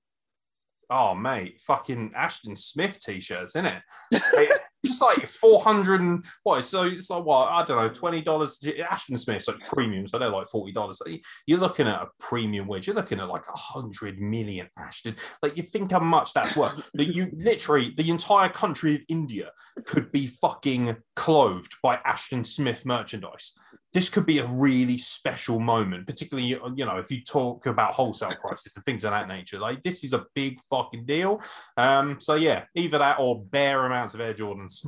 Oh, 0.89 1.13
mate, 1.13 1.61
fucking 1.61 2.13
Ashton 2.15 2.55
Smith 2.55 2.99
t-shirts, 2.99 3.55
isn't 3.55 3.67
it? 3.67 4.61
Just 4.85 5.01
like 5.01 5.27
400 5.27 6.01
and 6.01 6.25
what? 6.43 6.63
So 6.65 6.83
it's 6.83 7.09
like 7.09 7.23
what? 7.23 7.49
I 7.49 7.63
don't 7.63 7.77
know, 7.77 7.89
$20. 7.89 8.79
Ashton 8.81 9.17
Smith's 9.17 9.47
like 9.47 9.59
premium, 9.67 10.05
so 10.07 10.19
they're 10.19 10.29
like 10.29 10.47
$40. 10.47 10.95
So 10.95 11.05
you're 11.45 11.59
looking 11.59 11.87
at 11.87 12.01
a 12.01 12.07
premium 12.19 12.67
wedge. 12.67 12.87
You're 12.87 12.95
looking 12.95 13.19
at 13.19 13.27
like 13.27 13.45
a 13.47 13.57
hundred 13.57 14.19
million 14.19 14.67
Ashton. 14.77 15.15
Like 15.41 15.55
you 15.57 15.63
think 15.63 15.91
how 15.91 15.99
much 15.99 16.33
that's 16.33 16.55
worth. 16.55 16.89
that 16.93 17.13
you 17.15 17.29
literally 17.33 17.93
the 17.95 18.09
entire 18.09 18.49
country 18.49 18.95
of 18.95 19.01
India 19.07 19.51
could 19.85 20.11
be 20.11 20.27
fucking 20.27 20.95
clothed 21.15 21.73
by 21.81 21.99
Ashton 22.05 22.43
Smith 22.43 22.85
merchandise. 22.85 23.53
This 23.93 24.09
could 24.09 24.25
be 24.25 24.39
a 24.39 24.47
really 24.47 24.97
special 24.97 25.59
moment, 25.59 26.07
particularly 26.07 26.49
you 26.75 26.85
know 26.85 26.97
if 26.97 27.11
you 27.11 27.23
talk 27.23 27.65
about 27.65 27.93
wholesale 27.93 28.35
prices 28.41 28.75
and 28.75 28.83
things 28.85 29.03
of 29.03 29.11
that 29.11 29.27
nature. 29.27 29.59
Like 29.59 29.83
this 29.83 30.03
is 30.03 30.13
a 30.13 30.25
big 30.33 30.59
fucking 30.69 31.05
deal. 31.05 31.41
Um, 31.77 32.19
so 32.19 32.35
yeah, 32.35 32.63
either 32.75 32.97
that 32.97 33.19
or 33.19 33.43
bare 33.43 33.85
amounts 33.85 34.13
of 34.13 34.21
Air 34.21 34.33
Jordans. 34.33 34.85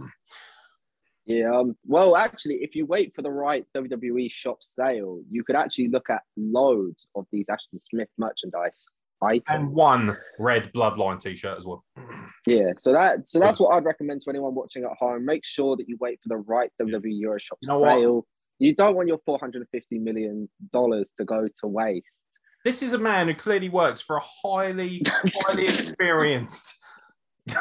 Yeah, 1.27 1.51
um, 1.51 1.75
well, 1.87 2.15
actually, 2.15 2.55
if 2.55 2.75
you 2.75 2.85
wait 2.85 3.13
for 3.15 3.23
the 3.23 3.31
right 3.31 3.65
WWE 3.75 4.31
shop 4.31 4.57
sale, 4.61 5.21
you 5.31 5.43
could 5.43 5.55
actually 5.55 5.87
look 5.87 6.09
at 6.11 6.21
loads 6.37 7.07
of 7.15 7.25
these 7.31 7.47
Ashton 7.49 7.79
Smith 7.79 8.09
merchandise 8.19 8.87
items 9.21 9.43
And 9.49 9.71
one 9.73 10.17
red 10.39 10.71
bloodline 10.73 11.19
t-shirt 11.19 11.57
as 11.57 11.65
well. 11.65 11.83
Yeah, 12.47 12.73
so 12.77 12.93
that 12.93 13.27
so 13.27 13.39
that's 13.39 13.59
what 13.59 13.75
I'd 13.75 13.85
recommend 13.85 14.21
to 14.21 14.29
anyone 14.29 14.53
watching 14.53 14.83
at 14.83 14.91
home. 14.99 15.25
Make 15.25 15.43
sure 15.43 15.75
that 15.77 15.89
you 15.89 15.97
wait 15.99 16.19
for 16.21 16.29
the 16.29 16.37
right 16.37 16.69
WWE 16.79 17.01
Euro 17.21 17.39
shop 17.39 17.57
You 17.59 17.69
know 17.69 17.79
what? 17.79 18.23
You 18.59 18.75
don't 18.75 18.95
want 18.95 19.07
your 19.07 19.19
450 19.25 19.99
million 19.99 20.49
dollars 20.71 21.11
to 21.17 21.25
go 21.25 21.47
to 21.61 21.67
waste. 21.67 22.25
This 22.63 22.81
is 22.81 22.93
a 22.93 22.97
man 22.97 23.27
who 23.27 23.35
clearly 23.35 23.69
works 23.69 24.01
for 24.01 24.17
a 24.17 24.21
highly, 24.43 25.03
highly 25.05 25.63
experienced. 25.65 26.73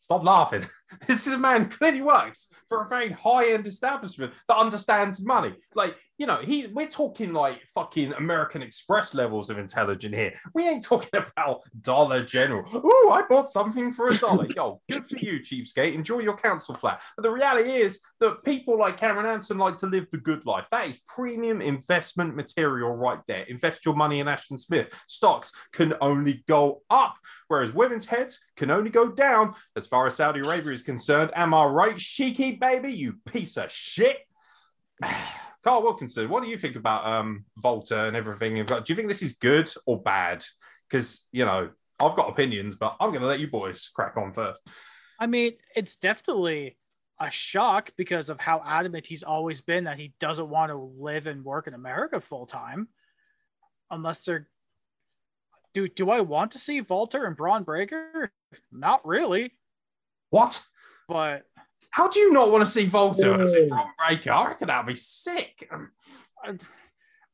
Stop 0.00 0.24
laughing. 0.24 0.64
This 1.06 1.26
is 1.26 1.34
a 1.34 1.38
man 1.38 1.68
clearly 1.68 2.02
works 2.02 2.48
for 2.68 2.84
a 2.84 2.88
very 2.88 3.10
high-end 3.10 3.66
establishment 3.66 4.32
that 4.48 4.56
understands 4.56 5.20
money. 5.20 5.54
Like, 5.74 5.96
you 6.18 6.26
know, 6.26 6.36
he 6.36 6.68
we're 6.68 6.86
talking 6.86 7.32
like 7.32 7.60
fucking 7.74 8.12
American 8.12 8.62
Express 8.62 9.12
levels 9.14 9.50
of 9.50 9.58
intelligence 9.58 10.14
here. 10.14 10.34
We 10.54 10.68
ain't 10.68 10.84
talking 10.84 11.10
about 11.36 11.62
Dollar 11.80 12.24
General. 12.24 12.64
Oh, 12.72 13.10
I 13.12 13.22
bought 13.28 13.50
something 13.50 13.92
for 13.92 14.08
a 14.08 14.16
dollar. 14.16 14.46
Yo, 14.54 14.80
good 14.90 15.04
for 15.04 15.18
you, 15.18 15.40
cheapskate. 15.40 15.94
Enjoy 15.94 16.20
your 16.20 16.36
council 16.36 16.74
flat. 16.74 17.02
But 17.16 17.24
the 17.24 17.30
reality 17.30 17.70
is 17.70 18.00
that 18.20 18.44
people 18.44 18.78
like 18.78 18.98
Cameron 18.98 19.26
Anson 19.26 19.58
like 19.58 19.78
to 19.78 19.86
live 19.86 20.06
the 20.12 20.18
good 20.18 20.46
life. 20.46 20.66
That 20.70 20.88
is 20.88 21.00
premium 21.06 21.60
investment 21.60 22.36
material 22.36 22.94
right 22.94 23.20
there. 23.26 23.42
Invest 23.42 23.84
your 23.84 23.96
money 23.96 24.20
in 24.20 24.28
Ashton 24.28 24.58
Smith. 24.58 24.88
Stocks 25.08 25.52
can 25.72 25.94
only 26.00 26.44
go 26.46 26.82
up, 26.88 27.16
whereas 27.48 27.72
women's 27.72 28.06
heads 28.06 28.40
can 28.56 28.70
only 28.70 28.90
go 28.90 29.10
down 29.10 29.54
as 29.76 29.86
far 29.86 30.06
as 30.06 30.14
Saudi 30.14 30.40
Arabia 30.40 30.72
is 30.72 30.81
concerned. 30.82 31.30
Am 31.34 31.54
I 31.54 31.64
right, 31.64 31.96
Sheiky 31.96 32.58
baby? 32.58 32.90
You 32.90 33.14
piece 33.26 33.56
of 33.56 33.70
shit. 33.70 34.18
Carl 35.62 35.82
Wilkinson, 35.82 36.28
what 36.28 36.42
do 36.42 36.48
you 36.48 36.58
think 36.58 36.74
about 36.74 37.06
um, 37.06 37.44
Volta 37.56 38.06
and 38.06 38.16
everything? 38.16 38.56
You've 38.56 38.66
got 38.66 38.84
do 38.84 38.92
you 38.92 38.96
think 38.96 39.08
this 39.08 39.22
is 39.22 39.34
good 39.34 39.72
or 39.86 40.02
bad? 40.02 40.44
Because, 40.88 41.28
you 41.30 41.44
know, 41.44 41.70
I've 42.00 42.16
got 42.16 42.28
opinions, 42.28 42.74
but 42.74 42.96
I'm 43.00 43.10
going 43.10 43.20
to 43.20 43.26
let 43.28 43.40
you 43.40 43.46
boys 43.46 43.88
crack 43.94 44.16
on 44.16 44.32
first. 44.32 44.66
I 45.20 45.26
mean, 45.26 45.52
it's 45.76 45.94
definitely 45.96 46.76
a 47.20 47.30
shock 47.30 47.92
because 47.96 48.28
of 48.28 48.40
how 48.40 48.60
adamant 48.66 49.06
he's 49.06 49.22
always 49.22 49.60
been 49.60 49.84
that 49.84 49.98
he 49.98 50.12
doesn't 50.18 50.48
want 50.48 50.70
to 50.70 50.76
live 50.76 51.28
and 51.28 51.44
work 51.44 51.68
in 51.68 51.74
America 51.74 52.20
full 52.20 52.46
time, 52.46 52.88
unless 53.90 54.24
they're. 54.24 54.48
Do 55.74 55.88
do 55.88 56.10
I 56.10 56.20
want 56.20 56.52
to 56.52 56.58
see 56.58 56.80
Volta 56.80 57.22
and 57.22 57.36
Bron 57.36 57.62
Breakker? 57.62 58.32
Not 58.72 59.06
really, 59.06 59.54
What? 60.30 60.62
But 61.12 61.42
How 61.90 62.08
do 62.08 62.20
you 62.20 62.32
not 62.32 62.50
want 62.50 62.64
to 62.64 62.70
see 62.70 62.86
Volta 62.86 63.34
as 63.40 63.52
a 63.54 63.64
Ooh. 63.64 63.68
Bron 63.68 63.88
Breakker? 63.98 64.32
I 64.32 64.46
reckon 64.48 64.66
that'd 64.68 64.86
be 64.86 64.94
sick. 64.94 65.68
Um, 65.72 66.58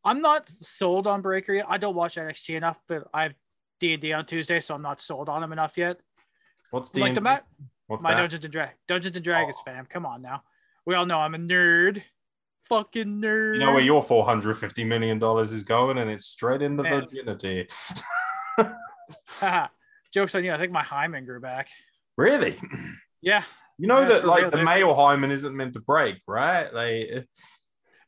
I'm 0.05 0.21
not 0.21 0.49
sold 0.61 1.07
on 1.07 1.23
Breakker 1.23 1.55
yet. 1.55 1.67
I 1.69 1.79
don't 1.79 1.95
watch 1.95 2.17
NXT 2.17 2.57
enough, 2.57 2.81
but 2.89 3.05
I 3.15 3.25
have 3.25 3.35
D 3.81 3.93
and 3.95 4.03
D 4.03 4.13
on 4.13 4.27
Tuesday, 4.27 4.61
so 4.61 4.75
I'm 4.75 4.83
not 4.83 5.01
sold 5.01 5.29
on 5.29 5.43
him 5.43 5.53
enough 5.53 5.77
yet. 5.79 5.99
What's 6.71 6.95
like 6.95 7.15
the 7.15 7.21
Matt, 7.21 7.47
What's 7.87 8.03
my 8.03 8.13
that? 8.15 8.21
Dungeons 8.21 8.45
and 8.45 8.53
Dragons, 8.53 8.79
Dungeons 8.89 9.17
and 9.17 9.25
Dragons 9.25 9.57
Oh. 9.61 9.63
fam. 9.65 9.87
Come 9.87 10.05
on 10.07 10.23
now, 10.23 10.43
we 10.87 10.95
all 10.95 11.07
know 11.07 11.19
I'm 11.19 11.35
a 11.35 11.39
nerd, 11.39 12.03
fucking 12.69 13.21
nerd. 13.23 13.55
You 13.55 13.61
know 13.61 13.73
where 13.73 13.81
your 13.81 14.03
four 14.03 14.25
hundred 14.25 14.55
fifty 14.59 14.85
million 14.85 15.19
dollars 15.19 15.53
is 15.53 15.63
going, 15.63 15.99
and 15.99 16.11
it's 16.11 16.27
straight 16.27 16.63
in 16.63 16.77
the 16.77 16.83
Man. 16.83 17.01
virginity. 17.03 17.69
Jokes 20.13 20.35
on 20.35 20.45
you. 20.45 20.53
I 20.53 20.59
think 20.59 20.73
my 20.73 20.83
hymen 20.83 21.25
grew 21.25 21.41
back. 21.41 21.69
really? 22.17 22.59
Yeah. 23.21 23.43
You 23.79 23.87
know 23.87 24.01
Yeah, 24.01 24.09
that 24.09 24.27
like 24.27 24.43
real, 24.43 24.51
the 24.51 24.57
dude. 24.59 24.67
male 24.67 24.95
hymen 24.95 25.31
isn't 25.31 25.57
meant 25.57 25.75
to 25.75 25.81
break, 25.81 26.21
right? 26.27 26.69
They, 26.73 27.25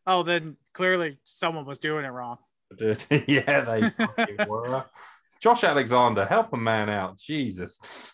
Oh, 0.07 0.23
then 0.25 0.57
clearly 0.75 1.19
someone 1.25 1.65
was 1.67 1.79
doing 1.79 2.05
it 2.05 2.09
wrong. 2.09 2.39
yeah, 3.27 3.61
they 3.63 4.45
were. 4.49 4.85
Josh 5.41 5.65
Alexander, 5.65 6.25
help 6.25 6.53
a 6.53 6.57
man 6.57 6.89
out, 6.91 7.17
Jesus. 7.19 8.13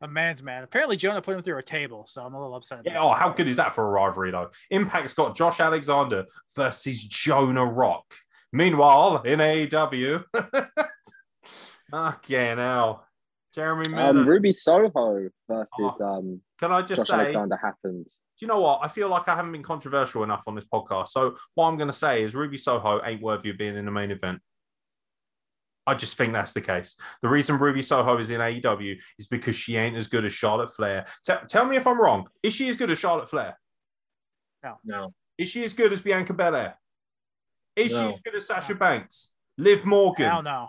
A 0.00 0.08
man's 0.08 0.42
man. 0.42 0.64
Apparently, 0.64 0.96
Jonah 0.96 1.22
put 1.22 1.36
him 1.36 1.42
through 1.42 1.58
a 1.58 1.62
table, 1.62 2.04
so 2.08 2.22
I'm 2.22 2.34
a 2.34 2.40
little 2.40 2.56
upset. 2.56 2.80
Yeah, 2.84 3.00
oh, 3.00 3.12
how 3.14 3.30
good 3.30 3.46
is 3.46 3.56
that 3.56 3.74
for 3.74 3.84
a 3.86 3.90
rivalry, 3.90 4.32
though? 4.32 4.50
Impact's 4.70 5.14
got 5.14 5.36
Josh 5.36 5.60
Alexander 5.60 6.26
versus 6.56 7.02
Jonah 7.04 7.64
Rock. 7.64 8.04
Meanwhile, 8.52 9.22
in 9.22 9.38
AEW, 9.38 10.24
okay, 11.94 12.54
now 12.54 13.02
Jeremy 13.54 13.88
Miller. 13.88 14.20
Um, 14.20 14.28
Ruby 14.28 14.52
Soho 14.52 15.28
versus 15.48 15.70
Oh, 15.78 15.96
um, 16.00 16.40
can 16.58 16.72
I 16.72 16.82
just 16.82 17.06
Josh 17.06 17.08
say, 17.08 17.14
Alexander 17.24 17.56
happened. 17.56 18.04
do 18.04 18.10
you 18.40 18.46
know 18.46 18.60
what? 18.60 18.80
I 18.82 18.88
feel 18.88 19.08
like 19.08 19.28
I 19.28 19.36
haven't 19.36 19.52
been 19.52 19.62
controversial 19.62 20.22
enough 20.22 20.44
on 20.46 20.54
this 20.54 20.64
podcast. 20.64 21.08
So 21.08 21.36
what 21.54 21.66
I'm 21.66 21.76
going 21.76 21.90
to 21.90 21.96
say 21.96 22.22
is 22.22 22.34
Ruby 22.34 22.56
Soho 22.56 23.00
ain't 23.04 23.22
worthy 23.22 23.50
of 23.50 23.58
being 23.58 23.76
in 23.76 23.84
the 23.84 23.90
main 23.90 24.10
event. 24.10 24.40
I 25.86 25.94
just 25.94 26.16
think 26.16 26.32
that's 26.32 26.52
the 26.52 26.60
case. 26.60 26.96
The 27.22 27.28
reason 27.28 27.58
Ruby 27.58 27.82
Soho 27.82 28.16
is 28.18 28.30
in 28.30 28.40
AEW 28.40 28.98
is 29.18 29.26
because 29.26 29.56
she 29.56 29.76
ain't 29.76 29.96
as 29.96 30.06
good 30.06 30.24
as 30.24 30.32
Charlotte 30.32 30.72
Flair. 30.72 31.04
Te- 31.26 31.44
tell 31.48 31.64
me 31.64 31.76
if 31.76 31.86
I'm 31.86 32.00
wrong. 32.00 32.28
Is 32.42 32.54
she 32.54 32.68
as 32.68 32.76
good 32.76 32.90
as 32.90 32.98
Charlotte 32.98 33.28
Flair? 33.28 33.58
No. 34.84 35.12
Is 35.36 35.48
she 35.48 35.64
as 35.64 35.72
good 35.72 35.92
as 35.92 36.00
Bianca 36.00 36.32
Belair? 36.34 36.76
Is 37.74 37.90
she 37.90 37.98
as 37.98 38.20
good 38.24 38.36
as 38.36 38.46
Sasha 38.46 38.76
Banks? 38.76 39.32
Liv 39.58 39.84
Morgan. 39.84 40.28
Hell 40.30 40.42
no. 40.42 40.68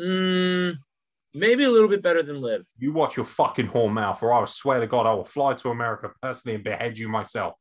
Mm, 0.00 0.78
maybe 1.34 1.64
a 1.64 1.70
little 1.70 1.88
bit 1.88 2.02
better 2.02 2.22
than 2.22 2.40
Liv. 2.40 2.66
You 2.78 2.92
watch 2.92 3.16
your 3.16 3.26
fucking 3.26 3.68
whore 3.68 3.92
mouth, 3.92 4.22
or 4.22 4.32
I 4.32 4.44
swear 4.46 4.80
to 4.80 4.86
God, 4.86 5.06
I 5.06 5.14
will 5.14 5.24
fly 5.24 5.54
to 5.54 5.70
America 5.70 6.10
personally 6.22 6.54
and 6.54 6.64
behead 6.64 6.98
you 6.98 7.08
myself. 7.08 7.54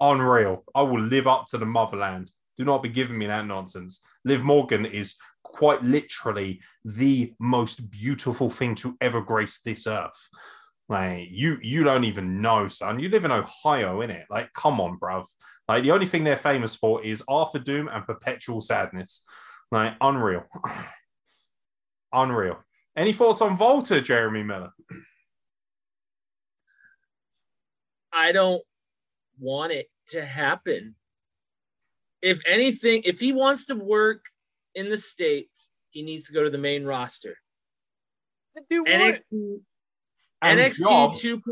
Unreal. 0.00 0.64
I 0.74 0.82
will 0.82 1.00
live 1.00 1.26
up 1.26 1.46
to 1.48 1.58
the 1.58 1.66
motherland. 1.66 2.30
Do 2.56 2.64
not 2.64 2.82
be 2.82 2.88
giving 2.88 3.18
me 3.18 3.26
that 3.26 3.46
nonsense. 3.46 4.00
Liv 4.24 4.42
Morgan 4.42 4.84
is 4.84 5.14
quite 5.42 5.82
literally 5.82 6.60
the 6.84 7.32
most 7.38 7.90
beautiful 7.90 8.50
thing 8.50 8.74
to 8.76 8.96
ever 9.00 9.20
grace 9.20 9.60
this 9.64 9.86
earth. 9.86 10.28
Like 10.88 11.28
you, 11.30 11.58
you 11.62 11.84
don't 11.84 12.04
even 12.04 12.40
know, 12.40 12.68
son. 12.68 12.98
You 12.98 13.08
live 13.08 13.24
in 13.24 13.32
Ohio, 13.32 14.00
in 14.00 14.10
it. 14.10 14.26
Like, 14.30 14.52
come 14.54 14.80
on, 14.80 14.98
bruv. 14.98 15.26
Like 15.68 15.82
the 15.82 15.92
only 15.92 16.06
thing 16.06 16.24
they're 16.24 16.36
famous 16.36 16.74
for 16.74 17.04
is 17.04 17.22
Arthur 17.28 17.58
Doom 17.58 17.88
and 17.88 18.06
Perpetual 18.06 18.60
Sadness. 18.60 19.24
Like, 19.70 19.94
unreal, 20.00 20.44
unreal. 22.12 22.58
Any 22.98 23.12
thoughts 23.12 23.40
on 23.40 23.56
Volta, 23.56 24.00
Jeremy 24.00 24.42
Miller? 24.42 24.72
I 28.12 28.32
don't 28.32 28.60
want 29.38 29.70
it 29.70 29.88
to 30.08 30.24
happen. 30.24 30.96
If 32.22 32.40
anything, 32.44 33.02
if 33.04 33.20
he 33.20 33.32
wants 33.32 33.66
to 33.66 33.76
work 33.76 34.24
in 34.74 34.90
the 34.90 34.96
States, 34.98 35.70
he 35.90 36.02
needs 36.02 36.26
to 36.26 36.32
go 36.32 36.42
to 36.42 36.50
the 36.50 36.58
main 36.58 36.84
roster. 36.84 37.36
Do 38.68 38.84
oh. 38.88 38.98
what? 38.98 39.22
NXT, 39.32 39.60
And 40.42 40.58
NXT 40.58 40.78
Job 40.80 41.12
2.0. 41.12 41.42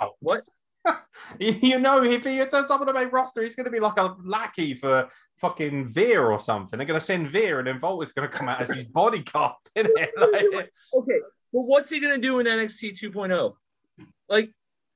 out. 0.00 0.14
What? 0.18 0.42
you 1.38 1.78
know, 1.78 2.02
if 2.02 2.24
he 2.24 2.38
turns 2.46 2.70
up 2.70 2.80
on 2.80 2.86
the 2.86 2.92
main 2.92 3.08
roster, 3.08 3.42
he's 3.42 3.54
going 3.54 3.64
to 3.66 3.70
be 3.70 3.80
like 3.80 3.98
a 3.98 4.16
lackey 4.24 4.74
for 4.74 5.08
fucking 5.40 5.88
Veer 5.88 6.30
or 6.30 6.40
something. 6.40 6.76
They're 6.78 6.86
going 6.86 6.98
to 6.98 7.04
send 7.04 7.30
Veer, 7.30 7.58
and 7.58 7.68
then 7.68 7.78
Volta's 7.80 8.12
going 8.12 8.28
to 8.30 8.36
come 8.36 8.48
out 8.48 8.60
as 8.60 8.70
his 8.72 8.84
bodyguard. 8.84 9.52
Isn't 9.74 9.92
it? 9.98 10.10
Like, 10.54 10.72
Okay, 10.94 11.18
but 11.52 11.60
what's 11.62 11.90
he 11.90 12.00
gonna 12.00 12.18
do 12.18 12.38
in 12.40 12.46
NXT 12.46 12.98
2.0? 13.00 13.54
Like, 14.28 14.52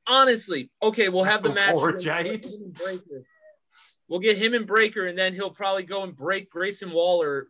honestly, 0.07 0.71
okay, 0.83 1.09
we'll 1.09 1.25
have 1.25 1.43
the 1.43 1.53
match. 1.53 1.73
Cora 1.75 1.93
with 1.93 2.03
Jade. 2.03 2.45
him 2.45 2.63
and 2.63 2.75
Breakker. 2.75 3.23
We'll 4.09 4.21
get 4.21 4.37
him 4.39 4.55
and 4.55 4.67
Breakker, 4.67 5.07
and 5.07 5.19
then 5.19 5.33
he'll 5.35 5.51
probably 5.51 5.83
go 5.85 6.03
and 6.03 6.15
break 6.15 6.51
Grayson 6.51 6.93
Waller. 6.93 7.49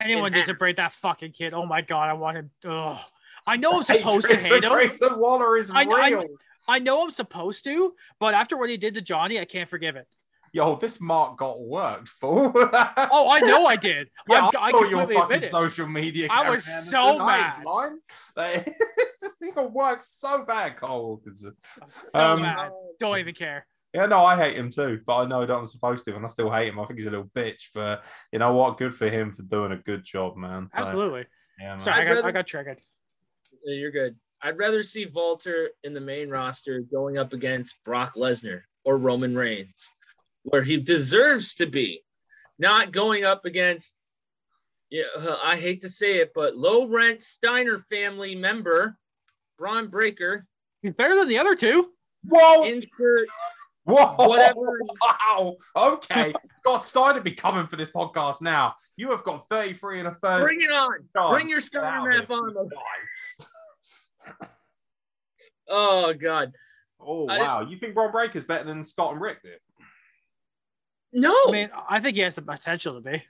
Anyone 0.00 0.26
in 0.28 0.32
needs 0.34 0.46
to 0.46 0.52
half. 0.52 0.58
break 0.58 0.76
that 0.76 0.92
fucking 0.92 1.32
kid. 1.32 1.54
Oh 1.54 1.64
my 1.64 1.80
god, 1.80 2.08
I 2.10 2.12
want 2.14 2.36
him. 2.36 2.50
Ugh. 2.68 2.98
I 3.46 3.56
know 3.56 3.72
I'm 3.72 3.82
supposed 3.82 4.28
to 4.28 4.38
for 4.38 4.46
hate 4.48 4.64
him. 4.64 4.72
Grayson 4.72 5.18
Waller 5.18 5.56
is 5.56 5.70
I- 5.70 5.82
I- 5.82 6.08
real. 6.08 6.20
I 6.20 6.26
know 6.78 7.02
I'm 7.02 7.10
supposed 7.10 7.64
to, 7.64 7.94
but 8.20 8.34
after 8.34 8.56
what 8.56 8.70
he 8.70 8.76
did 8.76 8.94
to 8.94 9.00
Johnny, 9.00 9.38
I 9.40 9.44
can't 9.44 9.68
forgive 9.70 9.96
it. 9.96 10.06
Yo, 10.52 10.76
this 10.76 11.00
mark 11.00 11.36
got 11.38 11.60
worked, 11.60 12.08
fool. 12.08 12.50
Oh, 12.54 13.28
I 13.30 13.40
know 13.40 13.66
I 13.66 13.76
did. 13.76 14.08
Yeah, 14.28 14.46
I'm- 14.46 14.50
I 14.58 14.66
I 14.66 14.70
saw 14.70 14.84
your 14.84 15.06
fucking 15.06 15.34
admit 15.34 15.50
social 15.50 15.86
media. 15.86 16.28
I 16.30 16.48
was 16.48 16.64
so 16.64 16.72
Anderson. 16.72 16.96
I 16.98 17.10
ain't 17.10 17.18
mad. 17.46 17.62
blind. 17.62 17.98
Like, 18.36 18.64
this 19.20 19.32
thing 19.38 19.52
got 19.54 19.72
worked 19.72 20.04
so 20.04 20.44
bad, 20.46 20.76
Cole 20.78 21.08
Wilkinson. 21.08 21.54
So 22.12 22.18
Um, 22.18 22.42
mad. 22.42 22.70
Don't 22.98 23.18
even 23.18 23.34
care. 23.34 23.66
Yeah, 23.92 24.06
no, 24.06 24.24
I 24.24 24.36
hate 24.36 24.56
him 24.56 24.70
too, 24.70 25.00
but 25.06 25.16
I 25.16 25.26
know 25.26 25.44
that 25.44 25.54
I'm 25.54 25.66
supposed 25.66 26.04
to, 26.06 26.14
and 26.16 26.24
I 26.24 26.28
still 26.28 26.50
hate 26.50 26.68
him. 26.68 26.78
I 26.80 26.86
think 26.86 26.98
he's 26.98 27.06
a 27.06 27.10
little 27.10 27.30
bitch, 27.34 27.68
but 27.74 28.04
you 28.32 28.38
know 28.38 28.54
what? 28.54 28.78
Good 28.78 28.94
for 28.94 29.08
him 29.08 29.32
for 29.32 29.42
doing 29.42 29.72
a 29.72 29.76
good 29.76 30.04
job, 30.04 30.36
man. 30.36 30.70
Like, 30.74 30.82
Absolutely. 30.82 31.24
yeah, 31.60 31.68
man. 31.70 31.78
Sorry, 31.80 32.08
I 32.08 32.14
got, 32.14 32.24
I 32.24 32.30
got 32.32 32.46
triggered. 32.46 32.80
Yeah, 33.64 33.74
You're 33.74 33.90
good. 33.92 34.16
I'd 34.42 34.58
rather 34.58 34.82
see 34.82 35.06
Walter 35.06 35.70
in 35.82 35.94
the 35.94 36.00
main 36.00 36.28
roster 36.28 36.80
going 36.80 37.18
up 37.18 37.32
against 37.32 37.82
Brock 37.84 38.14
Lesnar 38.14 38.62
or 38.84 38.98
Roman 38.98 39.34
Reigns, 39.36 39.90
where 40.42 40.62
he 40.62 40.76
deserves 40.76 41.54
to 41.56 41.66
be, 41.66 42.02
not 42.58 42.92
going 42.92 43.24
up 43.24 43.44
against. 43.44 43.94
Yeah, 44.90 45.04
uh, 45.18 45.38
I 45.42 45.56
hate 45.56 45.82
to 45.82 45.88
say 45.88 46.18
it, 46.18 46.32
but 46.34 46.56
low 46.56 46.86
rent 46.86 47.22
Steiner 47.22 47.78
family 47.90 48.36
member 48.36 48.96
Bron 49.58 49.88
Breakker. 49.88 50.46
He's 50.82 50.94
better 50.94 51.16
than 51.16 51.28
the 51.28 51.38
other 51.38 51.56
two. 51.56 51.90
Whoa! 52.24 52.64
Insert 52.64 53.28
Whoa! 53.84 54.14
whatever. 54.18 54.80
Wow. 55.02 55.56
Okay. 55.76 56.32
Scott 56.58 56.84
Steiner 56.84 57.20
be 57.20 57.32
coming 57.32 57.66
for 57.66 57.76
this 57.76 57.88
podcast 57.88 58.40
now. 58.42 58.74
You 58.96 59.10
have 59.10 59.24
got 59.24 59.48
33 59.48 60.00
and 60.00 60.08
a 60.08 60.16
third. 60.22 60.44
Bring 60.44 60.60
it 60.60 60.70
on. 60.70 61.32
Bring 61.32 61.48
your 61.48 61.60
to 61.60 61.66
Steiner 61.66 62.08
of 62.08 62.14
map 62.14 62.22
it. 62.24 62.30
on. 62.30 62.68
Oh 65.68 66.12
God, 66.14 66.52
Oh 67.00 67.26
I- 67.28 67.38
wow! 67.38 67.60
You 67.68 67.76
think 67.78 67.94
Bron 67.94 68.12
Breakker's 68.12 68.44
better 68.44 68.64
than 68.64 68.84
Scott 68.84 69.12
and 69.12 69.20
Rick? 69.20 69.42
Did? 69.42 69.58
no. 71.12 71.34
I 71.48 71.50
mean, 71.52 71.70
I 71.88 72.00
think 72.00 72.16
he 72.16 72.22
has 72.22 72.34
the 72.36 72.42
potential 72.42 72.94
to 72.94 73.00
be. 73.00 73.22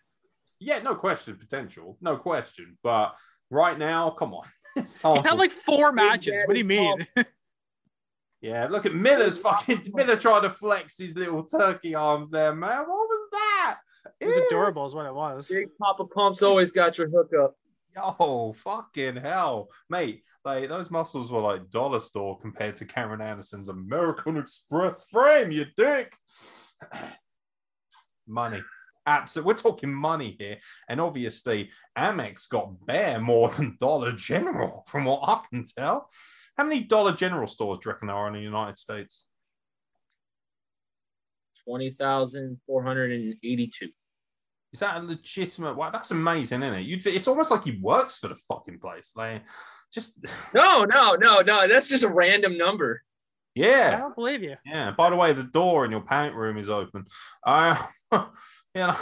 Yeah, 0.58 0.80
no 0.80 0.94
question. 0.94 1.36
Potential, 1.36 1.96
no 2.00 2.16
question. 2.16 2.78
But 2.82 3.14
right 3.50 3.78
now, 3.78 4.10
come 4.10 4.34
on. 4.34 4.46
It's 4.76 5.00
He 5.00 5.08
had 5.08 5.38
like 5.38 5.52
four 5.52 5.90
matches. 5.92 6.36
What 6.46 6.52
do 6.52 6.58
you 6.58 6.64
mean? 6.66 7.06
yeah, 8.42 8.66
look 8.70 8.84
at 8.84 8.94
Miller's 8.94 9.38
fucking 9.38 9.84
Miller 9.94 10.16
trying 10.16 10.42
to 10.42 10.50
flex 10.50 10.98
his 10.98 11.16
little 11.16 11.44
turkey 11.44 11.94
arms 11.94 12.28
there, 12.28 12.54
man. 12.54 12.80
What 12.80 12.86
was 13.08 13.28
that? 13.32 13.78
It 14.20 14.26
was 14.26 14.36
Ew. 14.36 14.46
adorable, 14.48 14.84
is 14.84 14.94
what 14.94 15.06
it 15.06 15.14
was. 15.14 15.48
Big 15.48 15.68
Papa 15.80 16.04
Pump's 16.04 16.42
always 16.42 16.70
got 16.72 16.98
your 16.98 17.08
hookup. 17.08 17.54
Yo, 17.96 18.54
fucking 18.58 19.16
hell, 19.16 19.68
mate! 19.88 20.22
Like 20.44 20.68
those 20.68 20.90
muscles 20.90 21.32
were 21.32 21.40
like 21.40 21.70
dollar 21.70 21.98
store 21.98 22.38
compared 22.38 22.76
to 22.76 22.84
Cameron 22.84 23.22
Anderson's 23.22 23.70
American 23.70 24.36
Express 24.36 25.04
frame. 25.10 25.50
You 25.50 25.64
dick. 25.78 26.14
money, 28.28 28.62
absolutely. 29.06 29.50
We're 29.50 29.58
talking 29.58 29.94
money 29.94 30.36
here, 30.38 30.58
and 30.90 31.00
obviously 31.00 31.70
Amex 31.96 32.50
got 32.50 32.84
bare 32.86 33.18
more 33.18 33.48
than 33.48 33.78
Dollar 33.80 34.12
General, 34.12 34.84
from 34.88 35.06
what 35.06 35.26
I 35.26 35.40
can 35.48 35.64
tell. 35.64 36.10
How 36.58 36.64
many 36.64 36.80
Dollar 36.80 37.12
General 37.12 37.46
stores 37.46 37.78
do 37.78 37.88
you 37.88 37.92
reckon 37.92 38.08
there 38.08 38.16
are 38.16 38.28
in 38.28 38.34
the 38.34 38.40
United 38.40 38.76
States? 38.76 39.24
Twenty 41.64 41.90
thousand 41.92 42.60
four 42.66 42.82
hundred 42.84 43.12
and 43.12 43.36
eighty-two. 43.42 43.88
Is 44.76 44.80
that 44.80 44.98
a 44.98 45.02
legitimate? 45.02 45.74
Wow, 45.74 45.88
that's 45.90 46.10
amazing, 46.10 46.62
isn't 46.62 46.74
it? 46.74 46.82
You'd, 46.82 47.06
it's 47.06 47.28
almost 47.28 47.50
like 47.50 47.64
he 47.64 47.78
works 47.80 48.18
for 48.18 48.28
the 48.28 48.36
fucking 48.46 48.78
place. 48.78 49.12
Like, 49.16 49.42
just 49.90 50.22
No, 50.54 50.84
no, 50.84 51.14
no, 51.14 51.40
no. 51.40 51.66
That's 51.66 51.86
just 51.86 52.04
a 52.04 52.10
random 52.10 52.58
number. 52.58 53.00
Yeah, 53.54 53.94
I 53.94 54.00
don't 54.00 54.14
believe 54.14 54.42
you. 54.42 54.56
Yeah. 54.66 54.90
By 54.90 55.08
the 55.08 55.16
way, 55.16 55.32
the 55.32 55.44
door 55.44 55.86
in 55.86 55.92
your 55.92 56.02
pant 56.02 56.34
room 56.34 56.58
is 56.58 56.68
open. 56.68 57.06
Uh, 57.42 57.82
you 58.12 58.26
know, 58.74 58.96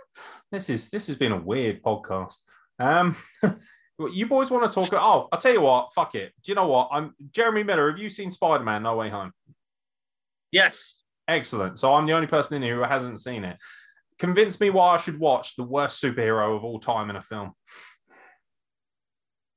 this 0.50 0.68
is 0.68 0.90
this 0.90 1.06
has 1.06 1.14
been 1.14 1.30
a 1.30 1.40
weird 1.40 1.84
podcast. 1.84 2.38
Um, 2.80 3.14
you 4.12 4.26
boys 4.26 4.50
want 4.50 4.68
to 4.68 4.74
talk? 4.74 4.92
Oh, 4.92 5.28
I'll 5.30 5.38
tell 5.38 5.52
you 5.52 5.60
what. 5.60 5.94
Fuck 5.94 6.16
it. 6.16 6.32
Do 6.42 6.50
you 6.50 6.56
know 6.56 6.66
what? 6.66 6.88
I'm 6.90 7.14
Jeremy 7.30 7.62
Miller. 7.62 7.92
Have 7.92 8.00
you 8.00 8.08
seen 8.08 8.32
Spider 8.32 8.64
Man 8.64 8.82
No 8.82 8.96
Way 8.96 9.08
Home? 9.10 9.30
Yes. 10.50 11.04
Excellent. 11.28 11.78
So 11.78 11.94
I'm 11.94 12.06
the 12.06 12.12
only 12.12 12.26
person 12.26 12.56
in 12.56 12.62
here 12.64 12.74
who 12.74 12.82
hasn't 12.82 13.20
seen 13.20 13.44
it. 13.44 13.56
Convince 14.22 14.60
me 14.60 14.70
why 14.70 14.94
I 14.94 14.98
should 14.98 15.18
watch 15.18 15.56
the 15.56 15.64
worst 15.64 16.00
superhero 16.00 16.56
of 16.56 16.62
all 16.62 16.78
time 16.78 17.10
in 17.10 17.16
a 17.16 17.20
film. 17.20 17.54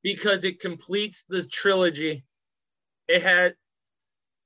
because 0.02 0.44
it 0.44 0.60
completes 0.60 1.24
the 1.30 1.46
trilogy. 1.46 2.26
It 3.08 3.22
had 3.22 3.54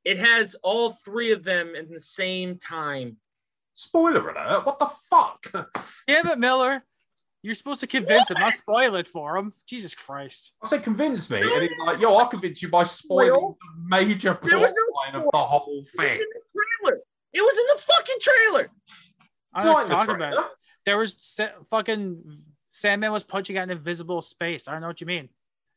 it 0.03 0.19
has 0.19 0.57
all 0.61 0.89
three 0.91 1.31
of 1.31 1.45
them 1.45 1.73
in 1.73 1.89
the 1.89 2.01
same 2.01 2.57
time. 2.59 3.15
Spoiler 3.75 4.27
alert! 4.29 4.65
What 4.65 4.77
the 4.79 4.91
fuck? 5.09 5.41
Damn 6.07 6.27
it, 6.27 6.37
Miller. 6.37 6.83
You're 7.41 7.55
supposed 7.55 7.79
to 7.79 7.87
convince 7.87 8.29
him, 8.29 8.35
not 8.41 8.53
spoil 8.53 8.95
it 8.97 9.07
for 9.07 9.37
him. 9.37 9.53
Jesus 9.67 9.93
Christ. 9.93 10.51
I 10.61 10.67
said, 10.67 10.83
convince 10.83 11.29
me, 11.29 11.39
and 11.41 11.61
he's 11.61 11.71
like, 11.85 12.01
"Yo, 12.01 12.13
I'll 12.13 12.27
convince 12.27 12.61
you 12.61 12.67
by 12.67 12.83
spoiling 12.83 13.55
the 13.57 13.97
major 13.97 14.37
There 14.41 14.57
plot 14.59 14.71
no 14.75 14.95
line 14.99 15.15
of 15.15 15.23
the 15.31 15.37
whole 15.37 15.77
It 15.77 15.79
was 15.79 15.89
thing." 15.95 16.19
in 16.19 16.27
the 16.33 16.41
trailer. 16.83 16.99
It 17.31 17.41
was 17.41 17.57
in 17.57 17.65
the 17.77 17.81
fucking 17.83 18.17
trailer. 18.21 18.69
I 19.53 19.59
It's 19.59 19.65
know 19.65 19.71
not 19.71 19.75
what 19.75 19.83
in 19.85 19.89
you're 19.91 19.99
the 19.99 20.05
talking 20.05 20.15
about. 20.15 20.33
trailer. 20.33 20.49
There 20.85 20.97
was 20.97 21.15
sa- 21.19 21.63
fucking 21.69 22.41
Sandman 22.69 23.11
was 23.11 23.23
punching 23.23 23.57
at 23.57 23.63
an 23.63 23.71
invisible 23.71 24.21
space. 24.21 24.67
I 24.67 24.73
don't 24.73 24.81
know 24.81 24.87
what 24.87 25.01
you 25.01 25.07
mean. 25.07 25.29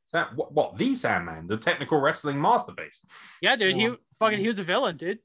Is 0.07 0.11
that 0.13 0.35
what, 0.37 0.53
what? 0.53 0.77
The 0.79 0.95
Sandman, 0.95 1.47
the 1.47 1.57
technical 1.57 1.99
wrestling 2.01 2.41
masterpiece. 2.41 3.05
Yeah, 3.41 3.57
dude. 3.57 3.77
He 3.77 3.95
fucking 4.19 4.39
he 4.39 4.47
was 4.49 4.59
a 4.59 4.65
villain, 4.65 4.97
dude. 4.97 5.21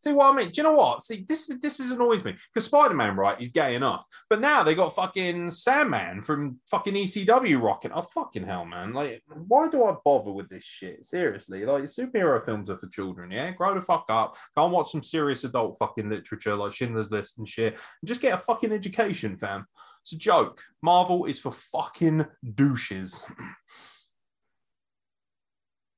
See 0.00 0.12
what 0.12 0.32
I 0.32 0.36
mean? 0.36 0.50
Do 0.50 0.58
you 0.58 0.62
know 0.62 0.74
what? 0.74 1.02
See, 1.02 1.24
this 1.26 1.50
this 1.62 1.80
is 1.80 1.90
annoys 1.90 2.22
me 2.22 2.36
because 2.52 2.66
Spider 2.66 2.94
Man, 2.94 3.16
right, 3.16 3.40
is 3.40 3.48
gay 3.48 3.74
enough, 3.74 4.06
but 4.28 4.40
now 4.40 4.62
they 4.62 4.74
got 4.74 4.94
fucking 4.94 5.50
Sandman 5.50 6.22
from 6.22 6.60
fucking 6.70 6.94
ECW 6.94 7.60
rocking. 7.60 7.92
Oh 7.92 8.02
fucking 8.02 8.44
hell, 8.44 8.64
man! 8.64 8.92
Like, 8.92 9.22
why 9.48 9.68
do 9.68 9.84
I 9.84 9.96
bother 10.04 10.30
with 10.30 10.48
this 10.48 10.64
shit? 10.64 11.06
Seriously, 11.06 11.64
like 11.64 11.84
superhero 11.84 12.44
films 12.44 12.68
are 12.68 12.76
for 12.76 12.88
children. 12.88 13.30
Yeah, 13.30 13.50
grow 13.52 13.74
the 13.74 13.80
fuck 13.80 14.04
up. 14.08 14.36
Go 14.54 14.64
and 14.64 14.72
watch 14.72 14.92
some 14.92 15.02
serious 15.02 15.44
adult 15.44 15.78
fucking 15.78 16.10
literature 16.10 16.54
like 16.54 16.72
Schindler's 16.72 17.10
List 17.10 17.38
and 17.38 17.48
shit. 17.48 17.74
And 17.74 18.08
just 18.08 18.20
get 18.20 18.34
a 18.34 18.38
fucking 18.38 18.72
education, 18.72 19.36
fam. 19.36 19.66
It's 20.02 20.12
a 20.12 20.18
joke. 20.18 20.62
Marvel 20.82 21.24
is 21.24 21.40
for 21.40 21.50
fucking 21.50 22.26
douches. 22.54 23.24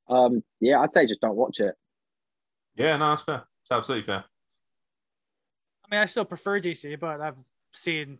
Um, 0.08 0.42
yeah, 0.60 0.80
I'd 0.80 0.94
say 0.94 1.06
just 1.06 1.20
don't 1.20 1.36
watch 1.36 1.60
it. 1.60 1.74
Yeah, 2.74 2.96
no, 2.96 3.10
that's 3.10 3.22
fair. 3.22 3.44
It's 3.68 3.76
absolutely 3.76 4.06
fair. 4.06 4.24
I 5.84 5.94
mean, 5.94 6.00
I 6.00 6.06
still 6.06 6.24
prefer 6.24 6.58
DC, 6.58 6.98
but 6.98 7.20
I've 7.20 7.36
seen 7.74 8.18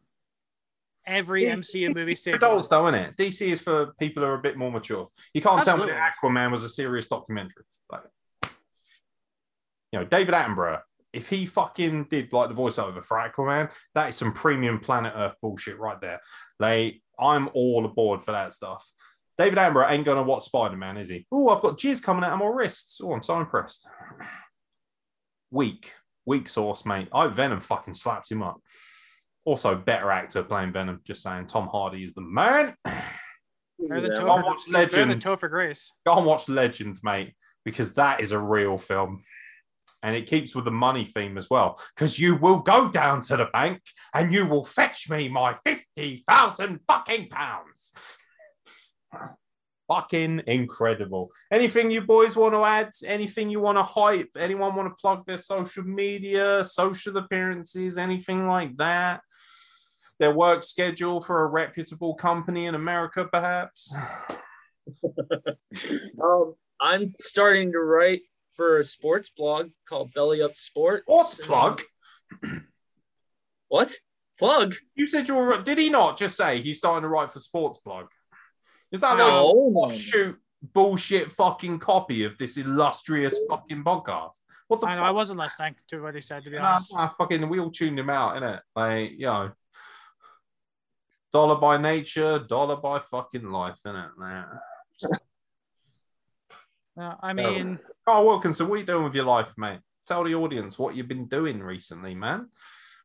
every 1.07 1.45
Yes. 1.45 1.61
MCU 1.61 1.95
movie 1.95 2.15
save 2.15 2.35
adults 2.35 2.69
one. 2.71 2.93
though, 2.93 2.99
isn't 2.99 3.11
it? 3.11 3.17
DC 3.17 3.47
is 3.53 3.63
for 3.63 3.95
people 3.99 4.23
who 4.23 4.29
are 4.29 4.35
a 4.35 4.43
bit 4.43 4.59
more 4.59 4.71
mature. 4.71 5.09
You 5.33 5.41
can't 5.41 5.63
tell 5.63 5.79
me 5.79 5.87
that 5.87 6.13
Aquaman 6.23 6.51
was 6.51 6.65
a 6.65 6.69
serious 6.69 7.09
documentary. 7.09 7.65
Like, 7.91 8.03
you 9.91 9.99
know, 10.01 10.05
David 10.05 10.35
Attenborough, 10.35 10.83
if 11.15 11.31
he 11.31 11.47
fucking 11.47 12.05
did 12.11 12.31
like 12.35 12.51
the 12.51 12.55
voiceover 12.55 13.03
for 13.03 13.17
Aquaman, 13.17 13.71
that 13.95 14.11
is 14.11 14.17
some 14.17 14.35
premium 14.35 14.81
planet 14.81 15.15
Earth 15.17 15.35
bullshit 15.41 15.79
right 15.79 15.99
there. 15.99 16.21
Like, 16.61 17.01
I'm 17.19 17.49
all 17.55 17.87
aboard 17.87 18.23
for 18.23 18.33
that 18.33 18.53
stuff. 18.53 18.87
David 19.39 19.59
Attenborough 19.59 19.91
ain't 19.91 20.05
gonna 20.05 20.23
watch 20.23 20.45
Spider 20.45 20.77
Man, 20.77 20.99
is 20.99 21.09
he? 21.09 21.27
Oh, 21.33 21.49
I've 21.49 21.63
got 21.63 21.79
jizz 21.79 22.03
coming 22.03 22.23
out 22.25 22.33
of 22.35 22.39
my 22.39 22.47
wrists. 22.47 23.01
Oh, 23.03 23.13
I'm 23.13 23.23
so 23.23 23.41
impressed. 23.41 23.87
Weak, 25.51 25.93
weak 26.27 26.49
source, 26.49 26.85
mate. 26.85 27.09
I 27.13 27.27
Venom 27.29 27.61
fucking 27.61 27.95
slaps 27.95 28.31
him 28.31 28.43
up. 28.43 28.61
Also, 29.45 29.75
better 29.75 30.11
actor 30.11 30.43
playing 30.43 30.73
Venom. 30.73 31.01
Just 31.05 31.23
saying, 31.23 31.47
Tom 31.47 31.69
Hardy 31.69 32.03
is 32.03 32.13
the 32.15 32.21
man. 32.21 32.75
Better 32.85 33.03
than 33.79 34.03
Yeah. 34.13 34.19
Topher- 34.19 34.27
Go 34.27 34.37
watch 34.47 34.71
better 34.71 34.91
than 34.91 35.09
Legend. 35.09 35.23
Topher 35.23 35.49
Grace. 35.51 35.91
Go 36.07 36.17
and 36.19 36.27
watch 36.27 36.49
Legend, 36.49 36.99
mate, 37.03 37.33
because 37.65 37.93
that 37.95 38.21
is 38.21 38.33
a 38.33 38.39
real 38.39 38.77
film. 38.79 39.23
And 40.03 40.15
it 40.15 40.29
keeps 40.29 40.55
with 40.55 40.65
the 40.65 40.71
money 40.71 41.05
theme 41.07 41.37
as 41.39 41.49
well. 41.51 41.81
Because 41.95 42.19
you 42.19 42.37
will 42.37 42.59
go 42.59 42.89
down 42.89 43.21
to 43.23 43.37
the 43.37 43.47
bank 43.47 43.81
and 44.15 44.33
you 44.33 44.47
will 44.47 44.65
fetch 44.65 45.09
me 45.11 45.29
my 45.29 45.55
50,000 45.65 46.81
fucking 46.87 47.29
pounds. 47.31 47.93
Fucking 49.89 50.43
incredible. 50.47 51.31
Anything 51.51 51.91
you 51.91 52.03
boys 52.03 52.37
want 52.37 52.55
to 52.55 52.65
add? 52.65 52.91
Anything 53.05 53.51
you 53.51 53.61
want 53.61 53.79
to 53.79 53.83
hype? 53.83 54.31
Anyone 54.39 54.77
want 54.77 54.89
to 54.89 55.01
plug 55.01 55.27
their 55.27 55.39
social 55.39 55.83
media, 55.83 56.65
social 56.65 57.17
appearances, 57.17 57.99
anything 57.99 58.47
like 58.47 58.77
that? 58.77 59.23
Their 60.21 60.35
work 60.35 60.63
schedule 60.63 61.23
for 61.23 61.43
a 61.43 61.47
reputable 61.47 62.15
company 62.15 62.67
in 62.67 62.75
America, 62.75 63.27
perhaps? 63.31 63.93
Um, 66.23 66.55
I'm 66.81 67.13
starting 67.19 67.73
to 67.73 67.79
write 67.79 68.23
for 68.49 68.79
a 68.79 68.85
sports 68.85 69.31
blog 69.37 69.69
called 69.87 70.15
Belly 70.15 70.41
Up 70.41 70.57
Sport. 70.57 71.03
What's 71.05 71.35
plug? 71.35 71.83
What? 73.69 73.95
Plug? 74.39 74.75
You 74.95 75.07
said 75.07 75.29
you 75.29 75.35
were. 75.35 75.61
Did 75.63 75.79
he 75.79 75.91
not 75.91 76.17
just 76.17 76.37
say 76.37 76.63
he's 76.63 76.79
starting 76.79 77.03
to 77.03 77.09
write 77.09 77.33
for 77.33 77.39
Sports 77.39 77.79
Blog? 77.85 78.07
Is 78.93 79.01
that 79.03 79.11
like 79.11 79.19
No, 79.19 79.29
an 79.29 79.35
no, 79.35 79.81
offshoot 79.81 80.39
bullshit 80.63 81.33
fucking 81.33 81.79
copy 81.79 82.25
of 82.25 82.37
this 82.39 82.57
illustrious 82.57 83.37
fucking 83.49 83.85
podcast? 83.85 84.37
What 84.67 84.81
the 84.81 84.87
I 84.89 84.97
know 84.97 85.03
I 85.05 85.11
wasn't 85.11 85.39
listening 85.41 85.77
to 85.89 86.01
what 86.03 86.15
he 86.15 86.21
said 86.21 86.45
to 86.45 86.51
be 86.51 86.57
Nah, 86.59 86.71
honest. 86.73 86.95
nah, 86.95 87.09
fucking, 87.17 87.49
we 87.49 87.59
all 87.61 87.71
tuned 87.71 87.99
him 87.99 88.11
out, 88.11 88.37
innit? 88.37 88.61
Like, 88.77 89.13
you 89.13 89.27
know, 89.27 89.53
dollar 91.33 91.57
by 91.57 91.77
nature, 91.79 92.39
dollar 92.39 92.77
by 92.77 92.99
fucking 92.99 93.51
life, 93.51 93.79
innit? 93.87 94.11
Nah. 94.19 94.45
Uh, 97.01 97.15
I 97.23 97.33
mean, 97.33 97.79
Carl 98.05 98.27
Wilkinson, 98.27 98.67
what 98.69 98.75
are 98.75 98.79
you 98.79 98.85
doing 98.85 99.05
with 99.05 99.15
your 99.15 99.25
life, 99.25 99.53
mate? 99.57 99.79
Tell 100.09 100.25
the 100.25 100.35
audience 100.35 100.77
what 100.81 100.97
you've 100.97 101.07
been 101.07 101.29
doing 101.29 101.63
recently, 101.63 102.13
man. 102.17 102.49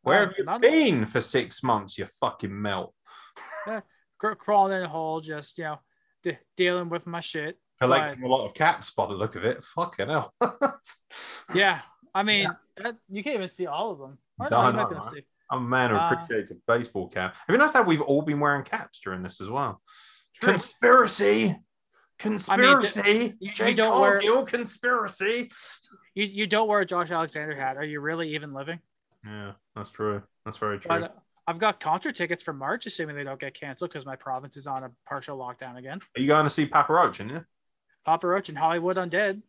Where 0.02 0.18
Well, 0.22 0.26
have 0.30 0.36
you 0.36 0.44
none- 0.46 0.62
been 0.62 1.06
for 1.06 1.22
six 1.22 1.62
months, 1.62 2.00
you 2.00 2.08
fucking 2.20 2.60
melt? 2.60 2.96
cr- 3.36 3.80
crawling 4.34 4.78
in 4.78 4.84
a 4.84 4.90
hole, 4.90 5.22
just 5.22 5.58
you 5.58 5.66
know, 5.66 5.80
de- 6.24 6.40
dealing 6.58 6.90
with 6.90 7.06
my 7.06 7.20
shit. 7.20 7.58
Collecting 7.82 8.24
a 8.24 8.28
lot 8.28 8.46
of 8.46 8.54
caps 8.54 8.92
by 8.92 9.06
the 9.08 9.14
look 9.14 9.36
of 9.36 9.44
it. 9.46 9.64
Fucking 9.64 10.10
hell. 10.10 10.34
Yeah, 11.54 11.82
I 12.16 12.24
mean, 12.24 12.48
that, 12.82 12.96
you 13.10 13.22
can't 13.24 13.36
even 13.36 13.50
see 13.50 13.68
all 13.68 13.92
of 13.92 14.00
them. 14.00 14.18
No, 14.40 14.48
no, 14.50 14.62
you're 14.64 14.72
no, 14.72 14.78
not 14.80 14.90
gonna 14.90 15.06
no. 15.06 15.12
see. 15.12 15.22
I'm 15.52 15.66
a 15.66 15.68
man 15.68 15.90
who 15.92 15.98
Uh, 15.98 16.12
appreciates 16.14 16.52
a 16.52 16.56
baseball 16.68 17.10
cap. 17.10 17.36
Have 17.36 17.54
you 17.54 17.58
noticed 17.58 17.74
that 17.76 17.86
we've 17.86 18.02
all 18.02 18.22
been 18.24 18.40
wearing 18.40 18.64
caps 18.64 19.00
during 19.04 19.22
this 19.22 19.42
as 19.42 19.50
well? 19.50 19.82
True. 20.36 20.54
Conspiracy. 20.54 21.56
Conspiracy. 22.18 23.36
you- 23.40 23.48
you 23.50 23.54
Jake 23.54 23.76
don't 23.78 24.00
wear- 24.00 24.46
conspiracy. 24.46 25.52
You, 26.16 26.26
you 26.26 26.48
don't 26.48 26.68
wear 26.68 26.80
a 26.80 26.86
Josh 26.86 27.12
Alexander 27.12 27.56
hat. 27.56 27.78
Are 27.78 27.84
you 27.84 28.00
really 28.00 28.34
even 28.36 28.54
living? 28.54 28.80
Yeah, 29.26 29.52
that's 29.76 29.92
true. 29.92 30.24
That's 30.46 30.58
very 30.58 30.80
true. 30.80 30.88
But 30.90 31.04
uh, 31.04 31.10
I've 31.46 31.60
got 31.60 31.80
concert 31.80 32.16
tickets 32.16 32.42
for 32.42 32.54
March, 32.54 32.86
assuming 32.86 33.16
they 33.16 33.24
don't 33.24 33.40
get 33.40 33.54
canceled 33.54 33.92
because 33.92 34.06
my 34.06 34.16
province 34.16 34.56
is 34.56 34.68
on 34.68 34.84
a 34.84 34.92
partial 35.08 35.38
lockdown 35.38 35.78
again. 35.78 36.00
Are 36.16 36.22
you 36.22 36.28
going 36.28 36.46
to 36.46 36.50
see 36.50 36.66
Papa 36.66 36.94
Roach, 36.94 37.20
aren't 37.20 37.34
you? 37.34 37.44
Papa 38.06 38.28
Roach 38.28 38.50
and 38.50 38.58
Hollywood 38.58 38.98
Undead, 38.98 39.42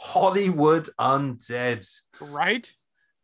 Hollywood 0.00 0.88
Undead. 0.98 1.88
right? 2.20 2.70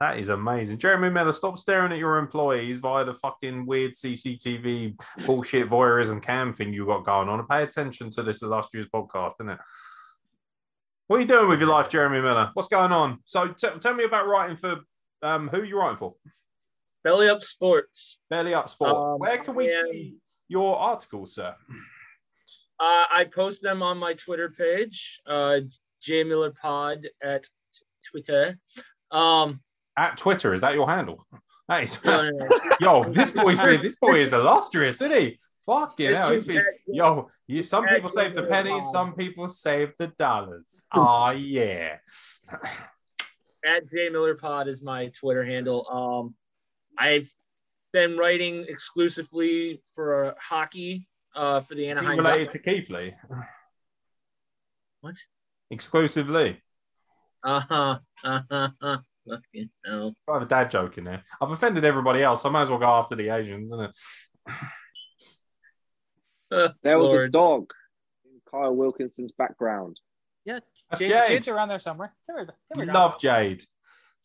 That 0.01 0.19
is 0.19 0.29
amazing. 0.29 0.79
Jeremy 0.79 1.11
Miller, 1.11 1.33
stop 1.33 1.59
staring 1.59 1.91
at 1.91 1.99
your 1.99 2.19
employees 2.19 2.79
via 2.79 3.05
the 3.05 3.15
fucking 3.15 3.67
weird 3.67 3.95
CCTV 3.95 4.95
bullshit 5.27 5.69
voyeurism 5.69 6.23
cam 6.23 6.55
thing 6.55 6.73
you 6.73 6.87
got 6.87 7.05
going 7.05 7.29
on 7.29 7.41
and 7.41 7.49
pay 7.49 7.65
attention 7.65 8.09
to 8.11 8.23
this 8.23 8.43
illustrious 8.43 8.87
podcast, 8.87 9.35
isn't 9.41 9.51
it? 9.51 9.59
What 11.09 11.17
are 11.17 11.21
you 11.21 11.27
doing 11.27 11.49
with 11.49 11.59
your 11.59 11.71
life, 11.71 11.89
Jeremy 11.89 12.21
Miller? 12.21 12.51
What's 12.55 12.69
going 12.69 12.93
on? 12.93 13.19
So 13.25 13.49
t- 13.49 13.69
tell 13.81 13.95
me 13.95 14.05
about 14.05 14.29
writing 14.29 14.57
for 14.57 14.77
um, 15.23 15.49
who 15.49 15.59
are 15.59 15.65
you 15.65 15.77
writing 15.79 15.97
for? 15.97 16.15
Belly 17.05 17.29
Up 17.29 17.43
Sports. 17.43 18.19
Belly 18.31 18.55
Up 18.55 18.69
Sports. 18.69 19.13
Um, 19.13 19.19
Where 19.19 19.39
can 19.39 19.55
we 19.55 19.73
am- 19.73 19.87
see 19.87 20.17
your 20.49 20.77
articles, 20.77 21.35
sir? 21.35 21.55
Uh, 22.81 23.05
I 23.11 23.27
post 23.35 23.63
them 23.63 23.83
on 23.83 23.99
my 23.99 24.15
Twitter 24.15 24.51
page, 24.51 25.21
uh, 25.27 25.61
J 26.01 26.25
Miller 26.25 26.53
Pod 26.53 27.07
at 27.23 27.43
t- 27.45 27.49
Twitter. 28.11 28.59
Um, 29.11 29.61
At 29.97 30.17
Twitter, 30.17 30.55
is 30.55 30.61
that 30.61 30.75
your 30.75 30.89
handle? 30.89 31.27
That 31.69 31.83
is, 31.83 32.03
no, 32.05 32.23
no, 32.23 32.31
no. 32.31 32.59
yo, 32.81 33.13
this 33.13 33.31
boy's 33.33 33.59
been, 33.59 33.83
this 33.83 33.97
boy 33.97 34.21
is 34.21 34.33
illustrious, 34.33 35.01
isn't 35.03 35.21
he? 35.21 35.39
Fucking 35.67 36.15
hell, 36.15 36.31
he's 36.31 36.43
It's 36.45 36.47
been, 36.53 36.65
yo, 36.87 37.31
you, 37.47 37.63
some 37.63 37.85
people 37.87 38.11
save 38.11 38.35
the 38.35 38.45
pennies, 38.45 38.85
some 38.93 39.15
people 39.15 39.49
save 39.49 39.93
the 39.99 40.07
dollars. 40.19 40.81
Ah, 40.93 41.33
yeah. 41.33 41.97
at 43.67 43.91
J 43.91 44.09
Miller 44.09 44.35
Pod 44.35 44.69
is 44.69 44.83
my 44.83 45.09
Twitter 45.09 45.45
handle. 45.45 45.87
Um, 45.91 46.35
I've 46.99 47.33
been 47.93 48.17
writing 48.17 48.65
exclusively 48.69 49.83
for 49.95 50.35
hockey 50.41 51.09
uh, 51.35 51.61
for 51.61 51.75
the 51.75 51.83
Is 51.83 51.87
he 51.87 51.91
Anaheim. 51.91 52.19
related 52.19 52.45
Ducks. 52.49 52.53
to 52.55 52.59
Keith 52.59 52.91
Lee? 52.91 53.15
What? 55.01 55.17
Exclusively. 55.71 56.61
Uh 57.45 57.61
huh. 57.61 57.99
Uh 58.25 58.41
huh. 58.51 58.69
Uh, 58.83 58.99
fucking 59.29 59.71
hell. 59.87 60.15
I 60.29 60.33
have 60.35 60.43
a 60.43 60.47
dad 60.47 60.71
joke 60.71 60.99
in 60.99 61.05
there. 61.05 61.23
I've 61.41 61.51
offended 61.53 61.85
everybody 61.85 62.23
else. 62.23 62.43
So 62.43 62.49
I 62.49 62.53
might 62.53 62.63
as 62.63 62.71
well 62.71 62.79
go 62.79 62.87
after 62.87 63.15
the 63.15 63.29
Asians, 63.29 63.67
isn't 63.73 63.81
it? 63.85 63.97
Uh, 66.51 66.69
There 66.83 66.99
was 66.99 67.13
a 67.13 67.29
dog 67.29 67.71
in 68.25 68.41
Kyle 68.51 68.75
Wilkinson's 68.75 69.33
background. 69.37 70.01
Yeah, 70.45 70.61
That's 70.89 71.01
Jade, 71.01 71.11
Jade. 71.11 71.27
Jade's 71.29 71.49
around 71.49 71.69
there 71.69 71.79
somewhere. 71.79 72.15
Come 72.27 72.39
here, 72.39 72.47
come 72.73 72.85
here. 72.85 72.93
Love 72.95 73.21
Jade. 73.21 73.65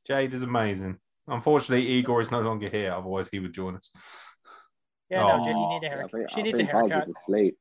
Jade 0.08 0.34
is 0.34 0.41
amazing. 0.41 0.98
Unfortunately, 1.28 1.86
Igor 1.88 2.22
is 2.22 2.32
no 2.32 2.41
longer 2.41 2.70
here. 2.70 2.91
Otherwise, 2.94 3.30
he 3.32 3.40
would 3.40 3.54
join 3.54 3.76
us. 3.76 3.91
Yeah, 5.10 5.38
no, 5.38 5.44
Jade, 5.44 5.56
you 5.56 5.68
need 5.70 5.80
a 5.84 5.86
Yeah, 5.86 5.90
haircut. 5.95 6.12
think- 6.12 6.30
she 6.32 6.41
needs 6.41 6.60
a 6.60 6.66
haircut. 6.66 7.08
asleep. 7.08 7.58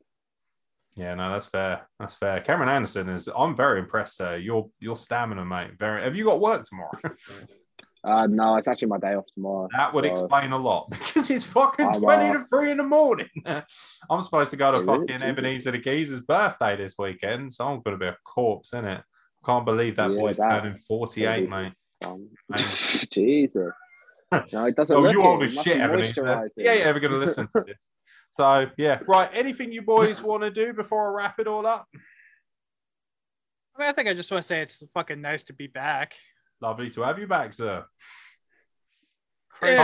Yeah, 0.94 1.14
no, 1.14 1.32
that's 1.32 1.47
fair. 1.47 1.89
That's 1.98 2.14
fair. 2.14 2.40
Cameron 2.40 2.68
Anderson 2.68 3.09
is. 3.09 3.28
I'm 3.34 3.56
very 3.56 3.78
impressed, 3.80 4.16
sir. 4.16 4.36
Your 4.36 4.68
your 4.78 4.97
stamina, 4.97 5.44
mate. 5.44 5.78
Very. 5.78 6.02
Have 6.02 6.14
you 6.16 6.24
got 6.24 6.40
work 6.40 6.64
tomorrow? 6.64 6.90
Uh, 8.05 8.26
no, 8.26 8.56
it's 8.56 8.66
actually 8.66 8.89
my 8.89 8.98
day 8.98 9.14
off 9.14 9.24
tomorrow. 9.32 9.68
That 9.76 9.94
would 9.94 10.05
so- 10.05 10.10
explain 10.10 10.51
a 10.51 10.59
lot 10.59 10.90
because 10.90 11.30
it's 11.30 11.44
fucking 11.44 11.86
I'm, 11.86 12.01
20 12.01 12.24
uh, 12.24 12.32
to 12.32 12.44
3 12.51 12.72
in 12.72 12.78
the 12.78 12.82
morning. 12.82 13.28
I'm 13.47 14.20
supposed 14.20 14.51
to 14.51 14.56
go 14.56 14.72
to 14.72 14.78
it? 14.78 14.84
fucking 14.84 15.06
Jesus. 15.06 15.22
Ebenezer 15.22 15.70
the 15.70 15.78
Geezer's 15.78 16.18
birthday 16.18 16.74
this 16.74 16.97
weekend, 16.98 17.52
so 17.52 17.64
I'm 17.68 17.80
going 17.80 17.97
to 17.97 17.98
be 18.05 18.09
a 18.09 18.16
corpse, 18.24 18.72
in 18.72 18.86
it? 18.86 19.02
Can't 19.47 19.64
believe 19.64 19.94
that 19.97 20.10
Yeah, 20.10 20.16
boy's 20.16 20.36
turning 20.39 20.74
48, 20.89 21.48
gonna 21.48 21.62
mate. 21.62 21.72
Um, 22.06 22.28
Jesus. 23.12 23.70
No, 24.50 24.64
it 24.64 24.74
doesn't 24.76 24.96
Oh, 24.96 25.00
look 25.00 25.12
you 25.12 25.20
it. 25.20 25.26
old 25.26 25.42
as 25.42 25.52
shit, 25.54 25.76
be 25.76 25.82
Ebenezer. 25.82 26.22
moisturising. 26.22 26.48
He 26.62 26.66
ain't 26.66 26.86
ever 26.86 26.98
going 27.00 27.10
to 27.12 27.18
listen 27.18 27.48
to 27.54 27.64
this. 27.66 27.76
So, 28.38 28.66
yeah. 28.78 29.00
Right. 29.06 29.28
Anything 29.34 29.72
you 29.72 29.82
boys 29.82 30.22
want 30.30 30.42
to 30.42 30.50
do 30.50 30.72
before 30.72 31.10
I 31.10 31.12
wrap 31.24 31.38
it 31.38 31.46
all 31.46 31.66
up? 31.66 31.86
I 33.76 33.78
mean, 33.78 33.88
I 33.90 33.92
think 33.92 34.08
I 34.08 34.14
just 34.14 34.30
want 34.30 34.40
to 34.40 34.46
say 34.48 34.62
it's 34.62 34.82
fucking 34.94 35.20
nice 35.20 35.44
to 35.44 35.52
be 35.52 35.66
back. 35.66 36.14
Lovely 36.62 36.88
to 36.90 37.02
have 37.02 37.18
you 37.18 37.26
back, 37.26 37.52
sir. 37.52 37.84
Yeah, 39.62 39.82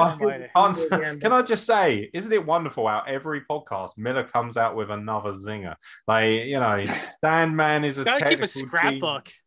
Hans, 0.56 0.82
almighty. 0.90 1.20
Can 1.20 1.32
I 1.32 1.42
just 1.42 1.66
say, 1.66 2.08
isn't 2.14 2.32
it 2.32 2.44
wonderful 2.46 2.88
how 2.88 3.02
every 3.06 3.42
podcast 3.42 3.98
Miller 3.98 4.24
comes 4.24 4.56
out 4.56 4.74
with 4.76 4.90
another 4.90 5.30
zinger? 5.30 5.76
Like, 6.06 6.46
you 6.46 6.58
know, 6.58 6.86
Stand 7.00 7.54
Man 7.54 7.84
is 7.84 7.98
a 7.98 8.04
Gotta 8.04 8.28
keep 8.30 8.40
a 8.40 8.46
scrapbook. 8.46 9.26
genius. 9.26 9.42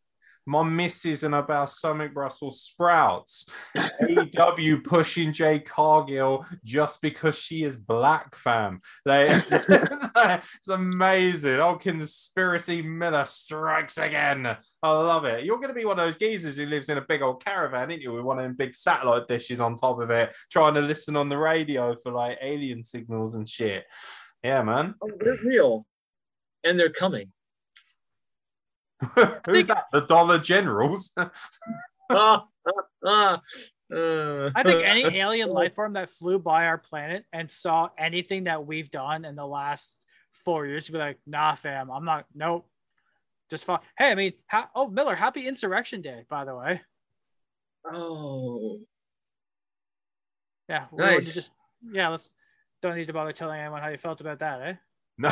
My 0.46 0.64
missus 0.64 1.24
and 1.24 1.36
about 1.36 1.70
Summit 1.70 2.14
Brussels 2.14 2.62
sprouts. 2.62 3.46
AEW 3.76 4.84
pushing 4.84 5.32
Jade 5.32 5.66
Cargill 5.66 6.46
just 6.64 7.02
because 7.02 7.38
she 7.38 7.64
is 7.64 7.78
black, 7.78 8.36
fam. 8.36 8.82
Like, 9.06 9.46
it's 9.52 10.68
amazing. 10.68 11.60
Oh, 11.60 11.76
conspiracy 11.76 12.82
Miller 12.82 13.26
strikes 13.26 13.98
again. 13.98 14.58
I 14.82 14.92
love 14.92 15.26
it. 15.26 15.46
You're 15.46 15.58
going 15.58 15.70
to 15.70 15.74
be 15.74 15.86
one 15.86 16.00
of 16.00 16.06
those 16.06 16.18
geezers 16.18 16.58
who 16.58 16.66
lives 16.66 16.90
in 16.90 16.98
a 16.98 17.06
big 17.08 17.22
old 17.22 17.44
caravan, 17.44 17.92
aren't 17.92 18.02
you? 18.02 18.14
With 18.14 18.24
one 18.24 18.40
of 18.40 18.44
them 18.44 18.56
big 18.56 18.76
satellite 18.76 19.28
dishes 19.28 19.60
on 19.60 19.76
top 19.76 20.00
of 20.00 20.10
it, 20.10 20.36
trying 20.52 20.74
to 20.76 20.82
listen 20.82 21.16
on 21.16 21.30
the 21.30 21.38
radio 21.38 21.96
for 22.02 22.12
like 22.12 22.38
alien 22.42 22.84
signals 22.84 23.36
and 23.36 23.48
shit. 23.48 23.86
Yeah, 24.44 24.64
man. 24.64 24.96
Oh, 25.02 25.10
they're 25.20 25.38
real, 25.44 25.86
and 26.64 26.80
they're 26.80 26.90
coming. 26.90 27.32
Who's 29.46 29.68
that? 29.68 29.86
The 29.92 30.02
Dollar 30.02 30.38
Generals. 30.40 31.12
uh, 31.18 31.28
I 33.94 34.64
think 34.64 34.86
any 34.86 35.04
alien 35.20 35.50
life 35.50 35.76
form 35.76 35.94
that 35.94 36.10
flew 36.10 36.40
by 36.40 36.66
our 36.66 36.78
planet 36.78 37.26
and 37.34 37.52
saw 37.52 37.90
anything 37.98 38.46
that 38.46 38.66
we've 38.66 38.92
done 38.92 39.26
in 39.26 39.36
the 39.36 39.46
last 39.46 39.98
four 40.46 40.66
years 40.66 40.90
would 40.90 40.94
be 40.98 41.00
like, 41.00 41.20
nah, 41.26 41.56
fam, 41.56 41.90
I'm 41.92 42.06
not, 42.06 42.26
nope. 42.34 42.68
Just 43.50 43.66
fine. 43.66 43.80
Hey, 43.98 44.12
I 44.12 44.16
mean, 44.16 44.34
ha- 44.48 44.70
oh, 44.76 44.88
Miller, 44.88 45.16
happy 45.16 45.46
Insurrection 45.48 46.02
Day, 46.02 46.24
by 46.30 46.46
the 46.46 46.56
way. 46.56 46.82
Oh, 47.92 48.80
Yeah. 50.70 50.86
we 50.92 51.04
wanted 51.04 51.20
to 51.20 51.26
Nice. 51.26 51.34
Just, 51.34 51.52
yeah, 51.92 52.08
let's, 52.10 52.30
don't 52.82 52.96
need 52.96 53.08
to 53.08 53.14
bother 53.14 53.34
telling 53.34 53.60
anyone 53.60 53.82
how 53.82 53.90
you 53.90 53.98
felt 53.98 54.22
about 54.22 54.40
that, 54.40 54.62
eh? 54.62 54.74
no. 55.18 55.30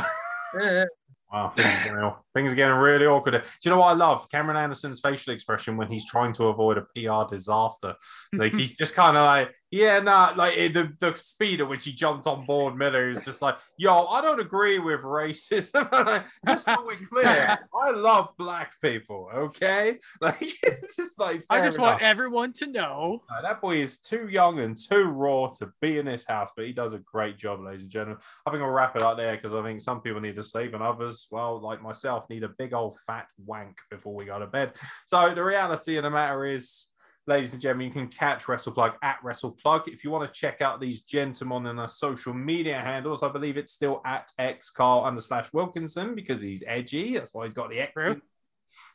Wow, 1.31 1.49
things 1.56 1.73
are, 1.73 1.84
getting, 1.84 2.11
things 2.34 2.51
are 2.51 2.56
getting 2.56 2.76
really 2.76 3.06
awkward. 3.06 3.31
Do 3.34 3.41
you 3.64 3.72
know 3.72 3.80
what 3.80 3.89
I 3.89 3.93
love? 3.93 4.30
Cameron 4.30 4.57
Anderson's 4.57 4.99
facial 4.99 5.34
expression 5.34 5.77
when 5.77 5.88
he's 5.88 6.06
trying 6.06 6.34
to 6.34 6.45
avoid 6.45 6.77
a 6.77 6.81
PR 6.95 7.27
disaster. 7.30 7.95
Like 8.34 8.53
he's 8.56 8.76
just 8.76 8.95
kind 8.95 9.15
of 9.15 9.26
like, 9.26 9.51
yeah, 9.71 9.99
nah, 9.99 10.33
like 10.35 10.57
eh, 10.57 10.69
the, 10.69 10.91
the 10.99 11.13
speed 11.15 11.61
at 11.61 11.69
which 11.69 11.85
he 11.85 11.91
jumped 11.91 12.25
on 12.25 12.45
board 12.45 12.75
Miller 12.75 13.09
is 13.09 13.23
just 13.23 13.41
like, 13.41 13.57
yo, 13.77 14.05
I 14.05 14.21
don't 14.21 14.39
agree 14.39 14.79
with 14.79 15.01
racism. 15.01 16.23
just 16.47 16.65
so 16.65 16.75
we're 16.85 16.95
clear, 17.07 17.59
I 17.83 17.91
love 17.91 18.29
black 18.37 18.73
people, 18.81 19.29
okay? 19.33 19.99
Like 20.21 20.41
it's 20.41 20.95
just 20.95 21.19
like 21.19 21.45
I 21.49 21.63
just 21.63 21.77
enough. 21.77 21.93
want 21.93 22.01
everyone 22.01 22.51
to 22.53 22.67
know. 22.67 23.23
Uh, 23.29 23.41
that 23.41 23.61
boy 23.61 23.77
is 23.77 23.99
too 23.99 24.27
young 24.27 24.59
and 24.59 24.77
too 24.77 25.03
raw 25.05 25.47
to 25.59 25.71
be 25.81 25.97
in 25.97 26.05
this 26.05 26.25
house, 26.27 26.49
but 26.55 26.65
he 26.65 26.73
does 26.73 26.93
a 26.93 26.99
great 26.99 27.37
job, 27.37 27.61
ladies 27.61 27.83
and 27.83 27.91
gentlemen. 27.91 28.17
I 28.45 28.51
think 28.51 28.61
I'll 28.61 28.69
wrap 28.69 28.95
it 28.95 29.01
up 29.01 29.17
there 29.17 29.35
because 29.35 29.53
I 29.53 29.63
think 29.63 29.81
some 29.81 30.01
people 30.01 30.19
need 30.19 30.35
to 30.35 30.43
sleep 30.43 30.73
and 30.73 30.83
others, 30.83 31.27
well, 31.31 31.61
like 31.61 31.81
myself, 31.81 32.29
need 32.29 32.43
a 32.43 32.49
big 32.49 32.73
old 32.73 32.97
fat 33.07 33.27
wank 33.45 33.77
before 33.89 34.13
we 34.13 34.25
go 34.25 34.39
to 34.39 34.47
bed. 34.47 34.73
So 35.05 35.33
the 35.33 35.43
reality 35.43 35.97
of 35.97 36.03
the 36.03 36.09
matter 36.09 36.45
is, 36.45 36.87
ladies 37.30 37.53
and 37.53 37.61
gentlemen, 37.61 37.88
you 37.88 37.93
can 37.93 38.07
catch 38.07 38.45
WrestlePlug 38.45 38.95
at 39.03 39.22
WrestlePlug. 39.23 39.88
If 39.88 40.03
you 40.03 40.10
want 40.10 40.31
to 40.31 40.39
check 40.39 40.61
out 40.61 40.81
these 40.81 41.01
gentlemen 41.01 41.68
on 41.68 41.76
their 41.76 41.88
social 41.88 42.34
media 42.34 42.81
handles, 42.81 43.22
I 43.22 43.30
believe 43.30 43.56
it's 43.56 43.72
still 43.72 44.01
at 44.03 44.31
X 44.39 44.72
Carl 44.72 45.06
under 45.06 45.22
slash 45.22 45.53
Wilkinson 45.53 46.15
because 46.15 46.41
he's 46.41 46.64
edgy. 46.65 47.14
That's 47.14 47.34
why 47.34 47.45
he's 47.45 47.53
got 47.53 47.69
the 47.69 47.81
X. 47.81 48.03
In. 48.03 48.22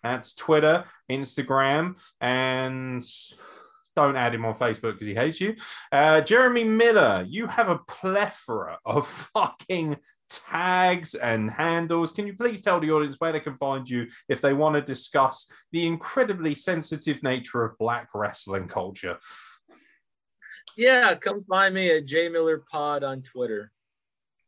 That's 0.03 0.35
Twitter, 0.35 0.85
Instagram, 1.09 1.97
and 2.21 3.05
don't 3.95 4.17
add 4.17 4.35
him 4.35 4.45
on 4.45 4.55
Facebook 4.55 4.95
because 4.95 5.07
he 5.07 5.15
hates 5.15 5.41
you. 5.41 5.55
Uh, 5.93 6.21
Jeremy 6.21 6.65
Miller, 6.65 7.25
you 7.29 7.47
have 7.47 7.69
a 7.69 7.79
plethora 7.79 8.79
of 8.85 9.07
fucking 9.35 9.97
tags 10.31 11.15
and 11.15 11.51
handles. 11.51 12.13
Can 12.13 12.27
you 12.27 12.35
please 12.35 12.63
tell 12.63 12.81
the 12.81 12.91
audience 12.91 13.17
where 13.19 13.33
they 13.33 13.41
can 13.41 13.57
find 13.57 13.89
you 13.89 14.07
if 14.29 14.41
they 14.41 14.53
want 14.53 14.75
to 14.75 14.83
discuss 14.83 15.51
the 15.73 15.87
incredibly 15.87 16.55
sensitive 16.55 17.23
nature 17.23 17.65
of 17.65 17.79
black 17.79 18.09
wrestling 18.15 18.69
culture? 18.69 19.19
yeah, 20.77 21.15
come 21.15 21.45
find 21.45 21.75
me 21.75 21.91
at 21.97 22.07
J 22.07 22.29
Miller 22.29 22.65
Pod 22.71 23.05
on 23.05 23.23
Twitter. 23.23 23.71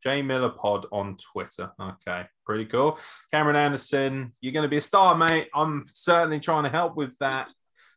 J 0.04 0.22
Miller 0.22 0.50
Pod 0.50 0.86
on 0.92 1.16
Twitter. 1.16 1.72
Okay, 1.80 2.26
pretty 2.44 2.66
cool. 2.66 2.98
Cameron 3.32 3.56
Anderson, 3.56 4.32
you're 4.40 4.52
going 4.52 4.62
to 4.62 4.68
be 4.68 4.76
a 4.76 4.82
star, 4.82 5.16
mate. 5.16 5.48
I'm 5.54 5.84
certainly 5.92 6.40
trying 6.40 6.64
to 6.64 6.70
help 6.70 6.96
with 6.96 7.16
that. 7.18 7.48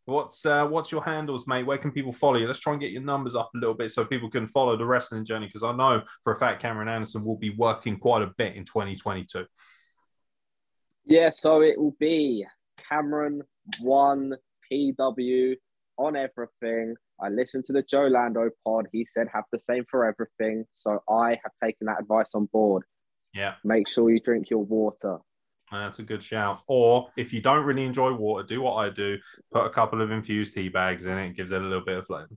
What's 0.09 0.45
uh, 0.45 0.65
what's 0.67 0.91
your 0.91 1.03
handles, 1.03 1.47
mate? 1.47 1.63
Where 1.63 1.77
can 1.77 1.91
people 1.91 2.11
follow 2.11 2.37
you? 2.37 2.47
Let's 2.47 2.59
try 2.59 2.73
and 2.73 2.81
get 2.81 2.91
your 2.91 3.01
numbers 3.01 3.35
up 3.35 3.51
a 3.55 3.57
little 3.57 3.75
bit 3.75 3.91
so 3.91 4.03
people 4.03 4.29
can 4.29 4.47
follow 4.47 4.75
the 4.75 4.85
wrestling 4.85 5.25
journey. 5.25 5.45
Because 5.47 5.63
I 5.63 5.71
know 5.71 6.01
for 6.23 6.33
a 6.33 6.37
fact 6.37 6.61
Cameron 6.61 6.89
Anderson 6.89 7.23
will 7.23 7.37
be 7.37 7.51
working 7.51 7.97
quite 7.97 8.21
a 8.21 8.31
bit 8.37 8.55
in 8.55 8.65
2022. 8.65 9.45
Yeah, 11.05 11.29
so 11.29 11.61
it 11.61 11.79
will 11.79 11.95
be 11.99 12.45
Cameron 12.89 13.41
one 13.81 14.33
PW 14.71 15.55
on 15.97 16.15
everything. 16.15 16.95
I 17.21 17.29
listened 17.29 17.65
to 17.65 17.73
the 17.73 17.83
Joe 17.83 18.07
Lando 18.07 18.49
pod. 18.65 18.87
He 18.91 19.05
said 19.13 19.27
have 19.33 19.43
the 19.51 19.59
same 19.59 19.85
for 19.89 20.05
everything. 20.05 20.65
So 20.71 20.99
I 21.09 21.31
have 21.43 21.51
taken 21.63 21.87
that 21.87 21.99
advice 21.99 22.31
on 22.35 22.45
board. 22.51 22.83
Yeah, 23.33 23.55
Make 23.63 23.87
sure 23.87 24.09
you 24.09 24.19
drink 24.19 24.49
your 24.49 24.63
water. 24.63 25.19
That's 25.71 25.99
a 25.99 26.03
good 26.03 26.23
shout. 26.23 26.61
Or 26.67 27.09
if 27.17 27.33
you 27.33 27.41
don't 27.41 27.65
really 27.65 27.85
enjoy 27.85 28.13
water, 28.13 28.45
do 28.45 28.61
what 28.61 28.75
I 28.75 28.89
do: 28.89 29.17
put 29.51 29.65
a 29.65 29.69
couple 29.69 30.01
of 30.01 30.11
infused 30.11 30.53
tea 30.53 30.69
bags 30.69 31.05
in 31.05 31.17
it. 31.17 31.27
It 31.27 31.35
gives 31.37 31.51
it 31.51 31.61
a 31.61 31.65
little 31.65 31.85
bit 31.85 31.97
of 31.97 32.07
flavor. 32.07 32.29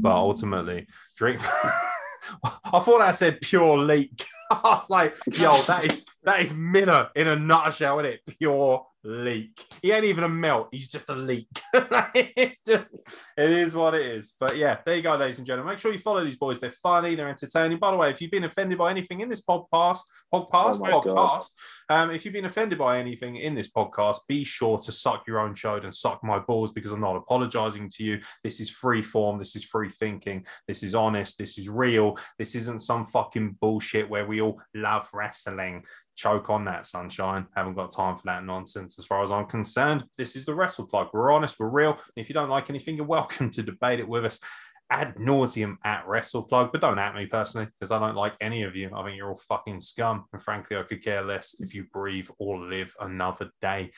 But 0.00 0.12
ultimately, 0.12 0.86
drink. 1.16 1.40
I 2.44 2.80
thought 2.80 3.00
I 3.00 3.12
said 3.12 3.40
pure 3.40 3.78
leak. 3.78 4.26
I 4.50 4.60
was 4.62 4.90
like, 4.90 5.16
yo, 5.32 5.60
that 5.62 5.84
is 5.84 6.04
that 6.22 6.40
is 6.40 6.52
Miller 6.52 7.10
in 7.14 7.28
a 7.28 7.36
nutshell, 7.36 8.00
isn't 8.00 8.12
it? 8.12 8.38
Pure 8.38 8.86
leak. 9.06 9.64
He 9.82 9.92
ain't 9.92 10.04
even 10.04 10.24
a 10.24 10.28
melt. 10.28 10.68
He's 10.72 10.88
just 10.88 11.08
a 11.08 11.14
leak. 11.14 11.48
it's 11.74 12.60
just, 12.62 12.94
it 13.36 13.50
is 13.50 13.74
what 13.74 13.94
it 13.94 14.04
is. 14.04 14.34
But 14.38 14.56
yeah, 14.56 14.78
there 14.84 14.96
you 14.96 15.02
go, 15.02 15.16
ladies 15.16 15.38
and 15.38 15.46
gentlemen. 15.46 15.72
Make 15.72 15.78
sure 15.78 15.92
you 15.92 15.98
follow 15.98 16.24
these 16.24 16.36
boys. 16.36 16.60
They're 16.60 16.72
funny. 16.72 17.14
They're 17.14 17.28
entertaining. 17.28 17.78
By 17.78 17.92
the 17.92 17.96
way, 17.96 18.10
if 18.10 18.20
you've 18.20 18.30
been 18.30 18.44
offended 18.44 18.78
by 18.78 18.90
anything 18.90 19.20
in 19.20 19.28
this 19.28 19.42
podcast, 19.42 20.00
podcast, 20.32 20.80
Oh 20.82 21.02
podcast, 21.02 21.50
um, 21.88 22.10
if 22.10 22.24
you've 22.24 22.34
been 22.34 22.46
offended 22.46 22.78
by 22.78 22.98
anything 22.98 23.36
in 23.36 23.54
this 23.54 23.70
podcast, 23.70 24.18
be 24.28 24.44
sure 24.44 24.78
to 24.78 24.92
suck 24.92 25.24
your 25.26 25.38
own 25.38 25.54
chode 25.54 25.84
and 25.84 25.94
suck 25.94 26.22
my 26.24 26.38
balls 26.38 26.72
because 26.72 26.92
I'm 26.92 27.00
not 27.00 27.16
apologizing 27.16 27.90
to 27.90 28.04
you. 28.04 28.20
This 28.42 28.60
is 28.60 28.70
free 28.70 29.02
form. 29.02 29.38
This 29.38 29.54
is 29.56 29.64
free 29.64 29.90
thinking. 29.90 30.44
This 30.66 30.82
is 30.82 30.94
honest. 30.94 31.38
This 31.38 31.58
is 31.58 31.68
real. 31.68 32.18
This 32.38 32.54
isn't 32.54 32.80
some 32.80 33.06
fucking 33.06 33.56
bullshit 33.60 34.08
where 34.08 34.26
we 34.26 34.40
all 34.40 34.60
love 34.74 35.08
wrestling. 35.12 35.84
Choke 36.16 36.50
on 36.50 36.64
that, 36.64 36.86
sunshine. 36.86 37.46
Haven't 37.54 37.74
got 37.74 37.92
time 37.92 38.16
for 38.16 38.22
that 38.24 38.44
nonsense 38.44 38.98
as 38.98 39.04
far 39.04 39.22
as 39.22 39.30
I'm 39.30 39.46
concerned. 39.46 40.04
This 40.18 40.34
is 40.34 40.46
the 40.46 40.54
Wrestle 40.54 40.86
Plug. 40.86 41.08
We're 41.12 41.30
honest, 41.30 41.60
we're 41.60 41.68
real. 41.68 41.98
If 42.16 42.28
you 42.28 42.34
don't 42.34 42.50
like 42.50 42.70
anything, 42.70 42.96
you're 42.96 43.06
welcome 43.18 43.50
to 43.50 43.62
debate 43.62 44.00
it 44.00 44.08
with 44.08 44.24
us 44.24 44.40
ad 44.90 45.16
nauseum 45.16 45.76
at 45.84 46.06
WrestlePlug, 46.06 46.72
but 46.72 46.80
don't 46.80 46.98
at 46.98 47.14
me 47.14 47.26
personally 47.26 47.68
because 47.78 47.90
I 47.90 47.98
don't 47.98 48.16
like 48.16 48.34
any 48.40 48.62
of 48.62 48.76
you. 48.76 48.90
I 48.94 49.04
think 49.04 49.16
you're 49.16 49.30
all 49.30 49.40
fucking 49.48 49.80
scum. 49.80 50.24
And 50.32 50.42
frankly, 50.42 50.76
I 50.76 50.82
could 50.82 51.02
care 51.02 51.22
less 51.22 51.54
if 51.58 51.74
you 51.74 51.86
breathe 51.92 52.28
or 52.38 52.60
live 52.60 52.94
another 53.00 53.50
day. 53.60 53.90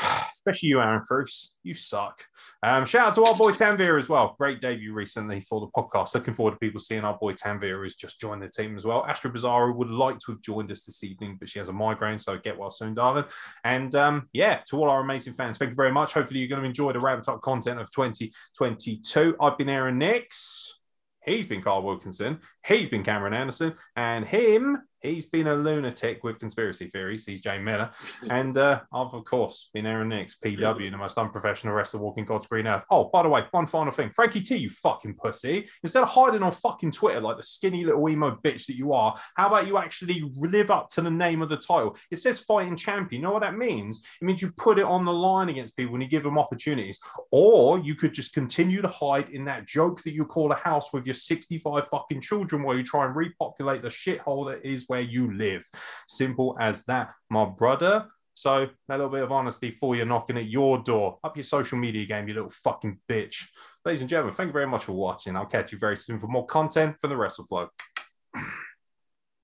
Especially 0.34 0.70
you, 0.70 0.80
Aaron 0.80 1.02
Cruz. 1.02 1.54
You 1.62 1.74
suck. 1.74 2.24
Um, 2.62 2.84
shout 2.84 3.08
out 3.08 3.14
to 3.16 3.24
our 3.24 3.34
boy 3.34 3.52
Tanvir 3.52 3.98
as 3.98 4.08
well. 4.08 4.34
Great 4.38 4.60
debut 4.60 4.92
recently 4.92 5.40
for 5.40 5.60
the 5.60 5.66
podcast. 5.68 6.14
Looking 6.14 6.34
forward 6.34 6.52
to 6.52 6.58
people 6.58 6.80
seeing 6.80 7.04
our 7.04 7.16
boy 7.18 7.34
Tanvir 7.34 7.82
who's 7.82 7.94
just 7.94 8.20
joined 8.20 8.42
the 8.42 8.48
team 8.48 8.76
as 8.76 8.84
well. 8.84 9.04
Astra 9.06 9.30
Bizarro 9.30 9.74
would 9.74 9.90
like 9.90 10.18
to 10.20 10.32
have 10.32 10.40
joined 10.40 10.72
us 10.72 10.84
this 10.84 11.04
evening, 11.04 11.36
but 11.38 11.48
she 11.48 11.58
has 11.58 11.68
a 11.68 11.72
migraine, 11.72 12.18
so 12.18 12.38
get 12.38 12.58
well 12.58 12.70
soon, 12.70 12.94
darling. 12.94 13.24
And 13.64 13.94
um, 13.94 14.28
yeah, 14.32 14.60
to 14.68 14.78
all 14.78 14.88
our 14.88 15.00
amazing 15.00 15.34
fans, 15.34 15.58
thank 15.58 15.70
you 15.70 15.76
very 15.76 15.92
much. 15.92 16.12
Hopefully, 16.12 16.40
you're 16.40 16.48
going 16.48 16.62
to 16.62 16.68
enjoy 16.68 16.92
the 16.92 17.00
ramped 17.00 17.28
up 17.28 17.42
content 17.42 17.80
of 17.80 17.90
2022. 17.92 19.36
I've 19.40 19.58
been 19.58 19.68
Aaron 19.68 19.98
Nix. 19.98 20.76
He's 21.24 21.46
been 21.46 21.62
Carl 21.62 21.82
Wilkinson. 21.82 22.40
He's 22.66 22.88
been 22.88 23.02
Cameron 23.02 23.34
Anderson. 23.34 23.74
And 23.96 24.24
him, 24.24 24.82
he's 25.00 25.26
been 25.26 25.46
a 25.46 25.54
lunatic 25.54 26.22
with 26.22 26.38
conspiracy 26.38 26.88
theories. 26.88 27.24
He's 27.24 27.40
Jay 27.40 27.58
Miller. 27.58 27.90
And 28.28 28.56
uh, 28.56 28.80
I've, 28.92 29.12
of 29.12 29.24
course, 29.24 29.70
been 29.72 29.86
Aaron 29.86 30.10
Nix, 30.10 30.36
PW, 30.44 30.90
the 30.90 30.96
most 30.96 31.18
unprofessional 31.18 31.74
wrestler 31.74 32.00
walking 32.00 32.24
God's 32.24 32.46
green 32.46 32.66
earth. 32.66 32.84
Oh, 32.90 33.08
by 33.12 33.22
the 33.22 33.28
way, 33.28 33.44
one 33.50 33.66
final 33.66 33.92
thing. 33.92 34.10
Frankie 34.10 34.40
T, 34.40 34.56
you 34.56 34.70
fucking 34.70 35.14
pussy. 35.14 35.68
Instead 35.82 36.02
of 36.02 36.10
hiding 36.10 36.42
on 36.42 36.52
fucking 36.52 36.92
Twitter 36.92 37.20
like 37.20 37.38
the 37.38 37.42
skinny 37.42 37.84
little 37.84 38.08
emo 38.08 38.38
bitch 38.44 38.66
that 38.66 38.76
you 38.76 38.92
are, 38.92 39.18
how 39.36 39.48
about 39.48 39.66
you 39.66 39.78
actually 39.78 40.30
live 40.36 40.70
up 40.70 40.90
to 40.90 41.00
the 41.00 41.10
name 41.10 41.42
of 41.42 41.48
the 41.48 41.56
title? 41.56 41.96
It 42.10 42.18
says 42.18 42.40
fighting 42.40 42.76
champion. 42.76 43.22
You 43.22 43.26
know 43.26 43.32
what 43.32 43.42
that 43.42 43.56
means? 43.56 44.04
It 44.20 44.24
means 44.24 44.42
you 44.42 44.52
put 44.52 44.78
it 44.78 44.84
on 44.84 45.04
the 45.04 45.12
line 45.12 45.48
against 45.48 45.76
people 45.76 45.94
and 45.94 46.02
you 46.02 46.08
give 46.08 46.22
them 46.22 46.38
opportunities. 46.38 47.00
Or 47.30 47.78
you 47.78 47.94
could 47.94 48.14
just 48.14 48.34
continue 48.34 48.82
to 48.82 48.88
hide 48.88 49.30
in 49.30 49.44
that 49.46 49.66
joke 49.66 50.02
that 50.02 50.14
you 50.14 50.24
call 50.24 50.52
a 50.52 50.56
house 50.56 50.92
with 50.92 51.06
your 51.06 51.14
65 51.14 51.88
fucking 51.88 52.20
children 52.20 52.49
while 52.58 52.76
you 52.76 52.84
try 52.84 53.06
and 53.06 53.16
repopulate 53.16 53.82
the 53.82 53.88
shithole 53.88 54.50
that 54.50 54.66
is 54.66 54.84
where 54.88 55.00
you 55.00 55.32
live. 55.32 55.62
Simple 56.08 56.56
as 56.60 56.84
that, 56.84 57.12
my 57.30 57.44
brother. 57.44 58.06
So, 58.34 58.62
a 58.62 58.68
little 58.88 59.10
bit 59.10 59.22
of 59.22 59.32
honesty 59.32 59.70
for 59.70 59.94
you 59.94 60.04
knocking 60.04 60.38
at 60.38 60.46
your 60.46 60.78
door. 60.78 61.18
Up 61.22 61.36
your 61.36 61.44
social 61.44 61.78
media 61.78 62.06
game, 62.06 62.26
you 62.26 62.34
little 62.34 62.50
fucking 62.50 62.98
bitch. 63.08 63.44
Ladies 63.84 64.00
and 64.00 64.08
gentlemen, 64.08 64.34
thank 64.34 64.48
you 64.48 64.52
very 64.52 64.66
much 64.66 64.84
for 64.84 64.92
watching. 64.92 65.36
I'll 65.36 65.46
catch 65.46 65.72
you 65.72 65.78
very 65.78 65.96
soon 65.96 66.20
for 66.20 66.26
more 66.26 66.46
content 66.46 66.96
for 67.00 67.08
the 67.08 67.16
Wrestle 67.16 67.46
Plug. 67.46 67.68